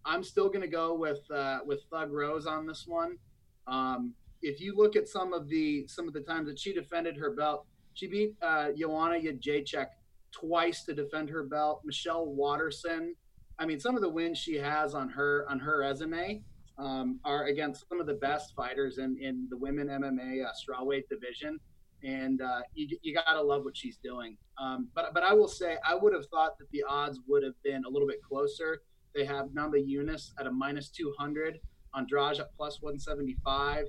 I'm 0.08 0.24
still 0.24 0.48
going 0.48 0.62
to 0.62 0.68
go 0.68 0.94
with 0.94 1.20
uh, 1.30 1.58
with 1.66 1.82
Thug 1.90 2.10
Rose 2.12 2.46
on 2.46 2.66
this 2.66 2.84
one. 2.86 3.18
Um, 3.66 4.14
if 4.40 4.60
you 4.60 4.74
look 4.74 4.96
at 4.96 5.06
some 5.06 5.32
of 5.32 5.48
the 5.48 5.86
some 5.86 6.08
of 6.08 6.14
the 6.14 6.20
times 6.20 6.48
that 6.48 6.58
she 6.58 6.72
defended 6.72 7.16
her 7.18 7.30
belt, 7.30 7.66
she 7.92 8.06
beat 8.06 8.34
uh, 8.42 8.68
Joanna 8.76 9.20
Jędrzejczyk 9.20 9.88
twice 10.32 10.84
to 10.84 10.94
defend 10.94 11.28
her 11.28 11.44
belt. 11.44 11.82
Michelle 11.84 12.26
Waterson. 12.26 13.14
I 13.58 13.66
mean, 13.66 13.80
some 13.80 13.96
of 13.96 14.02
the 14.02 14.08
wins 14.08 14.38
she 14.38 14.56
has 14.56 14.94
on 14.94 15.10
her 15.10 15.44
on 15.50 15.58
her 15.58 15.80
resume 15.80 16.42
um, 16.78 17.20
are 17.24 17.46
against 17.46 17.88
some 17.88 18.00
of 18.00 18.06
the 18.06 18.14
best 18.14 18.54
fighters 18.54 18.98
in, 18.98 19.18
in 19.20 19.46
the 19.50 19.56
women 19.56 19.88
MMA 19.88 20.44
uh, 20.44 20.50
strawweight 20.52 21.08
division. 21.10 21.58
and 22.02 22.40
uh, 22.40 22.60
you 22.74 22.96
you 23.02 23.12
gotta 23.14 23.42
love 23.42 23.64
what 23.64 23.76
she's 23.76 23.98
doing. 24.02 24.36
Um, 24.56 24.88
but 24.94 25.12
but 25.12 25.22
I 25.22 25.32
will 25.34 25.48
say 25.48 25.76
I 25.86 25.94
would 25.94 26.14
have 26.14 26.26
thought 26.26 26.58
that 26.58 26.70
the 26.70 26.84
odds 26.88 27.20
would 27.26 27.42
have 27.42 27.60
been 27.62 27.84
a 27.84 27.88
little 27.88 28.08
bit 28.08 28.22
closer. 28.22 28.80
They 29.14 29.24
have 29.24 29.46
Namajunas 29.48 30.32
at 30.38 30.46
a 30.46 30.50
minus 30.50 30.90
200, 30.90 31.58
Andrade 31.96 32.38
at 32.40 32.54
plus 32.56 32.80
175. 32.80 33.86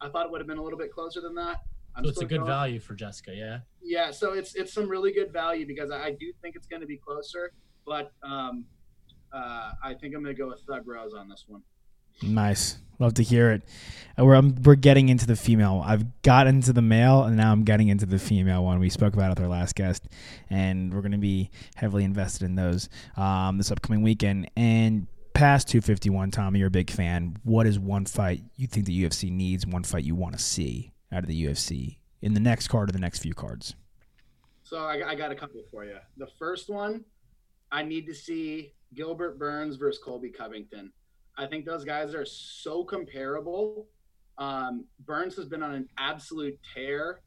I 0.00 0.08
thought 0.08 0.26
it 0.26 0.32
would 0.32 0.40
have 0.40 0.48
been 0.48 0.58
a 0.58 0.62
little 0.62 0.78
bit 0.78 0.92
closer 0.92 1.20
than 1.20 1.34
that. 1.34 1.58
I'm 1.96 2.04
So 2.04 2.10
it's 2.10 2.20
a 2.22 2.24
good 2.24 2.38
going- 2.38 2.46
value 2.46 2.80
for 2.80 2.94
Jessica, 2.94 3.34
yeah. 3.34 3.60
Yeah, 3.82 4.10
so 4.12 4.32
it's 4.34 4.54
it's 4.54 4.72
some 4.72 4.88
really 4.88 5.12
good 5.12 5.32
value 5.32 5.66
because 5.66 5.90
I, 5.90 6.04
I 6.04 6.10
do 6.12 6.32
think 6.40 6.54
it's 6.54 6.66
going 6.66 6.80
to 6.80 6.86
be 6.86 6.96
closer, 6.96 7.52
but 7.84 8.12
um, 8.22 8.64
uh, 9.32 9.72
I 9.82 9.94
think 9.94 10.14
I'm 10.14 10.22
going 10.22 10.34
to 10.34 10.40
go 10.40 10.48
with 10.48 10.60
Thug 10.68 10.86
Rose 10.86 11.14
on 11.14 11.28
this 11.28 11.44
one. 11.48 11.62
Nice. 12.22 12.78
Love 12.98 13.14
to 13.14 13.22
hear 13.22 13.50
it. 13.50 13.62
Uh, 14.18 14.24
We're, 14.26 14.34
um, 14.36 14.54
we're 14.62 14.74
getting 14.74 15.08
into 15.08 15.26
the 15.26 15.36
female. 15.36 15.82
I've 15.84 16.20
got 16.22 16.46
into 16.46 16.72
the 16.72 16.82
male, 16.82 17.24
and 17.24 17.36
now 17.36 17.50
I'm 17.50 17.64
getting 17.64 17.88
into 17.88 18.04
the 18.04 18.18
female 18.18 18.62
one. 18.62 18.78
We 18.78 18.90
spoke 18.90 19.14
about 19.14 19.26
it 19.26 19.30
with 19.30 19.40
our 19.40 19.48
last 19.48 19.74
guest, 19.74 20.06
and 20.50 20.92
we're 20.92 21.00
going 21.00 21.12
to 21.12 21.18
be 21.18 21.50
heavily 21.76 22.04
invested 22.04 22.44
in 22.44 22.56
those 22.56 22.90
um, 23.16 23.56
this 23.56 23.70
upcoming 23.70 24.02
weekend. 24.02 24.50
And 24.54 25.06
past 25.32 25.68
251, 25.68 26.30
Tommy, 26.30 26.58
you're 26.58 26.68
a 26.68 26.70
big 26.70 26.90
fan. 26.90 27.38
What 27.42 27.66
is 27.66 27.78
one 27.78 28.04
fight 28.04 28.42
you 28.56 28.66
think 28.66 28.84
the 28.84 29.04
UFC 29.04 29.30
needs? 29.30 29.66
One 29.66 29.84
fight 29.84 30.04
you 30.04 30.14
want 30.14 30.36
to 30.36 30.42
see 30.42 30.92
out 31.10 31.22
of 31.22 31.28
the 31.28 31.46
UFC 31.46 31.96
in 32.20 32.34
the 32.34 32.40
next 32.40 32.68
card 32.68 32.90
or 32.90 32.92
the 32.92 32.98
next 32.98 33.20
few 33.20 33.32
cards? 33.32 33.74
So 34.62 34.78
I, 34.78 35.10
I 35.10 35.14
got 35.14 35.32
a 35.32 35.34
couple 35.34 35.62
for 35.70 35.84
you. 35.84 35.96
The 36.18 36.28
first 36.38 36.68
one, 36.68 37.04
I 37.72 37.82
need 37.82 38.06
to 38.06 38.14
see 38.14 38.74
Gilbert 38.94 39.38
Burns 39.38 39.76
versus 39.76 40.02
Colby 40.02 40.28
Covington. 40.28 40.92
I 41.38 41.46
think 41.46 41.64
those 41.64 41.84
guys 41.84 42.14
are 42.14 42.24
so 42.24 42.84
comparable. 42.84 43.86
Um, 44.38 44.86
Burns 45.04 45.36
has 45.36 45.46
been 45.46 45.62
on 45.62 45.74
an 45.74 45.88
absolute 45.98 46.58
tear 46.74 47.20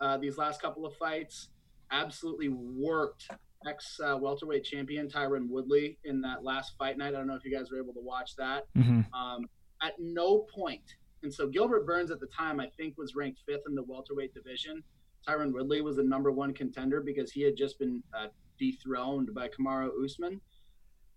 uh, 0.00 0.16
these 0.16 0.38
last 0.38 0.62
couple 0.62 0.86
of 0.86 0.94
fights. 0.96 1.48
Absolutely 1.90 2.48
worked 2.48 3.28
ex 3.68 4.00
uh, 4.02 4.16
welterweight 4.16 4.64
champion 4.64 5.08
Tyron 5.08 5.48
Woodley 5.48 5.98
in 6.04 6.20
that 6.22 6.44
last 6.44 6.72
fight 6.78 6.96
night. 6.96 7.08
I 7.08 7.18
don't 7.18 7.26
know 7.26 7.34
if 7.34 7.44
you 7.44 7.54
guys 7.54 7.70
were 7.70 7.78
able 7.78 7.92
to 7.94 8.00
watch 8.00 8.36
that. 8.36 8.64
Mm-hmm. 8.76 9.12
Um, 9.14 9.46
at 9.82 9.94
no 9.98 10.46
point, 10.54 10.82
and 11.22 11.32
so 11.32 11.48
Gilbert 11.48 11.86
Burns 11.86 12.10
at 12.10 12.20
the 12.20 12.28
time 12.28 12.60
I 12.60 12.68
think 12.76 12.96
was 12.96 13.14
ranked 13.14 13.40
fifth 13.46 13.62
in 13.68 13.74
the 13.74 13.82
welterweight 13.82 14.34
division. 14.34 14.82
Tyron 15.28 15.52
Woodley 15.52 15.82
was 15.82 15.96
the 15.96 16.02
number 16.02 16.30
one 16.30 16.54
contender 16.54 17.02
because 17.02 17.30
he 17.30 17.42
had 17.42 17.56
just 17.56 17.78
been 17.78 18.02
uh, 18.18 18.28
dethroned 18.58 19.34
by 19.34 19.48
Kamaru 19.48 19.90
Usman. 20.02 20.40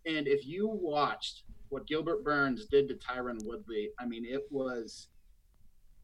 And 0.05 0.27
if 0.27 0.45
you 0.45 0.67
watched 0.67 1.43
what 1.73 1.87
Gilbert 1.87 2.23
Burns 2.23 2.65
did 2.67 2.87
to 2.87 2.95
Tyron 2.95 3.43
Woodley, 3.43 3.89
I 3.99 4.05
mean, 4.05 4.25
it 4.25 4.43
was 4.51 5.07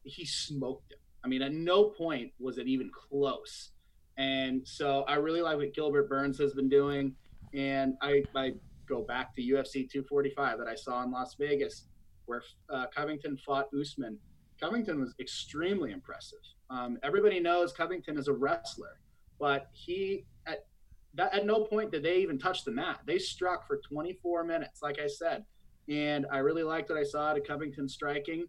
he 0.02 0.24
smoked 0.24 0.92
him. 0.92 0.98
I 1.24 1.28
mean, 1.28 1.42
at 1.42 1.52
no 1.52 1.84
point 1.84 2.32
was 2.38 2.58
it 2.58 2.66
even 2.66 2.90
close. 2.90 3.70
And 4.16 4.66
so 4.66 5.04
I 5.06 5.14
really 5.14 5.42
like 5.42 5.56
what 5.56 5.72
Gilbert 5.74 6.08
Burns 6.08 6.38
has 6.38 6.54
been 6.54 6.68
doing. 6.68 7.14
And 7.54 7.94
I, 8.02 8.24
I 8.34 8.54
go 8.88 9.02
back 9.02 9.34
to 9.36 9.42
UFC 9.42 9.88
245 9.88 10.58
that 10.58 10.66
I 10.66 10.74
saw 10.74 11.02
in 11.02 11.10
Las 11.10 11.36
Vegas, 11.38 11.86
where 12.26 12.42
uh, 12.68 12.86
Covington 12.94 13.36
fought 13.36 13.68
Usman. 13.78 14.18
Covington 14.60 15.00
was 15.00 15.14
extremely 15.20 15.92
impressive. 15.92 16.38
Um, 16.68 16.98
everybody 17.02 17.40
knows 17.40 17.72
Covington 17.72 18.18
is 18.18 18.28
a 18.28 18.32
wrestler, 18.32 19.00
but 19.38 19.68
he 19.72 20.26
at 20.46 20.66
that 21.14 21.34
at 21.34 21.46
no 21.46 21.64
point 21.64 21.90
did 21.90 22.02
they 22.02 22.18
even 22.18 22.38
touch 22.38 22.64
the 22.64 22.70
mat. 22.70 23.00
They 23.06 23.18
struck 23.18 23.66
for 23.66 23.80
24 23.88 24.44
minutes, 24.44 24.82
like 24.82 24.98
I 25.00 25.08
said, 25.08 25.44
and 25.90 26.24
I 26.32 26.38
really 26.38 26.62
liked 26.62 26.88
what 26.88 26.98
I 26.98 27.02
saw 27.02 27.34
to 27.34 27.40
Covington 27.40 27.88
striking. 27.88 28.46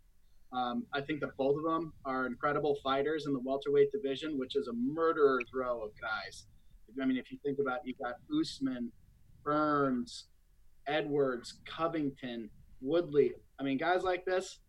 Um, 0.53 0.85
I 0.93 1.01
think 1.01 1.21
that 1.21 1.35
both 1.37 1.55
of 1.57 1.63
them 1.63 1.93
are 2.05 2.27
incredible 2.27 2.77
fighters 2.83 3.25
in 3.25 3.33
the 3.33 3.39
welterweight 3.39 3.91
division, 3.91 4.37
which 4.37 4.55
is 4.55 4.67
a 4.67 4.73
murderer's 4.73 5.49
row 5.53 5.81
of 5.81 5.91
guys. 5.99 6.45
I 7.01 7.05
mean, 7.05 7.17
if 7.17 7.31
you 7.31 7.37
think 7.43 7.57
about, 7.59 7.79
you've 7.85 7.97
got 7.97 8.15
Usman, 8.39 8.91
Burns, 9.43 10.25
Edwards, 10.87 11.59
Covington, 11.65 12.49
Woodley. 12.81 13.31
I 13.59 13.63
mean, 13.63 13.77
guys 13.77 14.03
like 14.03 14.25
this, 14.25 14.59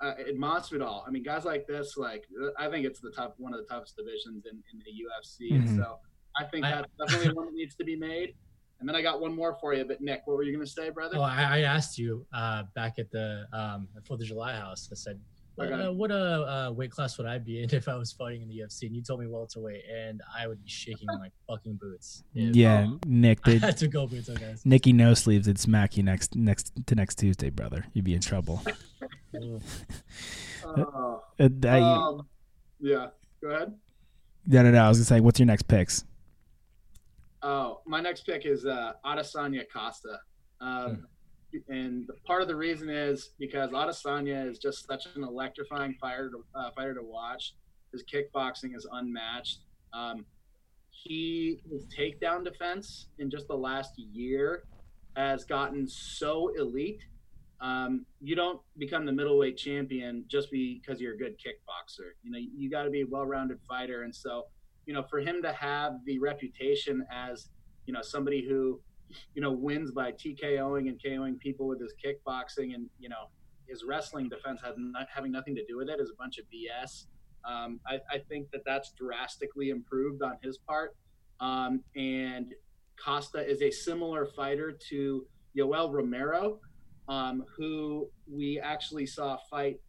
uh, 0.00 0.12
and 0.26 0.40
Masvidal. 0.40 1.02
I 1.06 1.10
mean, 1.10 1.22
guys 1.24 1.44
like 1.44 1.66
this, 1.66 1.96
like 1.96 2.24
I 2.58 2.68
think 2.68 2.86
it's 2.86 3.00
the 3.00 3.10
top 3.10 3.34
one 3.38 3.52
of 3.52 3.60
the 3.60 3.66
toughest 3.66 3.96
divisions 3.96 4.44
in, 4.46 4.62
in 4.72 4.78
the 4.84 4.92
UFC. 4.92 5.52
Mhm. 5.52 5.68
And 5.68 5.76
so 5.78 5.98
I 6.38 6.44
think 6.44 6.64
I- 6.64 6.84
definitely 6.98 7.32
one 7.32 7.46
that 7.46 7.54
needs 7.54 7.74
to 7.76 7.84
be 7.84 7.96
made. 7.96 8.36
And 8.78 8.88
then 8.88 8.94
I 8.94 9.02
got 9.02 9.20
one 9.20 9.34
more 9.34 9.54
for 9.60 9.72
you. 9.74 9.84
But 9.84 10.00
Nick, 10.02 10.22
what 10.26 10.36
were 10.36 10.42
you 10.42 10.52
going 10.54 10.64
to 10.64 10.70
say, 10.70 10.90
brother? 10.90 11.16
Oh, 11.16 11.22
I, 11.22 11.42
I 11.42 11.60
asked 11.60 11.98
you 11.98 12.26
uh, 12.32 12.64
back 12.74 12.98
at 12.98 13.10
the 13.10 13.46
um, 13.52 13.88
Fourth 14.04 14.20
of 14.20 14.26
July 14.26 14.54
house. 14.54 14.88
I 14.92 14.94
said, 14.94 15.18
Okay. 15.58 15.72
uh, 15.72 15.90
"What 15.90 16.10
a 16.10 16.68
uh, 16.68 16.72
weight 16.72 16.90
class 16.90 17.16
would 17.16 17.26
I 17.26 17.38
be 17.38 17.62
in 17.62 17.70
if 17.74 17.88
I 17.88 17.96
was 17.96 18.12
fighting 18.12 18.42
in 18.42 18.48
the 18.48 18.58
UFC?" 18.58 18.82
And 18.82 18.94
you 18.94 19.00
told 19.02 19.20
me 19.20 19.26
welterweight, 19.26 19.84
and 19.90 20.20
I 20.38 20.46
would 20.46 20.62
be 20.62 20.68
shaking 20.68 21.06
my 21.06 21.30
fucking 21.48 21.76
boots. 21.80 22.24
if, 22.34 22.54
Yeah, 22.54 22.88
uh, 22.92 22.96
Nick. 23.06 23.38
I 23.46 23.52
They, 23.52 23.58
had 23.58 23.78
to 23.78 23.88
go 23.88 24.06
boots. 24.06 24.28
Okay. 24.28 24.54
Nicky 24.66 24.92
No 24.92 25.14
Sleeves 25.14 25.46
would 25.46 25.58
smack 25.58 25.96
you 25.96 26.02
next 26.02 26.36
next 26.36 26.72
to 26.88 26.94
next 26.94 27.14
Tuesday, 27.18 27.48
brother. 27.48 27.86
You'd 27.94 28.04
be 28.04 28.12
in 28.12 28.20
trouble. 28.20 28.62
Ooh. 29.42 29.58
Oh, 30.66 31.22
Uh, 31.40 31.48
I- 31.64 31.80
um, 31.80 32.26
yeah. 32.78 33.06
Go 33.40 33.48
ahead. 33.48 33.72
no, 34.46 34.62
no, 34.62 34.70
no. 34.72 34.84
I 34.84 34.88
was 34.90 34.98
gonna 34.98 35.04
say, 35.06 35.20
what's 35.20 35.38
your 35.40 35.46
next 35.46 35.62
picks? 35.68 36.04
Oh, 37.46 37.80
my 37.86 38.00
next 38.00 38.26
pick 38.26 38.44
is 38.44 38.66
uh, 38.66 38.94
Adesanya 39.04 39.62
Costa. 39.72 40.18
Um, 40.60 41.06
And 41.68 42.10
part 42.26 42.42
of 42.42 42.48
the 42.48 42.56
reason 42.56 42.90
is 42.90 43.30
because 43.38 43.70
Adesanya 43.70 44.50
is 44.50 44.58
just 44.58 44.84
such 44.86 45.06
an 45.14 45.22
electrifying 45.22 45.94
fighter 46.00 46.30
to, 46.30 46.44
uh, 46.58 46.70
fighter 46.72 46.94
to 46.94 47.02
watch. 47.02 47.54
His 47.92 48.02
kickboxing 48.12 48.76
is 48.76 48.86
unmatched. 48.92 49.60
Um, 49.92 50.26
he 50.90 51.60
his 51.70 51.86
takedown 51.86 52.44
defense 52.44 53.08
in 53.18 53.30
just 53.30 53.46
the 53.46 53.56
last 53.56 53.92
year 53.96 54.64
has 55.16 55.44
gotten 55.44 55.86
so 55.86 56.48
elite. 56.58 57.02
Um, 57.60 58.04
you 58.20 58.34
don't 58.34 58.60
become 58.76 59.06
the 59.06 59.12
middleweight 59.12 59.56
champion 59.56 60.24
just 60.28 60.50
because 60.50 61.00
you're 61.00 61.14
a 61.14 61.18
good 61.18 61.36
kickboxer. 61.38 62.10
You 62.22 62.32
know, 62.32 62.38
you 62.38 62.68
got 62.68 62.82
to 62.82 62.90
be 62.90 63.02
a 63.02 63.06
well-rounded 63.06 63.60
fighter, 63.66 64.02
and 64.02 64.14
so 64.14 64.46
you 64.86 64.94
know, 64.94 65.02
for 65.10 65.18
him 65.18 65.42
to 65.42 65.52
have 65.52 65.94
the 66.04 66.18
reputation 66.18 67.04
as, 67.12 67.50
you 67.86 67.92
know, 67.92 68.02
somebody 68.02 68.46
who, 68.48 68.80
you 69.34 69.42
know, 69.42 69.52
wins 69.52 69.90
by 69.90 70.12
TKOing 70.12 70.88
and 70.88 71.00
KOing 71.04 71.38
people 71.38 71.66
with 71.66 71.80
his 71.80 71.92
kickboxing 72.02 72.74
and, 72.74 72.88
you 72.98 73.08
know, 73.08 73.28
his 73.68 73.84
wrestling 73.84 74.28
defense 74.28 74.60
not, 74.76 75.08
having 75.12 75.32
nothing 75.32 75.54
to 75.56 75.64
do 75.66 75.76
with 75.76 75.88
it 75.88 76.00
is 76.00 76.10
a 76.10 76.16
bunch 76.16 76.38
of 76.38 76.44
BS. 76.46 77.06
Um, 77.44 77.80
I, 77.86 77.98
I 78.10 78.18
think 78.28 78.50
that 78.52 78.62
that's 78.64 78.92
drastically 78.92 79.70
improved 79.70 80.22
on 80.22 80.36
his 80.42 80.58
part. 80.58 80.96
Um, 81.40 81.82
and 81.96 82.54
Costa 83.04 83.46
is 83.46 83.62
a 83.62 83.70
similar 83.70 84.24
fighter 84.24 84.72
to 84.88 85.26
Yoel 85.56 85.92
Romero, 85.92 86.60
um, 87.08 87.44
who 87.56 88.08
we 88.30 88.60
actually 88.60 89.06
saw 89.06 89.36
fight 89.50 89.80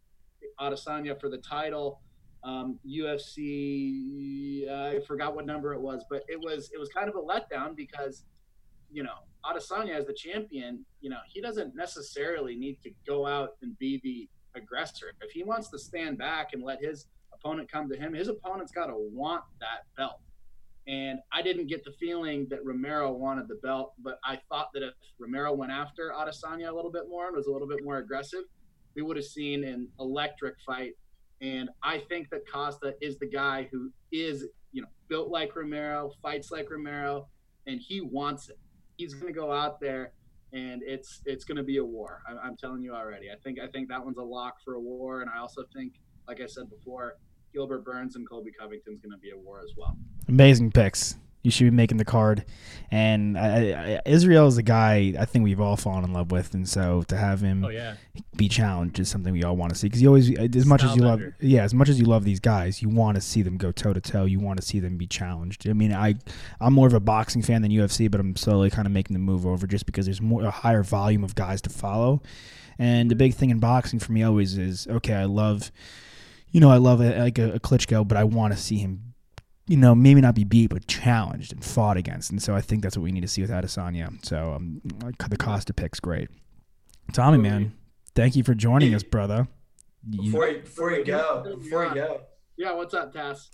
Adesanya 0.60 1.18
for 1.20 1.28
the 1.28 1.38
title 1.38 2.00
um, 2.44 2.78
UFC. 2.86 4.68
I 4.68 5.00
forgot 5.06 5.34
what 5.34 5.46
number 5.46 5.72
it 5.74 5.80
was, 5.80 6.04
but 6.08 6.22
it 6.28 6.40
was 6.40 6.70
it 6.72 6.78
was 6.78 6.88
kind 6.88 7.08
of 7.08 7.16
a 7.16 7.20
letdown 7.20 7.76
because 7.76 8.24
you 8.90 9.02
know 9.02 9.24
Adesanya 9.44 9.94
as 9.94 10.06
the 10.06 10.14
champion, 10.14 10.84
you 11.00 11.10
know 11.10 11.18
he 11.28 11.40
doesn't 11.40 11.74
necessarily 11.74 12.56
need 12.56 12.78
to 12.82 12.90
go 13.06 13.26
out 13.26 13.50
and 13.62 13.78
be 13.78 14.00
the 14.02 14.28
aggressor. 14.58 15.12
If 15.20 15.30
he 15.30 15.42
wants 15.42 15.68
to 15.70 15.78
stand 15.78 16.18
back 16.18 16.50
and 16.52 16.62
let 16.62 16.82
his 16.82 17.06
opponent 17.32 17.70
come 17.70 17.88
to 17.90 17.96
him, 17.96 18.14
his 18.14 18.28
opponent's 18.28 18.72
got 18.72 18.86
to 18.86 18.96
want 18.96 19.42
that 19.60 19.84
belt. 19.96 20.20
And 20.86 21.18
I 21.30 21.42
didn't 21.42 21.66
get 21.66 21.84
the 21.84 21.92
feeling 22.00 22.46
that 22.48 22.64
Romero 22.64 23.12
wanted 23.12 23.46
the 23.46 23.56
belt, 23.56 23.92
but 23.98 24.18
I 24.24 24.38
thought 24.48 24.68
that 24.72 24.82
if 24.82 24.94
Romero 25.18 25.52
went 25.52 25.70
after 25.70 26.12
Adesanya 26.16 26.70
a 26.70 26.74
little 26.74 26.90
bit 26.90 27.10
more 27.10 27.26
and 27.26 27.36
was 27.36 27.46
a 27.46 27.52
little 27.52 27.68
bit 27.68 27.84
more 27.84 27.98
aggressive, 27.98 28.44
we 28.96 29.02
would 29.02 29.16
have 29.18 29.26
seen 29.26 29.64
an 29.64 29.88
electric 30.00 30.54
fight 30.64 30.94
and 31.40 31.68
I 31.82 31.98
think 32.08 32.30
that 32.30 32.50
Costa 32.50 32.94
is 33.00 33.18
the 33.18 33.26
guy 33.26 33.68
who 33.70 33.90
is, 34.12 34.46
you 34.72 34.82
know, 34.82 34.88
built 35.08 35.30
like 35.30 35.54
Romero, 35.54 36.12
fights 36.22 36.50
like 36.50 36.70
Romero, 36.70 37.28
and 37.66 37.80
he 37.80 38.00
wants 38.00 38.48
it. 38.48 38.58
He's 38.96 39.14
going 39.14 39.32
to 39.32 39.38
go 39.38 39.52
out 39.52 39.80
there, 39.80 40.12
and 40.52 40.82
it's 40.82 41.22
it's 41.24 41.44
going 41.44 41.56
to 41.56 41.62
be 41.62 41.76
a 41.76 41.84
war. 41.84 42.22
I'm, 42.28 42.38
I'm 42.42 42.56
telling 42.56 42.82
you 42.82 42.94
already. 42.94 43.30
I 43.30 43.36
think 43.42 43.58
I 43.60 43.68
think 43.68 43.88
that 43.88 44.04
one's 44.04 44.18
a 44.18 44.22
lock 44.22 44.56
for 44.64 44.74
a 44.74 44.80
war, 44.80 45.22
and 45.22 45.30
I 45.30 45.38
also 45.38 45.64
think, 45.74 45.94
like 46.26 46.40
I 46.40 46.46
said 46.46 46.68
before, 46.70 47.16
Gilbert 47.54 47.84
Burns 47.84 48.16
and 48.16 48.28
Colby 48.28 48.50
Covington's 48.58 49.00
going 49.00 49.12
to 49.12 49.18
be 49.18 49.30
a 49.30 49.38
war 49.38 49.60
as 49.62 49.72
well. 49.76 49.96
Amazing 50.28 50.72
picks. 50.72 51.16
You 51.42 51.50
should 51.50 51.64
be 51.64 51.70
making 51.70 51.98
the 51.98 52.04
card. 52.04 52.44
And 52.90 53.38
I, 53.38 53.72
I, 53.96 54.00
Israel 54.06 54.46
is 54.46 54.56
a 54.56 54.62
guy 54.62 55.14
I 55.18 55.24
think 55.24 55.44
we've 55.44 55.60
all 55.60 55.76
fallen 55.76 56.04
in 56.04 56.12
love 56.12 56.30
with, 56.32 56.54
and 56.54 56.68
so 56.68 57.02
to 57.08 57.16
have 57.16 57.40
him 57.40 57.64
Oh 57.64 57.68
yeah. 57.68 57.94
be 58.36 58.48
challenged 58.48 58.98
is 58.98 59.08
something 59.08 59.32
we 59.32 59.44
all 59.44 59.56
want 59.56 59.72
to 59.72 59.78
see. 59.78 59.86
Because 59.88 60.00
you 60.00 60.08
always, 60.08 60.30
uh, 60.38 60.48
as 60.54 60.66
much 60.66 60.82
as 60.82 60.96
you 60.96 61.02
love, 61.02 61.20
yeah, 61.40 61.62
as 61.62 61.74
much 61.74 61.88
as 61.88 61.98
you 62.00 62.06
love 62.06 62.24
these 62.24 62.40
guys, 62.40 62.80
you 62.82 62.88
want 62.88 63.16
to 63.16 63.20
see 63.20 63.42
them 63.42 63.56
go 63.56 63.70
toe 63.72 63.92
to 63.92 64.00
toe. 64.00 64.24
You 64.24 64.40
want 64.40 64.58
to 64.60 64.66
see 64.66 64.80
them 64.80 64.96
be 64.96 65.06
challenged. 65.06 65.68
I 65.68 65.74
mean, 65.74 65.92
I, 65.92 66.14
I'm 66.60 66.72
more 66.72 66.86
of 66.86 66.94
a 66.94 67.00
boxing 67.00 67.42
fan 67.42 67.62
than 67.62 67.70
UFC, 67.70 68.10
but 68.10 68.20
I'm 68.20 68.34
slowly 68.36 68.70
kind 68.70 68.86
of 68.86 68.92
making 68.92 69.14
the 69.14 69.20
move 69.20 69.46
over 69.46 69.66
just 69.66 69.86
because 69.86 70.06
there's 70.06 70.20
more 70.22 70.42
a 70.44 70.50
higher 70.50 70.82
volume 70.82 71.24
of 71.24 71.34
guys 71.34 71.60
to 71.62 71.70
follow. 71.70 72.22
And 72.78 73.10
the 73.10 73.16
big 73.16 73.34
thing 73.34 73.50
in 73.50 73.58
boxing 73.58 73.98
for 73.98 74.12
me 74.12 74.22
always 74.22 74.56
is 74.56 74.86
okay. 74.88 75.14
I 75.14 75.24
love 75.24 75.70
you 76.50 76.60
know, 76.60 76.70
I 76.70 76.78
love 76.78 77.00
it 77.02 77.18
like 77.18 77.38
a, 77.38 77.52
a 77.54 77.60
Klitschko, 77.60 78.08
but 78.08 78.16
I 78.16 78.24
want 78.24 78.54
to 78.54 78.58
see 78.58 78.78
him, 78.78 79.07
you 79.68 79.76
know, 79.76 79.94
maybe 79.94 80.20
not 80.20 80.34
be 80.34 80.44
beat, 80.44 80.70
but 80.70 80.86
challenged 80.86 81.52
and 81.52 81.62
fought 81.64 81.96
against. 81.96 82.30
And 82.30 82.42
so 82.42 82.54
I 82.54 82.60
think 82.60 82.82
that's 82.82 82.96
what 82.96 83.02
we 83.04 83.12
need 83.12 83.20
to 83.20 83.28
see 83.28 83.42
with 83.42 83.50
Adesanya. 83.50 84.24
So 84.24 84.54
um, 84.54 84.80
the 85.28 85.36
Costa 85.36 85.72
pick's 85.74 86.00
great. 86.00 86.28
Tommy, 87.12 87.38
man, 87.38 87.72
thank 88.14 88.34
you 88.36 88.42
for 88.42 88.54
joining 88.54 88.94
us, 88.94 89.02
brother. 89.02 89.46
You- 90.08 90.32
Before 90.32 90.48
you, 90.48 90.60
before 90.60 90.92
you 90.92 91.04
go, 91.04 91.56
before 91.58 91.84
you 91.86 91.94
go, 91.94 92.20
Yeah, 92.56 92.72
what's 92.72 92.94
up, 92.94 93.12
Tass? 93.12 93.50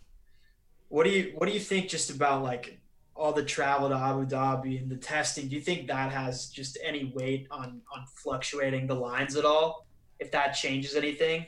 what 0.88 1.04
do 1.04 1.10
you 1.10 1.32
what 1.34 1.46
do 1.46 1.52
you 1.52 1.58
think 1.60 1.88
just 1.88 2.10
about 2.10 2.42
like 2.44 2.78
all 3.16 3.32
the 3.32 3.44
travel 3.44 3.88
to 3.88 3.96
Abu 3.96 4.26
Dhabi 4.26 4.80
and 4.80 4.88
the 4.90 4.96
testing? 4.96 5.48
Do 5.48 5.56
you 5.56 5.60
think 5.62 5.88
that 5.88 6.12
has 6.12 6.46
just 6.48 6.78
any 6.84 7.12
weight 7.16 7.48
on 7.50 7.80
on 7.92 8.04
fluctuating 8.22 8.86
the 8.86 8.94
lines 8.94 9.34
at 9.36 9.44
all? 9.44 9.86
If 10.20 10.30
that 10.32 10.52
changes 10.52 10.94
anything? 10.94 11.46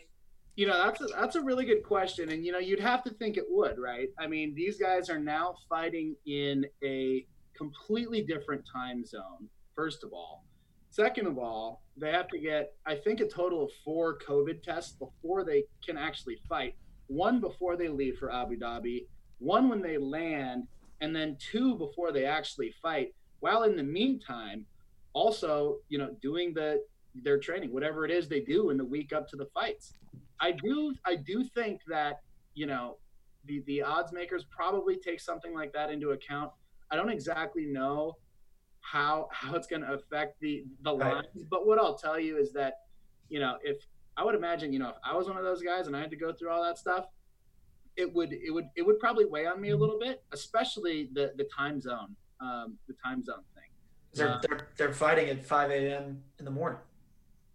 You 0.57 0.67
know, 0.67 0.85
that's 0.85 1.03
a, 1.03 1.07
that's 1.07 1.37
a 1.37 1.43
really 1.43 1.67
good 1.67 1.83
question, 1.83 2.31
and 2.31 2.45
you 2.45 2.51
know, 2.51 2.59
you'd 2.59 2.81
have 2.81 3.05
to 3.05 3.11
think 3.11 3.37
it 3.37 3.45
would, 3.47 3.79
right? 3.79 4.09
I 4.19 4.27
mean, 4.27 4.55
these 4.55 4.79
guys 4.79 5.11
are 5.11 5.19
now 5.19 5.55
fighting 5.69 6.17
in 6.27 6.65
a 6.83 7.27
completely 7.57 8.23
different 8.23 8.65
time 8.71 9.05
zone. 9.05 9.49
First 9.75 10.03
of 10.03 10.15
all, 10.15 10.47
second 10.89 11.27
of 11.27 11.37
all, 11.39 11.83
they 11.99 12.11
have 12.11 12.29
to 12.29 12.39
get, 12.39 12.73
I 12.87 12.95
think, 12.95 13.21
a 13.21 13.29
total 13.29 13.65
of 13.65 13.71
four 13.85 14.19
COVID 14.27 14.63
tests 14.63 14.93
before 14.93 15.45
they 15.45 15.65
can 15.85 15.99
actually 15.99 16.39
fight. 16.49 16.75
One 17.09 17.39
before 17.39 17.77
they 17.77 17.89
leave 17.89 18.17
for 18.17 18.33
Abu 18.33 18.59
Dhabi, 18.59 19.05
one 19.39 19.69
when 19.69 19.83
they 19.83 19.99
land, 19.99 20.67
and 21.03 21.15
then 21.15 21.37
two 21.39 21.77
before 21.77 22.13
they 22.13 22.25
actually 22.25 22.75
fight. 22.83 23.15
While 23.41 23.65
in 23.65 23.77
the 23.77 23.83
meantime, 23.83 24.65
also, 25.13 25.77
you 25.91 25.99
know, 25.99 26.17
doing 26.23 26.55
the 26.55 26.83
their 27.23 27.39
training, 27.39 27.73
whatever 27.73 28.05
it 28.05 28.11
is 28.11 28.29
they 28.29 28.41
do 28.41 28.71
in 28.71 28.77
the 28.77 28.85
week 28.85 29.13
up 29.13 29.29
to 29.29 29.37
the 29.37 29.47
fights. 29.55 29.95
I 30.41 30.53
do 30.53 30.95
I 31.05 31.17
do 31.17 31.45
think 31.45 31.81
that, 31.89 32.21
you 32.55 32.67
know, 32.67 32.99
the 33.45 33.63
the 33.67 33.83
odds 33.83 34.13
makers 34.13 34.45
probably 34.51 34.97
take 34.97 35.21
something 35.21 35.55
like 35.55 35.73
that 35.73 35.91
into 35.91 36.11
account. 36.11 36.51
I 36.91 36.97
don't 36.97 37.11
exactly 37.11 37.67
know 37.67 38.17
how 38.81 39.29
how 39.33 39.55
it's 39.55 39.67
going 39.67 39.83
to 39.83 39.93
affect 39.95 40.41
the 40.41 40.65
the 40.83 40.95
Right. 40.95 41.15
lines, 41.15 41.45
but 41.51 41.67
what 41.67 41.79
I'll 41.79 41.97
tell 41.97 42.19
you 42.19 42.39
is 42.39 42.53
that, 42.53 42.75
you 43.29 43.41
know, 43.41 43.57
if 43.63 43.79
I 44.17 44.25
would 44.25 44.35
imagine, 44.35 44.73
you 44.73 44.79
know, 44.79 44.91
if 44.91 44.97
I 45.05 45.15
was 45.15 45.29
one 45.29 45.37
of 45.37 45.45
those 45.45 45.63
guys 45.63 45.87
and 45.87 45.97
I 45.97 46.01
had 46.01 46.11
to 46.11 46.17
go 46.17 46.33
through 46.33 46.51
all 46.51 46.63
that 46.65 46.79
stuff, 46.79 47.07
it 47.97 48.13
would 48.13 48.33
it 48.33 48.53
would 48.53 48.67
it 48.77 48.83
would 48.83 48.99
probably 48.99 49.25
weigh 49.25 49.47
on 49.47 49.61
me 49.61 49.71
a 49.71 49.77
little 49.77 49.99
bit, 49.99 50.23
especially 50.33 51.09
the 51.13 51.33
the 51.37 51.45
time 51.57 51.81
zone, 51.81 52.15
um, 52.41 52.79
the 52.89 52.95
time 53.05 53.23
zone 53.25 53.43
thing. 53.55 53.65
They're 54.15 54.29
Uh, 54.29 54.39
they're, 54.43 54.69
they're 54.77 54.93
fighting 54.95 55.29
at 55.29 55.45
5 55.45 55.71
a.m. 55.71 56.23
in 56.39 56.45
the 56.45 56.51
morning. 56.51 56.81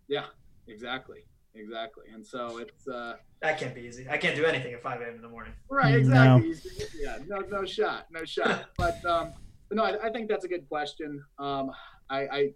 Yeah, 0.08 0.26
exactly, 0.68 1.26
exactly. 1.56 2.06
And 2.14 2.26
so 2.26 2.58
it's 2.60 2.88
uh, 2.88 3.16
That 3.42 3.60
can't 3.60 3.74
be 3.76 3.82
easy. 3.82 4.08
I 4.10 4.18
can't 4.18 4.36
do 4.36 4.46
anything 4.46 4.74
at 4.74 4.82
5 4.82 5.02
a.m. 5.02 5.16
in 5.16 5.22
the 5.22 5.30
morning. 5.30 5.54
right, 5.70 5.92
No. 6.06 6.38
exactly. 6.38 6.56
Yeah, 7.02 7.18
no, 7.28 7.40
no 7.40 7.66
shot, 7.66 8.08
no 8.12 8.24
shot. 8.26 8.66
But 8.78 9.04
um, 9.06 9.34
but 9.70 9.76
no, 9.78 9.84
I, 9.84 10.08
I 10.08 10.10
think 10.12 10.28
that's 10.30 10.44
a 10.46 10.50
good 10.50 10.68
question. 10.68 11.24
Um, 11.40 11.72
I, 12.10 12.20
I 12.28 12.38
I 12.38 12.50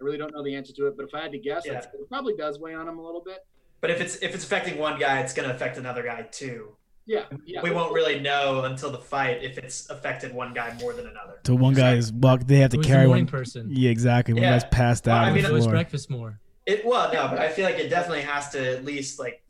really 0.00 0.18
don't 0.18 0.32
know 0.34 0.42
the 0.42 0.54
answer 0.54 0.72
to 0.74 0.86
it, 0.86 0.96
but 0.96 1.06
if 1.06 1.14
I 1.14 1.20
had 1.22 1.32
to 1.32 1.38
guess, 1.38 1.64
Yeah. 1.66 1.78
it 1.78 2.08
probably 2.08 2.34
does 2.36 2.58
weigh 2.58 2.74
on 2.74 2.88
him 2.88 2.98
a 2.98 3.02
little 3.04 3.22
bit. 3.22 3.38
But 3.80 3.90
if 3.90 4.00
it's 4.00 4.16
if 4.16 4.34
it's 4.34 4.44
affecting 4.44 4.78
one 4.78 4.98
guy, 4.98 5.20
it's 5.20 5.34
going 5.34 5.48
to 5.48 5.54
affect 5.54 5.76
another 5.78 6.02
guy 6.02 6.22
too. 6.30 6.76
Yeah, 7.06 7.24
yeah. 7.44 7.60
We 7.62 7.70
won't 7.70 7.92
really 7.92 8.18
know 8.18 8.64
until 8.64 8.90
the 8.90 8.98
fight 8.98 9.42
if 9.44 9.58
it's 9.58 9.90
affected 9.90 10.32
one 10.34 10.54
guy 10.54 10.74
more 10.80 10.94
than 10.94 11.06
another. 11.06 11.38
So 11.46 11.54
one 11.54 11.74
guy 11.74 11.94
is 11.96 12.10
well, 12.10 12.38
they 12.38 12.60
have 12.60 12.70
to 12.70 12.78
Who's 12.78 12.86
the 12.86 12.92
carry 12.92 13.06
one 13.08 13.26
person? 13.26 13.68
Yeah, 13.70 13.90
exactly. 13.90 14.32
One 14.32 14.42
Yeah. 14.42 14.52
guy's 14.52 14.64
passed 14.64 15.04
Well, 15.06 15.16
out 15.16 15.24
I 15.26 15.30
mean, 15.34 15.44
it 15.44 15.48
Who 15.48 15.54
has 15.56 15.64
floor. 15.64 15.74
breakfast 15.74 16.08
more? 16.08 16.40
It 16.66 16.84
well, 16.84 17.12
no, 17.12 17.28
but 17.28 17.38
I 17.38 17.50
feel 17.50 17.64
like 17.64 17.78
it 17.78 17.88
definitely 17.88 18.22
has 18.22 18.50
to 18.50 18.76
at 18.76 18.84
least 18.84 19.18
like 19.18 19.44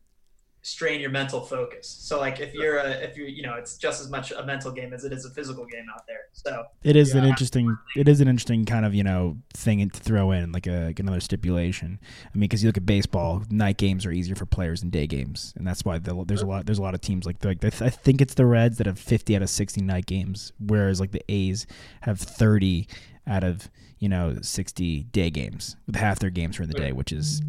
strain 0.65 0.99
your 0.99 1.11
mental 1.11 1.43
focus. 1.43 1.87
So 1.87 2.19
like 2.19 2.41
if 2.41 2.55
you're 2.55 2.79
a 2.79 2.91
if 2.91 3.19
you 3.19 3.25
you 3.25 3.43
know 3.43 3.55
it's 3.55 3.77
just 3.77 4.01
as 4.01 4.11
much 4.11 4.33
a 4.33 4.45
mental 4.45 4.73
game 4.73 4.95
as 4.95 5.05
it 5.05 5.13
is 5.13 5.27
a 5.27 5.31
physical 5.31 5.67
game 5.67 5.85
out 5.95 6.07
there. 6.07 6.23
So 6.33 6.65
It 6.83 6.97
is 6.97 7.15
an 7.15 7.25
interesting. 7.25 7.77
It 7.95 8.09
is 8.09 8.21
an 8.21 8.29
interesting 8.29 8.65
kind 8.65 8.87
of 8.87 8.95
you 8.95 9.05
know 9.05 9.37
thing 9.53 9.89
to 9.89 10.01
throw 10.01 10.33
in 10.33 10.53
like 10.53 10.67
a 10.67 10.87
like 10.87 10.99
another 10.99 11.21
stipulation. 11.21 12.01
I 12.25 12.37
mean, 12.37 12.49
because 12.49 12.63
you 12.63 12.69
look 12.69 12.79
at 12.79 12.87
baseball, 12.87 13.43
night 13.51 13.77
games 13.77 14.07
are 14.07 14.11
easier 14.11 14.35
for 14.35 14.47
players 14.47 14.81
than 14.81 14.91
day 14.91 15.07
games, 15.07 15.53
and 15.57 15.67
that's 15.67 15.85
why 15.85 15.99
the, 15.99 16.25
there's 16.27 16.43
a 16.43 16.47
lot 16.47 16.67
there's 16.67 16.79
a 16.79 16.83
lot 16.83 16.95
of 16.95 17.03
teams 17.03 17.27
like 17.27 17.45
like 17.45 17.63
I 17.63 17.91
think 17.91 18.23
it's 18.23 18.35
the 18.35 18.47
Reds 18.47 18.79
that 18.79 18.87
have 18.87 18.99
50 18.99 19.37
out 19.37 19.43
of 19.43 19.51
60 19.51 19.83
night 19.83 20.07
games, 20.07 20.53
whereas 20.59 20.99
like 20.99 21.13
the 21.13 21.23
A's 21.29 21.67
have 22.01 22.19
30 22.19 22.89
out 23.27 23.45
of 23.45 23.71
you 23.99 24.09
know 24.09 24.37
60 24.41 25.05
day 25.05 25.31
games 25.31 25.77
with 25.87 25.97
half 25.97 26.19
their 26.19 26.31
games 26.31 26.59
are 26.59 26.65
in 26.65 26.69
the 26.69 26.75
day, 26.75 26.93
which 26.93 27.13
is 27.13 27.43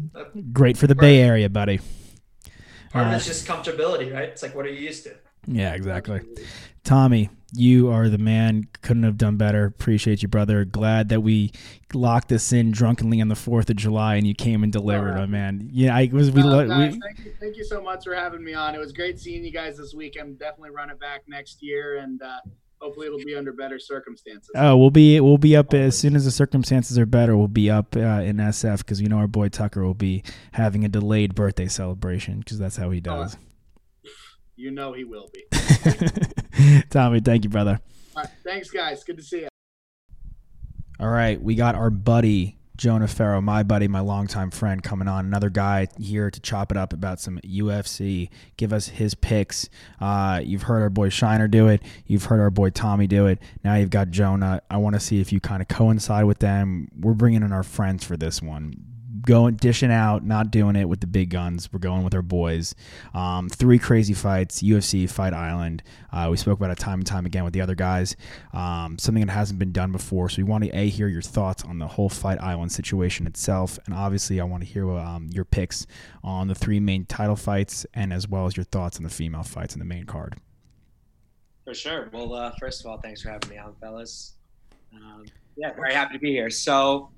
great 0.52 0.76
for 0.76 0.86
the 0.86 0.94
Bay 0.94 1.20
Area, 1.20 1.48
buddy. 1.48 1.80
part 2.90 3.06
Uh, 3.06 3.10
of 3.10 3.16
it's 3.16 3.26
just 3.26 3.46
comfortability, 3.46 4.12
right? 4.12 4.28
It's 4.28 4.42
like 4.42 4.54
what 4.54 4.66
are 4.66 4.70
you 4.70 4.80
used 4.86 5.04
to? 5.04 5.14
Yeah, 5.48 5.74
exactly. 5.74 6.20
Tommy, 6.82 7.30
you 7.52 7.88
are 7.90 8.08
the 8.08 8.18
man. 8.18 8.64
Couldn't 8.82 9.04
have 9.04 9.16
done 9.16 9.36
better. 9.36 9.64
Appreciate 9.64 10.20
you, 10.22 10.28
brother. 10.28 10.64
Glad 10.64 11.08
that 11.10 11.20
we 11.20 11.52
locked 11.94 12.28
this 12.28 12.52
in 12.52 12.72
drunkenly 12.72 13.20
on 13.20 13.28
the 13.28 13.36
Fourth 13.36 13.70
of 13.70 13.76
July, 13.76 14.16
and 14.16 14.26
you 14.26 14.34
came 14.34 14.64
and 14.64 14.72
delivered, 14.72 15.14
my 15.14 15.26
man. 15.26 15.68
Yeah, 15.72 15.94
I 15.94 16.10
was. 16.12 16.32
We, 16.32 16.42
Uh, 16.42 16.46
lo- 16.46 16.68
guys, 16.68 16.94
we 16.94 17.00
thank, 17.00 17.24
you, 17.24 17.32
thank 17.40 17.56
you 17.56 17.64
so 17.64 17.80
much 17.80 18.02
for 18.04 18.14
having 18.14 18.42
me 18.42 18.54
on. 18.54 18.74
It 18.74 18.78
was 18.78 18.92
great 18.92 19.20
seeing 19.20 19.44
you 19.44 19.52
guys 19.52 19.76
this 19.78 19.94
week. 19.94 20.16
I'm 20.20 20.34
definitely 20.34 20.70
running 20.70 20.96
back 20.98 21.22
next 21.28 21.62
year, 21.62 21.98
and 21.98 22.20
uh, 22.22 22.38
hopefully 22.86 23.06
it'll 23.08 23.18
be 23.18 23.34
under 23.34 23.52
better 23.52 23.78
circumstances. 23.78 24.50
Oh, 24.54 24.76
we'll 24.76 24.90
be 24.90 25.18
we'll 25.20 25.38
be 25.38 25.56
up 25.56 25.74
as 25.74 25.98
soon 25.98 26.14
as 26.14 26.24
the 26.24 26.30
circumstances 26.30 26.98
are 26.98 27.06
better. 27.06 27.36
We'll 27.36 27.48
be 27.48 27.68
up 27.68 27.96
uh, 27.96 28.22
in 28.22 28.36
SF 28.36 28.78
because 28.78 29.00
you 29.00 29.08
know 29.08 29.18
our 29.18 29.26
boy 29.26 29.48
Tucker 29.48 29.84
will 29.84 29.94
be 29.94 30.22
having 30.52 30.84
a 30.84 30.88
delayed 30.88 31.34
birthday 31.34 31.66
celebration 31.66 32.38
because 32.40 32.58
that's 32.58 32.76
how 32.76 32.90
he 32.90 33.00
does. 33.00 33.36
You 34.58 34.70
know 34.70 34.94
he 34.94 35.04
will 35.04 35.28
be. 35.34 35.44
Tommy, 36.88 37.20
thank 37.20 37.44
you, 37.44 37.50
brother. 37.50 37.78
All 38.16 38.22
right, 38.22 38.32
thanks, 38.42 38.70
guys. 38.70 39.04
Good 39.04 39.18
to 39.18 39.22
see 39.22 39.40
you. 39.40 39.48
All 40.98 41.10
right, 41.10 41.38
we 41.38 41.56
got 41.56 41.74
our 41.74 41.90
buddy 41.90 42.56
Jonah 42.76 43.08
Ferro, 43.08 43.40
my 43.40 43.62
buddy, 43.62 43.88
my 43.88 44.00
longtime 44.00 44.50
friend, 44.50 44.82
coming 44.82 45.08
on. 45.08 45.24
Another 45.24 45.48
guy 45.48 45.88
here 45.98 46.30
to 46.30 46.40
chop 46.40 46.70
it 46.70 46.76
up 46.76 46.92
about 46.92 47.20
some 47.20 47.38
UFC. 47.38 48.28
Give 48.56 48.72
us 48.72 48.88
his 48.88 49.14
picks. 49.14 49.68
Uh, 50.00 50.40
you've 50.44 50.62
heard 50.62 50.82
our 50.82 50.90
boy 50.90 51.08
Shiner 51.08 51.48
do 51.48 51.68
it. 51.68 51.82
You've 52.06 52.24
heard 52.24 52.40
our 52.40 52.50
boy 52.50 52.70
Tommy 52.70 53.06
do 53.06 53.26
it. 53.26 53.40
Now 53.64 53.76
you've 53.76 53.90
got 53.90 54.10
Jonah. 54.10 54.60
I 54.70 54.76
want 54.76 54.94
to 54.94 55.00
see 55.00 55.20
if 55.20 55.32
you 55.32 55.40
kind 55.40 55.62
of 55.62 55.68
coincide 55.68 56.24
with 56.24 56.38
them. 56.40 56.88
We're 56.98 57.14
bringing 57.14 57.42
in 57.42 57.52
our 57.52 57.62
friends 57.62 58.04
for 58.04 58.16
this 58.16 58.42
one. 58.42 58.95
Going 59.26 59.56
dishing 59.56 59.90
out, 59.90 60.24
not 60.24 60.52
doing 60.52 60.76
it 60.76 60.88
with 60.88 61.00
the 61.00 61.06
big 61.08 61.30
guns. 61.30 61.68
We're 61.72 61.80
going 61.80 62.04
with 62.04 62.14
our 62.14 62.22
boys. 62.22 62.76
Um, 63.12 63.48
three 63.48 63.78
crazy 63.78 64.14
fights, 64.14 64.62
UFC 64.62 65.10
Fight 65.10 65.34
Island. 65.34 65.82
Uh, 66.12 66.28
we 66.30 66.36
spoke 66.36 66.60
about 66.60 66.70
it 66.70 66.78
time 66.78 67.00
and 67.00 67.06
time 67.06 67.26
again 67.26 67.42
with 67.42 67.52
the 67.52 67.60
other 67.60 67.74
guys. 67.74 68.14
Um, 68.52 68.98
something 68.98 69.26
that 69.26 69.32
hasn't 69.32 69.58
been 69.58 69.72
done 69.72 69.90
before. 69.90 70.28
So 70.28 70.38
we 70.38 70.44
want 70.44 70.62
to 70.62 70.70
a 70.70 70.88
hear 70.88 71.08
your 71.08 71.22
thoughts 71.22 71.64
on 71.64 71.80
the 71.80 71.88
whole 71.88 72.08
Fight 72.08 72.40
Island 72.40 72.70
situation 72.70 73.26
itself, 73.26 73.80
and 73.84 73.94
obviously 73.94 74.40
I 74.40 74.44
want 74.44 74.62
to 74.62 74.68
hear 74.68 74.88
um, 74.90 75.28
your 75.32 75.44
picks 75.44 75.88
on 76.22 76.46
the 76.46 76.54
three 76.54 76.78
main 76.78 77.04
title 77.04 77.36
fights, 77.36 77.84
and 77.94 78.12
as 78.12 78.28
well 78.28 78.46
as 78.46 78.56
your 78.56 78.64
thoughts 78.64 78.96
on 78.96 79.02
the 79.02 79.10
female 79.10 79.42
fights 79.42 79.74
in 79.74 79.80
the 79.80 79.84
main 79.84 80.04
card. 80.04 80.36
For 81.64 81.74
sure. 81.74 82.08
Well, 82.12 82.32
uh, 82.32 82.52
first 82.60 82.80
of 82.80 82.86
all, 82.86 82.98
thanks 82.98 83.22
for 83.22 83.30
having 83.30 83.50
me 83.50 83.58
on, 83.58 83.74
fellas. 83.80 84.34
Um, 84.94 85.24
yeah, 85.56 85.72
very 85.74 85.92
happy 85.92 86.14
to 86.14 86.20
be 86.20 86.30
here. 86.30 86.48
So, 86.48 87.10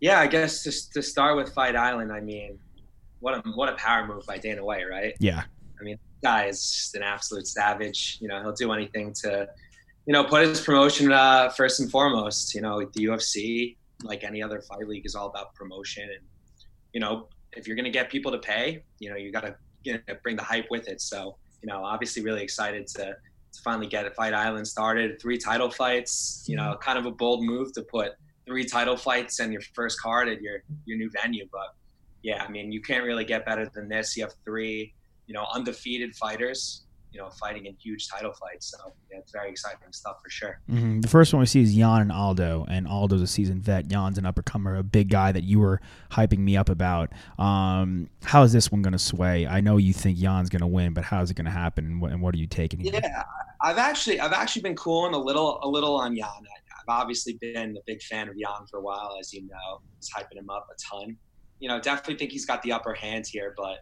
yeah, 0.00 0.20
I 0.20 0.26
guess 0.26 0.62
just 0.62 0.92
to 0.92 1.02
start 1.02 1.36
with 1.36 1.52
Fight 1.52 1.76
Island, 1.76 2.12
I 2.12 2.20
mean, 2.20 2.58
what 3.20 3.34
a 3.34 3.48
what 3.50 3.68
a 3.68 3.74
power 3.74 4.06
move 4.06 4.24
by 4.26 4.38
Dana 4.38 4.64
White, 4.64 4.88
right? 4.88 5.14
Yeah. 5.18 5.42
I 5.80 5.82
mean, 5.82 5.98
guy 6.22 6.46
is 6.46 6.60
just 6.60 6.94
an 6.94 7.02
absolute 7.02 7.46
savage. 7.46 8.18
You 8.20 8.28
know, 8.28 8.40
he'll 8.42 8.52
do 8.52 8.72
anything 8.72 9.12
to, 9.22 9.48
you 10.06 10.12
know, 10.12 10.24
put 10.24 10.46
his 10.46 10.60
promotion 10.60 11.12
uh, 11.12 11.50
first 11.50 11.80
and 11.80 11.90
foremost. 11.90 12.54
You 12.54 12.60
know, 12.60 12.78
the 12.80 13.06
UFC, 13.06 13.76
like 14.02 14.24
any 14.24 14.42
other 14.42 14.60
fight 14.60 14.86
league, 14.86 15.06
is 15.06 15.14
all 15.14 15.28
about 15.28 15.54
promotion. 15.54 16.04
And, 16.04 16.24
you 16.92 17.00
know, 17.00 17.28
if 17.52 17.66
you're 17.66 17.76
going 17.76 17.84
to 17.84 17.90
get 17.90 18.10
people 18.10 18.32
to 18.32 18.38
pay, 18.38 18.84
you 18.98 19.10
know, 19.10 19.16
you 19.16 19.32
got 19.32 19.42
to 19.42 19.54
you 19.84 19.94
know, 19.94 20.14
bring 20.22 20.36
the 20.36 20.42
hype 20.42 20.66
with 20.70 20.88
it. 20.88 21.00
So, 21.00 21.36
you 21.62 21.66
know, 21.66 21.84
obviously 21.84 22.22
really 22.22 22.42
excited 22.42 22.86
to, 22.88 23.04
to 23.52 23.62
finally 23.62 23.86
get 23.86 24.14
Fight 24.14 24.34
Island 24.34 24.66
started. 24.66 25.20
Three 25.20 25.38
title 25.38 25.70
fights, 25.70 26.44
you 26.46 26.56
know, 26.56 26.76
kind 26.80 26.98
of 26.98 27.06
a 27.06 27.10
bold 27.10 27.42
move 27.42 27.72
to 27.74 27.82
put 27.82 28.12
three 28.48 28.64
title 28.64 28.96
fights 28.96 29.38
and 29.38 29.52
your 29.52 29.62
first 29.74 30.00
card 30.00 30.28
at 30.28 30.40
your, 30.40 30.62
your 30.86 30.98
new 30.98 31.10
venue. 31.22 31.46
But 31.52 31.74
yeah, 32.22 32.42
I 32.42 32.50
mean, 32.50 32.72
you 32.72 32.80
can't 32.80 33.04
really 33.04 33.24
get 33.24 33.44
better 33.46 33.70
than 33.74 33.88
this. 33.88 34.16
You 34.16 34.24
have 34.24 34.34
three, 34.44 34.94
you 35.26 35.34
know, 35.34 35.46
undefeated 35.54 36.16
fighters, 36.16 36.82
you 37.12 37.20
know, 37.20 37.30
fighting 37.30 37.66
in 37.66 37.74
huge 37.74 38.08
title 38.08 38.32
fights. 38.32 38.74
So 38.76 38.92
yeah, 39.10 39.18
it's 39.18 39.32
very 39.32 39.50
exciting 39.50 39.92
stuff 39.92 40.16
for 40.22 40.30
sure. 40.30 40.60
hmm 40.68 41.00
The 41.00 41.08
first 41.08 41.32
one 41.32 41.40
we 41.40 41.46
see 41.46 41.62
is 41.62 41.74
Yan 41.74 42.02
and 42.02 42.12
Aldo, 42.12 42.66
and 42.68 42.88
Aldo's 42.88 43.22
a 43.22 43.26
seasoned 43.26 43.62
vet. 43.62 43.90
Yan's 43.90 44.18
an 44.18 44.24
uppercomer, 44.24 44.78
a 44.78 44.82
big 44.82 45.08
guy 45.10 45.32
that 45.32 45.44
you 45.44 45.60
were 45.60 45.80
hyping 46.10 46.38
me 46.38 46.56
up 46.56 46.68
about. 46.68 47.10
Um, 47.38 48.10
how 48.24 48.42
is 48.42 48.52
this 48.52 48.72
one 48.72 48.82
going 48.82 48.92
to 48.92 48.98
sway? 48.98 49.46
I 49.46 49.60
know 49.60 49.76
you 49.76 49.92
think 49.92 50.18
Yan's 50.18 50.48
going 50.48 50.60
to 50.60 50.66
win, 50.66 50.92
but 50.94 51.04
how 51.04 51.22
is 51.22 51.30
it 51.30 51.34
going 51.34 51.46
to 51.46 51.50
happen, 51.50 51.86
and 51.86 52.00
what, 52.00 52.12
and 52.12 52.20
what 52.20 52.34
are 52.34 52.38
you 52.38 52.46
taking 52.46 52.80
here? 52.80 52.92
Yeah, 52.94 53.24
I've 53.62 53.78
actually 53.78 54.20
I've 54.20 54.32
actually 54.32 54.62
been 54.62 54.76
cooling 54.76 55.14
a 55.14 55.18
little 55.18 55.60
a 55.62 55.68
little 55.68 55.96
on 55.96 56.16
Yan. 56.16 56.28
Obviously 56.88 57.38
been 57.40 57.76
a 57.76 57.80
big 57.86 58.02
fan 58.02 58.28
of 58.28 58.36
Yan 58.36 58.66
for 58.70 58.78
a 58.78 58.82
while, 58.82 59.16
as 59.20 59.32
you 59.32 59.42
know. 59.42 59.80
Just 60.00 60.12
hyping 60.14 60.38
him 60.38 60.50
up 60.50 60.66
a 60.70 60.96
ton. 60.96 61.16
You 61.60 61.68
know, 61.68 61.80
definitely 61.80 62.16
think 62.16 62.32
he's 62.32 62.46
got 62.46 62.62
the 62.62 62.72
upper 62.72 62.94
hand 62.94 63.26
here, 63.26 63.54
but 63.56 63.78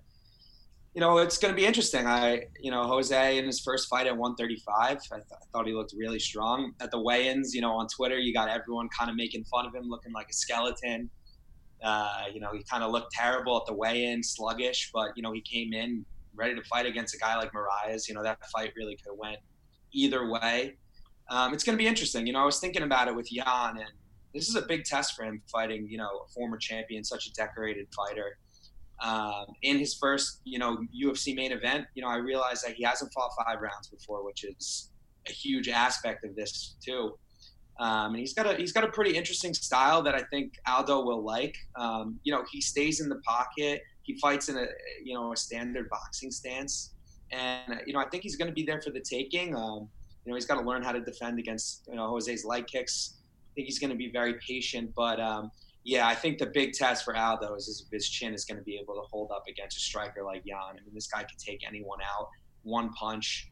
you 0.96 1.00
know, 1.00 1.18
it's 1.18 1.36
going 1.36 1.52
to 1.52 1.56
be 1.56 1.66
interesting. 1.66 2.06
I, 2.06 2.46
you 2.58 2.70
know, 2.70 2.84
Jose 2.84 3.36
in 3.36 3.44
his 3.44 3.60
first 3.60 3.86
fight 3.86 4.06
at 4.06 4.16
135, 4.16 4.64
I, 4.78 4.94
th- 4.94 5.02
I, 5.12 5.36
thought 5.52 5.66
he 5.66 5.74
looked 5.74 5.92
really 5.94 6.18
strong. 6.18 6.72
At 6.80 6.90
the 6.90 6.98
weigh-ins, 6.98 7.54
you 7.54 7.60
know, 7.60 7.72
on 7.72 7.86
Twitter, 7.86 8.18
you 8.18 8.32
got 8.32 8.48
everyone 8.48 8.88
kind 8.98 9.10
of 9.10 9.16
making 9.16 9.44
fun 9.44 9.66
of 9.66 9.74
him, 9.74 9.90
looking 9.90 10.14
like 10.14 10.28
a 10.30 10.32
skeleton. 10.32 11.10
Uh, 11.84 12.22
you 12.32 12.40
know, 12.40 12.50
he 12.54 12.64
kind 12.64 12.82
of 12.82 12.92
looked 12.92 13.12
terrible 13.12 13.58
at 13.58 13.66
the 13.66 13.74
weigh-in, 13.74 14.22
sluggish, 14.22 14.90
but 14.94 15.10
you 15.16 15.22
know, 15.22 15.32
he 15.32 15.42
came 15.42 15.74
in 15.74 16.02
ready 16.34 16.54
to 16.54 16.62
fight 16.62 16.86
against 16.86 17.14
a 17.14 17.18
guy 17.18 17.36
like 17.36 17.52
Moraes. 17.52 18.08
You 18.08 18.14
know, 18.14 18.22
that 18.22 18.38
fight 18.46 18.72
really 18.74 18.96
could 18.96 19.10
have 19.10 19.18
went 19.18 19.36
either 19.92 20.30
way. 20.30 20.78
Um, 21.28 21.52
it's 21.52 21.64
going 21.64 21.76
to 21.76 21.82
be 21.82 21.88
interesting. 21.88 22.26
You 22.26 22.32
know, 22.32 22.40
I 22.40 22.44
was 22.44 22.60
thinking 22.60 22.82
about 22.82 23.08
it 23.08 23.14
with 23.14 23.32
Yan, 23.32 23.78
and 23.78 23.90
this 24.34 24.48
is 24.48 24.54
a 24.54 24.62
big 24.62 24.84
test 24.84 25.14
for 25.14 25.24
him 25.24 25.42
fighting, 25.50 25.88
you 25.88 25.98
know, 25.98 26.22
a 26.24 26.28
former 26.32 26.56
champion, 26.56 27.02
such 27.04 27.26
a 27.26 27.32
decorated 27.32 27.88
fighter 27.94 28.36
um, 29.00 29.46
in 29.62 29.78
his 29.78 29.94
first, 29.94 30.40
you 30.44 30.58
know, 30.58 30.78
UFC 30.98 31.34
main 31.34 31.52
event, 31.52 31.86
you 31.94 32.02
know, 32.02 32.08
I 32.08 32.16
realized 32.16 32.66
that 32.66 32.74
he 32.74 32.84
hasn't 32.84 33.12
fought 33.12 33.30
five 33.44 33.60
rounds 33.60 33.88
before, 33.88 34.24
which 34.24 34.44
is 34.44 34.90
a 35.28 35.32
huge 35.32 35.68
aspect 35.68 36.24
of 36.24 36.34
this 36.34 36.76
too. 36.84 37.18
Um, 37.78 38.12
and 38.12 38.18
he's 38.18 38.32
got 38.32 38.46
a 38.46 38.56
he's 38.56 38.72
got 38.72 38.84
a 38.84 38.88
pretty 38.88 39.14
interesting 39.14 39.52
style 39.52 40.02
that 40.02 40.14
I 40.14 40.22
think 40.30 40.54
Aldo 40.66 41.04
will 41.04 41.22
like. 41.22 41.54
Um, 41.78 42.18
you 42.24 42.32
know, 42.32 42.42
he 42.50 42.62
stays 42.62 43.00
in 43.00 43.10
the 43.10 43.16
pocket. 43.16 43.82
He 44.02 44.18
fights 44.18 44.48
in 44.48 44.56
a 44.56 44.66
you 45.04 45.12
know 45.12 45.32
a 45.32 45.36
standard 45.36 45.90
boxing 45.90 46.30
stance, 46.30 46.94
and 47.32 47.82
you 47.86 47.92
know 47.92 48.00
I 48.00 48.06
think 48.06 48.22
he's 48.22 48.36
going 48.36 48.48
to 48.48 48.54
be 48.54 48.62
there 48.62 48.80
for 48.80 48.90
the 48.90 49.00
taking. 49.00 49.54
You 50.26 50.32
know, 50.32 50.34
he's 50.34 50.44
got 50.44 50.56
to 50.60 50.66
learn 50.66 50.82
how 50.82 50.92
to 50.92 51.00
defend 51.00 51.38
against 51.38 51.86
you 51.88 51.94
know 51.94 52.08
Jose's 52.08 52.44
leg 52.44 52.66
kicks. 52.66 53.14
I 53.16 53.50
think 53.54 53.66
he's 53.66 53.78
going 53.78 53.90
to 53.90 53.96
be 53.96 54.10
very 54.10 54.34
patient, 54.46 54.92
but 54.94 55.18
um, 55.20 55.50
yeah, 55.84 56.06
I 56.06 56.14
think 56.14 56.38
the 56.38 56.46
big 56.46 56.72
test 56.72 57.04
for 57.04 57.16
Aldo 57.16 57.54
is 57.54 57.84
if 57.86 57.90
his 57.92 58.08
chin 58.08 58.34
is 58.34 58.44
going 58.44 58.58
to 58.58 58.64
be 58.64 58.76
able 58.76 58.94
to 58.94 59.02
hold 59.10 59.30
up 59.30 59.44
against 59.48 59.76
a 59.78 59.80
striker 59.80 60.22
like 60.24 60.42
Yan. 60.44 60.58
I 60.60 60.72
mean, 60.72 60.94
this 60.94 61.06
guy 61.06 61.22
could 61.22 61.38
take 61.38 61.60
anyone 61.66 62.00
out 62.02 62.28
one 62.64 62.92
punch. 62.92 63.48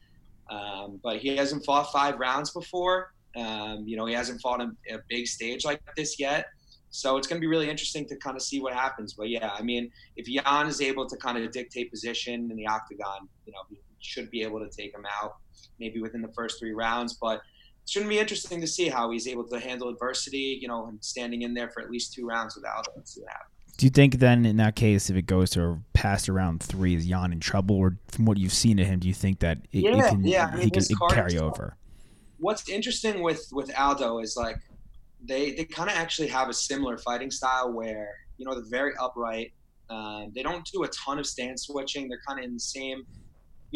Um, 0.49 0.99
but 1.01 1.17
he 1.17 1.35
hasn't 1.35 1.65
fought 1.65 1.91
five 1.91 2.19
rounds 2.19 2.51
before. 2.51 3.13
Um, 3.35 3.83
you 3.87 3.97
know, 3.97 4.05
he 4.05 4.13
hasn't 4.13 4.41
fought 4.41 4.61
a, 4.61 4.69
a 4.93 4.99
big 5.09 5.27
stage 5.27 5.65
like 5.65 5.81
this 5.97 6.19
yet. 6.19 6.45
So 6.89 7.17
it's 7.17 7.27
going 7.27 7.37
to 7.37 7.41
be 7.41 7.47
really 7.47 7.69
interesting 7.69 8.07
to 8.07 8.15
kind 8.17 8.37
of 8.37 8.41
see 8.41 8.61
what 8.61 8.73
happens. 8.73 9.13
But 9.13 9.29
yeah, 9.29 9.49
I 9.51 9.61
mean, 9.61 9.91
if 10.15 10.29
Yan 10.29 10.67
is 10.67 10.79
able 10.79 11.07
to 11.07 11.17
kind 11.17 11.37
of 11.37 11.51
dictate 11.51 11.91
position 11.91 12.49
in 12.51 12.55
the 12.55 12.67
octagon, 12.67 13.27
you 13.45 13.51
know, 13.51 13.77
should 14.05 14.29
be 14.31 14.41
able 14.43 14.59
to 14.59 14.69
take 14.69 14.93
him 14.93 15.05
out 15.21 15.35
maybe 15.79 15.99
within 15.99 16.21
the 16.21 16.31
first 16.33 16.59
three 16.59 16.73
rounds. 16.73 17.17
But 17.21 17.41
it's 17.83 17.93
going 17.93 18.05
to 18.05 18.09
be 18.09 18.19
interesting 18.19 18.61
to 18.61 18.67
see 18.67 18.89
how 18.89 19.11
he's 19.11 19.27
able 19.27 19.47
to 19.47 19.59
handle 19.59 19.89
adversity, 19.89 20.57
you 20.61 20.67
know, 20.67 20.87
and 20.87 21.03
standing 21.03 21.43
in 21.43 21.53
there 21.53 21.69
for 21.69 21.81
at 21.81 21.89
least 21.89 22.13
two 22.13 22.25
rounds 22.25 22.55
without 22.55 22.87
it. 22.95 23.07
See 23.07 23.21
what 23.21 23.31
happens. 23.31 23.51
Do 23.77 23.85
you 23.85 23.89
think 23.89 24.19
then, 24.19 24.45
in 24.45 24.55
that 24.57 24.77
case, 24.77 25.09
if 25.09 25.17
it 25.17 25.25
goes 25.25 25.49
to 25.51 25.81
past 25.93 26.29
around 26.29 26.63
three, 26.63 26.95
is 26.95 27.05
Yan 27.05 27.33
in 27.33 27.41
trouble, 27.41 27.75
or 27.75 27.97
from 28.07 28.25
what 28.25 28.37
you've 28.37 28.53
seen 28.53 28.79
of 28.79 28.87
him, 28.87 28.99
do 28.99 29.07
you 29.07 29.13
think 29.13 29.39
that 29.39 29.57
it, 29.73 29.79
yeah, 29.79 29.97
it 29.97 30.09
can, 30.09 30.23
yeah. 30.25 30.47
I 30.47 30.55
mean, 30.55 30.63
he 30.63 30.71
can 30.71 30.83
it 30.83 30.97
carry 31.09 31.37
over? 31.37 31.75
What's 32.37 32.69
interesting 32.69 33.21
with 33.21 33.45
with 33.51 33.69
Aldo 33.77 34.19
is 34.19 34.37
like 34.37 34.57
they 35.21 35.51
they 35.51 35.65
kind 35.65 35.89
of 35.89 35.97
actually 35.97 36.29
have 36.29 36.47
a 36.47 36.53
similar 36.53 36.97
fighting 36.97 37.29
style 37.29 37.73
where 37.73 38.09
you 38.37 38.45
know 38.45 38.53
they're 38.53 38.69
very 38.69 38.93
upright. 38.99 39.51
Um, 39.89 40.31
they 40.33 40.41
don't 40.41 40.65
do 40.71 40.83
a 40.83 40.87
ton 40.87 41.19
of 41.19 41.25
stance 41.25 41.67
switching. 41.67 42.07
They're 42.07 42.21
kind 42.25 42.39
of 42.39 42.45
in 42.45 42.53
the 42.53 42.59
same, 42.59 43.05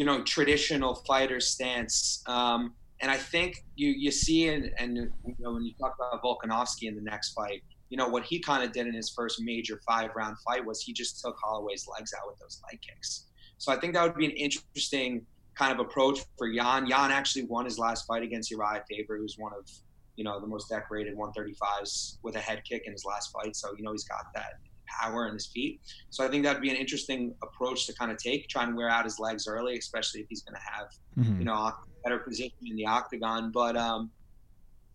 you 0.00 0.06
know, 0.06 0.22
traditional 0.22 0.94
fighter 1.06 1.40
stance. 1.40 2.22
Um, 2.26 2.72
and 3.02 3.10
I 3.10 3.18
think 3.18 3.62
you 3.76 3.90
you 3.90 4.10
see 4.10 4.48
and 4.48 4.72
and 4.78 4.96
you 4.96 5.34
know 5.38 5.52
when 5.52 5.62
you 5.62 5.74
talk 5.78 5.94
about 5.94 6.22
Volkanovski 6.22 6.88
in 6.88 6.94
the 6.96 7.02
next 7.02 7.34
fight, 7.34 7.62
you 7.90 7.98
know 7.98 8.08
what 8.08 8.24
he 8.24 8.40
kind 8.40 8.64
of 8.64 8.72
did 8.72 8.86
in 8.86 8.94
his 8.94 9.10
first 9.10 9.42
major 9.42 9.78
five 9.86 10.12
round 10.16 10.38
fight 10.38 10.64
was 10.64 10.80
he 10.80 10.94
just 10.94 11.20
took 11.20 11.36
Holloway's 11.44 11.86
legs 11.86 12.14
out 12.18 12.26
with 12.26 12.38
those 12.38 12.62
leg 12.70 12.80
kicks. 12.80 13.26
So 13.58 13.72
I 13.72 13.76
think 13.76 13.92
that 13.92 14.02
would 14.02 14.16
be 14.16 14.24
an 14.24 14.30
interesting 14.30 15.26
kind 15.54 15.70
of 15.70 15.80
approach 15.80 16.20
for 16.38 16.48
Yan. 16.48 16.86
Yan 16.86 17.10
actually 17.10 17.44
won 17.44 17.66
his 17.66 17.78
last 17.78 18.06
fight 18.06 18.22
against 18.22 18.50
Urijah 18.50 18.84
Faber, 18.88 19.18
who's 19.18 19.36
one 19.36 19.52
of 19.52 19.68
you 20.16 20.24
know 20.24 20.40
the 20.40 20.46
most 20.46 20.70
decorated 20.70 21.14
135s 21.14 22.16
with 22.22 22.36
a 22.36 22.40
head 22.40 22.62
kick 22.64 22.84
in 22.86 22.92
his 22.92 23.04
last 23.04 23.32
fight. 23.32 23.54
So 23.54 23.74
you 23.76 23.82
know 23.82 23.92
he's 23.92 24.04
got 24.04 24.32
that 24.34 24.54
power 25.00 25.26
in 25.28 25.34
his 25.34 25.46
feet. 25.46 25.80
So 26.10 26.24
I 26.24 26.28
think 26.28 26.44
that'd 26.44 26.62
be 26.62 26.70
an 26.70 26.76
interesting 26.76 27.34
approach 27.42 27.86
to 27.86 27.94
kind 27.94 28.10
of 28.10 28.18
take, 28.18 28.48
try 28.48 28.64
and 28.64 28.76
wear 28.76 28.88
out 28.88 29.04
his 29.04 29.18
legs 29.18 29.46
early, 29.46 29.76
especially 29.78 30.20
if 30.20 30.26
he's 30.28 30.42
going 30.42 30.54
to 30.56 30.72
have 30.72 30.88
Mhm. 31.18 31.38
you 31.38 31.44
know 31.44 31.54
a 31.54 31.76
better 32.04 32.18
position 32.18 32.52
in 32.66 32.76
the 32.76 32.86
octagon. 32.86 33.50
But 33.52 33.76
um, 33.76 34.10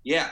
yeah, 0.04 0.30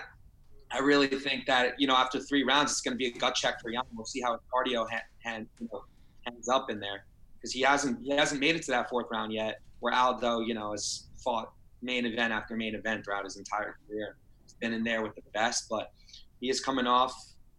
I 0.71 0.79
really 0.79 1.07
think 1.07 1.45
that 1.45 1.79
you 1.79 1.87
know 1.87 1.95
after 1.95 2.19
three 2.19 2.43
rounds, 2.43 2.71
it's 2.71 2.81
going 2.81 2.93
to 2.93 2.97
be 2.97 3.07
a 3.07 3.11
gut 3.11 3.35
check 3.35 3.61
for 3.61 3.69
Yan. 3.69 3.83
We'll 3.93 4.05
see 4.05 4.21
how 4.21 4.33
his 4.33 4.41
cardio 4.53 4.89
hand, 4.89 5.03
hand 5.19 5.47
you 5.59 5.69
know 5.71 5.83
hands 6.25 6.47
up 6.49 6.69
in 6.69 6.79
there 6.79 7.05
because 7.35 7.51
he 7.51 7.61
hasn't 7.61 8.01
he 8.03 8.11
hasn't 8.15 8.39
made 8.39 8.55
it 8.55 8.63
to 8.63 8.71
that 8.71 8.89
fourth 8.89 9.07
round 9.11 9.33
yet. 9.33 9.59
Where 9.79 9.93
Aldo, 9.93 10.39
you 10.41 10.53
know, 10.53 10.71
has 10.71 11.07
fought 11.23 11.51
main 11.81 12.05
event 12.05 12.31
after 12.31 12.55
main 12.55 12.73
event 12.75 13.03
throughout 13.03 13.25
his 13.25 13.35
entire 13.37 13.75
career. 13.87 14.15
He's 14.43 14.53
been 14.53 14.73
in 14.73 14.83
there 14.83 15.01
with 15.01 15.13
the 15.15 15.21
best, 15.33 15.67
but 15.69 15.91
he 16.39 16.49
is 16.49 16.61
coming 16.61 16.87
off 16.87 17.13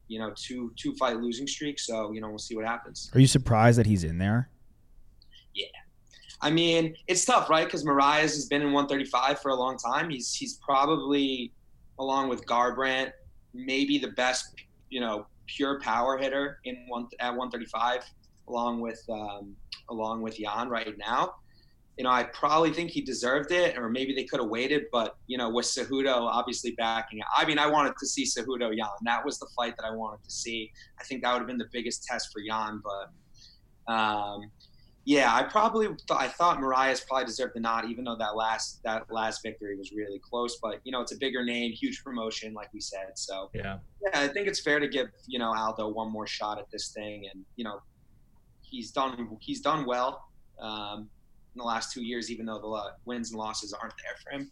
you 0.09 0.18
know 0.18 0.32
two 0.36 0.72
two 0.76 0.94
fight 0.94 1.16
losing 1.16 1.46
streak. 1.46 1.78
So 1.78 2.12
you 2.12 2.20
know 2.20 2.28
we'll 2.28 2.38
see 2.38 2.57
what 2.57 2.66
happens. 2.66 3.11
Are 3.14 3.20
you 3.20 3.26
surprised 3.26 3.78
that 3.78 3.86
he's 3.86 4.05
in 4.05 4.18
there? 4.18 4.50
Yeah. 5.55 5.66
I 6.40 6.50
mean, 6.50 6.94
it's 7.07 7.24
tough, 7.24 7.48
right? 7.48 7.64
Because 7.64 7.84
Moraes 7.84 8.34
has 8.34 8.46
been 8.46 8.61
in 8.61 8.72
135 8.72 9.40
for 9.40 9.50
a 9.50 9.55
long 9.55 9.78
time. 9.78 10.11
He's 10.11 10.34
he's 10.34 10.55
probably, 10.55 11.52
along 11.98 12.28
with 12.28 12.44
Garbrandt, 12.46 13.12
maybe 13.55 13.98
the 13.98 14.09
best, 14.09 14.55
you 14.90 15.00
know, 15.00 15.26
pure 15.46 15.80
power 15.80 16.18
hitter 16.18 16.59
in 16.64 16.84
one 16.88 17.09
at 17.20 17.30
135, 17.30 18.05
along 18.48 18.80
with 18.80 19.02
um, 19.09 19.55
along 19.88 20.22
with 20.22 20.38
Yan 20.38 20.68
right 20.68 20.96
now. 20.98 21.34
You 21.97 22.05
know, 22.05 22.11
I 22.11 22.24
probably 22.24 22.72
think 22.72 22.90
he 22.90 23.01
deserved 23.01 23.53
it, 23.53 23.78
or 23.78 23.88
maybe 23.88 24.14
they 24.14 24.24
could 24.24 24.40
have 24.40 24.49
waited. 24.49 24.84
But 24.90 25.16
you 25.26 25.38
know, 25.38 25.49
with 25.49 25.66
Cejudo 25.66 26.14
obviously 26.16 26.72
backing 26.72 27.20
out, 27.20 27.28
I 27.36 27.45
mean, 27.45 27.59
I 27.59 27.66
wanted 27.66 27.95
to 28.01 28.07
see 28.07 28.24
Cejudo 28.24 28.76
Yan. 28.76 28.88
That 29.05 29.24
was 29.24 29.38
the 29.38 29.47
fight 29.55 29.76
that 29.78 29.86
I 29.86 29.95
wanted 29.95 30.24
to 30.24 30.30
see. 30.30 30.70
I 31.01 31.05
think 31.05 31.22
that 31.22 31.32
would 31.32 31.38
have 31.38 31.47
been 31.47 31.59
the 31.59 31.68
biggest 31.72 32.05
test 32.05 32.30
for 32.32 32.40
Yan, 32.40 32.82
but. 32.84 33.92
Um, 33.92 34.51
yeah, 35.07 35.34
I 35.34 35.42
probably 35.42 35.88
th- 35.88 35.99
I 36.11 36.28
thought 36.28 36.59
Moraes 36.59 37.07
probably 37.07 37.26
deserved 37.26 37.55
the 37.55 37.61
nod, 37.61 37.84
even 37.90 38.05
though 38.05 38.16
that 38.16 38.36
last 38.36 38.80
that 38.84 39.05
last 39.12 39.42
victory 39.42 39.76
was 39.76 39.92
really 39.92 40.18
close. 40.18 40.59
But 40.62 40.80
you 40.84 40.92
know, 40.92 41.03
it's 41.03 41.12
a 41.12 41.18
bigger 41.18 41.45
name, 41.45 41.72
huge 41.72 42.03
promotion, 42.03 42.55
like 42.55 42.72
we 42.72 42.80
said. 42.80 43.11
So 43.16 43.51
Yeah. 43.53 43.78
yeah, 44.03 44.20
I 44.20 44.28
think 44.28 44.49
it's 44.49 44.61
fair 44.61 44.80
to 44.80 44.88
give 44.88 45.09
you 45.26 45.38
know 45.38 45.55
Aldo 45.55 45.88
one 45.88 46.11
more 46.11 46.26
shot 46.26 46.59
at 46.59 46.70
this 46.70 46.88
thing, 46.92 47.28
and 47.32 47.45
you 47.57 47.64
know, 47.64 47.80
he's 48.62 48.92
done 48.92 49.36
he's 49.40 49.61
done 49.61 49.84
well 49.84 50.24
um, 50.59 51.11
in 51.55 51.59
the 51.59 51.64
last 51.64 51.92
two 51.92 52.02
years, 52.02 52.30
even 52.30 52.46
though 52.46 52.59
the 52.59 52.92
wins 53.05 53.30
and 53.30 53.38
losses 53.38 53.72
aren't 53.72 53.94
there 54.02 54.16
for 54.22 54.30
him. 54.30 54.50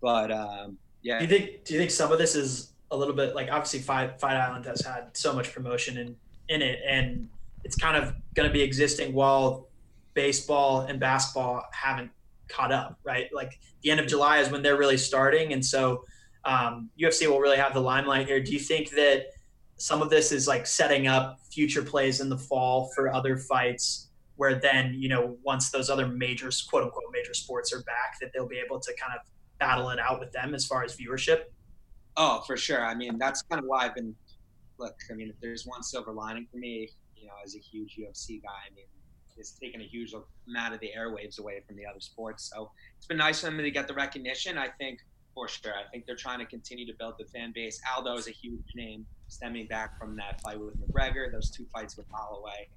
But 0.00 0.32
um, 0.32 0.78
yeah, 1.02 1.18
Do 1.18 1.24
you 1.24 1.30
think? 1.30 1.64
Do 1.64 1.74
you 1.74 1.80
think 1.80 1.90
some 1.90 2.12
of 2.12 2.18
this 2.18 2.34
is 2.34 2.72
a 2.90 2.96
little 2.96 3.14
bit 3.14 3.34
like 3.34 3.50
obviously 3.50 3.80
Fight 3.80 4.20
Fight 4.20 4.36
Island 4.36 4.64
has 4.66 4.80
had 4.80 5.16
so 5.16 5.32
much 5.32 5.52
promotion 5.52 5.96
in 5.96 6.16
in 6.48 6.62
it, 6.62 6.80
and 6.86 7.28
it's 7.64 7.76
kind 7.76 7.96
of 7.96 8.14
going 8.34 8.48
to 8.48 8.52
be 8.52 8.62
existing 8.62 9.12
while 9.12 9.68
baseball 10.14 10.80
and 10.82 10.98
basketball 10.98 11.64
haven't 11.72 12.10
caught 12.48 12.72
up, 12.72 12.98
right? 13.04 13.28
Like 13.32 13.58
the 13.82 13.90
end 13.90 14.00
of 14.00 14.06
July 14.06 14.38
is 14.38 14.50
when 14.50 14.62
they're 14.62 14.78
really 14.78 14.96
starting, 14.96 15.52
and 15.52 15.64
so 15.64 16.04
um, 16.44 16.90
UFC 17.00 17.28
will 17.28 17.38
really 17.38 17.58
have 17.58 17.74
the 17.74 17.80
limelight 17.80 18.26
here. 18.26 18.40
Do 18.42 18.52
you 18.52 18.58
think 18.58 18.90
that 18.90 19.26
some 19.76 20.02
of 20.02 20.10
this 20.10 20.32
is 20.32 20.48
like 20.48 20.66
setting 20.66 21.06
up 21.06 21.38
future 21.52 21.82
plays 21.82 22.20
in 22.20 22.28
the 22.28 22.38
fall 22.38 22.90
for 22.94 23.12
other 23.12 23.36
fights? 23.36 24.09
Where 24.40 24.54
then, 24.54 24.94
you 24.94 25.10
know, 25.10 25.36
once 25.44 25.68
those 25.70 25.90
other 25.90 26.06
major, 26.06 26.48
quote 26.70 26.84
unquote, 26.84 27.04
major 27.12 27.34
sports 27.34 27.74
are 27.74 27.82
back, 27.82 28.18
that 28.22 28.30
they'll 28.32 28.48
be 28.48 28.56
able 28.56 28.80
to 28.80 28.90
kind 28.98 29.12
of 29.14 29.20
battle 29.58 29.90
it 29.90 29.98
out 29.98 30.18
with 30.18 30.32
them 30.32 30.54
as 30.54 30.64
far 30.64 30.82
as 30.82 30.96
viewership. 30.96 31.42
Oh, 32.16 32.42
for 32.46 32.56
sure. 32.56 32.82
I 32.82 32.94
mean, 32.94 33.18
that's 33.18 33.42
kind 33.42 33.58
of 33.58 33.66
why 33.68 33.84
I've 33.84 33.94
been. 33.94 34.14
Look, 34.78 34.96
I 35.10 35.12
mean, 35.12 35.28
if 35.28 35.38
there's 35.42 35.66
one 35.66 35.82
silver 35.82 36.10
lining 36.10 36.46
for 36.50 36.56
me, 36.56 36.88
you 37.14 37.26
know, 37.26 37.34
as 37.44 37.54
a 37.54 37.58
huge 37.58 37.98
UFC 37.98 38.42
guy, 38.42 38.48
I 38.48 38.74
mean, 38.74 38.86
it's 39.36 39.52
taken 39.52 39.82
a 39.82 39.84
huge 39.84 40.14
amount 40.48 40.72
of 40.72 40.80
the 40.80 40.90
airwaves 40.98 41.38
away 41.38 41.60
from 41.66 41.76
the 41.76 41.84
other 41.84 42.00
sports. 42.00 42.50
So 42.50 42.70
it's 42.96 43.06
been 43.06 43.18
nice 43.18 43.40
for 43.40 43.46
them 43.50 43.58
to 43.58 43.70
get 43.70 43.88
the 43.88 43.94
recognition. 43.94 44.56
I 44.56 44.68
think 44.68 45.00
for 45.34 45.48
sure. 45.48 45.74
I 45.74 45.86
think 45.92 46.06
they're 46.06 46.16
trying 46.16 46.38
to 46.38 46.46
continue 46.46 46.86
to 46.86 46.94
build 46.98 47.16
the 47.18 47.26
fan 47.26 47.52
base. 47.54 47.78
Aldo 47.94 48.14
is 48.14 48.26
a 48.26 48.32
huge 48.32 48.72
name, 48.74 49.04
stemming 49.28 49.66
back 49.66 49.98
from 49.98 50.16
that 50.16 50.40
fight 50.40 50.58
with 50.58 50.80
McGregor, 50.80 51.30
those 51.30 51.50
two 51.50 51.66
fights 51.74 51.98
with 51.98 52.06
Holloway. 52.10 52.70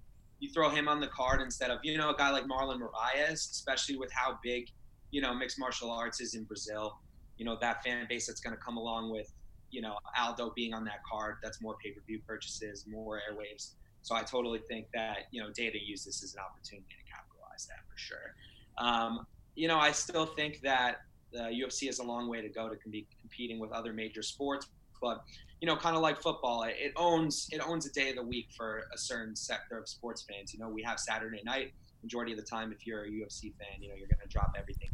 You 0.44 0.50
throw 0.50 0.70
him 0.70 0.90
on 0.90 1.00
the 1.00 1.08
card 1.08 1.40
instead 1.40 1.72
of 1.72 1.80
you 1.84 1.98
know 1.98 2.10
a 2.10 2.16
guy 2.18 2.30
like 2.30 2.44
Marlon 2.44 2.78
Moraes, 2.82 3.50
especially 3.52 3.96
with 3.96 4.12
how 4.12 4.38
big 4.44 4.68
you 5.10 5.22
know 5.22 5.34
mixed 5.34 5.58
martial 5.58 5.90
arts 5.90 6.20
is 6.20 6.36
in 6.36 6.44
Brazil. 6.44 7.00
You 7.38 7.46
know 7.46 7.58
that 7.62 7.82
fan 7.82 8.06
base 8.10 8.28
that's 8.28 8.42
going 8.42 8.54
to 8.54 8.62
come 8.62 8.76
along 8.76 9.10
with 9.10 9.32
you 9.72 9.82
know 9.82 9.96
Aldo 10.20 10.52
being 10.54 10.74
on 10.74 10.84
that 10.84 11.00
card. 11.10 11.36
That's 11.42 11.62
more 11.62 11.78
pay 11.82 11.92
per 11.92 12.02
view 12.06 12.20
purchases, 12.28 12.86
more 12.86 13.22
airwaves. 13.22 13.76
So 14.02 14.16
I 14.16 14.24
totally 14.24 14.60
think 14.68 14.88
that 14.94 15.28
you 15.32 15.42
know 15.42 15.50
Dana 15.56 15.80
use 15.82 16.04
this 16.04 16.22
as 16.22 16.34
an 16.34 16.42
opportunity 16.42 16.88
to 16.90 17.06
capitalize 17.10 17.66
that 17.68 17.80
for 17.90 17.98
sure. 17.98 18.36
Um, 18.80 19.26
you 19.56 19.70
know, 19.70 19.80
I 19.80 19.94
still 19.94 20.26
think 20.26 20.60
that 20.64 20.98
the 21.32 21.44
UFC 21.44 21.86
has 21.86 22.00
a 22.00 22.04
long 22.04 22.28
way 22.28 22.42
to 22.42 22.50
go 22.50 22.68
to 22.68 22.90
be 22.90 23.08
competing 23.22 23.60
with 23.60 23.72
other 23.72 23.94
major 23.94 24.22
sports, 24.22 24.68
but 25.02 25.24
you 25.64 25.68
know, 25.68 25.78
kind 25.78 25.96
of 25.96 26.02
like 26.02 26.22
football, 26.22 26.64
it, 26.64 26.76
it 26.78 26.92
owns 26.98 27.48
it 27.54 27.62
owns 27.66 27.86
a 27.86 27.92
day 27.94 28.10
of 28.10 28.18
the 28.18 28.22
week 28.22 28.50
for 28.54 28.84
a 28.94 28.98
certain 28.98 29.34
sector 29.34 29.78
of 29.78 29.88
sports 29.88 30.26
fans. 30.30 30.54
You 30.54 30.60
know, 30.60 30.68
we 30.68 30.84
have 30.84 31.00
Saturday 31.00 31.42
night 31.46 31.72
majority 32.04 32.34
of 32.34 32.38
the 32.38 32.44
time, 32.44 32.74
if 32.74 32.86
you're 32.86 33.06
a 33.06 33.08
UFC 33.08 33.54
fan, 33.58 33.82
you 33.82 33.88
know 33.88 33.96
you're 33.96 34.10
gonna 34.10 34.28
drop 34.28 34.58
everything 34.60 34.90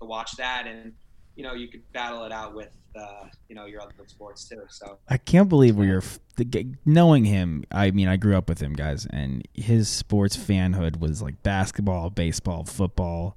to 0.00 0.06
watch 0.06 0.32
that, 0.32 0.66
and 0.66 0.92
you 1.36 1.44
know 1.44 1.54
you 1.54 1.68
could 1.68 1.82
battle 1.92 2.24
it 2.24 2.32
out 2.32 2.52
with 2.52 2.76
uh, 2.96 3.26
you 3.48 3.54
know 3.54 3.66
your 3.66 3.80
other 3.80 3.92
sports 4.08 4.48
too. 4.48 4.60
So 4.68 4.98
I 5.08 5.18
can't 5.18 5.48
believe 5.48 5.76
the 6.34 6.44
g- 6.44 6.74
knowing 6.84 7.24
him. 7.24 7.62
I 7.70 7.92
mean, 7.92 8.08
I 8.08 8.16
grew 8.16 8.36
up 8.36 8.48
with 8.48 8.60
him, 8.60 8.72
guys, 8.72 9.06
and 9.08 9.46
his 9.54 9.88
sports 9.88 10.36
fanhood 10.36 10.98
was 10.98 11.22
like 11.22 11.44
basketball, 11.44 12.10
baseball, 12.10 12.64
football. 12.64 13.36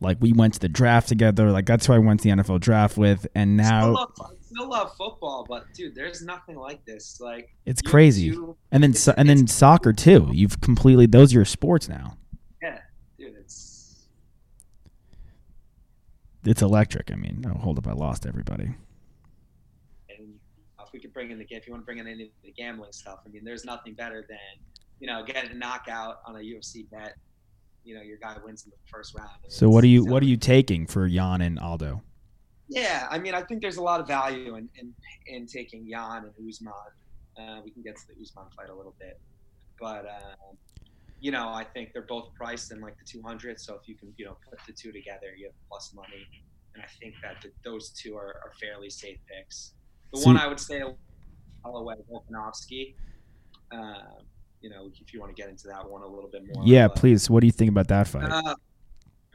Like 0.00 0.16
we 0.18 0.32
went 0.32 0.54
to 0.54 0.60
the 0.60 0.70
draft 0.70 1.08
together. 1.08 1.52
Like 1.52 1.66
that's 1.66 1.84
who 1.84 1.92
I 1.92 1.98
went 1.98 2.20
to 2.20 2.30
the 2.30 2.42
NFL 2.42 2.60
draft 2.60 2.96
with, 2.96 3.26
and 3.34 3.58
now 3.58 4.08
still 4.54 4.68
love 4.68 4.94
football, 4.96 5.46
but 5.48 5.72
dude, 5.74 5.94
there's 5.94 6.22
nothing 6.22 6.56
like 6.56 6.84
this. 6.84 7.20
Like 7.20 7.54
it's 7.66 7.82
crazy. 7.82 8.36
And 8.70 8.82
then 8.82 8.94
so, 8.94 9.14
and 9.16 9.28
then 9.28 9.46
soccer 9.46 9.92
too. 9.92 10.28
You've 10.32 10.60
completely 10.60 11.06
those 11.06 11.32
are 11.32 11.38
your 11.38 11.44
sports 11.44 11.88
now. 11.88 12.16
yeah, 12.62 12.78
dude, 13.18 13.34
it's 13.38 14.06
It's 16.44 16.62
electric. 16.62 17.10
I 17.10 17.14
mean, 17.16 17.44
oh, 17.48 17.58
hold 17.58 17.78
up, 17.78 17.86
I 17.86 17.92
lost 17.92 18.26
everybody. 18.26 18.74
and 20.10 20.34
if 20.80 20.92
we 20.92 21.00
could 21.00 21.12
bring 21.12 21.30
in 21.30 21.38
the 21.38 21.46
if 21.50 21.66
you 21.66 21.72
want 21.72 21.82
to 21.82 21.86
bring 21.86 21.98
in 21.98 22.06
any 22.06 22.24
of 22.24 22.28
the 22.42 22.52
gambling 22.52 22.92
stuff, 22.92 23.20
I 23.26 23.28
mean, 23.30 23.44
there's 23.44 23.64
nothing 23.64 23.94
better 23.94 24.24
than 24.28 24.38
you 25.00 25.06
know 25.06 25.24
getting 25.24 25.50
a 25.50 25.54
knockout 25.54 26.20
on 26.26 26.36
a 26.36 26.40
UFC 26.40 26.88
bet. 26.90 27.14
You 27.84 27.96
know, 27.96 28.02
your 28.02 28.18
guy 28.18 28.36
wins 28.44 28.64
in 28.64 28.70
the 28.70 28.76
first 28.86 29.12
round. 29.18 29.30
So 29.48 29.68
what 29.68 29.82
are 29.82 29.88
you 29.88 30.04
what 30.04 30.22
are 30.22 30.26
you 30.26 30.36
taking 30.36 30.86
for 30.86 31.06
Yan 31.06 31.40
and 31.40 31.58
Aldo? 31.58 32.02
Yeah, 32.74 33.06
I 33.10 33.18
mean, 33.18 33.34
I 33.34 33.42
think 33.42 33.60
there's 33.62 33.76
a 33.76 33.82
lot 33.82 34.00
of 34.00 34.06
value 34.06 34.56
in 34.56 34.68
in, 34.76 34.94
in 35.26 35.46
taking 35.46 35.86
Yan 35.86 36.24
and 36.24 36.48
Usman. 36.48 36.72
Uh, 37.38 37.60
we 37.64 37.70
can 37.70 37.82
get 37.82 37.96
to 37.96 38.02
the 38.08 38.14
Usman 38.22 38.46
fight 38.56 38.68
a 38.68 38.74
little 38.74 38.94
bit, 38.98 39.18
but 39.80 40.04
um, 40.06 40.56
you 41.20 41.30
know, 41.30 41.48
I 41.48 41.64
think 41.64 41.92
they're 41.92 42.02
both 42.16 42.34
priced 42.34 42.72
in 42.72 42.80
like 42.80 42.96
the 42.98 43.04
200. 43.04 43.60
So 43.60 43.74
if 43.74 43.88
you 43.88 43.94
can, 43.94 44.12
you 44.16 44.24
know, 44.26 44.36
put 44.48 44.58
the 44.66 44.72
two 44.72 44.90
together, 44.92 45.28
you 45.36 45.46
have 45.46 45.54
plus 45.68 45.92
money, 45.94 46.26
and 46.74 46.82
I 46.82 46.86
think 47.00 47.14
that 47.22 47.36
the, 47.42 47.50
those 47.68 47.90
two 47.90 48.16
are, 48.16 48.34
are 48.44 48.52
fairly 48.60 48.90
safe 48.90 49.18
picks. 49.28 49.74
The 50.12 50.18
So- 50.20 50.26
one 50.26 50.36
I 50.36 50.46
would 50.48 50.60
say, 50.60 50.82
Holloway 51.64 51.94
Volkanovski. 52.10 52.94
Uh, 53.70 54.20
you 54.60 54.68
know, 54.70 54.90
if 55.00 55.12
you 55.14 55.18
want 55.20 55.34
to 55.34 55.40
get 55.42 55.48
into 55.50 55.66
that 55.68 55.88
one 55.88 56.02
a 56.02 56.06
little 56.06 56.28
bit 56.30 56.42
more. 56.54 56.62
Yeah, 56.66 56.88
but- 56.88 56.96
please. 56.96 57.28
What 57.30 57.40
do 57.40 57.46
you 57.46 57.52
think 57.52 57.70
about 57.70 57.88
that 57.88 58.06
fight? 58.08 58.30
uh, 58.30 58.54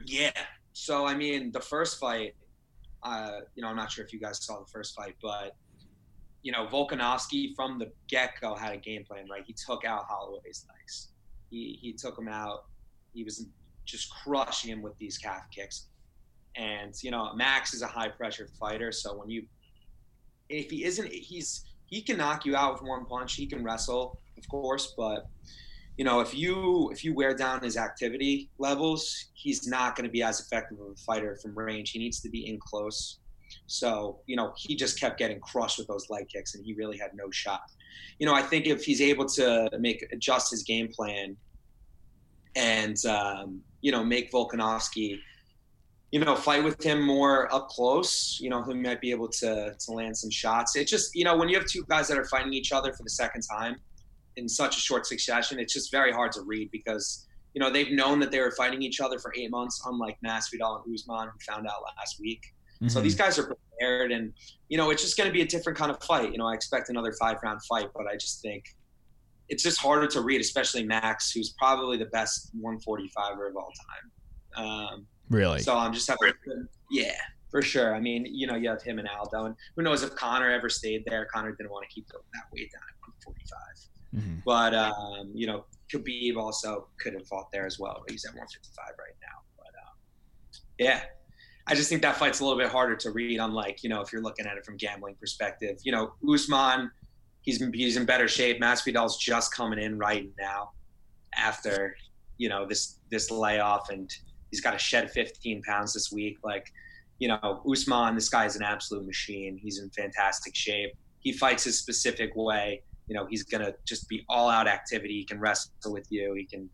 yeah. 0.04 0.30
So 0.72 1.06
I 1.06 1.14
mean, 1.14 1.50
the 1.52 1.60
first 1.60 1.98
fight, 1.98 2.34
uh, 3.02 3.40
you 3.54 3.62
know, 3.62 3.68
I'm 3.68 3.76
not 3.76 3.90
sure 3.90 4.04
if 4.04 4.12
you 4.12 4.20
guys 4.20 4.44
saw 4.44 4.60
the 4.60 4.66
first 4.66 4.94
fight, 4.94 5.16
but 5.22 5.56
you 6.42 6.52
know, 6.52 6.66
Volkanovski 6.66 7.54
from 7.54 7.78
the 7.78 7.90
get 8.08 8.32
go 8.40 8.54
had 8.54 8.72
a 8.72 8.76
game 8.76 9.04
plan, 9.04 9.26
right? 9.30 9.42
He 9.46 9.54
took 9.54 9.84
out 9.84 10.04
Holloway's 10.08 10.66
legs. 10.68 11.08
He 11.50 11.78
he 11.80 11.92
took 11.92 12.18
him 12.18 12.28
out. 12.28 12.64
He 13.14 13.24
was 13.24 13.46
just 13.84 14.12
crushing 14.22 14.70
him 14.70 14.82
with 14.82 14.96
these 14.98 15.18
calf 15.18 15.42
kicks. 15.50 15.88
And 16.56 16.94
you 17.02 17.10
know, 17.10 17.32
Max 17.34 17.74
is 17.74 17.82
a 17.82 17.86
high 17.86 18.08
pressure 18.08 18.48
fighter, 18.58 18.92
so 18.92 19.16
when 19.16 19.30
you 19.30 19.46
if 20.48 20.70
he 20.70 20.84
isn't 20.84 21.08
he's 21.08 21.64
he 21.86 22.02
can 22.02 22.18
knock 22.18 22.44
you 22.44 22.54
out 22.54 22.74
with 22.74 22.82
one 22.82 23.06
punch. 23.06 23.34
He 23.34 23.46
can 23.46 23.64
wrestle, 23.64 24.18
of 24.36 24.48
course, 24.48 24.94
but 24.96 25.26
you 25.98 26.04
know, 26.04 26.20
if 26.20 26.32
you 26.32 26.90
if 26.92 27.04
you 27.04 27.12
wear 27.12 27.34
down 27.34 27.60
his 27.60 27.76
activity 27.76 28.48
levels, 28.58 29.26
he's 29.34 29.66
not 29.66 29.96
going 29.96 30.04
to 30.04 30.10
be 30.10 30.22
as 30.22 30.38
effective 30.40 30.80
of 30.80 30.92
a 30.92 30.94
fighter 30.94 31.36
from 31.42 31.58
range. 31.58 31.90
He 31.90 31.98
needs 31.98 32.20
to 32.20 32.30
be 32.30 32.46
in 32.46 32.58
close. 32.60 33.18
So, 33.66 34.20
you 34.26 34.36
know, 34.36 34.52
he 34.56 34.76
just 34.76 35.00
kept 35.00 35.18
getting 35.18 35.40
crushed 35.40 35.76
with 35.76 35.88
those 35.88 36.08
leg 36.08 36.28
kicks 36.28 36.54
and 36.54 36.64
he 36.64 36.72
really 36.74 36.96
had 36.96 37.10
no 37.14 37.30
shot. 37.32 37.62
You 38.20 38.26
know, 38.26 38.34
I 38.34 38.42
think 38.42 38.66
if 38.66 38.84
he's 38.84 39.00
able 39.00 39.26
to 39.26 39.68
make 39.80 40.06
adjust 40.12 40.52
his 40.52 40.62
game 40.62 40.88
plan 40.88 41.36
and 42.54 42.96
um, 43.04 43.60
you 43.80 43.90
know, 43.90 44.04
make 44.04 44.30
Volkanovski 44.30 45.18
you 46.10 46.20
know, 46.20 46.34
fight 46.34 46.64
with 46.64 46.82
him 46.82 47.02
more 47.02 47.52
up 47.52 47.68
close. 47.68 48.38
You 48.40 48.48
know, 48.48 48.62
he 48.62 48.72
might 48.72 49.00
be 49.00 49.10
able 49.10 49.28
to 49.28 49.74
to 49.76 49.92
land 49.92 50.16
some 50.16 50.30
shots. 50.30 50.76
It 50.76 50.86
just, 50.86 51.14
you 51.14 51.24
know, 51.24 51.36
when 51.36 51.48
you 51.48 51.58
have 51.58 51.66
two 51.66 51.84
guys 51.88 52.06
that 52.08 52.16
are 52.16 52.24
fighting 52.24 52.52
each 52.54 52.70
other 52.72 52.92
for 52.92 53.02
the 53.02 53.10
second 53.10 53.42
time 53.42 53.80
in 54.38 54.48
such 54.48 54.76
a 54.76 54.80
short 54.80 55.04
succession, 55.06 55.58
it's 55.58 55.72
just 55.72 55.90
very 55.90 56.12
hard 56.12 56.32
to 56.32 56.42
read 56.42 56.70
because 56.70 57.26
you 57.54 57.60
know 57.60 57.70
they've 57.70 57.90
known 57.92 58.20
that 58.20 58.30
they 58.30 58.40
were 58.40 58.52
fighting 58.52 58.80
each 58.82 59.00
other 59.00 59.18
for 59.18 59.32
eight 59.36 59.50
months, 59.50 59.82
unlike 59.84 60.16
Masvidal 60.24 60.82
and 60.84 60.94
Usman, 60.94 61.28
who 61.32 61.52
found 61.52 61.66
out 61.66 61.80
last 61.98 62.18
week. 62.20 62.42
So 62.86 63.00
Mhm. 63.00 63.02
these 63.02 63.16
guys 63.16 63.38
are 63.40 63.46
prepared, 63.52 64.12
and 64.12 64.32
you 64.68 64.78
know, 64.78 64.90
it's 64.90 65.02
just 65.02 65.16
going 65.16 65.28
to 65.28 65.32
be 65.32 65.42
a 65.42 65.46
different 65.46 65.76
kind 65.76 65.90
of 65.90 66.02
fight. 66.04 66.30
You 66.32 66.38
know, 66.38 66.46
I 66.46 66.54
expect 66.54 66.88
another 66.88 67.12
five 67.20 67.36
round 67.42 67.60
fight, 67.68 67.88
but 67.94 68.06
I 68.06 68.14
just 68.16 68.40
think 68.40 68.64
it's 69.48 69.62
just 69.62 69.78
harder 69.80 70.06
to 70.06 70.20
read, 70.20 70.40
especially 70.40 70.84
Max, 70.84 71.32
who's 71.32 71.54
probably 71.58 71.96
the 71.96 72.04
best 72.06 72.50
145er 72.54 73.48
of 73.48 73.56
all 73.56 73.72
time. 74.54 74.64
Um, 74.64 75.06
Really? 75.30 75.60
so 75.62 75.76
I'm 75.76 75.92
just 75.92 76.06
having, 76.08 76.34
yeah, 76.90 77.14
for 77.50 77.62
sure. 77.62 77.94
I 77.96 78.00
mean, 78.00 78.26
you 78.26 78.46
know, 78.46 78.54
you 78.56 78.68
have 78.68 78.82
him 78.82 78.98
and 78.98 79.08
Aldo, 79.08 79.46
and 79.46 79.54
who 79.74 79.82
knows 79.82 80.02
if 80.02 80.14
Conor 80.14 80.50
ever 80.50 80.68
stayed 80.68 81.02
there? 81.06 81.24
Conor 81.32 81.52
didn't 81.56 81.70
want 81.72 81.88
to 81.88 81.92
keep 81.94 82.06
that 82.08 82.20
weight 82.52 82.70
down 82.72 82.82
at 82.82 82.96
145. 83.00 83.58
Mhm. 84.14 84.42
But 84.44 84.74
um, 84.74 85.30
you 85.34 85.46
know, 85.46 85.64
Khabib 85.92 86.36
also 86.36 86.88
could 86.98 87.14
have 87.14 87.26
fought 87.26 87.50
there 87.52 87.66
as 87.66 87.78
well, 87.78 88.04
he's 88.08 88.24
at 88.24 88.32
155 88.32 88.94
right 88.98 89.16
now. 89.22 89.42
But 89.56 89.66
um, 89.66 89.96
yeah, 90.78 91.02
I 91.66 91.74
just 91.74 91.88
think 91.88 92.02
that 92.02 92.16
fight's 92.16 92.40
a 92.40 92.44
little 92.44 92.58
bit 92.58 92.70
harder 92.70 92.96
to 92.96 93.10
read. 93.10 93.38
Unlike 93.38 93.82
you 93.82 93.90
know, 93.90 94.00
if 94.00 94.12
you're 94.12 94.22
looking 94.22 94.46
at 94.46 94.56
it 94.56 94.64
from 94.64 94.76
gambling 94.76 95.16
perspective, 95.20 95.78
you 95.82 95.92
know, 95.92 96.12
Usman, 96.28 96.90
he's 97.42 97.62
he's 97.74 97.96
in 97.96 98.06
better 98.06 98.28
shape. 98.28 98.60
Masvidal's 98.60 99.18
just 99.18 99.54
coming 99.54 99.78
in 99.78 99.98
right 99.98 100.28
now 100.38 100.70
after 101.34 101.96
you 102.38 102.48
know 102.48 102.66
this 102.66 102.98
this 103.10 103.30
layoff, 103.30 103.90
and 103.90 104.10
he's 104.50 104.60
got 104.60 104.72
to 104.72 104.78
shed 104.78 105.10
15 105.10 105.62
pounds 105.62 105.92
this 105.92 106.10
week. 106.10 106.38
Like 106.42 106.66
you 107.18 107.28
know, 107.28 107.62
Usman, 107.70 108.14
this 108.14 108.28
guy's 108.28 108.56
an 108.56 108.62
absolute 108.62 109.04
machine. 109.04 109.58
He's 109.60 109.80
in 109.80 109.90
fantastic 109.90 110.54
shape. 110.54 110.92
He 111.20 111.32
fights 111.32 111.64
his 111.64 111.78
specific 111.78 112.34
way. 112.36 112.82
You 113.08 113.14
know, 113.16 113.26
he's 113.26 113.42
gonna 113.42 113.74
just 113.86 114.08
be 114.08 114.24
all 114.28 114.48
out 114.48 114.68
activity. 114.68 115.14
He 115.14 115.24
can 115.24 115.40
wrestle 115.40 115.70
with 115.86 116.06
you. 116.10 116.34
He 116.34 116.44
can, 116.44 116.68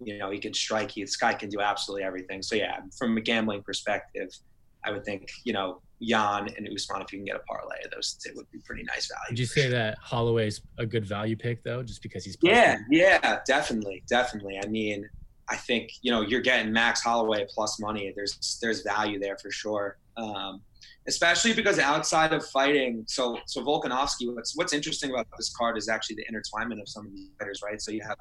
you 0.00 0.18
know, 0.18 0.30
he 0.30 0.38
can 0.38 0.54
strike 0.54 0.96
you. 0.96 1.04
This 1.04 1.16
guy 1.16 1.34
can 1.34 1.48
do 1.48 1.60
absolutely 1.60 2.04
everything. 2.04 2.42
So 2.42 2.54
yeah, 2.56 2.80
from 2.96 3.16
a 3.16 3.20
gambling 3.20 3.62
perspective, 3.62 4.30
I 4.84 4.90
would 4.90 5.04
think 5.04 5.28
you 5.44 5.52
know 5.52 5.80
Yan 6.00 6.48
and 6.56 6.68
Usman, 6.72 7.02
if 7.02 7.12
you 7.12 7.18
can 7.18 7.26
get 7.26 7.36
a 7.36 7.40
parlay 7.40 7.76
of 7.84 7.90
those 7.90 8.14
two, 8.14 8.32
would 8.36 8.50
be 8.50 8.60
pretty 8.64 8.84
nice 8.84 9.08
value. 9.08 9.30
Would 9.30 9.38
you 9.38 9.46
say 9.46 9.68
that 9.68 9.98
Holloway's 10.00 10.60
a 10.78 10.86
good 10.86 11.06
value 11.06 11.36
pick 11.36 11.62
though, 11.64 11.82
just 11.82 12.02
because 12.02 12.24
he's 12.24 12.36
Yeah, 12.42 12.78
yeah, 12.90 13.40
definitely, 13.46 14.02
definitely. 14.08 14.58
I 14.62 14.66
mean, 14.68 15.08
I 15.48 15.56
think 15.56 15.90
you 16.02 16.10
know 16.10 16.20
you're 16.20 16.40
getting 16.40 16.72
Max 16.72 17.02
Holloway 17.02 17.46
plus 17.52 17.80
money. 17.80 18.12
There's 18.14 18.58
there's 18.62 18.82
value 18.82 19.18
there 19.18 19.36
for 19.38 19.50
sure, 19.50 19.98
um, 20.16 20.62
especially 21.06 21.52
because 21.52 21.78
outside 21.78 22.32
of 22.32 22.44
fighting, 22.46 23.04
so 23.06 23.38
so 23.46 23.64
Volkanovski. 23.64 24.34
What's 24.34 24.56
what's 24.56 24.72
interesting 24.72 25.10
about 25.10 25.26
this 25.36 25.54
card 25.56 25.78
is 25.78 25.88
actually 25.88 26.16
the 26.16 26.26
intertwinement 26.26 26.80
of 26.80 26.88
some 26.88 27.06
of 27.06 27.12
these 27.12 27.30
fighters, 27.38 27.60
right? 27.64 27.80
So 27.80 27.90
you 27.90 28.02
have 28.06 28.16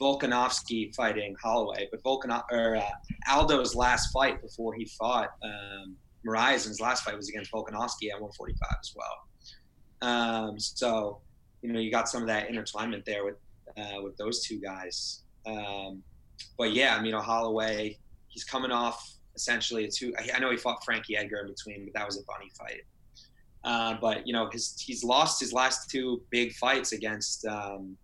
Volkanovski 0.00 0.94
fighting 0.94 1.36
Holloway, 1.42 1.88
but 1.90 2.02
Volkanov 2.02 2.44
or 2.50 2.76
uh, 2.76 2.90
Aldo's 3.28 3.74
last 3.74 4.12
fight 4.12 4.42
before 4.42 4.74
he 4.74 4.86
fought 4.98 5.30
um, 5.42 5.96
last 6.24 7.04
fight 7.04 7.16
was 7.16 7.28
against 7.28 7.52
Volkanovski 7.52 8.10
at 8.10 8.20
145 8.20 8.68
as 8.80 8.94
well. 8.96 10.10
Um, 10.10 10.58
so 10.58 11.20
you 11.62 11.72
know 11.72 11.80
you 11.80 11.90
got 11.90 12.08
some 12.08 12.22
of 12.22 12.28
that 12.28 12.48
intertwinement 12.48 13.04
there 13.04 13.24
with 13.24 13.36
uh, 13.76 14.02
with 14.02 14.16
those 14.16 14.44
two 14.44 14.60
guys. 14.60 15.22
Um, 15.46 16.02
but 16.58 16.72
yeah, 16.72 16.94
I 16.94 16.98
mean, 16.98 17.06
you 17.06 17.12
know, 17.12 17.20
Holloway, 17.20 17.98
he's 18.28 18.44
coming 18.44 18.70
off 18.70 19.08
essentially 19.34 19.84
a 19.84 19.90
two. 19.90 20.14
I 20.34 20.38
know 20.38 20.50
he 20.50 20.56
fought 20.56 20.84
Frankie 20.84 21.16
Edgar 21.16 21.40
in 21.40 21.48
between, 21.48 21.84
but 21.84 21.94
that 21.94 22.06
was 22.06 22.18
a 22.18 22.22
bunny 22.24 22.50
fight. 22.56 22.82
Uh, 23.64 23.96
but 24.00 24.26
you 24.26 24.32
know, 24.32 24.48
his 24.50 24.80
he's 24.80 25.04
lost 25.04 25.40
his 25.40 25.52
last 25.52 25.90
two 25.90 26.22
big 26.30 26.52
fights 26.54 26.92
against 26.92 27.46
um, 27.46 27.96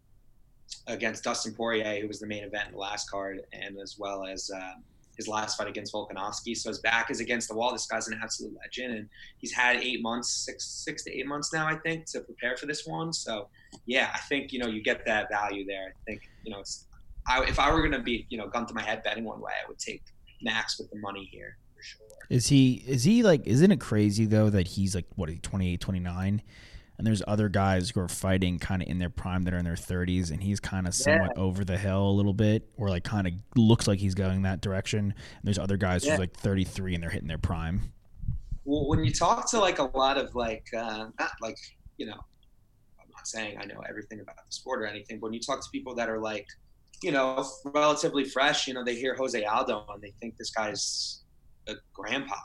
against 0.87 1.24
Dustin 1.24 1.55
Poirier, 1.55 2.01
who 2.01 2.09
was 2.09 2.20
the 2.20 2.26
main 2.26 2.45
event 2.45 2.68
in 2.68 2.72
the 2.72 2.79
last 2.79 3.11
card, 3.11 3.41
and 3.53 3.79
as 3.79 3.97
well 3.99 4.24
as 4.24 4.51
uh, 4.55 4.74
his 5.16 5.26
last 5.26 5.59
fight 5.59 5.68
against 5.68 5.93
Volkanovski. 5.93 6.57
So 6.57 6.70
his 6.70 6.79
back 6.79 7.11
is 7.11 7.20
against 7.20 7.49
the 7.49 7.55
wall. 7.55 7.72
This 7.72 7.87
guy's 7.87 8.07
an 8.07 8.18
absolute 8.22 8.57
legend, 8.57 8.95
and 8.95 9.09
he's 9.39 9.53
had 9.53 9.76
eight 9.76 10.01
months, 10.01 10.31
six 10.31 10.64
six 10.64 11.03
to 11.05 11.11
eight 11.16 11.26
months 11.26 11.53
now, 11.53 11.66
I 11.66 11.76
think, 11.76 12.07
to 12.12 12.20
prepare 12.20 12.57
for 12.57 12.66
this 12.66 12.87
one. 12.87 13.12
So 13.12 13.49
yeah, 13.87 14.11
I 14.14 14.18
think 14.29 14.53
you 14.53 14.61
know 14.61 14.68
you 14.68 14.83
get 14.83 15.05
that 15.07 15.29
value 15.29 15.66
there. 15.66 15.89
I 15.89 16.05
think 16.07 16.22
you 16.45 16.53
know 16.53 16.61
it's 16.61 16.87
I, 17.29 17.45
if 17.45 17.59
I 17.59 17.70
were 17.70 17.81
going 17.81 17.93
to 17.93 18.01
be, 18.01 18.26
you 18.31 18.39
know, 18.39 18.49
gun 18.49 18.66
to 18.66 18.74
my 18.74 18.83
head 18.83 19.03
betting 19.03 19.24
one 19.24 19.41
way, 19.41 19.53
I 19.62 19.68
would 19.68 19.79
take 19.79 20.03
Max 20.43 20.78
with 20.78 20.91
the 20.91 20.99
money 20.99 21.28
here 21.32 21.57
for 21.76 21.82
sure. 21.82 22.07
Is 22.30 22.47
he 22.49 22.82
is 22.86 23.05
he 23.05 23.22
like 23.22 23.47
isn't 23.47 23.70
it 23.72 23.80
crazy 23.80 24.26
though 24.26 24.51
that 24.51 24.68
he's 24.68 24.95
like 24.95 25.07
what 25.16 25.28
he 25.28 25.39
28 25.39 25.80
29 25.80 26.43
and 26.99 27.07
there's 27.07 27.22
other 27.28 27.49
guys 27.49 27.91
who 27.91 28.01
are 28.01 28.09
fighting 28.09 28.59
kind 28.59 28.82
of 28.82 28.89
in 28.89 28.99
their 28.99 29.09
prime 29.11 29.45
that 29.45 29.55
are 29.55 29.59
in 29.59 29.64
their 29.64 29.74
30s 29.74 30.30
and 30.32 30.43
he's 30.43 30.59
kind 30.61 30.86
of 30.89 30.95
somewhat 30.95 31.32
Yeah. 31.36 31.43
over 31.43 31.64
the 31.64 31.78
hill 31.78 32.09
a 32.09 32.11
little 32.11 32.32
bit 32.34 32.68
or 32.76 32.89
like 32.91 33.05
kind 33.05 33.26
of 33.28 33.32
looks 33.57 33.86
like 33.86 33.99
he's 34.01 34.14
going 34.16 34.43
that 34.43 34.61
direction 34.61 34.99
and 35.01 35.14
there's 35.45 35.59
other 35.61 35.76
guys 35.76 36.05
Yeah. 36.05 36.12
who's 36.12 36.18
like 36.20 36.34
33 36.34 36.95
and 36.95 37.03
they're 37.03 37.11
hitting 37.11 37.28
their 37.28 37.39
prime. 37.39 37.93
Well, 38.64 38.89
when 38.89 39.05
you 39.05 39.12
talk 39.12 39.49
to 39.53 39.61
like 39.61 39.78
a 39.78 39.84
lot 39.97 40.18
of 40.18 40.34
like, 40.34 40.66
uh, 40.76 41.07
not 41.18 41.30
like, 41.41 41.57
you 41.97 42.07
know, 42.07 42.12
I'm 43.01 43.09
not 43.12 43.26
saying 43.26 43.57
I 43.59 43.64
know 43.64 43.80
everything 43.89 44.20
about 44.20 44.36
the 44.36 44.43
sport 44.53 44.82
or 44.82 44.86
anything, 44.86 45.20
but 45.20 45.26
when 45.28 45.32
you 45.34 45.41
talk 45.41 45.61
to 45.62 45.70
people 45.70 45.95
that 45.95 46.11
are 46.11 46.18
like 46.20 46.47
you 47.03 47.12
know, 47.12 47.44
relatively 47.64 48.24
fresh. 48.24 48.66
You 48.66 48.74
know, 48.74 48.84
they 48.84 48.94
hear 48.94 49.14
Jose 49.14 49.42
Aldo 49.44 49.86
and 49.92 50.03
they 50.03 50.12
think 50.20 50.36
this 50.36 50.51
guy's 50.51 51.20
a 51.68 51.74
grandpa. 51.92 52.36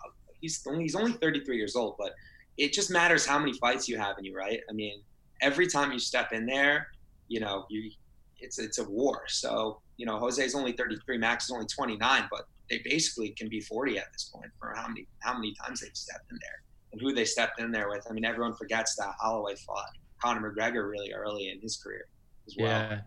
He's 0.42 0.66
only 0.68 0.84
he's 0.84 0.96
only 0.96 1.14
33 1.14 1.58
years 1.58 1.76
old, 1.76 1.96
but 1.98 2.14
it 2.58 2.74
just 2.74 2.92
matters 2.92 3.26
how 3.26 3.40
many 3.40 3.54
fights 3.54 3.88
you 3.88 3.98
have 3.98 4.18
in 4.18 4.26
you, 4.26 4.36
right? 4.36 4.60
I 4.70 4.74
mean, 4.74 5.02
every 5.42 5.68
time 5.68 5.92
you 5.92 6.00
step 6.00 6.32
in 6.34 6.46
there, 6.46 6.88
you 7.28 7.40
know, 7.40 7.66
you 7.70 7.92
it's 8.40 8.60
it's 8.60 8.78
a 8.78 8.84
war. 8.84 9.24
So 9.28 9.80
you 9.98 10.06
know, 10.06 10.18
Jose's 10.20 10.56
only 10.56 10.74
33, 10.74 11.18
Max 11.18 11.46
is 11.46 11.52
only 11.52 11.68
29, 11.68 12.28
but 12.32 12.48
they 12.70 12.82
basically 12.84 13.30
can 13.30 13.48
be 13.48 13.62
40 13.62 13.98
at 13.98 14.12
this 14.12 14.32
point 14.34 14.52
for 14.60 14.74
how 14.76 14.88
many 14.88 15.08
how 15.20 15.34
many 15.34 15.54
times 15.54 15.82
they've 15.82 15.96
stepped 15.96 16.32
in 16.32 16.38
there 16.42 16.62
and 16.92 17.02
who 17.02 17.14
they 17.14 17.26
stepped 17.26 17.60
in 17.60 17.72
there 17.72 17.90
with. 17.90 18.06
I 18.10 18.14
mean, 18.14 18.26
everyone 18.26 18.54
forgets 18.54 18.96
that 18.96 19.14
Holloway 19.20 19.56
fought 19.56 19.90
Conor 20.22 20.52
McGregor 20.52 20.90
really 20.90 21.14
early 21.14 21.50
in 21.50 21.60
his 21.60 21.78
career 21.78 22.08
as 22.48 22.56
well. 22.58 22.68
Yeah. 22.70 23.02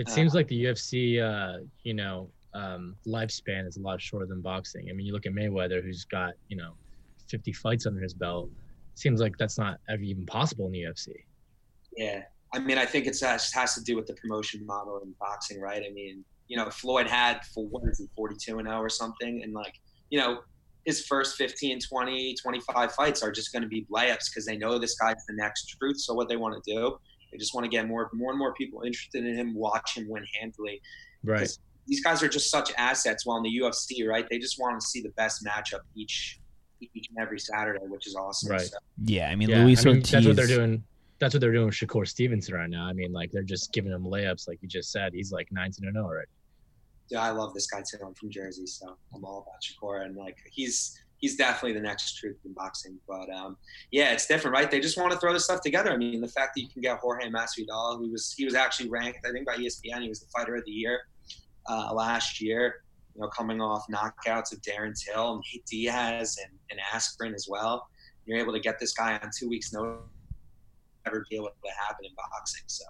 It 0.00 0.08
Uh, 0.08 0.12
seems 0.12 0.34
like 0.34 0.48
the 0.48 0.64
UFC, 0.64 1.20
uh, 1.20 1.62
you 1.82 1.92
know, 1.92 2.30
um, 2.54 2.96
lifespan 3.06 3.68
is 3.68 3.76
a 3.76 3.80
lot 3.80 4.00
shorter 4.00 4.24
than 4.24 4.40
boxing. 4.40 4.88
I 4.88 4.94
mean, 4.94 5.04
you 5.04 5.12
look 5.12 5.26
at 5.26 5.32
Mayweather, 5.32 5.82
who's 5.82 6.06
got, 6.06 6.32
you 6.48 6.56
know, 6.56 6.72
50 7.28 7.52
fights 7.52 7.84
under 7.84 8.00
his 8.00 8.14
belt. 8.14 8.48
Seems 8.94 9.20
like 9.20 9.36
that's 9.36 9.58
not 9.58 9.78
ever 9.90 10.02
even 10.02 10.24
possible 10.24 10.64
in 10.66 10.72
the 10.72 10.80
UFC. 10.84 11.08
Yeah, 11.96 12.22
I 12.54 12.60
mean, 12.60 12.78
I 12.78 12.86
think 12.86 13.06
it's 13.06 13.20
has, 13.20 13.52
has 13.52 13.74
to 13.74 13.82
do 13.82 13.94
with 13.94 14.06
the 14.06 14.14
promotion 14.14 14.64
model 14.64 15.00
in 15.02 15.14
boxing, 15.20 15.60
right? 15.60 15.82
I 15.86 15.92
mean, 15.92 16.24
you 16.48 16.56
know, 16.56 16.70
Floyd 16.70 17.06
had 17.06 17.44
for 17.54 17.66
what 17.66 17.82
is 17.86 17.98
he, 17.98 18.08
42 18.16 18.58
and 18.58 18.68
0 18.68 18.78
or 18.78 18.88
something, 18.88 19.42
and 19.42 19.52
like, 19.52 19.74
you 20.08 20.18
know, 20.18 20.40
his 20.86 21.04
first 21.04 21.36
15, 21.36 21.78
20, 21.78 22.34
25 22.40 22.92
fights 22.92 23.22
are 23.22 23.30
just 23.30 23.52
going 23.52 23.62
to 23.62 23.68
be 23.68 23.86
layups 23.92 24.30
because 24.30 24.46
they 24.46 24.56
know 24.56 24.78
this 24.78 24.96
guy's 24.98 25.26
the 25.28 25.34
next 25.34 25.76
truth. 25.78 26.00
So 26.00 26.14
what 26.14 26.28
they 26.30 26.36
want 26.36 26.62
to 26.62 26.74
do, 26.74 26.98
they 27.32 27.38
just 27.38 27.54
want 27.54 27.64
to 27.64 27.68
get 27.68 27.86
more, 27.86 28.10
more 28.12 28.30
and 28.30 28.38
more 28.38 28.54
people 28.54 28.82
interested 28.82 29.24
in 29.24 29.34
him, 29.36 29.54
watch 29.54 29.96
him 29.96 30.08
win 30.08 30.24
handily. 30.40 30.80
Right. 31.24 31.48
These 31.86 32.02
guys 32.02 32.22
are 32.22 32.28
just 32.28 32.50
such 32.50 32.70
assets. 32.76 33.26
While 33.26 33.38
in 33.38 33.42
the 33.44 33.60
UFC, 33.60 34.06
right, 34.06 34.26
they 34.30 34.38
just 34.38 34.58
want 34.58 34.80
to 34.80 34.86
see 34.86 35.00
the 35.02 35.10
best 35.10 35.44
matchup 35.44 35.80
each 35.94 36.38
each 36.80 37.08
and 37.10 37.18
every 37.20 37.38
Saturday, 37.38 37.80
which 37.88 38.06
is 38.06 38.14
awesome. 38.16 38.52
Right. 38.52 38.60
So, 38.62 38.78
Yeah, 39.04 39.28
I 39.30 39.36
mean, 39.36 39.50
Yeah, 39.50 39.64
Luis 39.64 39.84
I 39.84 39.90
mean, 39.90 39.96
Ortiz. 39.96 40.10
that's 40.12 40.26
what 40.26 40.36
they're 40.36 40.46
doing. 40.46 40.82
That's 41.18 41.34
what 41.34 41.40
they're 41.42 41.52
doing 41.52 41.66
with 41.66 41.74
Shakur 41.74 42.08
Stevenson 42.08 42.54
right 42.54 42.70
now. 42.70 42.86
I 42.86 42.94
mean, 42.94 43.12
like 43.12 43.30
they're 43.30 43.42
just 43.42 43.72
giving 43.74 43.92
him 43.92 44.04
layups, 44.04 44.48
like 44.48 44.58
you 44.62 44.68
just 44.68 44.90
said. 44.90 45.12
He's 45.12 45.30
like 45.32 45.48
19 45.52 45.84
and 45.86 45.94
0 45.94 46.04
already. 46.06 46.28
yeah, 47.10 47.20
I 47.22 47.30
love 47.30 47.52
this 47.52 47.66
guy 47.66 47.80
too. 47.80 47.98
I'm 48.04 48.14
from 48.14 48.30
Jersey, 48.30 48.66
so 48.66 48.96
I'm 49.14 49.24
all 49.24 49.46
about 49.46 49.60
Shakur, 49.62 50.06
and 50.06 50.16
like 50.16 50.38
he's 50.50 50.98
he's 51.20 51.36
definitely 51.36 51.74
the 51.74 51.86
next 51.86 52.16
truth 52.16 52.36
in 52.44 52.52
boxing. 52.54 52.98
But 53.06 53.30
um, 53.30 53.56
yeah, 53.90 54.12
it's 54.12 54.26
different, 54.26 54.54
right? 54.54 54.70
They 54.70 54.80
just 54.80 54.98
want 54.98 55.12
to 55.12 55.18
throw 55.18 55.32
this 55.32 55.44
stuff 55.44 55.60
together. 55.60 55.92
I 55.92 55.96
mean, 55.96 56.20
the 56.20 56.28
fact 56.28 56.54
that 56.54 56.62
you 56.62 56.68
can 56.68 56.82
get 56.82 56.98
Jorge 56.98 57.30
Masvidal, 57.30 57.98
who 57.98 58.10
was 58.10 58.34
he 58.36 58.44
was 58.44 58.54
actually 58.54 58.88
ranked, 58.88 59.20
I 59.26 59.30
think, 59.30 59.46
by 59.46 59.56
ESPN, 59.56 60.02
he 60.02 60.08
was 60.08 60.20
the 60.20 60.28
fighter 60.34 60.56
of 60.56 60.64
the 60.64 60.72
year 60.72 61.00
uh, 61.68 61.92
last 61.92 62.40
year. 62.40 62.82
You 63.14 63.22
know, 63.22 63.28
coming 63.28 63.60
off 63.60 63.84
knockouts 63.92 64.52
of 64.52 64.60
Darren 64.62 64.94
Till 64.98 65.34
and 65.34 65.44
Nate 65.52 65.66
Diaz 65.66 66.38
and, 66.42 66.58
and 66.70 66.80
Askren 66.92 67.34
as 67.34 67.46
well. 67.48 67.88
You're 68.24 68.38
able 68.38 68.52
to 68.52 68.60
get 68.60 68.78
this 68.78 68.92
guy 68.92 69.18
on 69.18 69.30
two 69.36 69.48
weeks' 69.48 69.72
notice. 69.72 70.00
Never 71.04 71.24
be 71.28 71.36
able 71.36 71.48
to 71.48 71.70
happen 71.86 72.04
in 72.04 72.12
boxing. 72.14 72.62
So 72.66 72.84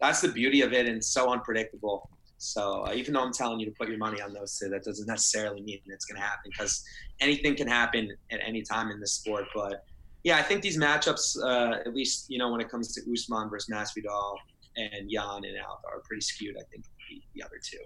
that's 0.00 0.20
the 0.20 0.28
beauty 0.28 0.62
of 0.62 0.72
it, 0.72 0.86
and 0.86 1.04
so 1.04 1.30
unpredictable. 1.32 2.08
So 2.42 2.86
uh, 2.86 2.92
even 2.94 3.12
though 3.12 3.22
I'm 3.22 3.32
telling 3.34 3.60
you 3.60 3.66
to 3.66 3.72
put 3.72 3.88
your 3.88 3.98
money 3.98 4.20
on 4.22 4.32
those 4.32 4.56
two, 4.58 4.70
that 4.70 4.82
doesn't 4.82 5.06
necessarily 5.06 5.60
mean 5.60 5.78
it's 5.86 6.06
going 6.06 6.18
to 6.18 6.26
happen 6.26 6.50
because 6.50 6.82
anything 7.20 7.54
can 7.54 7.68
happen 7.68 8.08
at 8.32 8.40
any 8.44 8.62
time 8.62 8.90
in 8.90 8.98
this 8.98 9.12
sport. 9.12 9.44
But 9.54 9.84
yeah, 10.24 10.38
I 10.38 10.42
think 10.42 10.62
these 10.62 10.78
matchups, 10.78 11.36
uh, 11.42 11.80
at 11.86 11.94
least 11.94 12.30
you 12.30 12.38
know 12.38 12.50
when 12.50 12.62
it 12.62 12.70
comes 12.70 12.94
to 12.94 13.00
Usman 13.12 13.50
versus 13.50 13.68
Masvidal 13.74 14.36
and 14.76 15.10
Yan 15.10 15.44
and 15.44 15.56
Aldo, 15.68 15.86
are 15.92 16.00
pretty 16.08 16.22
skewed. 16.22 16.56
I 16.56 16.62
think 16.70 16.84
the, 16.84 17.22
the 17.34 17.42
other 17.44 17.60
two. 17.62 17.78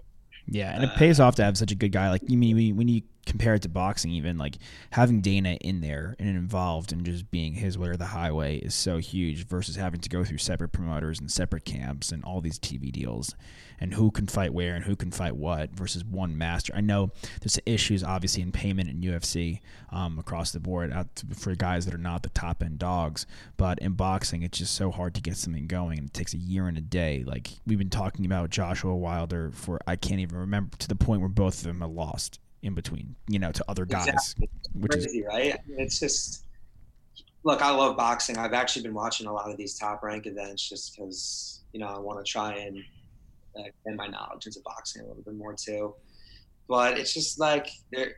Yeah, 0.47 0.73
and 0.73 0.83
it 0.85 0.91
Uh, 0.91 0.97
pays 0.97 1.19
off 1.19 1.35
to 1.35 1.43
have 1.43 1.57
such 1.57 1.71
a 1.71 1.75
good 1.75 1.91
guy. 1.91 2.09
Like 2.09 2.21
you 2.29 2.37
mean 2.37 2.77
when 2.77 2.87
you 2.87 3.01
compare 3.25 3.55
it 3.55 3.61
to 3.63 3.69
boxing, 3.69 4.11
even 4.11 4.37
like 4.37 4.57
having 4.91 5.21
Dana 5.21 5.57
in 5.61 5.81
there 5.81 6.15
and 6.19 6.29
involved 6.29 6.91
and 6.91 7.05
just 7.05 7.31
being 7.31 7.53
his 7.53 7.77
way 7.77 7.89
or 7.89 7.97
the 7.97 8.05
highway 8.05 8.57
is 8.57 8.75
so 8.75 8.97
huge 8.97 9.45
versus 9.47 9.75
having 9.75 9.99
to 9.99 10.09
go 10.09 10.23
through 10.23 10.37
separate 10.37 10.71
promoters 10.71 11.19
and 11.19 11.31
separate 11.31 11.65
camps 11.65 12.11
and 12.11 12.23
all 12.23 12.41
these 12.41 12.59
TV 12.59 12.91
deals 12.91 13.35
and 13.79 13.93
who 13.93 14.11
can 14.11 14.27
fight 14.27 14.53
where 14.53 14.75
and 14.75 14.85
who 14.85 14.95
can 14.95 15.11
fight 15.11 15.35
what 15.35 15.71
versus 15.71 16.05
one 16.05 16.37
master. 16.37 16.73
I 16.75 16.81
know 16.81 17.11
there's 17.41 17.59
issues 17.65 18.03
obviously 18.03 18.41
in 18.41 18.51
payment 18.51 18.89
in 18.89 19.01
UFC 19.01 19.59
um, 19.91 20.19
across 20.19 20.51
the 20.51 20.59
board 20.59 20.91
to, 20.91 21.25
for 21.35 21.53
guys 21.55 21.85
that 21.85 21.93
are 21.93 21.99
not 21.99 22.23
the 22.23 22.29
top 22.29 22.61
end 22.61 22.79
dogs, 22.79 23.25
but 23.57 23.79
in 23.79 23.93
boxing 23.93 24.43
it's 24.43 24.59
just 24.59 24.75
so 24.75 24.91
hard 24.91 25.15
to 25.15 25.21
get 25.21 25.37
something 25.37 25.67
going 25.67 25.97
and 25.97 26.07
it 26.07 26.13
takes 26.13 26.33
a 26.33 26.37
year 26.37 26.67
and 26.67 26.77
a 26.77 26.81
day. 26.81 27.23
Like 27.25 27.49
we've 27.65 27.79
been 27.79 27.89
talking 27.89 28.25
about 28.25 28.49
Joshua 28.49 28.95
Wilder 28.95 29.51
for 29.51 29.79
I 29.87 29.95
can't 29.95 30.19
even 30.19 30.37
remember 30.37 30.77
to 30.77 30.87
the 30.87 30.95
point 30.95 31.21
where 31.21 31.29
both 31.29 31.57
of 31.57 31.63
them 31.63 31.83
are 31.83 31.89
lost 31.89 32.39
in 32.65 32.73
between, 32.73 33.15
you 33.27 33.39
know, 33.39 33.51
to 33.51 33.63
other 33.67 33.85
guys, 33.85 34.07
Exactly. 34.07 34.49
which 34.73 34.95
is 34.95 35.21
right? 35.27 35.57
It's 35.77 35.99
just 35.99 36.45
look. 37.43 37.61
I 37.61 37.69
love 37.69 37.95
boxing. 37.95 38.37
I've 38.37 38.53
actually 38.53 38.81
been 38.83 38.93
watching 38.93 39.27
a 39.27 39.33
lot 39.33 39.49
of 39.49 39.57
these 39.57 39.77
top 39.77 40.03
rank 40.03 40.25
events 40.25 40.67
just 40.67 40.95
because 40.97 41.61
you 41.71 41.79
know 41.79 41.87
I 41.87 41.99
want 41.99 42.25
to 42.25 42.29
try 42.29 42.53
and 42.55 42.77
uh, 43.57 43.63
expand 43.63 43.97
my 43.97 44.07
knowledge 44.07 44.47
into 44.47 44.59
boxing 44.65 45.03
a 45.03 45.07
little 45.07 45.23
bit 45.23 45.35
more 45.35 45.53
too. 45.53 45.95
But 46.67 46.97
it's 46.97 47.13
just 47.13 47.39
like 47.39 47.67
there. 47.91 48.15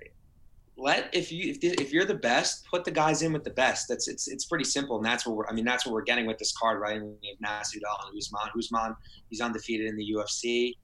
Let 0.79 1.09
if 1.13 1.31
you 1.31 1.51
if, 1.51 1.63
if 1.63 1.91
you're 1.91 2.05
the 2.05 2.13
best, 2.13 2.65
put 2.67 2.85
the 2.85 2.91
guys 2.91 3.23
in 3.23 3.33
with 3.33 3.43
the 3.43 3.49
best. 3.49 3.87
That's 3.89 4.07
it's 4.07 4.27
it's 4.27 4.45
pretty 4.45 4.63
simple, 4.63 4.95
and 4.97 5.05
that's 5.05 5.25
what 5.25 5.35
we're. 5.35 5.47
I 5.47 5.51
mean, 5.51 5.65
that's 5.65 5.85
what 5.85 5.91
we're 5.93 6.03
getting 6.03 6.27
with 6.27 6.37
this 6.37 6.53
card, 6.55 6.79
right? 6.79 7.01
We 7.01 7.07
have 7.07 7.39
Masvidal 7.43 8.07
and 8.07 8.15
Usman. 8.17 8.49
Usman, 8.57 8.95
he's 9.29 9.41
undefeated 9.41 9.87
in 9.87 9.97
the 9.97 10.13
UFC. 10.15 10.75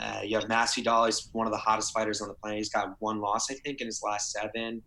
Uh, 0.00 0.20
you 0.24 0.36
have 0.38 0.48
Masvidal. 0.48 1.06
He's 1.06 1.28
one 1.32 1.46
of 1.46 1.52
the 1.52 1.58
hottest 1.58 1.92
fighters 1.92 2.20
on 2.20 2.28
the 2.28 2.34
planet. 2.34 2.58
He's 2.58 2.70
got 2.70 2.96
one 3.00 3.20
loss, 3.20 3.50
I 3.50 3.54
think, 3.54 3.80
in 3.80 3.86
his 3.86 4.02
last 4.02 4.32
seven, 4.32 4.82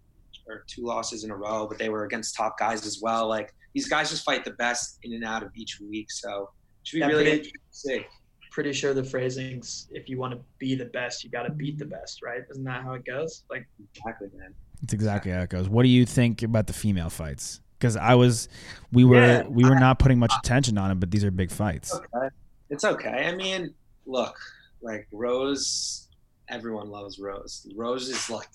or 0.48 0.64
two 0.68 0.84
losses 0.84 1.24
in 1.24 1.32
a 1.32 1.36
row. 1.36 1.68
But 1.68 1.78
they 1.78 1.90
were 1.90 2.06
against 2.06 2.36
top 2.36 2.58
guys 2.58 2.86
as 2.86 3.00
well. 3.02 3.28
Like 3.28 3.54
these 3.74 3.88
guys 3.88 4.10
just 4.10 4.24
fight 4.26 4.44
the 4.46 4.52
best 4.52 5.00
in 5.04 5.14
and 5.14 5.24
out 5.24 5.44
of 5.44 5.52
each 5.56 5.80
week. 5.80 6.10
So 6.12 6.50
it 6.82 6.88
should 6.88 6.96
be 6.98 7.00
Yeah, 7.02 7.08
really 7.08 7.24
pretty- 7.24 7.52
interesting. 7.52 8.04
Pretty 8.52 8.72
sure 8.72 8.94
the 8.94 9.04
phrasing's 9.04 9.90
if 9.92 10.08
you 10.08 10.18
want 10.18 10.34
to 10.34 10.40
be 10.60 10.76
the 10.76 10.86
best, 10.86 11.26
you 11.26 11.30
got 11.30 11.44
to 11.44 11.52
beat 11.52 11.78
the 11.78 11.84
best, 11.86 12.22
right? 12.24 12.40
Isn't 12.50 12.64
that 12.64 12.84
how 12.84 12.94
it 12.94 13.04
goes? 13.06 13.44
Like, 13.50 13.68
Exactly, 13.94 14.30
man. 14.38 14.54
It's 14.82 14.94
exactly 14.94 15.32
how 15.34 15.42
it 15.42 15.50
goes. 15.50 15.68
What 15.68 15.84
do 15.84 15.90
you 15.90 16.06
think 16.06 16.42
about 16.42 16.66
the 16.68 16.72
female 16.74 17.10
fights? 17.10 17.60
Because 17.78 17.98
I 17.98 18.16
was, 18.16 18.48
we 18.94 19.04
were, 19.04 19.18
Yeah, 19.18 19.44
we 19.44 19.66
were 19.66 19.76
not 19.78 20.00
putting 20.00 20.20
much 20.20 20.32
attention 20.40 20.78
on 20.78 20.90
it, 20.90 21.02
but 21.02 21.12
these 21.12 21.26
are 21.26 21.32
big 21.32 21.52
fights. 21.52 21.94
Okay. 21.94 22.30
It's 22.70 22.86
okay. 22.86 23.28
I 23.28 23.36
mean, 23.36 23.74
look, 24.06 24.38
like 24.86 25.08
Rose, 25.12 26.08
everyone 26.50 26.90
loves 26.90 27.20
Rose. 27.20 27.68
Rose 27.76 28.08
is 28.08 28.30
like, 28.30 28.48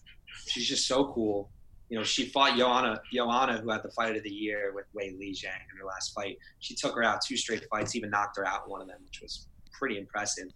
she's 0.46 0.68
just 0.68 0.86
so 0.86 1.12
cool. 1.12 1.50
You 1.88 1.98
know, 1.98 2.04
she 2.04 2.26
fought 2.26 2.56
Joanna, 2.56 3.00
Joanna, 3.12 3.58
who 3.58 3.68
had 3.68 3.82
the 3.82 3.90
fight 3.90 4.16
of 4.16 4.22
the 4.22 4.30
year 4.30 4.72
with 4.72 4.86
Weili 4.96 5.32
Zhang 5.32 5.60
in 5.72 5.78
her 5.78 5.84
last 5.84 6.14
fight. 6.14 6.38
She 6.60 6.76
took 6.76 6.94
her 6.94 7.02
out 7.02 7.20
two 7.20 7.36
straight 7.36 7.64
fights, 7.68 7.96
even 7.96 8.10
knocked 8.10 8.36
her 8.36 8.46
out 8.46 8.70
one 8.70 8.80
of 8.80 8.86
them, 8.86 8.98
which 9.04 9.20
was 9.20 9.48
pretty 9.72 9.98
impressive. 9.98 10.46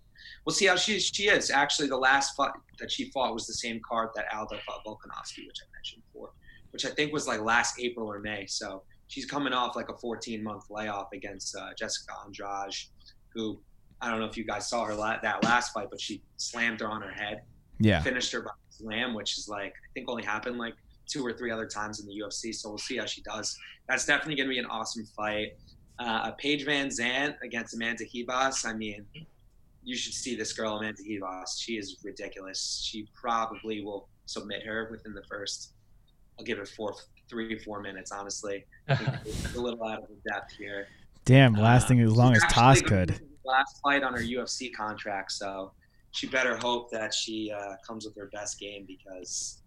We'll 0.47 0.55
see 0.55 0.67
how 0.67 0.77
she 0.77 1.01
she 1.01 1.25
is. 1.25 1.51
Actually, 1.51 1.89
the 1.89 1.97
last 1.97 2.37
fight 2.37 2.53
that 2.79 2.91
she 2.91 3.11
fought 3.11 3.35
was 3.35 3.49
the 3.49 3.55
same 3.55 3.81
card 3.87 4.11
that 4.15 4.27
Aldo 4.33 4.59
fought 4.65 4.85
Volkanovski, 4.87 5.45
which 5.47 5.59
I 5.61 5.67
mentioned 5.77 6.05
before, 6.07 6.31
which 6.71 6.87
I 6.87 6.91
think 6.91 7.13
was 7.13 7.27
like 7.27 7.41
last 7.41 7.81
April 7.81 8.11
or 8.11 8.21
May. 8.21 8.47
So 8.47 8.85
she's 9.09 9.27
coming 9.27 9.53
off 9.53 9.75
like 9.75 9.89
a 9.89 9.97
14 9.99 10.43
month 10.43 10.71
layoff 10.71 11.09
against 11.13 11.57
uh, 11.57 11.71
Jessica 11.77 12.13
Andrade, 12.25 12.77
who 13.35 13.59
I 14.01 14.11
don't 14.11 14.21
know 14.21 14.27
if 14.27 14.37
you 14.37 14.45
guys 14.45 14.69
saw 14.69 14.85
her 14.85 14.95
la- 14.95 15.21
that 15.23 15.43
last 15.45 15.73
fight, 15.73 15.89
but 15.91 16.01
she 16.01 16.23
slammed 16.37 16.81
her 16.81 16.89
on 16.89 17.01
her 17.03 17.11
head, 17.13 17.43
Yeah. 17.81 18.03
finished 18.03 18.33
her 18.33 18.43
by 18.43 18.51
slam, 18.71 19.15
which 19.15 19.39
is 19.39 19.49
like 19.49 19.73
I 19.73 19.89
think 19.95 20.09
only 20.09 20.25
happened 20.25 20.59
like 20.59 20.75
two 21.07 21.25
or 21.25 21.33
three 21.33 21.51
other 21.51 21.67
times 21.67 22.01
in 22.01 22.07
the 22.07 22.15
UFC. 22.15 22.53
So 22.55 22.69
we'll 22.71 22.79
see 22.79 22.97
how 22.97 23.07
she 23.07 23.23
does. 23.23 23.57
That's 23.89 24.05
definitely 24.07 24.37
going 24.37 24.49
to 24.49 24.53
be 24.55 24.59
an 24.59 24.67
awesome 24.67 25.05
fight. 25.17 25.53
Uh, 25.99 26.33
Paige 26.33 26.67
VanZant 26.67 27.37
against 27.43 27.75
Amanda 27.75 28.05
Ribas. 28.15 28.65
I 28.67 28.73
mean, 28.73 29.05
you 29.85 29.97
should 29.97 30.15
see 30.15 30.35
this 30.35 30.53
girl, 30.53 30.79
Amanda 30.79 31.03
Ribas. 31.03 31.61
She 31.61 31.75
is 31.77 31.99
ridiculous. 32.03 32.83
She 32.91 33.07
probably 33.15 33.83
will 33.83 34.09
submit 34.27 34.65
her 34.67 34.89
within 34.91 35.13
the 35.15 35.23
first. 35.29 35.73
I'll 36.39 36.45
give 36.45 36.59
it 36.59 36.67
four, 36.69 36.95
three, 37.29 37.59
four 37.59 37.81
minutes. 37.81 38.11
Honestly, 38.11 38.65
I 38.89 38.97
think 38.97 39.11
it's 39.27 39.55
a 39.55 39.61
little 39.61 39.85
out 39.87 40.03
of 40.03 40.09
the 40.09 40.17
depth 40.33 40.53
here. 40.57 40.89
Damn, 41.27 41.53
lasting 41.55 42.01
as 42.01 42.13
long 42.13 42.35
as 42.35 42.43
She's 42.43 42.53
Toss 42.53 42.79
actually 42.79 42.89
could. 42.89 43.21
Gonna 43.45 43.59
be 43.59 43.65
the 43.71 43.75
Last 43.75 43.81
fight 43.83 44.03
on 44.03 44.15
her 44.15 44.21
UFC 44.21 44.73
contract, 44.73 45.33
so 45.33 45.73
she 46.11 46.27
better 46.29 46.57
hope 46.57 46.91
that 46.93 47.13
she 47.13 47.53
uh, 47.53 47.75
comes 47.87 48.05
with 48.05 48.17
her 48.17 48.31
best 48.33 48.59
game 48.61 48.85
because 48.87 49.63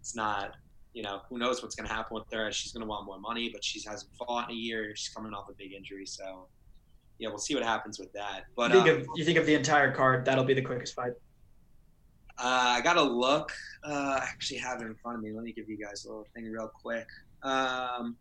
it's 0.00 0.16
not, 0.16 0.54
you 0.92 1.02
know, 1.02 1.20
who 1.28 1.38
knows 1.38 1.62
what's 1.62 1.74
going 1.76 1.88
to 1.88 1.94
happen 1.94 2.14
with 2.16 2.24
her. 2.32 2.50
She's 2.50 2.72
going 2.72 2.80
to 2.82 2.88
want 2.88 3.06
more 3.06 3.20
money, 3.20 3.48
but 3.52 3.62
she 3.64 3.80
hasn't 3.88 4.10
fought 4.16 4.50
in 4.50 4.56
a 4.56 4.58
year. 4.58 4.94
She's 4.96 5.14
coming 5.14 5.32
off 5.34 5.48
a 5.48 5.52
big 5.52 5.72
injury, 5.72 6.06
so 6.06 6.48
yeah, 7.18 7.28
we'll 7.28 7.38
see 7.38 7.54
what 7.54 7.62
happens 7.62 7.98
with 7.98 8.12
that. 8.12 8.44
But 8.56 8.72
you 8.72 8.82
think 8.82 8.88
uh, 8.88 9.00
of 9.00 9.06
you 9.16 9.24
think 9.24 9.38
of 9.38 9.46
the 9.46 9.54
entire 9.54 9.92
card, 9.92 10.24
that'll 10.24 10.44
be 10.44 10.54
the 10.54 10.62
quickest 10.62 10.94
fight. 10.94 11.12
uh, 12.38 12.78
I 12.78 12.80
gotta 12.80 13.02
look. 13.02 13.52
Uh, 13.84 14.18
I 14.20 14.26
actually 14.28 14.58
have 14.58 14.80
it 14.80 14.86
in 14.86 14.94
front 14.96 15.18
of 15.18 15.22
me. 15.22 15.32
Let 15.32 15.44
me 15.44 15.52
give 15.52 15.68
you 15.68 15.76
guys 15.76 16.04
a 16.04 16.08
little 16.08 16.26
thing 16.34 16.50
real 16.50 16.70
quick. 16.82 17.06
Um, 17.42 18.16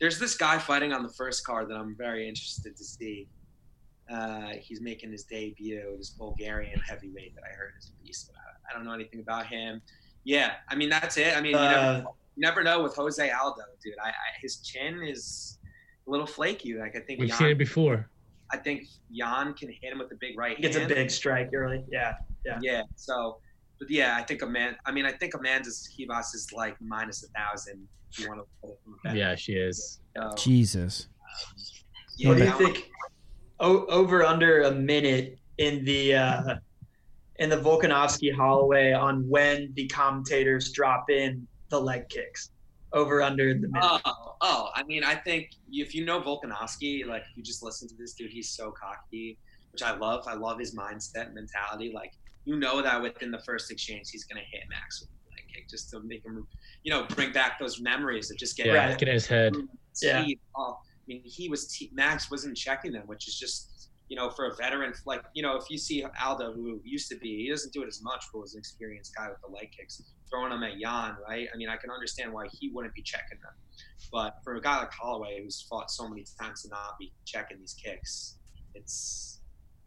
there's 0.00 0.18
this 0.18 0.36
guy 0.36 0.58
fighting 0.58 0.92
on 0.92 1.02
the 1.02 1.12
first 1.12 1.44
card 1.44 1.68
that 1.70 1.76
I'm 1.76 1.96
very 1.96 2.28
interested 2.28 2.76
to 2.76 2.84
see. 2.84 3.28
Uh, 4.10 4.50
he's 4.60 4.80
making 4.80 5.10
his 5.10 5.24
debut. 5.24 5.94
This 5.98 6.10
Bulgarian 6.10 6.78
heavyweight 6.80 7.34
that 7.34 7.42
I 7.44 7.54
heard 7.54 7.72
is 7.78 7.90
a 7.90 8.04
beast. 8.04 8.30
But 8.32 8.36
I, 8.38 8.70
I 8.70 8.76
don't 8.76 8.86
know 8.86 8.92
anything 8.92 9.20
about 9.20 9.46
him. 9.46 9.80
Yeah, 10.24 10.52
I 10.68 10.74
mean 10.74 10.88
that's 10.88 11.16
it. 11.16 11.36
I 11.36 11.40
mean, 11.40 11.52
you, 11.52 11.58
Uh, 11.58 11.70
never, 11.70 11.98
you 12.36 12.40
never 12.42 12.62
know 12.62 12.82
with 12.82 12.94
Jose 12.94 13.30
Aldo, 13.30 13.62
dude. 13.82 13.94
I, 14.02 14.08
I 14.08 14.12
his 14.40 14.58
chin 14.58 15.02
is 15.02 15.58
a 16.06 16.10
little 16.10 16.26
flaky. 16.26 16.74
Like 16.74 16.96
I 16.96 17.00
think 17.00 17.20
We've 17.20 17.28
Yan, 17.28 17.38
seen 17.38 17.48
it 17.48 17.58
before. 17.58 18.08
I 18.52 18.58
think 18.58 18.86
Yan 19.10 19.54
can 19.54 19.68
hit 19.68 19.92
him 19.92 19.98
with 19.98 20.08
the 20.08 20.16
big 20.16 20.38
right 20.38 20.56
He 20.56 20.62
gets 20.62 20.76
a 20.76 20.86
big 20.86 21.10
strike 21.10 21.50
early. 21.52 21.82
Yeah. 21.90 22.14
Yeah. 22.44 22.58
Yeah. 22.62 22.82
So, 22.94 23.38
but 23.78 23.90
yeah, 23.90 24.16
I 24.16 24.22
think 24.22 24.42
a 24.42 24.46
man. 24.46 24.76
I 24.86 24.92
mean, 24.92 25.04
I 25.04 25.12
think 25.12 25.34
Amanda's 25.34 25.88
Ribas 25.98 26.34
is 26.34 26.52
like 26.52 26.76
minus 26.80 27.24
a 27.24 27.28
thousand. 27.28 27.88
If 28.16 28.24
you 28.24 28.28
want 28.30 28.40
to 28.40 28.46
put 28.62 28.70
it 28.70 28.78
from 28.82 28.94
a 28.94 29.08
bet. 29.08 29.16
Yeah, 29.16 29.34
she 29.34 29.52
is. 29.52 30.00
So, 30.16 30.32
Jesus. 30.36 31.08
yeah, 32.16 32.28
what 32.28 32.38
do 32.38 32.44
you 32.44 32.52
think? 32.52 32.90
O- 33.60 33.84
over 33.86 34.24
under 34.24 34.62
a 34.62 34.70
minute 34.70 35.38
in 35.58 35.84
the 35.84 36.14
uh, 36.14 36.56
in 37.36 37.50
the 37.50 37.56
Volkanovski 37.56 38.34
Holloway 38.34 38.92
on 38.92 39.28
when 39.28 39.72
the 39.74 39.86
commentators 39.88 40.72
drop 40.72 41.10
in 41.10 41.46
the 41.68 41.80
leg 41.80 42.08
kicks. 42.08 42.50
Over 42.92 43.20
under 43.20 43.52
the 43.52 43.68
minute. 43.68 44.00
Oh, 44.06 44.36
oh, 44.40 44.70
I 44.74 44.82
mean, 44.84 45.04
I 45.04 45.14
think 45.14 45.50
if 45.70 45.94
you 45.94 46.04
know 46.06 46.20
Volkanovski, 46.20 47.04
like 47.04 47.22
if 47.30 47.36
you 47.36 47.42
just 47.42 47.62
listen 47.62 47.88
to 47.88 47.94
this 47.98 48.14
dude, 48.14 48.30
he's 48.30 48.48
so 48.48 48.72
cocky, 48.72 49.36
which 49.72 49.82
I 49.82 49.94
love. 49.94 50.24
I 50.26 50.34
love 50.34 50.58
his 50.58 50.74
mindset 50.74 51.26
and 51.26 51.34
mentality. 51.34 51.92
Like 51.94 52.12
you 52.44 52.56
know 52.58 52.80
that 52.80 53.02
within 53.02 53.30
the 53.30 53.40
first 53.40 53.70
exchange, 53.70 54.08
he's 54.10 54.24
gonna 54.24 54.44
hit 54.50 54.62
Max 54.70 55.02
with 55.02 55.10
a 55.56 55.64
just 55.68 55.90
to 55.90 56.00
make 56.00 56.24
him, 56.24 56.46
you 56.82 56.92
know, 56.92 57.04
bring 57.10 57.32
back 57.32 57.58
those 57.58 57.80
memories 57.80 58.30
of 58.30 58.36
just 58.36 58.56
getting 58.56 58.72
Yeah, 58.72 58.86
Right. 58.90 59.02
in 59.02 59.08
his 59.08 59.26
head. 59.26 59.54
Yeah. 60.02 60.24
off. 60.54 60.76
Uh, 60.76 60.80
I 60.80 61.04
mean, 61.06 61.22
he 61.24 61.48
was 61.48 61.68
te- 61.72 61.90
Max 61.94 62.30
wasn't 62.30 62.56
checking 62.56 62.92
them, 62.92 63.06
which 63.06 63.28
is 63.28 63.38
just 63.38 63.72
you 64.08 64.16
know 64.16 64.30
for 64.30 64.44
a 64.46 64.54
veteran 64.54 64.92
like 65.04 65.20
you 65.34 65.42
know 65.42 65.56
if 65.56 65.64
you 65.68 65.76
see 65.76 66.04
Aldo 66.22 66.52
who 66.52 66.80
used 66.84 67.08
to 67.10 67.16
be 67.18 67.38
he 67.42 67.50
doesn't 67.50 67.72
do 67.72 67.82
it 67.82 67.88
as 67.88 68.00
much 68.04 68.24
but 68.32 68.38
was 68.38 68.54
an 68.54 68.60
experienced 68.60 69.12
guy 69.16 69.28
with 69.28 69.40
the 69.44 69.52
leg 69.52 69.68
kicks 69.76 70.00
throwing 70.30 70.50
them 70.50 70.62
at 70.62 70.78
Yan 70.78 71.16
right 71.28 71.48
I 71.52 71.56
mean 71.56 71.68
I 71.68 71.76
can 71.76 71.90
understand 71.90 72.32
why 72.32 72.46
he 72.52 72.68
wouldn't 72.72 72.94
be 72.94 73.02
checking 73.02 73.38
them 73.42 73.50
but 74.12 74.36
for 74.44 74.54
a 74.54 74.60
guy 74.60 74.78
like 74.78 74.92
Holloway 74.92 75.40
who's 75.42 75.60
fought 75.68 75.90
so 75.90 76.08
many 76.08 76.24
times 76.40 76.62
to 76.62 76.68
not 76.68 76.96
be 77.00 77.12
checking 77.24 77.58
these 77.58 77.74
kicks 77.74 78.36
it's 78.76 79.35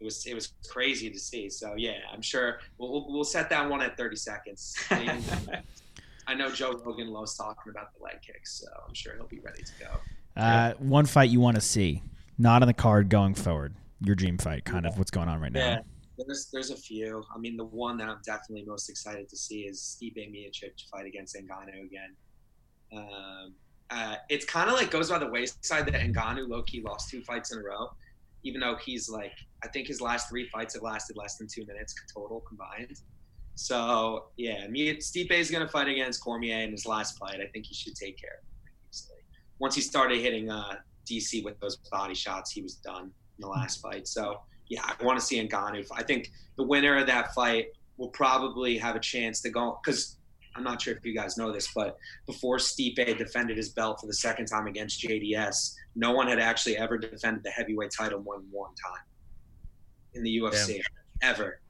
it 0.00 0.04
was 0.04 0.26
it 0.26 0.34
was 0.34 0.54
crazy 0.68 1.10
to 1.10 1.18
see 1.18 1.50
so 1.50 1.74
yeah 1.76 1.98
I'm 2.12 2.22
sure 2.22 2.60
we'll, 2.78 3.06
we'll, 3.08 3.24
set 3.24 3.50
that 3.50 3.68
one 3.68 3.82
at 3.82 3.96
30 3.96 4.16
seconds 4.16 4.76
I 6.26 6.34
know 6.34 6.50
Joe 6.50 6.80
Rogan 6.84 7.08
loves 7.08 7.36
talking 7.36 7.70
about 7.70 7.92
the 7.96 8.02
leg 8.02 8.20
kicks 8.22 8.60
so 8.60 8.66
I'm 8.86 8.94
sure 8.94 9.14
he'll 9.16 9.26
be 9.26 9.40
ready 9.40 9.62
to 9.62 9.72
go. 9.78 10.00
Uh, 10.36 10.72
one 10.78 11.06
fight 11.06 11.30
you 11.30 11.40
want 11.40 11.56
to 11.56 11.60
see, 11.60 12.02
not 12.38 12.62
on 12.62 12.68
the 12.68 12.74
card 12.74 13.08
going 13.08 13.34
forward. 13.34 13.74
Your 14.02 14.14
dream 14.14 14.38
fight, 14.38 14.64
kind 14.64 14.86
of 14.86 14.96
what's 14.96 15.10
going 15.10 15.28
on 15.28 15.40
right 15.40 15.52
now. 15.52 15.60
Yeah, 15.60 15.78
there's 16.16 16.46
there's 16.46 16.70
a 16.70 16.76
few. 16.76 17.22
I 17.34 17.38
mean, 17.38 17.56
the 17.56 17.64
one 17.64 17.98
that 17.98 18.08
I'm 18.08 18.20
definitely 18.24 18.64
most 18.66 18.88
excited 18.88 19.28
to 19.28 19.36
see 19.36 19.62
is 19.62 19.78
Stipe 19.78 20.16
Miocic 20.16 20.88
fight 20.90 21.06
against 21.06 21.36
Ngannou 21.36 21.84
again. 21.84 22.16
Um, 22.92 23.54
uh, 23.90 24.16
it's 24.30 24.46
kind 24.46 24.70
of 24.70 24.76
like 24.76 24.90
goes 24.90 25.10
by 25.10 25.18
the 25.18 25.28
wayside 25.28 25.84
that 25.86 25.94
Ngannou 25.94 26.48
low 26.48 26.62
key 26.62 26.80
lost 26.80 27.10
two 27.10 27.22
fights 27.22 27.52
in 27.52 27.58
a 27.58 27.62
row, 27.62 27.90
even 28.42 28.60
though 28.60 28.76
he's 28.76 29.08
like 29.08 29.32
I 29.62 29.68
think 29.68 29.86
his 29.86 30.00
last 30.00 30.28
three 30.28 30.48
fights 30.48 30.74
have 30.74 30.82
lasted 30.82 31.16
less 31.16 31.36
than 31.36 31.46
two 31.46 31.64
minutes 31.66 31.94
total 32.14 32.40
combined. 32.40 32.98
So 33.54 34.26
yeah, 34.36 34.66
me 34.68 34.96
Stipe 34.96 35.32
is 35.32 35.50
gonna 35.50 35.68
fight 35.68 35.88
against 35.88 36.22
Cormier 36.22 36.58
in 36.58 36.70
his 36.70 36.86
last 36.86 37.18
fight. 37.18 37.40
I 37.40 37.46
think 37.46 37.66
he 37.66 37.74
should 37.74 37.94
take 37.94 38.18
care. 38.18 38.40
Once 39.58 39.74
he 39.74 39.82
started 39.82 40.18
hitting 40.18 40.50
uh, 40.50 40.76
DC 41.06 41.44
with 41.44 41.60
those 41.60 41.76
body 41.90 42.14
shots, 42.14 42.50
he 42.50 42.62
was 42.62 42.76
done 42.76 43.04
in 43.04 43.40
the 43.40 43.48
last 43.48 43.82
fight. 43.82 44.08
So 44.08 44.40
yeah, 44.68 44.82
I 44.84 45.04
want 45.04 45.18
to 45.18 45.24
see 45.24 45.46
Ngannou. 45.46 45.86
I 45.92 46.02
think 46.02 46.30
the 46.56 46.62
winner 46.62 46.96
of 46.96 47.06
that 47.08 47.34
fight 47.34 47.66
will 47.98 48.08
probably 48.08 48.78
have 48.78 48.96
a 48.96 49.00
chance 49.00 49.42
to 49.42 49.50
go 49.50 49.78
because 49.84 50.16
I'm 50.56 50.64
not 50.64 50.82
sure 50.82 50.94
if 50.94 51.04
you 51.04 51.14
guys 51.14 51.36
know 51.36 51.52
this, 51.52 51.68
but 51.74 51.98
before 52.26 52.56
Stipe 52.56 53.18
defended 53.18 53.56
his 53.56 53.68
belt 53.70 54.00
for 54.00 54.06
the 54.06 54.14
second 54.14 54.46
time 54.46 54.66
against 54.66 55.00
JDS, 55.00 55.74
no 55.96 56.12
one 56.12 56.28
had 56.28 56.38
actually 56.38 56.76
ever 56.76 56.98
defended 56.98 57.42
the 57.44 57.50
heavyweight 57.50 57.90
title 57.96 58.20
more 58.22 58.36
than 58.38 58.48
one 58.50 58.70
time 58.74 59.02
in 60.14 60.22
the 60.22 60.38
UFC 60.38 60.80
ever. 61.22 61.60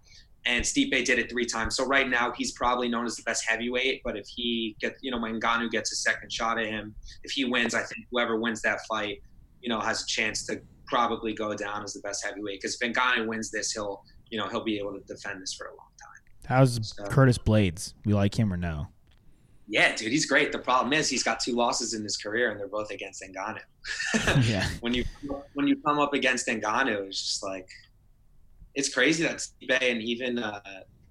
And 0.46 0.64
Stipe 0.64 0.90
did 1.04 1.18
it 1.18 1.30
three 1.30 1.44
times. 1.44 1.76
So 1.76 1.84
right 1.84 2.08
now 2.08 2.32
he's 2.36 2.52
probably 2.52 2.88
known 2.88 3.04
as 3.04 3.16
the 3.16 3.22
best 3.24 3.44
heavyweight. 3.46 4.00
But 4.04 4.16
if 4.16 4.26
he 4.26 4.74
gets, 4.80 4.98
you 5.02 5.10
know, 5.10 5.18
Ngannou 5.18 5.70
gets 5.70 5.92
a 5.92 5.96
second 5.96 6.32
shot 6.32 6.58
at 6.58 6.66
him, 6.66 6.94
if 7.24 7.32
he 7.32 7.44
wins, 7.44 7.74
I 7.74 7.82
think 7.82 8.06
whoever 8.10 8.38
wins 8.40 8.62
that 8.62 8.80
fight, 8.88 9.22
you 9.60 9.68
know, 9.68 9.80
has 9.80 10.02
a 10.02 10.06
chance 10.06 10.46
to 10.46 10.60
probably 10.86 11.34
go 11.34 11.54
down 11.54 11.84
as 11.84 11.92
the 11.92 12.00
best 12.00 12.24
heavyweight. 12.24 12.60
Because 12.60 12.78
if 12.80 12.92
Ngannou 12.92 13.26
wins 13.26 13.50
this, 13.50 13.72
he'll, 13.72 14.02
you 14.30 14.38
know, 14.38 14.48
he'll 14.48 14.64
be 14.64 14.78
able 14.78 14.92
to 14.92 15.00
defend 15.00 15.42
this 15.42 15.52
for 15.52 15.66
a 15.66 15.70
long 15.76 15.88
time. 16.02 16.22
How's 16.46 16.88
So- 16.96 17.04
Curtis 17.04 17.36
Blaydes? 17.36 17.92
We 18.06 18.14
like 18.14 18.34
him 18.38 18.50
or 18.52 18.56
no? 18.56 18.88
Yeah, 19.70 19.94
dude, 19.94 20.10
he's 20.10 20.26
great. 20.26 20.50
The 20.50 20.58
problem 20.58 20.92
is 20.92 21.08
he's 21.08 21.22
got 21.22 21.38
two 21.38 21.54
losses 21.54 21.94
in 21.94 22.02
his 22.02 22.16
career, 22.16 22.50
and 22.50 22.58
they're 22.58 22.66
both 22.66 22.90
against 22.90 23.22
Ngannou. 23.22 23.60
yeah. 24.48 24.68
when 24.80 24.92
you 24.92 25.04
when 25.54 25.68
you 25.68 25.76
come 25.76 26.00
up 26.00 26.12
against 26.12 26.48
Ngannou, 26.48 27.06
it's 27.06 27.22
just 27.22 27.44
like 27.44 27.68
it's 28.74 28.92
crazy 28.92 29.22
that 29.22 29.36
Stipe 29.36 29.78
and 29.80 30.02
even 30.02 30.40
uh, 30.40 30.60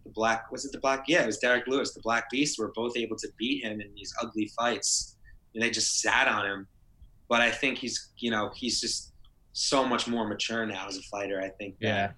the 0.03 0.09
Black 0.09 0.51
was 0.51 0.65
it 0.65 0.73
the 0.73 0.79
Black? 0.79 1.05
Yeah, 1.07 1.23
it 1.23 1.25
was 1.25 1.37
Derrick 1.37 1.67
Lewis, 1.67 1.93
the 1.93 2.01
Black 2.01 2.29
Beast, 2.29 2.59
were 2.59 2.73
both 2.75 2.97
able 2.97 3.15
to 3.15 3.29
beat 3.37 3.63
him 3.63 3.79
in 3.79 3.93
these 3.95 4.13
ugly 4.21 4.51
fights, 4.57 5.15
and 5.53 5.63
they 5.63 5.69
just 5.69 6.01
sat 6.01 6.27
on 6.27 6.45
him. 6.45 6.67
But 7.29 7.39
I 7.39 7.51
think 7.51 7.77
he's 7.77 8.09
you 8.17 8.29
know 8.29 8.51
he's 8.53 8.81
just 8.81 9.13
so 9.53 9.85
much 9.85 10.05
more 10.05 10.27
mature 10.27 10.65
now 10.65 10.85
as 10.85 10.97
a 10.97 11.01
fighter. 11.03 11.39
I 11.41 11.47
think. 11.47 11.75
that, 11.79 11.87
Yeah. 11.87 12.11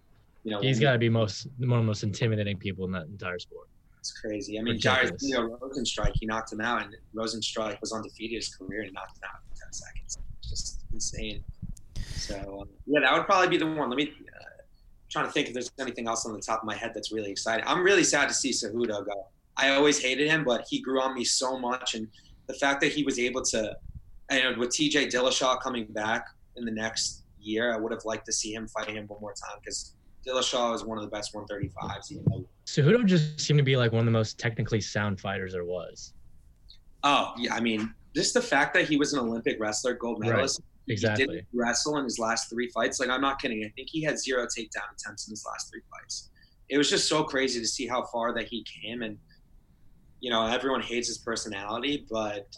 You 0.44 0.52
know 0.54 0.60
He's 0.60 0.80
got 0.80 0.94
to 0.94 0.98
be 0.98 1.08
most 1.08 1.48
one 1.60 1.74
of 1.74 1.84
the 1.84 1.88
most 1.88 2.02
intimidating 2.02 2.58
people 2.58 2.86
in 2.86 2.92
that 2.94 3.06
entire 3.06 3.38
sport. 3.38 3.68
It's 4.02 4.12
crazy. 4.12 4.58
I 4.60 4.64
mean. 4.64 4.80
Jairzinho 4.80 5.60
Rozenstruik, 5.60 6.14
he 6.20 6.26
knocked 6.26 6.52
him 6.52 6.60
out, 6.60 6.82
and 6.82 6.96
Rosenstrike 7.16 7.80
was 7.82 7.94
undefeated 7.94 8.36
his 8.36 8.54
career 8.56 8.82
and 8.82 8.94
knocked 8.94 9.18
him 9.18 9.24
out 9.32 9.42
in 9.50 9.58
10 9.58 9.72
seconds. 9.72 10.18
Just 10.42 10.84
insane. 10.92 11.44
So, 12.16 12.62
um, 12.62 12.70
yeah, 12.88 13.02
that 13.02 13.14
would 13.14 13.26
probably 13.26 13.48
be 13.48 13.58
the 13.58 13.68
one. 13.68 13.90
Let 13.90 13.98
me 13.98 14.12
uh, 14.12 14.44
trying 15.12 15.28
to 15.28 15.32
think 15.32 15.50
if 15.50 15.54
there's 15.54 15.72
anything 15.80 16.08
else 16.08 16.26
on 16.26 16.34
the 16.34 16.40
top 16.40 16.62
of 16.62 16.66
my 16.66 16.76
head 16.76 16.94
that's 16.96 17.12
really 17.12 17.30
exciting. 17.30 17.64
I'm 17.68 17.84
really 17.84 18.04
sad 18.04 18.28
to 18.28 18.34
see 18.34 18.50
Cejudo 18.50 19.06
go. 19.06 19.28
I 19.56 19.76
always 19.76 20.02
hated 20.02 20.28
him, 20.28 20.44
but 20.44 20.66
he 20.68 20.82
grew 20.82 21.00
on 21.00 21.14
me 21.14 21.24
so 21.24 21.60
much, 21.60 21.94
and 21.94 22.08
the 22.48 22.56
fact 22.56 22.82
that 22.82 22.92
he 22.92 23.04
was 23.04 23.20
able 23.20 23.44
to, 23.44 23.76
you 24.32 24.44
know, 24.44 24.58
with 24.58 24.70
TJ 24.70 25.12
Dillashaw 25.12 25.62
coming 25.62 25.86
back 25.90 26.26
in 26.56 26.66
the 26.66 26.72
next 26.72 27.24
year, 27.40 27.72
I 27.72 27.78
would 27.78 27.92
have 27.92 28.06
liked 28.06 28.26
to 28.26 28.34
see 28.34 28.52
him 28.52 28.68
fight 28.68 28.90
him 28.90 29.06
one 29.08 29.22
more 29.22 29.34
time 29.34 29.60
because 29.64 29.94
Dillashaw 30.26 30.74
is 30.74 30.84
one 30.84 30.98
of 30.98 31.04
the 31.04 31.10
best 31.10 31.34
135s. 31.34 32.12
Even 32.12 32.24
though 32.30 32.46
Cejudo 32.66 33.06
just 33.06 33.40
seemed 33.40 33.58
to 33.58 33.64
be 33.64 33.76
like 33.76 33.92
one 33.92 34.00
of 34.00 34.06
the 34.06 34.12
most 34.12 34.40
technically 34.40 34.82
sound 34.82 35.20
fighters 35.20 35.54
there 35.54 35.66
was. 35.66 36.14
Oh, 37.04 37.34
yeah. 37.38 37.54
I 37.54 37.60
mean, 37.60 37.94
just 38.16 38.34
the 38.34 38.42
fact 38.42 38.74
that 38.76 38.88
he 38.88 38.98
was 38.98 39.14
an 39.14 39.20
Olympic 39.20 39.58
wrestler, 39.60 39.94
gold 39.94 40.20
medalist, 40.20 40.60
Right, 40.60 41.00
medalist. 41.02 41.20
He 41.20 41.26
didn't 41.26 41.48
wrestle 41.54 41.98
in 41.98 42.04
his 42.04 42.20
last 42.20 42.50
three 42.50 42.70
fights. 42.70 43.00
Like, 43.00 43.10
I'm 43.10 43.22
not 43.22 43.42
kidding. 43.42 43.64
I 43.64 43.70
think 43.76 43.90
he 43.90 44.04
had 44.04 44.20
zero 44.20 44.46
takedown 44.46 44.92
attempts 44.94 45.28
in 45.28 45.32
his 45.32 45.46
last 45.46 45.70
three 45.72 45.82
fights. 45.90 46.30
It 46.70 46.78
was 46.78 46.90
just 46.90 47.08
so 47.08 47.24
crazy 47.24 47.60
to 47.60 47.68
see 47.68 47.88
how 47.88 48.04
far 48.04 48.34
that 48.34 48.48
he 48.48 48.64
came. 48.64 49.02
And, 49.02 49.18
you 50.20 50.30
know, 50.30 50.46
everyone 50.46 50.82
hates 50.82 51.08
his 51.08 51.18
personality, 51.18 52.06
but, 52.10 52.56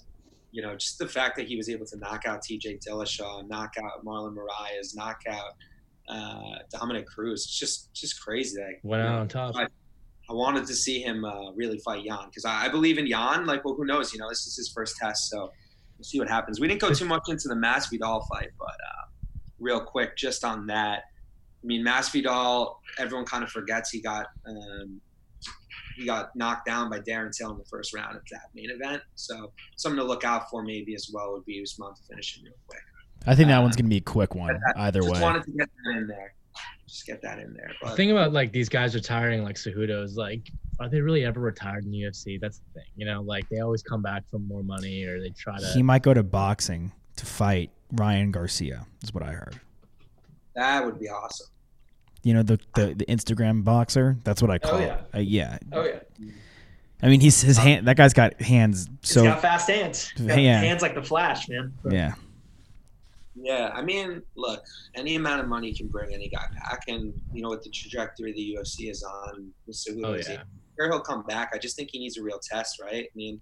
you 0.52 0.62
know, 0.62 0.76
just 0.76 1.00
the 1.00 1.08
fact 1.08 1.36
that 1.38 1.48
he 1.48 1.56
was 1.56 1.70
able 1.70 1.86
to 1.88 1.98
knock 1.98 2.26
out 2.26 2.42
TJ 2.44 2.86
Dillashaw, 2.86 3.48
knock 3.48 3.74
out 3.84 4.06
Marlon 4.06 4.36
Moraes, 4.36 4.96
knock 4.96 5.22
out 5.28 5.54
uh, 6.10 6.60
Dominick 6.72 7.08
Cruz, 7.08 7.44
it's 7.44 7.60
just, 7.60 7.94
just 7.94 8.22
crazy. 8.22 8.62
Like, 8.62 8.80
Went 8.84 9.02
out 9.02 9.20
on 9.20 9.28
top. 9.28 9.56
I 10.30 10.34
wanted 10.34 10.66
to 10.68 10.74
see 10.74 11.02
him 11.02 11.26
uh, 11.26 11.52
really 11.52 11.80
fight 11.80 12.04
Yan 12.06 12.26
because 12.28 12.46
I, 12.46 12.66
I 12.66 12.70
believe 12.70 12.98
in 12.98 13.06
Yan. 13.08 13.46
Like, 13.46 13.66
well, 13.66 13.76
who 13.76 13.86
knows? 13.86 14.14
You 14.14 14.20
know, 14.20 14.30
this 14.30 14.46
is 14.48 14.56
his 14.56 14.70
first 14.70 14.96
test, 14.98 15.30
so 15.30 15.52
we'll 15.98 16.04
see 16.04 16.20
what 16.20 16.30
happens. 16.30 16.60
We 16.60 16.68
didn't 16.68 16.82
go 16.82 16.94
too 16.94 17.06
much 17.06 17.24
into 17.30 17.48
the 17.50 17.56
Masvidal 17.56 18.26
fight, 18.30 18.50
but 18.58 18.68
uh, 18.68 19.06
real 19.60 19.82
quick, 19.82 20.16
just 20.18 20.44
on 20.46 20.68
that. 20.68 21.04
I 21.62 21.66
mean, 21.66 21.86
Masvidal, 21.86 22.76
everyone 23.00 23.26
kind 23.26 23.44
of 23.44 23.50
forgets 23.50 23.90
he 23.90 24.02
got 24.02 24.28
um, 24.48 25.00
he 25.98 26.06
got 26.06 26.36
knocked 26.36 26.66
down 26.66 26.90
by 26.90 27.00
Darren 27.00 27.32
Till 27.38 27.52
in 27.52 27.58
the 27.58 27.66
first 27.66 27.94
round 27.94 28.16
of 28.16 28.24
that 28.32 28.50
main 28.56 28.70
event. 28.72 29.02
So 29.16 29.52
something 29.76 29.98
to 30.00 30.04
look 30.04 30.24
out 30.24 30.50
for 30.50 30.64
maybe 30.64 30.96
as 30.96 31.10
well 31.14 31.34
would 31.34 31.46
be 31.46 31.62
Usman 31.62 31.94
to 31.96 32.02
finish 32.10 32.38
him 32.38 32.46
real 32.46 32.54
quick. 32.68 32.82
I 33.28 33.36
think 33.36 33.48
that 33.50 33.60
Uh, 33.60 33.62
one's 33.62 33.76
gonna 33.76 33.90
be 33.90 33.98
a 33.98 34.02
quick 34.02 34.36
one. 34.36 34.58
Either 34.76 35.02
Just 35.02 35.14
way. 35.14 35.22
wanted 35.22 35.44
to 35.44 35.52
get 35.52 35.70
that 35.86 35.98
in 35.98 36.08
there. 36.08 36.34
Just 36.88 37.06
get 37.08 37.22
that 37.24 37.40
in 37.40 37.54
there. 37.54 37.72
The 37.84 37.96
thing 37.96 38.12
about 38.12 38.34
like 38.34 38.52
these 38.52 38.70
guys 38.70 38.94
retiring 38.94 39.44
like 39.44 39.56
Cejudo 39.56 40.04
is 40.04 40.16
like, 40.16 40.50
are 40.80 40.90
they 40.90 41.02
really 41.02 41.26
ever 41.26 41.40
retired 41.40 41.86
in 41.86 41.92
the 41.92 42.02
UFC? 42.02 42.40
That's 42.40 42.60
the 42.60 42.80
thing. 42.80 42.90
You 42.96 43.06
know, 43.06 43.22
like 43.22 43.48
they 43.50 43.60
always 43.60 43.82
come 43.82 44.02
back 44.02 44.24
for 44.30 44.38
more 44.40 44.64
money 44.64 45.04
or 45.06 45.20
they 45.20 45.30
try 45.30 45.60
to. 45.60 45.66
He 45.68 45.82
might 45.82 46.04
go 46.04 46.14
to 46.14 46.24
boxing 46.24 46.92
to 47.16 47.26
fight 47.26 47.72
Ryan 47.94 48.32
Garcia. 48.32 48.86
Is 49.04 49.14
what 49.14 49.24
I 49.24 49.32
heard. 49.32 49.60
that 50.56 50.86
would 50.86 51.00
be 51.00 51.10
awesome. 51.10 51.48
You 52.24 52.34
know 52.36 52.44
the 52.44 52.60
the, 52.76 52.94
the 52.94 53.06
Instagram 53.08 53.64
boxer. 53.64 54.18
That's 54.24 54.42
what 54.42 54.52
I 54.52 54.58
call 54.60 54.80
yeah. 54.80 54.94
it. 54.94 55.16
Uh, 55.16 55.20
yeah. 55.20 55.58
Oh 55.72 55.84
yeah. 55.86 56.00
I 57.02 57.08
mean, 57.08 57.20
he's 57.20 57.42
his 57.42 57.58
hand. 57.58 57.88
That 57.88 57.98
guy's 57.98 58.14
got 58.14 58.40
hands. 58.42 58.88
He's 59.02 59.12
So 59.12 59.24
got 59.24 59.42
fast 59.42 59.70
hands. 59.70 60.14
He's 60.16 60.26
got 60.26 60.40
Yeah. 60.40 60.60
Hands 60.60 60.82
like 60.82 60.96
the 60.96 61.04
Flash, 61.04 61.50
man. 61.50 61.74
yeah. 61.90 62.14
Yeah, 63.44 63.72
I 63.74 63.82
mean, 63.82 64.22
look, 64.36 64.64
any 64.96 65.16
amount 65.18 65.42
of 65.42 65.50
money 65.50 65.74
can 65.74 65.88
bring 65.88 66.14
any 66.14 66.30
guy 66.30 66.46
back, 66.56 66.84
and 66.88 67.14
you 67.34 67.42
know 67.42 67.50
what 67.50 67.62
the 67.62 67.70
trajectory 67.70 68.32
the 68.32 68.56
UFC 68.58 68.90
is 68.90 69.04
on. 69.04 69.52
with 69.68 69.76
Cejudo, 69.76 70.06
Oh, 70.06 70.14
yeah. 70.16 70.44
sure 70.80 70.90
he'll 70.90 71.02
come 71.02 71.24
back. 71.24 71.52
I 71.54 71.58
just 71.58 71.76
think 71.76 71.90
he 71.92 72.00
needs 72.00 72.18
a 72.18 72.24
real 72.24 72.40
test, 72.42 72.80
right? 72.82 73.04
I 73.04 73.10
mean, 73.16 73.42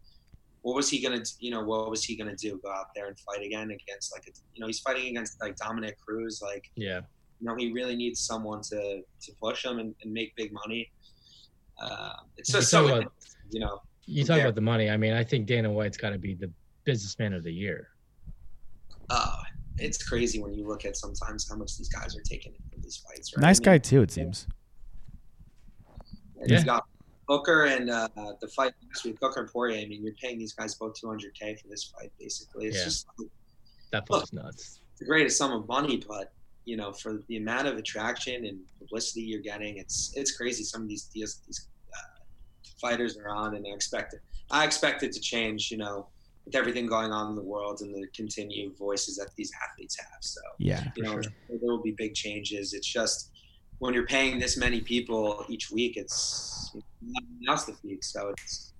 what 0.63 0.75
was 0.75 0.89
he 0.89 1.01
gonna, 1.03 1.21
you 1.39 1.51
know, 1.51 1.63
what 1.63 1.89
was 1.91 2.03
he 2.03 2.15
gonna 2.15 2.35
do? 2.35 2.59
Go 2.63 2.71
out 2.71 2.87
there 2.95 3.07
and 3.09 3.19
fight 3.19 3.43
again 3.45 3.69
against 3.69 4.11
like, 4.11 4.23
a, 4.27 4.31
you 4.55 4.61
know, 4.61 4.65
he's 4.67 4.79
fighting 4.79 5.07
against 5.09 5.39
like 5.39 5.55
Dominick 5.57 5.99
Cruz. 5.99 6.41
Like, 6.41 6.65
Yeah. 6.75 7.01
you 7.39 7.47
know, 7.47 7.55
he 7.55 7.71
really 7.71 7.95
needs 7.95 8.19
someone 8.21 8.61
to 8.71 9.01
to 9.01 9.31
push 9.39 9.63
him 9.63 9.77
and, 9.77 9.93
and 10.01 10.11
make 10.11 10.35
big 10.35 10.51
money. 10.51 10.91
Uh, 11.79 12.13
it's 12.37 12.51
just 12.51 12.69
so, 12.71 12.87
about- 12.87 13.13
you 13.51 13.59
know, 13.59 13.81
You 14.05 14.23
talk 14.23 14.39
about 14.41 14.55
the 14.55 14.61
money. 14.61 14.89
I 14.89 14.97
mean, 14.97 15.13
I 15.13 15.23
think 15.23 15.45
Dana 15.45 15.71
White's 15.71 15.97
got 15.97 16.09
to 16.11 16.17
be 16.17 16.33
the 16.33 16.51
businessman 16.85 17.33
of 17.33 17.43
the 17.43 17.53
year. 17.53 17.89
uh, 19.11 19.37
it's 19.81 20.03
crazy 20.07 20.39
when 20.41 20.53
you 20.53 20.67
look 20.67 20.85
at 20.85 20.95
sometimes 20.95 21.49
how 21.49 21.55
much 21.55 21.77
these 21.77 21.89
guys 21.89 22.15
are 22.15 22.21
taking 22.21 22.53
in 22.73 22.81
these 22.81 22.97
fights. 22.97 23.35
Right? 23.35 23.41
Nice 23.41 23.57
I 23.59 23.59
mean, 23.59 23.65
guy 23.65 23.77
too, 23.79 24.01
it 24.01 24.11
seems. 24.11 24.47
And 26.39 26.49
Yeah. 26.49 26.57
You've 26.57 26.65
got 26.65 26.85
Hooker 27.27 27.65
and 27.65 27.89
uh, 27.89 28.07
the 28.41 28.47
fight 28.47 28.73
next 28.83 29.03
week, 29.05 29.17
Hooker 29.21 29.41
and 29.41 29.49
Poirier. 29.51 29.79
I 29.79 29.85
mean, 29.85 30.03
you're 30.03 30.13
paying 30.15 30.37
these 30.37 30.53
guys 30.53 30.75
both 30.75 30.99
200k 31.01 31.59
for 31.61 31.67
this 31.67 31.85
fight, 31.85 32.11
basically. 32.19 32.67
It's 32.67 32.77
Yeah. 32.77 32.83
just 32.85 33.07
That 33.91 34.07
fight's 34.07 34.33
nuts. 34.33 34.79
the 34.99 35.05
greatest 35.05 35.37
sum 35.37 35.51
of 35.51 35.67
money, 35.67 36.03
but 36.07 36.33
you 36.65 36.77
know, 36.77 36.91
for 36.93 37.23
the 37.27 37.37
amount 37.37 37.67
of 37.67 37.77
attraction 37.77 38.45
and 38.45 38.59
publicity 38.79 39.21
you're 39.21 39.41
getting, 39.41 39.77
it's 39.77 40.13
it's 40.15 40.35
crazy. 40.37 40.63
Some 40.63 40.83
of 40.83 40.87
these 40.87 41.05
deals, 41.05 41.41
these 41.47 41.67
uh, 41.91 41.97
fighters 42.79 43.17
are 43.17 43.29
on, 43.29 43.55
and 43.55 43.65
I 43.65 43.71
expect 43.71 44.13
it. 44.13 44.21
I 44.51 44.63
expect 44.63 45.01
it 45.01 45.11
to 45.13 45.19
change. 45.19 45.71
You 45.71 45.77
know, 45.77 46.07
with 46.45 46.55
everything 46.55 46.87
going 46.87 47.11
on 47.11 47.29
in 47.29 47.35
the 47.35 47.43
world 47.43 47.81
and 47.81 47.93
the 47.93 48.07
continued 48.15 48.77
voices 48.77 49.15
that 49.17 49.29
these 49.37 49.51
athletes 49.63 49.97
have. 49.99 50.21
So 50.21 50.41
Yeah. 50.59 50.83
you 50.95 51.03
know, 51.03 51.19
there 51.21 51.59
will 51.61 51.81
be 51.81 51.91
big 51.91 52.13
changes. 52.13 52.73
It's 52.73 52.87
just 52.87 53.31
when 53.79 53.93
you're 53.93 54.05
paying 54.05 54.39
this 54.39 54.57
many 54.57 54.81
people 54.81 55.45
each 55.49 55.71
week, 55.71 55.97
it's 55.97 56.71
nothing 57.01 57.39
else 57.47 57.65
to 57.65 57.73
feed. 57.73 58.03
So 58.03 58.29
it's, 58.29 58.43
it's 58.43 58.70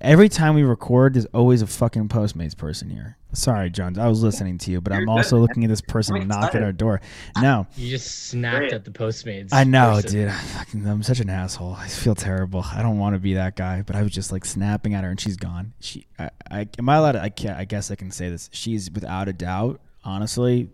Every 0.00 0.28
time 0.28 0.54
we 0.54 0.62
record, 0.62 1.14
there's 1.14 1.26
always 1.26 1.62
a 1.62 1.66
fucking 1.66 2.08
Postmates 2.08 2.56
person 2.56 2.90
here. 2.90 3.16
Sorry, 3.32 3.70
Jones. 3.70 3.96
I 3.96 4.08
was 4.08 4.22
listening 4.22 4.58
to 4.58 4.70
you, 4.70 4.80
but 4.80 4.92
I'm 4.92 5.08
also 5.08 5.36
good, 5.36 5.42
looking 5.42 5.64
at 5.64 5.70
this 5.70 5.80
person 5.80 6.16
I'm 6.16 6.26
knocking 6.28 6.46
excited. 6.46 6.64
our 6.64 6.72
door. 6.72 7.00
No, 7.40 7.66
You 7.76 7.88
just 7.88 8.26
snapped 8.28 8.58
Great. 8.58 8.72
at 8.72 8.84
the 8.84 8.90
Postmates. 8.90 9.50
I 9.52 9.64
know, 9.64 9.94
person. 10.02 10.10
dude. 10.10 10.28
I 10.28 10.32
fucking, 10.32 10.86
I'm 10.86 11.02
such 11.02 11.20
an 11.20 11.30
asshole. 11.30 11.74
I 11.74 11.86
feel 11.88 12.14
terrible. 12.14 12.64
I 12.72 12.82
don't 12.82 12.98
want 12.98 13.14
to 13.14 13.20
be 13.20 13.34
that 13.34 13.56
guy, 13.56 13.82
but 13.82 13.94
I 13.96 14.02
was 14.02 14.12
just 14.12 14.32
like 14.32 14.44
snapping 14.44 14.94
at 14.94 15.04
her, 15.04 15.10
and 15.10 15.20
she's 15.20 15.36
gone. 15.36 15.72
She, 15.80 16.06
I, 16.18 16.30
I 16.50 16.68
am 16.78 16.88
I 16.88 16.96
allowed? 16.96 17.12
To, 17.12 17.22
I 17.22 17.28
can't. 17.30 17.56
I 17.58 17.64
guess 17.64 17.90
I 17.90 17.94
can 17.94 18.10
say 18.10 18.28
this. 18.28 18.50
She's 18.52 18.90
without 18.90 19.28
a 19.28 19.32
doubt, 19.32 19.80
honestly, 20.04 20.68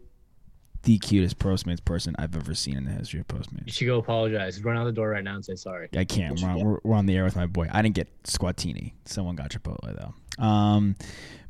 the 0.87 0.99
cutest 0.99 1.41
Postmates 1.41 1.85
person 1.85 2.15
I've 2.17 2.37
ever 2.37 2.55
seen 2.55 2.77
in 2.77 2.85
the 2.85 2.93
history 2.93 3.19
of 3.19 3.27
You 3.29 3.39
Postmates. 3.41 3.73
should 3.73 3.87
go 3.87 3.99
apologize. 3.99 4.63
Run 4.63 4.77
out 4.77 4.85
the 4.85 4.93
door 4.93 5.11
right 5.11 5.25
now 5.25 5.35
and 5.35 5.45
say 5.45 5.57
sorry. 5.57 5.89
I 5.97 6.05
can't. 6.05 6.41
We're 6.41 6.49
on, 6.49 6.65
we're, 6.65 6.79
we're 6.85 6.95
on 6.95 7.07
the 7.07 7.17
air 7.17 7.25
with 7.25 7.35
my 7.35 7.47
boy. 7.47 7.69
I 7.73 7.83
didn't 7.83 7.97
get 7.97 8.09
Squatini. 8.23 8.93
Someone 9.05 9.35
got 9.35 9.51
Chipotle 9.51 9.97
though. 9.99 10.43
Um, 10.45 10.95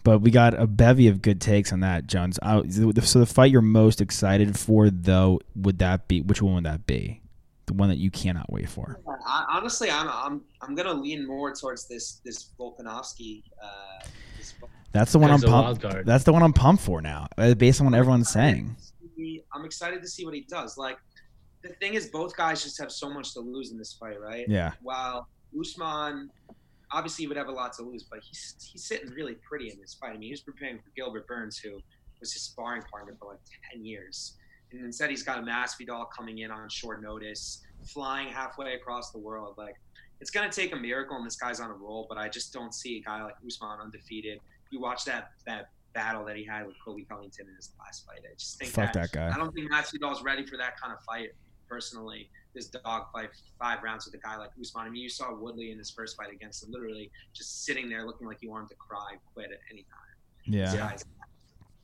but 0.04 0.20
we 0.20 0.30
got 0.30 0.54
a 0.58 0.66
bevy 0.66 1.08
of 1.08 1.20
good 1.20 1.40
takes 1.40 1.70
on 1.70 1.80
that, 1.80 2.06
Jones. 2.06 2.38
I, 2.42 2.66
so 2.68 2.92
the 2.92 3.26
fight 3.26 3.50
you're 3.50 3.60
most 3.60 4.00
excited 4.00 4.58
for, 4.58 4.88
though, 4.88 5.40
would 5.54 5.80
that 5.80 6.08
be? 6.08 6.22
Which 6.22 6.40
one 6.40 6.54
would 6.54 6.64
that 6.64 6.86
be? 6.86 7.20
The 7.66 7.74
one 7.74 7.90
that 7.90 7.98
you 7.98 8.10
cannot 8.10 8.50
wait 8.50 8.70
for. 8.70 9.00
I, 9.26 9.44
honestly, 9.50 9.90
I'm 9.90 10.08
I'm 10.08 10.40
I'm 10.62 10.74
gonna 10.74 10.94
lean 10.94 11.26
more 11.26 11.52
towards 11.54 11.88
this 11.88 12.20
this 12.24 12.52
Volkanovski. 12.58 13.42
Uh, 13.62 14.06
this, 14.38 14.54
That's 14.92 15.12
the 15.12 15.18
one 15.18 15.30
I'm 15.30 15.40
That's 15.40 15.50
a 15.50 15.52
wild 15.52 15.82
pumped. 15.82 16.06
That's 16.06 16.24
the 16.24 16.32
one 16.32 16.42
I'm 16.42 16.52
pumped 16.54 16.84
for 16.84 17.02
now, 17.02 17.26
uh, 17.36 17.54
based 17.54 17.80
on 17.80 17.86
what 17.90 17.94
everyone's 17.94 18.30
saying. 18.30 18.76
I'm 19.54 19.64
excited 19.64 20.02
to 20.02 20.08
see 20.08 20.24
what 20.24 20.34
he 20.34 20.42
does. 20.42 20.76
Like 20.76 20.98
the 21.62 21.70
thing 21.70 21.94
is, 21.94 22.08
both 22.08 22.36
guys 22.36 22.62
just 22.62 22.78
have 22.80 22.92
so 22.92 23.10
much 23.10 23.32
to 23.34 23.40
lose 23.40 23.70
in 23.70 23.78
this 23.78 23.94
fight, 23.94 24.20
right? 24.20 24.46
Yeah. 24.48 24.72
While 24.82 25.28
Usman 25.58 26.30
obviously 26.92 27.24
he 27.24 27.28
would 27.28 27.36
have 27.36 27.48
a 27.48 27.52
lot 27.52 27.72
to 27.74 27.82
lose, 27.82 28.04
but 28.04 28.20
he's 28.22 28.54
he's 28.72 28.84
sitting 28.84 29.10
really 29.10 29.36
pretty 29.48 29.70
in 29.70 29.78
this 29.80 29.94
fight. 29.94 30.10
I 30.10 30.12
mean, 30.12 30.22
he 30.22 30.30
was 30.30 30.40
preparing 30.40 30.78
for 30.78 30.90
Gilbert 30.94 31.26
Burns, 31.26 31.58
who 31.58 31.80
was 32.20 32.32
his 32.32 32.42
sparring 32.42 32.82
partner 32.82 33.14
for 33.18 33.30
like 33.30 33.40
ten 33.72 33.84
years, 33.84 34.36
and 34.72 34.84
instead 34.84 35.10
he's 35.10 35.22
got 35.22 35.38
a 35.38 35.42
Masvidal 35.42 36.06
coming 36.16 36.38
in 36.38 36.50
on 36.50 36.68
short 36.68 37.02
notice, 37.02 37.62
flying 37.84 38.28
halfway 38.28 38.74
across 38.74 39.10
the 39.10 39.18
world. 39.18 39.54
Like 39.58 39.76
it's 40.20 40.30
gonna 40.30 40.50
take 40.50 40.72
a 40.72 40.76
miracle, 40.76 41.16
and 41.16 41.26
this 41.26 41.36
guy's 41.36 41.60
on 41.60 41.70
a 41.70 41.74
roll. 41.74 42.06
But 42.08 42.18
I 42.18 42.28
just 42.28 42.52
don't 42.52 42.74
see 42.74 42.98
a 42.98 43.02
guy 43.02 43.22
like 43.22 43.34
Usman 43.46 43.80
undefeated. 43.80 44.40
You 44.70 44.80
watch 44.80 45.04
that 45.04 45.30
that 45.46 45.70
battle 45.96 46.24
that 46.26 46.36
he 46.36 46.44
had 46.44 46.66
with 46.66 46.76
Colby 46.84 47.06
Covington 47.08 47.48
in 47.48 47.56
his 47.56 47.72
last 47.80 48.04
fight. 48.06 48.20
I 48.30 48.34
just 48.36 48.58
think 48.58 48.70
Fuck 48.70 48.92
that 48.92 49.12
guy. 49.12 49.32
I 49.34 49.38
don't 49.38 49.52
think 49.54 49.72
Masvidal's 49.72 50.22
ready 50.22 50.44
for 50.44 50.58
that 50.58 50.78
kind 50.78 50.92
of 50.92 51.02
fight. 51.04 51.30
Personally, 51.68 52.28
this 52.54 52.66
dog 52.68 53.06
fight 53.12 53.30
five 53.58 53.82
rounds 53.82 54.04
with 54.04 54.14
a 54.14 54.18
guy 54.18 54.36
like 54.36 54.50
Usman. 54.60 54.86
I 54.86 54.90
mean, 54.90 55.02
you 55.02 55.08
saw 55.08 55.34
Woodley 55.34 55.72
in 55.72 55.78
his 55.78 55.90
first 55.90 56.16
fight 56.16 56.30
against 56.30 56.62
him, 56.62 56.70
literally 56.70 57.10
just 57.34 57.64
sitting 57.64 57.88
there 57.88 58.06
looking 58.06 58.26
like 58.26 58.38
he 58.40 58.46
wanted 58.46 58.68
to 58.68 58.76
cry, 58.76 59.14
quit 59.32 59.50
at 59.50 59.58
any 59.72 59.82
time. 59.84 60.14
This 60.46 60.74
Yeah. 60.74 60.90
guy's, 60.90 61.04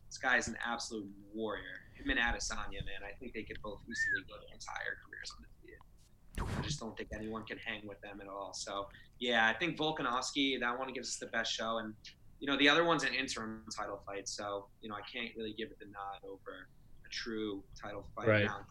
this 0.09 0.19
guy 0.19 0.37
is 0.37 0.47
an 0.47 0.57
absolute 0.65 1.09
warrior. 1.35 1.81
Him 1.95 2.11
and 2.11 2.21
Adesanya, 2.21 2.85
man, 2.85 3.03
I 3.03 3.13
think 3.19 3.33
they 3.33 3.43
could 3.43 3.61
both 3.63 3.81
easily 3.83 4.25
go 4.29 4.35
their 4.37 4.55
entire 4.55 4.99
careers 5.03 5.33
undefeated. 5.37 6.59
I 6.59 6.63
just 6.63 6.79
don't 6.79 6.97
think 6.97 7.09
anyone 7.15 7.45
can 7.45 7.59
hang 7.59 7.87
with 7.89 8.01
them 8.03 8.21
at 8.21 8.29
all. 8.29 8.53
So, 8.55 8.89
yeah, 9.19 9.49
I 9.49 9.55
think 9.55 9.77
Volkanovski, 9.79 10.61
that 10.61 10.79
one 10.79 10.93
gives 10.93 11.09
us 11.09 11.17
the 11.17 11.27
best 11.27 11.53
show. 11.53 11.79
And, 11.79 11.95
you 12.43 12.49
know, 12.49 12.59
the 12.59 12.69
other 12.69 12.83
one's 12.83 13.05
an 13.05 13.15
interim 13.15 13.63
title 13.75 14.03
fight. 14.05 14.29
So, 14.29 14.67
you 14.81 14.89
know, 14.89 14.97
I 14.97 15.01
can't 15.03 15.31
really 15.37 15.55
give 15.57 15.71
it 15.71 15.79
the 15.79 15.85
nod 15.85 16.29
over 16.29 16.67
a 17.07 17.09
true 17.09 17.63
title 17.81 18.05
fight. 18.17 18.27
Right. 18.27 18.47
round. 18.49 18.65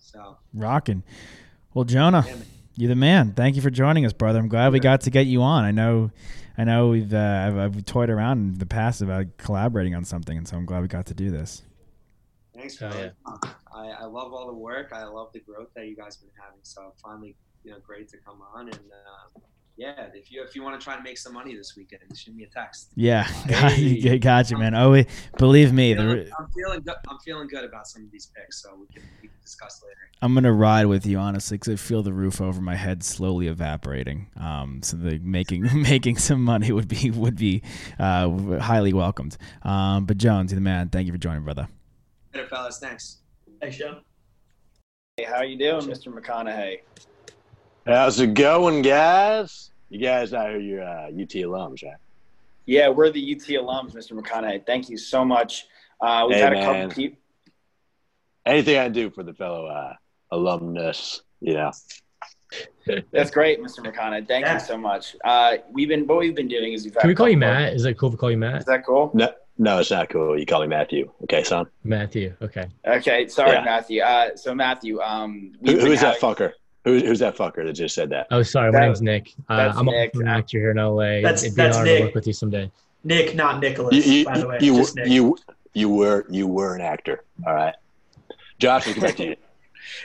So, 0.00 0.36
Rocking. 0.52 1.04
Well, 1.74 1.84
Jonah, 1.84 2.24
Yeah, 2.26 2.34
you're 2.74 2.88
the 2.88 2.96
man. 2.96 3.34
Thank 3.34 3.54
you 3.54 3.62
for 3.62 3.70
joining 3.70 4.04
us, 4.04 4.12
brother. 4.12 4.40
I'm 4.40 4.48
glad 4.48 4.72
we 4.72 4.80
got 4.80 5.02
to 5.02 5.10
get 5.10 5.26
you 5.26 5.42
on. 5.42 5.64
I 5.64 5.70
know, 5.70 6.10
I 6.58 6.64
know 6.64 6.88
we've 6.88 7.14
uh, 7.14 7.44
I've, 7.46 7.56
I've 7.56 7.84
toyed 7.84 8.10
around 8.10 8.38
in 8.38 8.58
the 8.58 8.66
past 8.66 9.00
about 9.00 9.26
collaborating 9.36 9.94
on 9.94 10.04
something, 10.04 10.36
and 10.36 10.48
so 10.48 10.56
I'm 10.56 10.66
glad 10.66 10.82
we 10.82 10.88
got 10.88 11.06
to 11.06 11.14
do 11.14 11.30
this. 11.30 11.62
Thanks, 12.52 12.80
Hell 12.80 12.90
brother. 12.90 13.14
I, 13.72 13.90
I 13.90 14.04
love 14.06 14.32
all 14.32 14.48
the 14.48 14.58
work. 14.58 14.92
I 14.92 15.04
love 15.04 15.28
the 15.32 15.38
growth 15.38 15.68
that 15.76 15.86
you 15.86 15.94
guys 15.94 16.16
have 16.16 16.22
been 16.22 16.42
having. 16.42 16.58
So 16.62 16.94
finally, 17.00 17.36
you 17.62 17.70
know, 17.70 17.78
great 17.78 18.08
to 18.08 18.16
come 18.16 18.42
on. 18.56 18.66
And 18.66 18.74
uh, 18.74 19.40
yeah, 19.78 20.08
if 20.12 20.30
you 20.32 20.42
if 20.42 20.54
you 20.56 20.62
want 20.64 20.78
to 20.78 20.84
try 20.84 20.96
to 20.96 21.02
make 21.02 21.16
some 21.16 21.32
money 21.32 21.54
this 21.56 21.74
weekend, 21.76 22.02
shoot 22.14 22.34
me 22.34 22.42
a 22.44 22.48
text. 22.48 22.90
Yeah, 22.96 23.22
Hey. 23.46 24.18
got 24.18 24.50
you, 24.50 24.58
man. 24.58 24.74
Oh, 24.74 24.90
we- 24.90 25.06
believe 25.38 25.72
me, 25.72 25.94
Feeling- 25.94 26.08
the, 26.26 26.30
I'm 26.38 26.48
feeling 26.50 26.80
good. 26.82 26.94
I'm 27.08 27.18
feeling 27.20 27.46
good 27.48 27.64
about 27.64 27.86
some 27.86 28.02
of 28.04 28.10
these 28.10 28.26
picks, 28.36 28.60
so 28.62 28.70
we 28.78 28.86
can 28.92 29.02
we 29.22 29.28
can 29.28 29.36
discuss 29.40 29.80
later. 29.86 29.96
I'm 30.20 30.34
gonna 30.34 30.52
ride 30.52 30.86
with 30.86 31.06
you 31.06 31.16
honestly 31.18 31.56
because 31.58 31.72
I 31.74 31.76
feel 31.76 32.02
the 32.02 32.12
roof 32.12 32.40
over 32.40 32.60
my 32.60 32.74
head 32.74 33.04
slowly 33.04 33.46
evaporating. 33.46 34.26
Um, 34.36 34.82
so 34.82 34.96
the 34.96 35.18
making 35.20 35.68
making 35.82 36.16
some 36.18 36.42
money 36.42 36.72
would 36.72 36.88
be 36.88 37.10
would 37.12 37.36
be 37.36 37.62
uh, 38.00 38.58
highly 38.58 38.92
welcomed. 38.92 39.36
Um, 39.62 40.06
but 40.06 40.18
Jones, 40.18 40.50
you're 40.50 40.56
the 40.56 40.60
man. 40.64 40.88
Thank 40.88 41.06
you 41.06 41.12
for 41.12 41.18
joining, 41.18 41.44
brother. 41.44 41.68
Later, 42.34 42.48
fellas. 42.48 42.78
Thanks. 42.80 43.18
Thanks, 43.60 43.76
Joe. 43.76 44.00
Hey, 45.16 45.24
how 45.24 45.42
you 45.42 45.56
doing, 45.56 45.82
Mr. 45.86 46.12
McConaughey? 46.12 46.80
How's 47.86 48.20
it 48.20 48.34
going, 48.34 48.82
guys? 48.82 49.70
You 49.88 49.98
guys 49.98 50.34
out 50.34 50.50
here, 50.50 50.58
you're 50.60 50.82
uh, 50.84 51.06
UT 51.06 51.30
alums, 51.30 51.82
right? 51.82 51.96
Yeah, 52.66 52.88
we're 52.90 53.10
the 53.10 53.34
UT 53.34 53.40
alums, 53.48 53.92
Mr. 53.94 54.12
McConaughey. 54.12 54.66
Thank 54.66 54.90
you 54.90 54.98
so 54.98 55.24
much. 55.24 55.66
Uh, 56.00 56.26
we've 56.28 56.36
Hey, 56.36 56.42
had 56.42 56.52
a 56.52 56.56
man. 56.56 56.88
couple 56.90 56.94
people. 57.02 57.18
Anything 58.44 58.78
I 58.78 58.88
do 58.88 59.10
for 59.10 59.22
the 59.22 59.32
fellow 59.32 59.66
uh, 59.66 59.94
alumnus, 60.30 61.22
you 61.40 61.54
know. 61.54 61.72
That's 63.10 63.30
great, 63.30 63.62
Mr. 63.62 63.78
McConaughey. 63.80 64.26
Thank 64.28 64.44
Yeah. 64.44 64.54
you 64.54 64.60
so 64.60 64.76
much. 64.76 65.16
Uh, 65.24 65.56
we've 65.72 65.88
been 65.88 66.06
what 66.06 66.18
we've 66.18 66.34
been 66.36 66.48
doing 66.48 66.74
is 66.74 66.84
we've 66.84 66.92
had. 66.94 67.00
Can 67.00 67.08
we 67.08 67.14
call 67.14 67.28
you 67.28 67.38
couple 67.38 67.48
of- 67.54 67.60
Matt? 67.60 67.72
Is 67.74 67.82
that 67.84 67.94
cool 67.98 68.08
if 68.08 68.12
we 68.14 68.18
call 68.18 68.30
you 68.30 68.38
Matt? 68.38 68.56
Is 68.60 68.64
that 68.66 68.84
cool? 68.84 69.10
No, 69.14 69.32
no, 69.58 69.78
it's 69.78 69.90
not 69.90 70.08
cool. 70.10 70.38
You 70.38 70.44
call 70.46 70.60
me 70.62 70.66
Matthew, 70.66 71.10
okay, 71.24 71.42
son? 71.44 71.66
Matthew. 71.84 72.34
Okay. 72.42 72.66
Okay, 72.86 73.28
sorry, 73.28 73.52
Yeah. 73.52 73.64
Matthew. 73.64 74.02
Uh, 74.02 74.36
so 74.36 74.54
Matthew, 74.54 75.00
um, 75.00 75.52
Who, 75.60 75.66
we've 75.72 75.78
been 75.78 75.86
who's 75.86 76.00
that 76.00 76.18
fucker? 76.20 76.52
Who, 76.84 76.98
who's 77.00 77.18
that 77.18 77.36
fucker 77.36 77.64
that 77.66 77.72
just 77.74 77.94
said 77.94 78.10
that? 78.10 78.28
Oh, 78.30 78.42
sorry. 78.42 78.72
My 78.72 78.80
name's 78.80 79.02
Nick. 79.02 79.34
Uh, 79.48 79.72
I'm 79.76 79.86
Nick. 79.86 80.14
an 80.14 80.26
actor 80.28 80.58
here 80.58 80.70
in 80.70 80.76
LA. 80.78 81.20
That's- 81.22 81.42
It'd 81.42 81.56
be 81.56 81.62
an 81.62 81.66
that's 81.68 81.76
honor 81.78 81.84
Nick. 81.86 81.98
to 81.98 82.04
work 82.06 82.14
with 82.14 82.26
you 82.26 82.32
someday. 82.32 82.70
Nick, 83.04 83.34
not 83.34 83.60
Nicholas, 83.60 83.94
You, 84.06 84.12
you, 84.12 84.24
by 84.24 84.38
the 84.38 84.48
way. 84.48 84.58
you, 84.60 84.76
just 84.76 84.96
Nick. 84.96 85.08
you, 85.08 85.36
you 85.74 85.88
were 85.88 86.26
you 86.30 86.46
were 86.46 86.74
an 86.74 86.80
actor, 86.80 87.22
all 87.46 87.54
right. 87.54 87.74
Josh, 88.58 88.86
let's 88.86 88.98
get 88.98 89.02
back 89.08 89.16
to 89.16 89.24
you. 89.26 89.36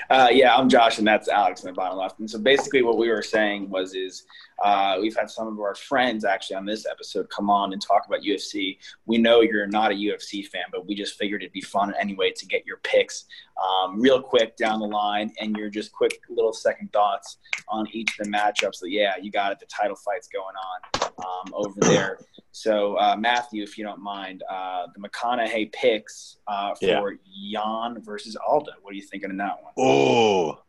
Uh, 0.10 0.30
yeah, 0.32 0.56
I'm 0.56 0.70
Josh, 0.70 0.98
and 0.98 1.08
that's 1.08 1.28
Alex 1.28 1.64
in 1.64 1.68
the 1.68 1.74
bottom 1.74 1.98
left. 1.98 2.20
And 2.20 2.30
so 2.30 2.40
basically, 2.40 2.82
what 2.82 2.98
we 2.98 3.10
were 3.10 3.22
saying 3.22 3.70
was, 3.70 3.96
is 3.96 4.24
uh, 4.64 4.98
we've 5.02 5.16
had 5.16 5.30
some 5.30 5.48
of 5.48 5.60
our 5.60 5.76
friends 5.76 6.26
actually 6.26 6.56
on 6.56 6.66
this 6.66 6.86
episode 6.90 7.30
come 7.30 7.50
on 7.50 7.74
and 7.74 7.82
talk 7.82 8.06
about 8.08 8.22
UFC. 8.22 8.78
We 9.06 9.18
know 9.18 9.42
you're 9.42 9.68
not 9.68 9.92
a 9.92 9.96
UFC 9.96 10.48
fan, 10.48 10.64
but 10.72 10.86
we 10.86 10.96
just 10.96 11.18
figured 11.18 11.42
it'd 11.42 11.54
be 11.54 11.62
fun 11.62 11.94
anyway 12.00 12.32
to 12.36 12.46
get 12.46 12.66
your 12.66 12.78
picks 12.78 13.26
um, 13.62 14.00
real 14.00 14.22
quick 14.22 14.56
down 14.58 14.80
the 14.80 14.88
line 14.88 15.34
and 15.40 15.56
your 15.56 15.70
just 15.70 15.92
quick 15.92 16.20
little 16.30 16.54
second 16.54 16.92
thoughts 16.94 17.38
on 17.68 17.88
each 17.92 18.18
of 18.20 18.26
the 18.26 18.32
matchups. 18.32 18.80
That 18.80 18.90
yeah, 18.90 19.14
you 19.22 19.32
got 19.32 19.52
it. 19.52 19.60
The 19.60 19.66
title 19.66 19.96
fights 19.96 20.28
going 20.28 20.56
on. 20.56 21.12
um, 21.18 21.54
over 21.54 21.80
there. 21.82 22.20
So, 22.56 22.96
uh, 23.00 23.16
Matthew, 23.18 23.64
if 23.64 23.80
you 23.80 23.84
don't 23.84 24.00
mind, 24.00 24.44
uh, 24.48 24.86
the 24.96 25.02
McConaughey 25.02 25.74
picks 25.74 26.38
uh, 26.48 26.76
for 26.76 27.16
Yan 27.26 28.00
versus 28.04 28.38
Aldo. 28.48 28.72
What 28.84 28.92
are 28.92 28.96
you 28.96 29.02
thinking 29.02 29.32
in 29.32 29.38
that 29.38 29.58
one? 29.64 29.74
Oh, 29.76 30.60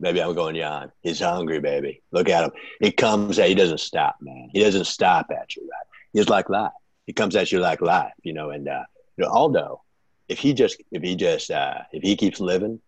maybe 0.00 0.20
I'm 0.20 0.34
going 0.34 0.56
Yan. 0.56 0.90
He's 1.02 1.20
hungry, 1.20 1.60
baby. 1.60 2.02
Look 2.10 2.28
at 2.28 2.42
him. 2.42 2.50
He 2.80 2.90
comes 2.90 3.38
at 3.38 3.48
he 3.48 3.54
doesn't 3.54 3.78
stop, 3.78 4.16
man. 4.20 4.50
He 4.52 4.58
doesn't 4.58 4.86
stop 4.86 5.30
at 5.30 5.54
you. 5.54 5.62
Right? 5.62 5.86
He's 6.12 6.28
like 6.28 6.48
life. 6.50 6.72
He 7.06 7.12
comes 7.12 7.36
at 7.36 7.52
you 7.52 7.60
like 7.60 7.80
life, 7.80 8.12
you 8.24 8.32
know. 8.32 8.50
And 8.50 8.68
uh, 8.68 8.82
you 9.16 9.24
know, 9.24 9.30
Aldo, 9.30 9.82
if 10.28 10.38
he 10.38 10.52
just 10.52 10.82
if 10.90 11.00
he 11.00 11.14
just 11.14 11.48
uh, 11.48 11.78
if 11.92 12.02
he 12.02 12.16
keeps 12.16 12.40
living, 12.40 12.80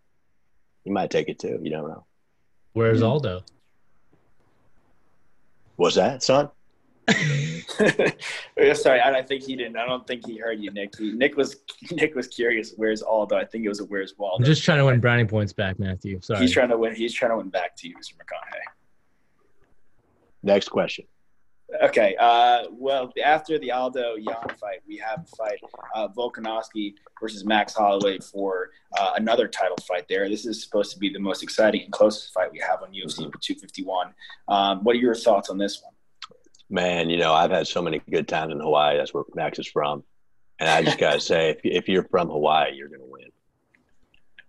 he 0.82 0.90
might 0.90 1.10
take 1.12 1.28
it 1.28 1.38
too. 1.38 1.60
You 1.62 1.70
don't 1.70 1.88
know. 1.88 2.04
Where's 2.72 3.02
Aldo? 3.02 3.44
What's 5.76 5.94
that, 5.94 6.24
son? 6.24 6.50
Yeah, 7.08 8.72
Sorry, 8.74 9.00
I, 9.00 9.18
I 9.18 9.22
think 9.22 9.42
he 9.42 9.56
didn't. 9.56 9.76
I 9.76 9.86
don't 9.86 10.06
think 10.06 10.26
he 10.26 10.38
heard 10.38 10.60
you, 10.60 10.70
Nick. 10.70 10.96
He, 10.98 11.12
Nick 11.12 11.36
was 11.36 11.56
Nick 11.92 12.14
was 12.14 12.26
curious. 12.26 12.72
Where's 12.76 13.02
Aldo? 13.02 13.36
I 13.36 13.44
think 13.44 13.64
it 13.64 13.68
was 13.68 13.80
a 13.80 13.84
where's 13.84 14.14
Waldo. 14.18 14.38
I'm 14.38 14.44
just 14.44 14.64
trying 14.64 14.78
to 14.78 14.84
win 14.84 15.00
brownie 15.00 15.24
points 15.24 15.52
back, 15.52 15.78
Matthew. 15.78 16.20
Sorry. 16.20 16.40
He's 16.40 16.52
trying 16.52 16.70
to 16.70 16.78
win. 16.78 16.94
He's 16.94 17.14
trying 17.14 17.30
to 17.32 17.36
win 17.36 17.50
back 17.50 17.76
to 17.76 17.88
you, 17.88 17.96
Mr. 17.96 18.14
McConaughey. 18.14 18.60
Next 20.42 20.68
question. 20.68 21.06
Okay. 21.82 22.14
Uh, 22.18 22.64
well, 22.70 23.12
after 23.22 23.58
the 23.58 23.72
Aldo 23.72 24.14
Yan 24.14 24.48
fight, 24.60 24.80
we 24.86 24.96
have 24.98 25.24
a 25.24 25.36
fight 25.36 25.58
uh, 25.94 26.08
Volkanovski 26.08 26.94
versus 27.20 27.44
Max 27.44 27.74
Holloway 27.74 28.18
for 28.18 28.70
uh, 28.98 29.12
another 29.16 29.48
title 29.48 29.76
fight. 29.86 30.06
There, 30.08 30.28
this 30.28 30.46
is 30.46 30.62
supposed 30.62 30.92
to 30.92 30.98
be 30.98 31.10
the 31.10 31.18
most 31.18 31.42
exciting 31.42 31.82
and 31.82 31.92
closest 31.92 32.32
fight 32.32 32.52
we 32.52 32.60
have 32.60 32.82
on 32.82 32.92
UFC 32.92 33.16
251. 33.16 34.14
Um, 34.48 34.84
what 34.84 34.94
are 34.94 34.98
your 34.98 35.14
thoughts 35.14 35.50
on 35.50 35.58
this 35.58 35.82
one? 35.82 35.92
Man, 36.68 37.10
you 37.10 37.16
know, 37.18 37.32
I've 37.32 37.50
had 37.50 37.66
so 37.68 37.80
many 37.80 38.00
good 38.10 38.26
times 38.28 38.52
in 38.52 38.60
Hawaii. 38.60 38.96
That's 38.96 39.14
where 39.14 39.24
Max 39.34 39.58
is 39.58 39.68
from. 39.68 40.02
And 40.58 40.68
I 40.68 40.82
just 40.82 40.98
got 40.98 41.12
to 41.12 41.20
say, 41.20 41.50
if, 41.50 41.60
if 41.64 41.88
you're 41.88 42.04
from 42.04 42.28
Hawaii, 42.28 42.74
you're 42.74 42.88
going 42.88 43.00
to 43.00 43.06
win. 43.06 43.30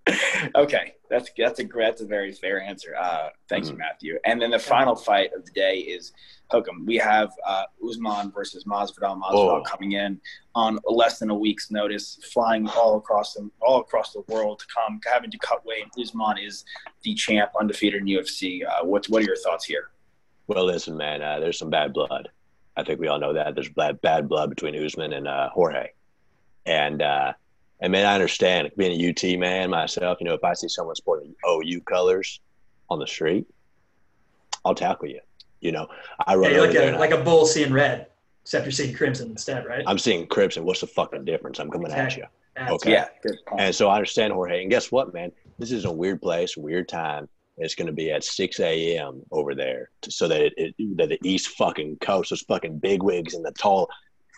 okay, 0.55 0.93
that's 1.09 1.29
that's 1.37 1.59
a 1.59 1.63
that's 1.65 1.99
a 2.01 2.05
very 2.05 2.31
fair 2.31 2.61
answer. 2.61 2.95
Uh, 2.97 3.27
thank 3.49 3.65
Mm-hmm. 3.65 3.73
you, 3.73 3.77
Matthew. 3.77 4.19
And 4.25 4.41
then 4.41 4.51
the 4.51 4.59
final 4.59 4.95
fight 4.95 5.31
of 5.35 5.45
the 5.45 5.51
day 5.51 5.79
is 5.79 6.13
Hokum. 6.49 6.85
We 6.85 6.95
have 6.95 7.29
uh, 7.45 7.63
Usman 7.85 8.31
versus 8.31 8.63
Masvidal. 8.63 9.19
Masvidal 9.21 9.59
Oh. 9.59 9.63
coming 9.63 9.91
in 9.93 10.21
on 10.55 10.79
less 10.85 11.19
than 11.19 11.29
a 11.29 11.35
week's 11.35 11.71
notice, 11.71 12.19
flying 12.33 12.69
all 12.69 12.95
across 12.97 13.33
the 13.33 13.49
all 13.61 13.81
across 13.81 14.13
the 14.13 14.23
world 14.29 14.59
to 14.59 14.65
come, 14.73 15.01
having 15.11 15.29
to 15.29 15.37
cut 15.39 15.65
weight. 15.65 15.83
Usman 16.01 16.37
is 16.37 16.63
the 17.03 17.13
champ, 17.13 17.51
undefeated 17.59 18.01
in 18.01 18.07
UFC. 18.07 18.61
Uh, 18.65 18.85
what 18.85 19.05
what 19.09 19.21
are 19.23 19.25
your 19.25 19.35
thoughts 19.35 19.65
here? 19.65 19.89
Well, 20.47 20.65
listen, 20.65 20.97
man, 20.97 21.21
uh, 21.21 21.39
there's 21.39 21.59
some 21.59 21.69
bad 21.69 21.93
blood. 21.93 22.29
I 22.75 22.83
think 22.83 22.99
we 22.99 23.07
all 23.07 23.19
know 23.19 23.33
that. 23.33 23.55
There's 23.55 23.69
bad, 23.69 24.01
bad 24.01 24.29
blood 24.29 24.49
between 24.49 24.75
Usman 24.81 25.13
and 25.13 25.27
uh, 25.27 25.49
Jorge. 25.49 25.89
And, 26.65 27.01
uh, 27.01 27.33
and 27.79 27.91
man, 27.91 28.05
I 28.05 28.13
understand 28.13 28.71
being 28.77 28.99
a 28.99 29.09
UT 29.09 29.39
man 29.39 29.69
myself, 29.69 30.19
you 30.21 30.25
know, 30.27 30.33
if 30.33 30.43
I 30.43 30.53
see 30.53 30.67
someone 30.67 30.95
sporting 30.95 31.35
OU 31.47 31.81
colors 31.81 32.39
on 32.89 32.99
the 32.99 33.07
street, 33.07 33.45
I'll 34.63 34.75
tackle 34.75 35.07
you. 35.09 35.21
You 35.59 35.71
know, 35.71 35.87
I 36.25 36.33
Yeah, 36.33 36.39
run 36.39 36.51
you're 36.53 36.67
like 36.67 36.75
a 36.75 36.97
like 36.97 37.11
a 37.11 37.23
bull 37.23 37.45
seeing 37.45 37.73
red, 37.73 38.07
except 38.43 38.65
you're 38.65 38.71
seeing 38.71 38.95
crimson 38.95 39.31
instead, 39.31 39.65
right? 39.65 39.83
I'm 39.87 39.97
seeing 39.97 40.27
crimson. 40.27 40.65
what's 40.65 40.81
the 40.81 40.87
fucking 40.87 41.25
difference? 41.25 41.59
I'm 41.59 41.71
coming 41.71 41.91
at 41.91 42.15
you. 42.15 42.25
That's- 42.55 42.71
Okay. 42.73 42.91
Yeah. 42.91 43.07
And 43.57 43.73
so 43.73 43.89
I 43.89 43.95
understand 43.95 44.33
Jorge. 44.33 44.61
And 44.61 44.69
guess 44.69 44.91
what, 44.91 45.13
man? 45.13 45.31
This 45.59 45.71
is 45.71 45.85
a 45.85 45.91
weird 45.91 46.21
place, 46.21 46.55
weird 46.57 46.87
time. 46.89 47.27
It's 47.57 47.75
going 47.75 47.87
to 47.87 47.93
be 47.93 48.11
at 48.11 48.23
6 48.23 48.59
a.m. 48.59 49.23
over 49.31 49.55
there, 49.55 49.89
so 50.07 50.27
that 50.27 50.41
it, 50.41 50.75
it 50.77 50.97
that 50.97 51.09
the 51.09 51.19
East 51.23 51.49
fucking 51.49 51.97
coast, 52.01 52.29
those 52.29 52.41
fucking 52.41 52.79
bigwigs 52.79 53.33
in 53.33 53.41
the 53.43 53.51
tall 53.51 53.89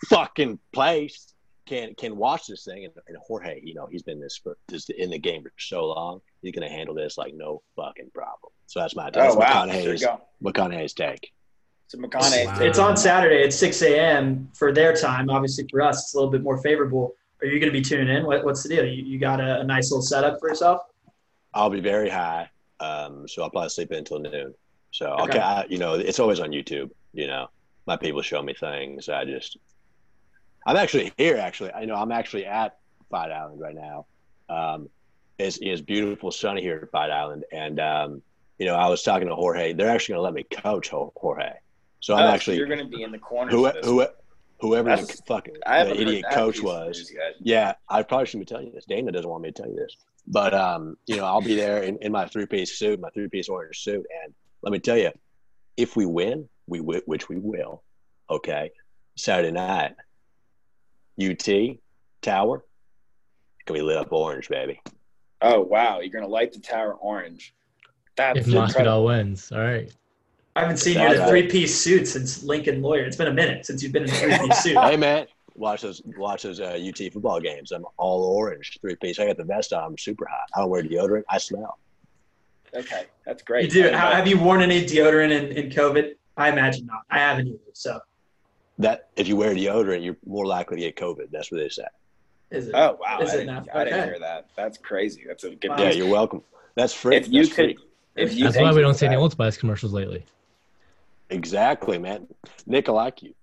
fucking 0.08 0.58
place 0.72 1.34
can 1.66 1.94
can 1.94 2.16
watch 2.16 2.46
this 2.46 2.64
thing. 2.64 2.84
And, 2.84 2.94
and 3.06 3.16
Jorge, 3.26 3.60
you 3.62 3.74
know, 3.74 3.86
he's 3.90 4.02
been 4.02 4.20
this 4.20 4.38
for 4.42 4.56
this 4.68 4.88
in 4.88 5.10
the 5.10 5.18
game 5.18 5.42
for 5.42 5.52
so 5.58 5.86
long. 5.86 6.20
He's 6.42 6.52
going 6.52 6.68
to 6.68 6.74
handle 6.74 6.94
this 6.94 7.18
like 7.18 7.34
no 7.34 7.62
fucking 7.76 8.10
problem. 8.14 8.52
So 8.66 8.80
that's 8.80 8.96
my 8.96 9.10
that's 9.10 9.34
Oh 9.34 9.38
wow, 9.38 9.66
there 9.66 9.80
you 9.80 9.88
McConaughey's, 9.90 10.04
go. 10.04 10.20
McConaughey's 10.42 10.94
take. 10.94 11.32
So 11.88 11.98
McConaughey. 11.98 12.60
It's 12.60 12.78
on 12.78 12.96
Saturday 12.96 13.42
at 13.44 13.52
6 13.52 13.82
a.m. 13.82 14.48
for 14.54 14.72
their 14.72 14.94
time. 14.94 15.28
Obviously, 15.28 15.66
for 15.70 15.82
us, 15.82 16.04
it's 16.04 16.14
a 16.14 16.16
little 16.16 16.30
bit 16.30 16.42
more 16.42 16.58
favorable. 16.58 17.14
Are 17.40 17.46
you 17.46 17.58
going 17.58 17.72
to 17.72 17.78
be 17.78 17.82
tuning 17.82 18.14
in? 18.14 18.26
What, 18.26 18.44
what's 18.44 18.62
the 18.62 18.68
deal? 18.68 18.84
You, 18.84 19.02
you 19.02 19.18
got 19.18 19.40
a, 19.40 19.60
a 19.60 19.64
nice 19.64 19.90
little 19.90 20.02
setup 20.02 20.38
for 20.38 20.48
yourself? 20.48 20.82
I'll 21.52 21.70
be 21.70 21.80
very 21.80 22.08
high, 22.08 22.48
um, 22.80 23.28
so 23.28 23.42
I'll 23.42 23.50
probably 23.50 23.68
sleep 23.68 23.90
until 23.92 24.18
noon. 24.18 24.54
So 24.90 25.06
Okay. 25.20 25.38
I, 25.38 25.64
you 25.68 25.78
know, 25.78 25.94
it's 25.94 26.18
always 26.18 26.40
on 26.40 26.50
YouTube. 26.50 26.90
You 27.12 27.26
know, 27.28 27.48
my 27.86 27.96
people 27.96 28.22
show 28.22 28.42
me 28.42 28.54
things. 28.54 29.08
I 29.08 29.24
just, 29.24 29.56
I'm 30.66 30.76
actually 30.76 31.12
here. 31.16 31.36
Actually, 31.36 31.72
I 31.72 31.84
know 31.84 31.94
I'm 31.94 32.12
actually 32.12 32.46
at 32.46 32.78
Fight 33.10 33.30
Island 33.30 33.60
right 33.60 33.74
now. 33.74 34.06
Um, 34.48 34.88
it's, 35.38 35.58
it's 35.62 35.80
beautiful, 35.80 36.30
sunny 36.30 36.60
here 36.60 36.80
at 36.82 36.90
Fight 36.90 37.10
Island, 37.10 37.44
and 37.52 37.80
um, 37.80 38.22
you 38.58 38.66
know, 38.66 38.74
I 38.74 38.88
was 38.88 39.02
talking 39.02 39.28
to 39.28 39.34
Jorge. 39.34 39.72
They're 39.72 39.88
actually 39.88 40.14
going 40.14 40.18
to 40.18 40.22
let 40.22 40.34
me 40.34 40.42
coach 40.44 40.90
Jorge. 40.90 41.52
So 42.00 42.14
I'm 42.14 42.24
Oh, 42.24 42.26
so 42.28 42.34
actually 42.34 42.56
you're 42.58 42.66
going 42.66 42.78
to 42.80 42.84
be 42.96 43.02
in 43.02 43.10
the 43.12 43.18
corner. 43.18 43.50
who, 43.50 43.68
who, 43.84 44.06
whoever 44.60 44.90
the 44.90 44.96
That's- 44.96 45.20
fucking 45.26 45.54
the 45.64 46.00
idiot 46.00 46.24
coach 46.32 46.60
was. 46.62 47.10
Yeah, 47.40 47.74
I 47.88 48.02
probably 48.02 48.26
shouldn't 48.26 48.48
be 48.48 48.50
telling 48.52 48.66
you 48.66 48.72
this. 48.72 48.84
Dana 48.84 49.12
doesn't 49.12 49.30
want 49.30 49.42
me 49.42 49.50
to 49.50 49.62
tell 49.62 49.70
you 49.70 49.76
this, 49.76 49.96
but 50.26 50.54
um, 50.54 50.96
you 51.06 51.16
know, 51.16 51.24
I'll 51.24 51.40
be 51.40 51.56
there 51.56 51.82
in, 51.82 51.98
in 52.00 52.12
my 52.12 52.26
three 52.26 52.46
piece 52.46 52.78
suit, 52.78 53.00
my 53.00 53.10
three 53.10 53.28
piece 53.28 53.48
orange 53.48 53.78
suit, 53.78 54.06
and 54.24 54.34
let 54.62 54.72
me 54.72 54.78
tell 54.78 54.96
you, 54.98 55.10
if 55.76 55.96
we 55.96 56.06
win, 56.06 56.48
we 56.66 56.78
wi- 56.78 57.02
which 57.06 57.28
we 57.28 57.36
will. 57.36 57.82
Okay, 58.30 58.70
Saturday 59.16 59.50
night, 59.50 59.94
UT 61.20 61.48
Tower, 62.22 62.64
can 63.66 63.74
we 63.74 63.82
lit 63.82 63.96
up 63.96 64.12
orange, 64.12 64.48
baby? 64.48 64.80
Oh 65.42 65.60
wow, 65.60 66.00
you're 66.00 66.12
going 66.12 66.24
to 66.24 66.30
light 66.30 66.52
the 66.52 66.60
tower 66.60 66.94
orange. 66.94 67.54
That's 68.16 68.38
If 68.40 68.48
incredible. 68.48 68.82
Masvidal 68.84 69.06
wins, 69.06 69.52
all 69.52 69.60
right. 69.60 69.92
I 70.56 70.62
haven't 70.62 70.78
seen 70.78 70.98
you 70.98 71.06
in 71.06 71.20
a 71.20 71.26
three 71.28 71.46
piece 71.46 71.78
suit 71.80 72.06
since 72.06 72.42
Lincoln 72.42 72.82
Lawyer. 72.82 73.04
It's 73.04 73.16
been 73.16 73.28
a 73.28 73.32
minute 73.32 73.64
since 73.64 73.82
you've 73.82 73.92
been 73.92 74.02
in 74.04 74.10
a 74.10 74.12
three 74.12 74.38
piece 74.48 74.58
suit. 74.62 74.76
hey 74.76 74.96
man, 74.96 75.26
watch 75.54 75.82
those 75.82 76.02
watch 76.16 76.42
those 76.42 76.60
uh, 76.60 76.78
UT 76.80 76.98
football 77.12 77.40
games. 77.40 77.72
I'm 77.72 77.84
all 77.96 78.22
orange, 78.24 78.78
three 78.80 78.96
piece. 78.96 79.18
I 79.18 79.26
got 79.26 79.36
the 79.36 79.44
vest 79.44 79.72
on. 79.72 79.82
I'm 79.84 79.98
super 79.98 80.26
hot. 80.26 80.48
I 80.54 80.60
don't 80.60 80.70
wear 80.70 80.82
deodorant. 80.82 81.22
I 81.28 81.38
smell. 81.38 81.78
Okay, 82.74 83.04
that's 83.26 83.42
great. 83.42 83.64
You 83.64 83.70
do. 83.82 83.86
And, 83.88 83.96
Have 83.96 84.28
you 84.28 84.38
worn 84.38 84.62
any 84.62 84.84
deodorant 84.84 85.32
in, 85.32 85.56
in 85.56 85.70
COVID? 85.70 86.14
I 86.36 86.50
imagine 86.50 86.86
not. 86.86 87.02
I 87.10 87.18
haven't 87.18 87.48
either. 87.48 87.58
So 87.72 88.00
That 88.78 89.08
if 89.16 89.26
you 89.28 89.36
wear 89.36 89.54
deodorant, 89.54 90.04
you're 90.04 90.16
more 90.24 90.46
likely 90.46 90.76
to 90.76 90.82
get 90.82 90.96
COVID. 90.96 91.30
That's 91.32 91.50
what 91.50 91.58
they 91.58 91.68
say. 91.68 91.84
is 92.50 92.68
it? 92.68 92.74
Oh 92.74 92.96
wow, 93.00 93.18
Is 93.20 93.30
I 93.30 93.34
it 93.34 93.38
didn't, 93.38 93.66
now? 93.66 93.72
I 93.74 93.84
didn't 93.84 94.04
hear 94.04 94.18
that. 94.20 94.46
That's 94.56 94.78
crazy. 94.78 95.24
That's 95.26 95.44
a 95.44 95.50
good. 95.56 95.70
Wow. 95.70 95.78
Yeah, 95.78 95.90
you're 95.90 96.08
welcome. 96.08 96.42
That's 96.76 96.92
free. 96.94 97.16
If 97.16 97.28
you 97.28 97.42
That's 97.42 97.54
could, 97.56 97.76
free. 97.76 97.84
if 98.16 98.34
you 98.34 98.44
That's 98.44 98.56
why 98.56 98.72
we 98.72 98.80
don't 98.80 98.92
for 98.92 98.98
see 99.00 99.06
any. 99.06 99.16
Old 99.16 99.32
Spice 99.32 99.56
commercials 99.56 99.92
lately. 99.92 100.24
Exactly, 101.30 101.98
man. 101.98 102.26
Nick, 102.66 102.88
I 102.88 102.92
like 102.92 103.22
you. 103.22 103.34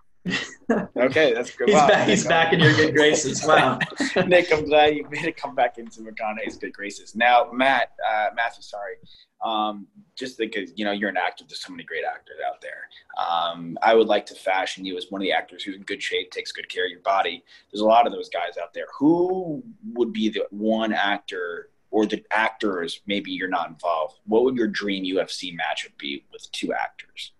Okay, 0.97 1.33
that's 1.33 1.51
good. 1.51 1.69
He's 1.69 1.75
Wow, 1.75 1.87
back. 1.87 2.07
He's 2.07 2.27
back 2.27 2.53
in 2.53 2.59
your 2.59 2.73
good 2.73 2.93
graces. 2.93 3.43
Wow. 3.47 3.79
Nick, 4.25 4.51
I'm 4.51 4.65
glad 4.65 4.95
you 4.95 5.07
made 5.09 5.23
it 5.25 5.37
come 5.37 5.55
back 5.55 5.77
into 5.77 6.01
McConaughey's 6.01 6.57
good 6.57 6.73
graces. 6.73 7.15
Now, 7.15 7.49
Matt, 7.53 7.93
uh, 8.05 8.27
Matthew, 8.35 8.61
sorry, 8.61 8.95
um, 9.43 9.87
just 10.15 10.37
because 10.37 10.71
you 10.75 10.83
know 10.83 10.91
you're 10.91 11.09
an 11.09 11.17
actor. 11.17 11.45
There's 11.47 11.61
so 11.61 11.71
many 11.71 11.83
great 11.83 12.03
actors 12.03 12.37
out 12.47 12.61
there. 12.61 12.89
Um, 13.17 13.77
I 13.81 13.93
would 13.93 14.07
like 14.07 14.25
to 14.27 14.35
fashion 14.35 14.85
you 14.85 14.97
as 14.97 15.07
one 15.09 15.21
of 15.21 15.23
the 15.23 15.31
actors 15.31 15.63
who's 15.63 15.75
in 15.75 15.83
good 15.83 16.03
shape, 16.03 16.31
takes 16.31 16.51
good 16.51 16.67
care 16.67 16.85
of 16.85 16.91
your 16.91 17.01
body. 17.01 17.43
There's 17.71 17.81
a 17.81 17.85
lot 17.85 18.05
of 18.05 18.13
those 18.13 18.29
guys 18.29 18.57
out 18.61 18.73
there. 18.73 18.87
Who 18.99 19.63
would 19.93 20.11
be 20.11 20.29
the 20.29 20.45
one 20.49 20.91
actor 20.91 21.69
or 21.91 22.05
the 22.05 22.23
actors? 22.31 23.01
Maybe 23.05 23.31
you're 23.31 23.47
not 23.47 23.69
involved. 23.69 24.19
What 24.25 24.43
would 24.43 24.55
your 24.55 24.67
dream 24.67 25.05
UFC 25.05 25.53
matchup 25.53 25.97
be 25.97 26.25
with 26.31 26.51
two 26.51 26.73
actors? 26.73 27.31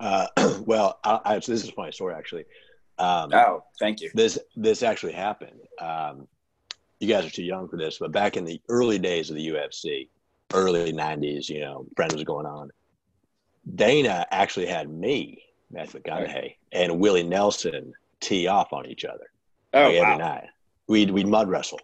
Uh, 0.00 0.26
well, 0.66 0.98
I, 1.04 1.20
I, 1.24 1.40
so 1.40 1.52
this 1.52 1.62
is 1.62 1.68
a 1.68 1.72
funny 1.72 1.92
story 1.92 2.14
actually. 2.14 2.44
Um, 2.98 3.30
Oh, 3.32 3.64
thank 3.78 4.00
you. 4.00 4.10
this 4.14 4.38
this 4.56 4.82
actually 4.82 5.12
happened. 5.12 5.60
Um, 5.80 6.26
you 7.00 7.08
guys 7.08 7.26
are 7.26 7.30
too 7.30 7.44
young 7.44 7.68
for 7.68 7.76
this, 7.76 7.98
but 7.98 8.10
back 8.12 8.36
in 8.38 8.44
the 8.44 8.60
early 8.70 8.98
days 8.98 9.28
of 9.30 9.36
the 9.36 9.48
UFC, 9.48 10.08
early 10.54 10.92
'90s, 10.92 11.48
you 11.48 11.60
know, 11.60 11.86
friends 11.94 12.14
was 12.14 12.24
going 12.24 12.46
on. 12.46 12.70
Dana 13.74 14.24
actually 14.30 14.66
had 14.66 14.88
me, 14.88 15.42
Matthew 15.70 16.00
McConaughey, 16.00 16.54
and 16.72 16.98
Willie 17.00 17.22
Nelson 17.24 17.92
tee 18.20 18.46
off 18.46 18.72
on 18.72 18.86
each 18.86 19.04
other 19.04 19.26
Oh, 19.74 19.82
like, 19.88 19.94
every 19.96 20.12
wow. 20.12 20.16
night. 20.16 20.46
We'd 20.88 21.10
we'd 21.10 21.26
mud 21.26 21.48
wrestle. 21.50 21.80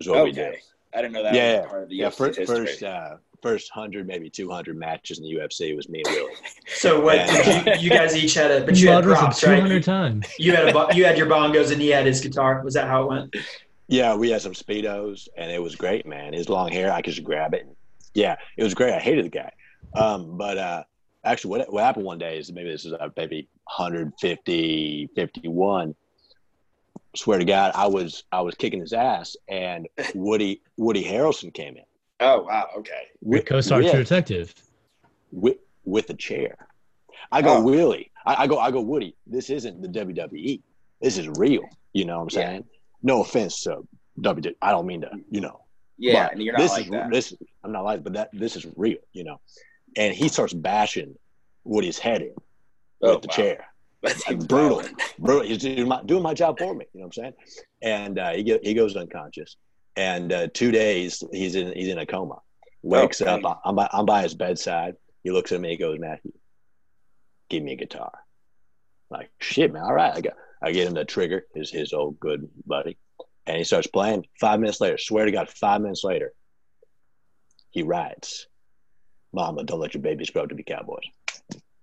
Is 0.00 0.08
what 0.08 0.24
we 0.24 0.32
did. 0.32 0.56
I 0.94 1.00
didn't 1.00 1.12
know 1.12 1.22
that 1.22 1.34
yeah, 1.34 1.60
was 1.60 1.70
part 1.70 1.82
of 1.84 1.88
the 1.88 1.94
yeah. 1.96 2.08
UFC's 2.08 2.16
First, 2.36 2.40
first, 2.46 2.82
uh, 2.82 3.16
first 3.42 3.70
hundred, 3.70 4.06
maybe 4.06 4.30
two 4.30 4.50
hundred 4.50 4.76
matches 4.76 5.18
in 5.18 5.24
the 5.24 5.34
UFC 5.34 5.74
was 5.76 5.88
me 5.88 6.02
and 6.06 6.14
Willie. 6.14 6.32
So 6.74 7.00
what? 7.00 7.18
And- 7.18 7.66
You, 7.66 7.72
you 7.84 7.90
guys 7.90 8.16
each 8.16 8.34
had 8.34 8.50
a, 8.50 8.64
but 8.64 8.76
you 8.76 8.88
had 8.88 8.96
Mud 8.96 9.06
wrestled 9.06 9.24
props, 9.30 9.44
right? 9.44 9.56
200 9.56 9.82
times. 9.82 10.26
You 10.38 10.54
had 10.54 10.74
a, 10.74 10.88
you 10.94 11.04
had 11.04 11.18
your 11.18 11.26
bongos 11.34 11.72
and 11.72 11.80
he 11.80 11.88
had 11.88 12.06
his 12.06 12.20
guitar. 12.20 12.62
Was 12.64 12.74
that 12.74 12.86
how 12.88 13.02
it 13.02 13.08
went? 13.08 13.36
Yeah, 13.88 14.14
we 14.14 14.30
had 14.30 14.40
some 14.40 14.52
speedos, 14.54 15.28
and 15.36 15.50
it 15.50 15.62
was 15.62 15.76
great, 15.76 16.06
man. 16.06 16.32
His 16.32 16.48
long 16.48 16.70
hair, 16.70 16.90
I 16.92 17.02
could 17.02 17.12
just 17.12 17.24
grab 17.26 17.52
it. 17.52 17.66
Yeah, 18.14 18.36
it 18.56 18.62
was 18.64 18.72
great. 18.74 18.94
I 18.94 18.98
hated 18.98 19.24
the 19.26 19.28
guy, 19.30 19.50
um, 19.94 20.38
but 20.38 20.56
uh, 20.56 20.84
actually, 21.24 21.50
what, 21.58 21.72
what 21.72 21.82
happened 21.84 22.06
one 22.06 22.18
day 22.18 22.38
is 22.38 22.50
maybe 22.52 22.70
this 22.70 22.86
is 22.86 22.92
uh, 22.94 23.08
maybe 23.16 23.48
150, 23.64 25.08
51. 25.14 25.94
Swear 27.14 27.38
to 27.38 27.44
God, 27.44 27.72
I 27.74 27.86
was 27.88 28.24
I 28.32 28.40
was 28.40 28.54
kicking 28.54 28.80
his 28.80 28.92
ass, 28.94 29.36
and 29.48 29.86
Woody 30.14 30.62
Woody 30.78 31.04
Harrelson 31.04 31.52
came 31.52 31.76
in. 31.76 31.82
Oh 32.22 32.42
wow, 32.42 32.68
okay. 32.78 33.08
With 33.20 33.44
co-star 33.46 33.78
with- 33.82 33.90
True 33.90 34.02
Detective. 34.02 34.54
with 35.30 35.56
with 35.84 36.08
a 36.10 36.14
chair. 36.14 36.56
I 37.30 37.42
go, 37.42 37.56
Oh. 37.56 37.62
Willie. 37.62 38.10
I, 38.26 38.42
I 38.44 38.46
go, 38.46 38.58
I 38.58 38.70
go, 38.70 38.80
Woody. 38.80 39.16
This 39.26 39.50
isn't 39.50 39.80
the 39.82 39.88
WWE. 39.88 40.60
This 41.00 41.18
is 41.18 41.28
real. 41.30 41.62
You 41.92 42.04
know 42.04 42.20
what 42.20 42.34
I'm 42.34 42.40
Yeah. 42.40 42.48
saying? 42.48 42.64
No 43.02 43.22
offense 43.22 43.62
to 43.64 43.86
WWE. 44.20 44.54
I 44.62 44.70
don't 44.70 44.86
mean 44.86 45.00
to, 45.00 45.10
you 45.30 45.40
know. 45.40 45.60
Yeah, 45.98 46.24
but 46.24 46.32
and 46.34 46.42
you're 46.42 46.52
not 46.54 46.60
this 46.62 46.72
like 46.72 46.84
is, 46.86 46.90
that. 46.90 47.10
This 47.10 47.34
I'm 47.64 47.72
not 47.72 47.84
like, 47.84 48.04
but 48.04 48.12
that 48.14 48.30
this 48.32 48.54
is 48.56 48.66
real. 48.76 48.98
You 49.12 49.24
know. 49.24 49.40
And 49.96 50.14
he 50.14 50.28
starts 50.28 50.52
bashing 50.52 51.14
Woody's 51.64 51.98
head 51.98 52.22
in 52.22 52.34
Oh, 53.02 53.14
with 53.14 53.22
the 53.22 53.28
wow. 53.28 53.34
chair. 53.36 53.66
That's 54.02 54.26
Like, 54.28 54.46
brutal, 54.48 54.82
brutal. 55.18 55.42
He's 55.46 55.58
doing 55.58 55.86
my, 55.88 56.02
doing 56.04 56.22
my 56.24 56.34
job 56.34 56.58
for 56.58 56.74
me. 56.74 56.84
You 56.92 57.00
know 57.00 57.06
what 57.06 57.16
I'm 57.18 57.22
saying? 57.22 57.34
And 57.82 58.18
uh, 58.18 58.30
he 58.32 58.42
get, 58.42 58.64
he 58.64 58.74
goes 58.74 58.96
unconscious. 58.96 59.56
And 59.96 60.32
uh, 60.32 60.48
two 60.54 60.70
days 60.70 61.22
he's 61.32 61.54
in 61.54 61.72
he's 61.72 61.88
in 61.88 61.98
a 61.98 62.06
coma. 62.06 62.38
Wakes 62.82 63.20
Okay. 63.20 63.30
up. 63.30 63.60
I'm 63.64 63.76
by, 63.76 63.88
I'm 63.92 64.06
by 64.06 64.22
his 64.22 64.34
bedside. 64.34 64.94
He 65.22 65.30
looks 65.30 65.52
at 65.52 65.60
me. 65.60 65.70
He 65.70 65.76
goes, 65.76 65.98
Matthew, 66.00 66.32
give 67.48 67.62
me 67.62 67.72
a 67.74 67.76
guitar. 67.76 68.12
like 69.10 69.30
shit, 69.40 69.72
man. 69.72 69.82
All 69.82 69.92
right, 69.94 70.12
I 70.14 70.20
got 70.20 70.34
I 70.62 70.72
get 70.72 70.86
him 70.88 70.94
the 70.94 71.04
trigger. 71.04 71.44
His 71.54 71.70
his 71.70 71.92
old 71.92 72.18
good 72.18 72.48
buddy, 72.66 72.96
and 73.46 73.56
he 73.58 73.64
starts 73.64 73.86
playing. 73.86 74.26
Five 74.40 74.60
minutes 74.60 74.80
later, 74.80 74.96
swear 74.98 75.26
to 75.26 75.32
God, 75.32 75.48
five 75.50 75.80
minutes 75.82 76.02
later, 76.04 76.32
he 77.70 77.82
writes, 77.82 78.46
"Mama, 79.32 79.64
don't 79.64 79.78
let 79.80 79.94
your 79.94 80.02
babies 80.02 80.30
grow 80.30 80.42
up 80.44 80.48
to 80.48 80.54
be 80.54 80.62
cowboys." 80.64 81.04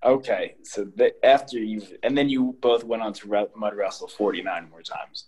Okay, 0.04 0.56
so 0.64 0.86
the, 0.96 1.14
after 1.26 1.60
you, 1.60 1.82
and 2.04 2.18
then 2.18 2.30
you 2.30 2.56
both 2.62 2.86
went 2.86 3.04
on 3.04 3.12
to 3.14 3.28
re- 3.28 3.46
mud 3.56 3.76
wrestle 3.76 4.08
forty 4.08 4.42
nine 4.42 4.70
more 4.70 4.82
times. 4.82 5.26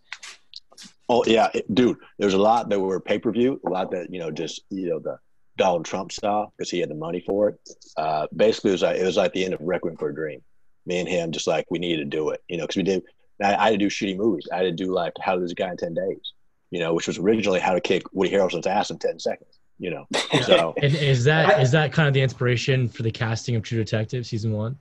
Oh 1.10 1.24
yeah, 1.28 1.50
it- 1.54 1.74
dude. 1.74 1.98
There's 2.18 2.34
a 2.34 2.40
lot 2.42 2.70
that 2.70 2.80
were 2.80 3.00
pay 3.00 3.20
per 3.20 3.32
view, 3.32 3.60
a 3.66 3.70
lot 3.70 3.92
that 3.92 4.12
you 4.12 4.20
know 4.20 4.32
just 4.32 4.62
you 4.70 4.90
know 4.90 5.00
the 5.00 5.18
Donald 5.58 5.86
Trump 5.86 6.12
style 6.12 6.54
because 6.58 6.70
he 6.70 6.80
had 6.80 6.90
the 6.90 6.96
money 6.96 7.20
for 7.26 7.50
it. 7.50 7.60
Uh, 7.98 8.28
basically, 8.36 8.72
it 8.72 8.74
was 8.74 8.82
like 8.82 8.98
it 8.98 9.06
was 9.06 9.18
like 9.18 9.34
the 9.34 9.44
end 9.46 9.54
of 9.54 9.62
Requiem 9.62 9.98
for 9.98 10.10
a 10.10 10.16
Dream. 10.16 10.42
Me 10.86 11.00
and 11.00 11.08
him 11.08 11.32
just 11.32 11.46
like 11.48 11.66
we 11.70 11.78
needed 11.80 12.10
to 12.10 12.18
do 12.18 12.30
it, 12.30 12.42
you 12.48 12.58
know, 12.58 12.64
because 12.64 12.78
we 12.78 12.84
did. 12.84 13.04
I, 13.44 13.56
I 13.56 13.64
had 13.66 13.72
to 13.72 13.78
do 13.78 13.88
shitty 13.90 14.18
movies. 14.18 14.48
I 14.52 14.58
had 14.58 14.64
to 14.64 14.72
do 14.72 14.92
like 14.92 15.14
How 15.22 15.34
to 15.36 15.40
Lose 15.42 15.52
a 15.52 15.56
Guy 15.56 15.70
in 15.70 15.78
Ten 15.78 15.94
Days, 15.94 16.34
you 16.72 16.80
know, 16.80 16.94
which 16.94 17.08
was 17.08 17.18
originally 17.20 17.60
How 17.60 17.74
to 17.74 17.82
Kick 17.82 18.04
Woody 18.14 18.32
Harrelson's 18.32 18.66
ass 18.66 18.90
in 18.90 18.98
ten 18.98 19.20
seconds, 19.20 19.60
you 19.80 19.90
know. 19.92 20.08
So 20.46 20.74
And 20.82 20.96
is 20.96 21.24
that 21.26 21.62
is 21.62 21.72
that 21.72 21.92
kind 21.94 22.08
of 22.08 22.14
the 22.14 22.22
inspiration 22.22 22.88
for 22.90 23.04
the 23.04 23.12
casting 23.12 23.56
of 23.56 23.62
True 23.64 23.78
Detective 23.78 24.26
season 24.26 24.54
one? 24.54 24.78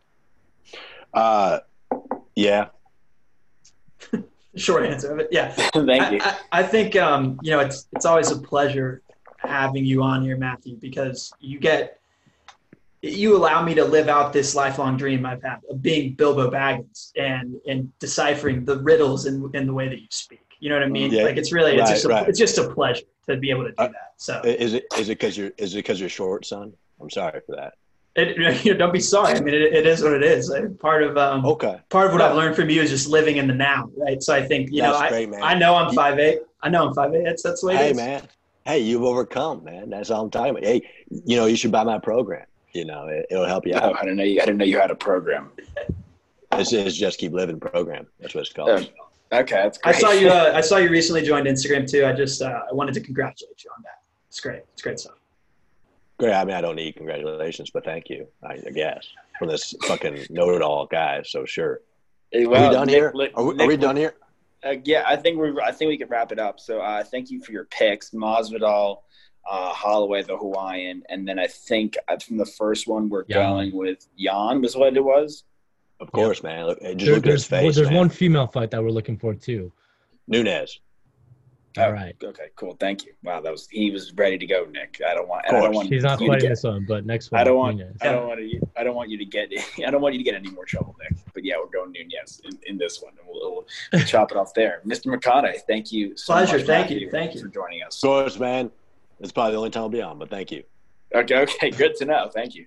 uh, 1.13 1.59
yeah, 2.37 2.67
Short 4.57 4.85
answer 4.85 5.13
of 5.13 5.19
it, 5.21 5.29
yeah. 5.31 5.51
Thank 5.75 6.03
I, 6.03 6.11
you. 6.11 6.19
I, 6.21 6.39
I 6.53 6.63
think 6.63 6.97
um, 6.97 7.39
you 7.43 7.53
know 7.53 7.61
it's 7.61 7.87
it's 7.93 8.05
always 8.05 8.31
a 8.31 8.39
pleasure 8.39 9.03
having 9.39 9.85
you 9.85 10.03
on 10.03 10.23
here, 10.23 10.37
Matthew, 10.37 10.77
because 10.77 11.33
you 11.41 11.59
get 11.59 12.01
you 13.03 13.37
allow 13.37 13.63
me 13.63 13.75
to 13.75 13.85
live 13.85 14.09
out 14.09 14.33
this 14.33 14.55
lifelong 14.55 14.97
dream 14.97 15.25
I've 15.25 15.43
had 15.43 15.61
of 15.71 15.81
being 15.81 16.15
Bilbo 16.15 16.51
Baggins 16.51 17.13
and 17.17 17.61
and 17.67 17.97
deciphering 17.99 18.65
the 18.65 18.79
riddles 18.79 19.27
in 19.27 19.51
in 19.55 19.67
the 19.67 19.73
way 19.73 19.89
that 19.89 20.01
you 20.01 20.09
speak. 20.11 20.41
You 20.59 20.69
know 20.69 20.77
what 20.77 20.85
I 20.85 20.89
mean? 20.89 21.11
Yeah, 21.11 21.23
like 21.23 21.37
it's 21.37 21.53
really 21.53 21.73
it's 21.73 21.83
right, 21.83 21.89
just 21.89 22.05
a, 22.05 22.09
right. 22.09 22.29
it's 22.29 22.39
just 22.39 22.59
a 22.59 22.69
pleasure 22.75 23.07
to 23.29 23.37
be 23.37 23.51
able 23.51 23.65
to 23.65 23.71
do 23.71 23.77
Uh, 23.79 23.89
that. 23.89 24.13
So 24.19 24.41
is 24.45 24.75
it 24.75 24.85
is 24.99 25.09
it 25.09 25.19
because 25.19 25.37
you're 25.37 25.53
is 25.57 25.75
it 25.75 25.79
because 25.79 26.01
you're 26.01 26.11
short, 26.11 26.45
son? 26.45 26.73
I'm 27.01 27.09
sorry 27.09 27.41
for 27.47 27.57
that. 27.57 27.75
It, 28.17 28.37
you 28.65 28.73
know, 28.73 28.79
don't 28.79 28.93
be 28.93 29.01
sorry. 29.01 29.35
I 29.35 29.41
mean, 29.41 29.55
it, 29.55 29.63
it 29.63 29.87
is 29.87 30.03
what 30.03 30.13
it 30.13 30.23
is. 30.23 30.53
Part 30.81 31.03
of 31.03 31.17
um, 31.17 31.45
Okay. 31.47 31.79
part 31.91 32.07
of 32.07 32.13
what 32.13 32.19
No. 32.19 32.27
I've 32.31 32.37
learned 32.37 32.57
from 32.57 32.69
you 32.71 32.83
is 32.83 32.91
just 32.91 33.09
living 33.09 33.37
in 33.37 33.47
the 33.47 33.55
now, 33.55 33.91
right? 33.97 34.23
So 34.23 34.35
I 34.35 34.43
think 34.43 34.71
you 34.73 34.83
know 34.83 34.91
That's 34.93 35.03
I, 35.03 35.09
great, 35.09 35.29
man. 35.31 35.43
I 35.43 35.55
know 35.55 35.75
I'm 35.77 35.95
five 35.95 36.19
eight. 36.19 36.41
I 36.63 36.69
know 36.69 36.89
I'm 36.89 36.95
five 36.95 37.15
eight. 37.15 37.25
That's 37.25 37.43
that's 37.43 37.61
the 37.63 37.69
way 37.69 37.75
it 37.75 37.79
Hey 37.79 37.91
is. 37.93 37.97
man, 37.97 38.23
hey, 38.65 38.79
you've 38.81 39.03
overcome, 39.05 39.65
man. 39.65 39.91
That's 39.91 40.11
all 40.11 40.25
I'm 40.25 40.31
talking 40.31 40.51
about. 40.51 40.65
Hey, 40.65 40.83
you 41.25 41.37
know, 41.37 41.47
you 41.47 41.57
should 41.57 41.73
buy 41.73 41.85
my 41.85 41.99
program. 41.99 42.47
You 42.73 42.85
know, 42.85 43.07
it, 43.09 43.27
it'll 43.31 43.47
help 43.47 43.67
you 43.67 43.75
Oh, 43.75 43.79
out. 43.79 43.97
I 43.97 44.03
didn't 44.03 44.17
know 44.19 44.25
you. 44.25 44.41
I 44.41 44.45
didn't 44.45 44.59
know 44.59 44.65
you 44.65 44.79
had 44.79 44.91
a 44.91 44.95
program. 44.97 45.51
this 46.57 46.73
is 46.73 46.97
just 46.97 47.19
keep 47.19 47.33
living 47.33 47.59
program. 47.61 48.07
That's 48.21 48.35
what 48.35 48.43
it's 48.43 48.53
called. 48.53 48.91
Oh, 49.33 49.39
okay, 49.39 49.55
that's 49.57 49.79
great. 49.79 49.95
I 49.97 49.99
saw 49.99 50.11
you. 50.13 50.29
Uh, 50.31 50.53
I 50.55 50.61
saw 50.61 50.77
you 50.79 50.91
recently 50.91 51.23
joined 51.23 51.47
Instagram 51.47 51.89
too. 51.91 52.05
I 52.07 52.13
just 52.13 52.43
uh, 52.43 52.61
I 52.71 52.75
wanted 52.75 52.95
to 52.95 53.01
congratulate 53.01 53.63
you 53.65 53.71
on 53.77 53.83
that. 53.85 53.99
It's 54.29 54.41
great. 54.41 54.63
It's 54.73 54.83
great 54.83 54.99
stuff. 55.01 55.15
Great. 56.21 56.35
I 56.35 56.45
mean, 56.45 56.55
I 56.55 56.61
don't 56.61 56.77
need 56.77 56.97
congratulations, 56.97 57.71
but 57.71 57.85
thank 57.85 58.09
you. 58.11 58.27
I, 58.43 58.53
I 58.67 58.71
guess 58.71 59.07
from 59.39 59.49
this 59.49 59.75
fucking 59.87 60.27
know-it-all 60.31 60.87
guy. 60.87 61.23
So 61.25 61.45
sure. 61.47 61.81
Hey, 62.31 62.45
are 62.45 62.49
we 62.49 62.55
done 62.55 62.87
Nick- 62.87 62.95
here? 62.95 63.13
Nick- 63.15 63.33
Are 63.37 63.45
we, 63.45 63.53
are 63.53 63.57
Nick- 63.57 63.69
we 63.69 63.77
done 63.77 63.97
here? 63.97 64.15
Uh, 64.63 64.75
yeah, 64.85 65.03
I 65.07 65.17
think 65.17 65.39
we're. 65.39 65.59
I 65.63 65.73
think 65.73 65.89
we 65.89 65.97
could 65.97 66.11
wrap 66.11 66.31
it 66.33 66.39
up. 66.39 66.61
So 66.61 66.81
uh, 66.81 67.03
thank 67.03 67.31
you 67.31 67.43
for 67.43 67.51
your 67.53 67.65
picks, 67.65 68.11
Masvidal, 68.11 68.99
uh, 69.51 69.73
Holloway, 69.73 70.23
the 70.23 70.37
Hawaiian, 70.37 71.03
and 71.09 71.27
then 71.27 71.39
I 71.39 71.47
think 71.47 71.97
uh, 72.09 72.19
from 72.19 72.37
the 72.37 72.45
first 72.45 72.87
one 72.87 73.09
we're 73.09 73.25
Yan. 73.29 73.39
going 73.51 73.73
with 73.75 74.07
Yan. 74.17 74.61
Was 74.61 74.77
what 74.77 74.95
it 74.95 75.03
was. 75.03 75.45
Of 75.99 76.13
course, 76.13 76.43
man. 76.43 76.67
Look, 76.67 76.81
just 76.83 76.99
There- 77.07 77.15
look 77.15 77.27
at 77.27 77.33
his 77.33 77.49
there's 77.49 77.63
face. 77.63 77.75
there's 77.77 77.89
man. 77.89 77.97
one 77.97 78.09
female 78.11 78.47
fight 78.49 78.71
that 78.73 78.83
we're 78.83 78.91
looking 78.91 79.17
for 79.17 79.33
too. 79.35 79.73
Nunes. 80.29 80.79
All 81.79 81.85
oh, 81.85 81.93
right. 81.93 82.17
Okay, 82.23 82.47
cool. 82.57 82.77
Thank 82.81 83.07
you. 83.07 83.13
Wow, 83.23 83.41
that 83.41 83.53
was 83.53 83.69
he 83.71 83.93
was 83.93 84.13
ready 84.15 84.37
to 84.39 84.47
go, 84.47 84.67
Nick. 84.73 85.01
I 85.07 85.15
don't 85.15 85.29
want. 85.29 85.47
Of 85.47 85.51
I 85.51 85.53
don't 85.53 85.61
course. 85.67 85.77
want. 85.77 85.89
She's 85.89 86.03
not 86.03 86.21
you 86.21 86.27
to 86.27 86.33
fighting 86.33 86.43
get- 86.43 86.49
this 86.49 86.65
one, 86.65 86.85
but 86.87 87.07
next 87.07 87.31
one. 87.31 87.41
I 87.41 87.45
don't 87.45 87.57
want. 87.57 87.77
Nunes. 87.77 87.97
I 88.01 88.07
don't 88.07 88.27
want 88.27 88.41
to. 88.41 88.61
I 88.77 88.83
don't 88.83 88.97
want 88.97 89.09
you 89.09 89.19
to 89.19 89.25
get. 89.25 89.51
I 89.87 89.91
don't 89.91 90.01
want 90.01 90.15
you 90.15 90.19
to 90.19 90.25
get 90.25 90.35
any 90.35 90.51
more 90.51 90.65
trouble, 90.65 90.97
Nick. 91.01 91.19
But 91.33 91.45
yeah, 91.45 91.55
we're 91.59 91.71
going 91.71 91.93
Nunes 91.93 92.41
in, 92.45 92.59
in 92.67 92.77
this 92.77 93.01
one, 93.01 93.13
and 93.19 93.29
we'll, 93.29 93.65
we'll 93.93 94.03
chop 94.05 94.33
it 94.33 94.37
off 94.37 94.53
there. 94.53 94.83
Mr. 94.85 95.15
McConaughey, 95.15 95.61
thank 95.69 95.93
you 95.93 96.17
so 96.17 96.33
Pleasure. 96.33 96.59
much. 96.59 96.67
Thank 96.67 96.91
Matthew, 96.91 96.99
you. 97.07 97.11
Thank 97.11 97.35
you. 97.35 97.41
for 97.43 97.49
joining 97.49 97.83
us. 97.85 98.03
Of 98.03 98.09
course, 98.09 98.39
man. 98.39 98.73
It's 99.21 99.31
probably 99.31 99.53
the 99.53 99.59
only 99.59 99.71
time 99.71 99.83
I'll 99.85 99.89
be 99.91 100.03
on, 100.03 100.19
but 100.19 100.29
thank 100.29 100.51
you. 100.51 100.65
Okay. 101.15 101.37
Okay. 101.43 101.71
Good 101.71 101.95
to 101.97 102.05
know. 102.05 102.31
Thank 102.33 102.55
you. 102.57 102.67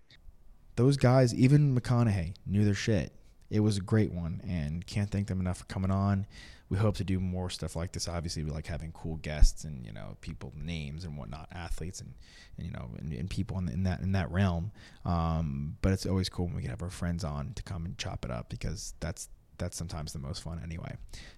Those 0.75 0.95
guys, 0.95 1.35
even 1.35 1.77
McConaughey, 1.77 2.35
knew 2.45 2.63
their 2.63 2.73
shit. 2.73 3.11
It 3.49 3.59
was 3.59 3.77
a 3.77 3.81
great 3.81 4.11
one, 4.11 4.41
and 4.47 4.85
can't 4.88 5.09
thank 5.09 5.27
them 5.27 5.39
enough 5.39 5.59
for 5.59 5.65
coming 5.65 5.91
on. 5.91 6.25
We 6.69 6.77
hope 6.77 6.95
to 6.98 7.03
do 7.03 7.19
more 7.19 7.49
stuff 7.49 7.76
like 7.76 7.91
this. 7.91 8.07
Obviously, 8.07 8.44
we 8.44 8.52
like 8.52 8.65
having 8.65 8.91
cool 8.94 9.18
guests 9.18 9.64
and 9.64 9.85
you 9.85 9.94
know 9.94 10.18
people 10.22 10.53
names 10.56 11.03
and 11.03 11.18
whatnot, 11.18 11.48
athletes 11.52 12.02
and, 12.02 12.14
and 12.57 12.65
you 12.65 12.73
know 12.73 12.90
and, 12.98 13.14
and 13.14 13.30
people 13.30 13.57
in, 13.60 13.69
in 13.69 13.84
that 13.84 14.02
in 14.02 14.14
that 14.14 14.31
realm. 14.31 14.72
Um, 15.06 15.77
but 15.81 15.91
it's 15.94 16.06
always 16.06 16.30
cool 16.30 16.45
when 16.45 16.56
we 16.56 16.61
can 16.61 16.72
have 16.72 16.81
our 16.81 16.90
friends 16.90 17.23
on 17.23 17.53
to 17.56 17.64
come 17.64 17.85
and 17.85 17.98
chop 17.98 18.26
it 18.26 18.31
up 18.31 18.49
because 18.49 18.94
that's 18.99 19.30
that's 19.57 19.77
sometimes 19.77 20.14
the 20.14 20.19
most 20.19 20.44
fun 20.44 20.60
anyway. 20.64 20.95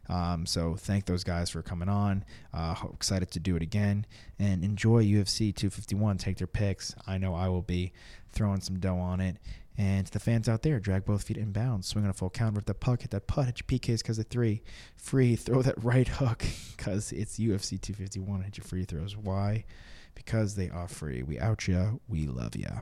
Um, 0.09 0.45
so 0.45 0.75
thank 0.75 1.05
those 1.05 1.23
guys 1.23 1.49
for 1.49 1.61
coming 1.61 1.89
on. 1.89 2.23
Uh, 2.53 2.75
excited 2.93 3.31
to 3.31 3.39
do 3.39 3.55
it 3.55 3.61
again 3.61 4.05
and 4.39 4.63
enjoy 4.63 5.03
UFC 5.03 5.53
251. 5.53 6.17
Take 6.17 6.37
their 6.37 6.47
picks. 6.47 6.95
I 7.05 7.17
know 7.17 7.35
I 7.35 7.49
will 7.49 7.61
be 7.61 7.93
throwing 8.31 8.61
some 8.61 8.79
dough 8.79 8.97
on 8.97 9.21
it. 9.21 9.37
And 9.77 10.05
to 10.05 10.11
the 10.11 10.19
fans 10.19 10.47
out 10.47 10.61
there, 10.61 10.79
drag 10.79 11.05
both 11.05 11.23
feet 11.23 11.37
inbound, 11.37 11.83
swing 11.83 12.05
on 12.05 12.09
a 12.09 12.13
full 12.13 12.29
counter 12.29 12.55
with 12.55 12.65
the 12.65 12.73
puck, 12.73 13.01
hit 13.01 13.11
that 13.11 13.27
putt, 13.27 13.47
hit 13.47 13.59
your 13.59 13.79
PKs 13.79 13.99
because 13.99 14.17
of 14.17 14.27
three, 14.27 14.63
free, 14.95 15.35
throw 15.35 15.61
that 15.61 15.83
right 15.83 16.07
hook 16.07 16.45
because 16.75 17.11
it's 17.11 17.37
UFC 17.37 17.79
251. 17.79 18.43
Hit 18.43 18.57
your 18.57 18.65
free 18.65 18.85
throws. 18.85 19.17
Why? 19.17 19.65
Because 20.13 20.55
they 20.55 20.69
are 20.69 20.87
free. 20.87 21.23
We 21.23 21.39
out 21.39 21.67
ya. 21.67 21.91
We 22.07 22.25
love 22.27 22.55
ya. 22.55 22.81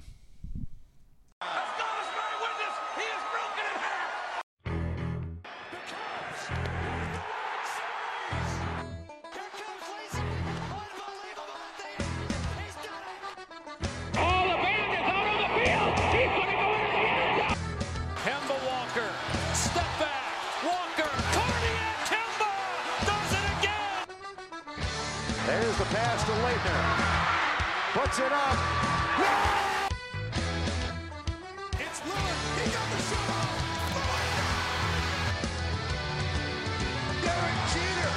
Puts 28.13 28.27
it 28.27 28.31
up. 28.31 28.57
It's 31.79 31.99
Lillard. 32.01 32.39
He 32.61 32.69
got 32.69 32.87
the 32.91 32.99
shot 33.09 33.29
oh, 33.29 33.41
off. 33.41 33.97
Derek 37.23 37.57
Jeter, 37.73 38.13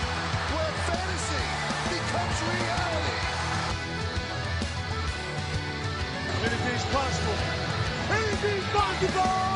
where 0.52 0.73
fantasy 0.85 1.44
becomes 1.89 2.39
reality. 2.52 3.20
Anything's 6.44 6.86
possible. 6.93 7.40
Anything's 8.12 8.68
possible. 8.77 9.55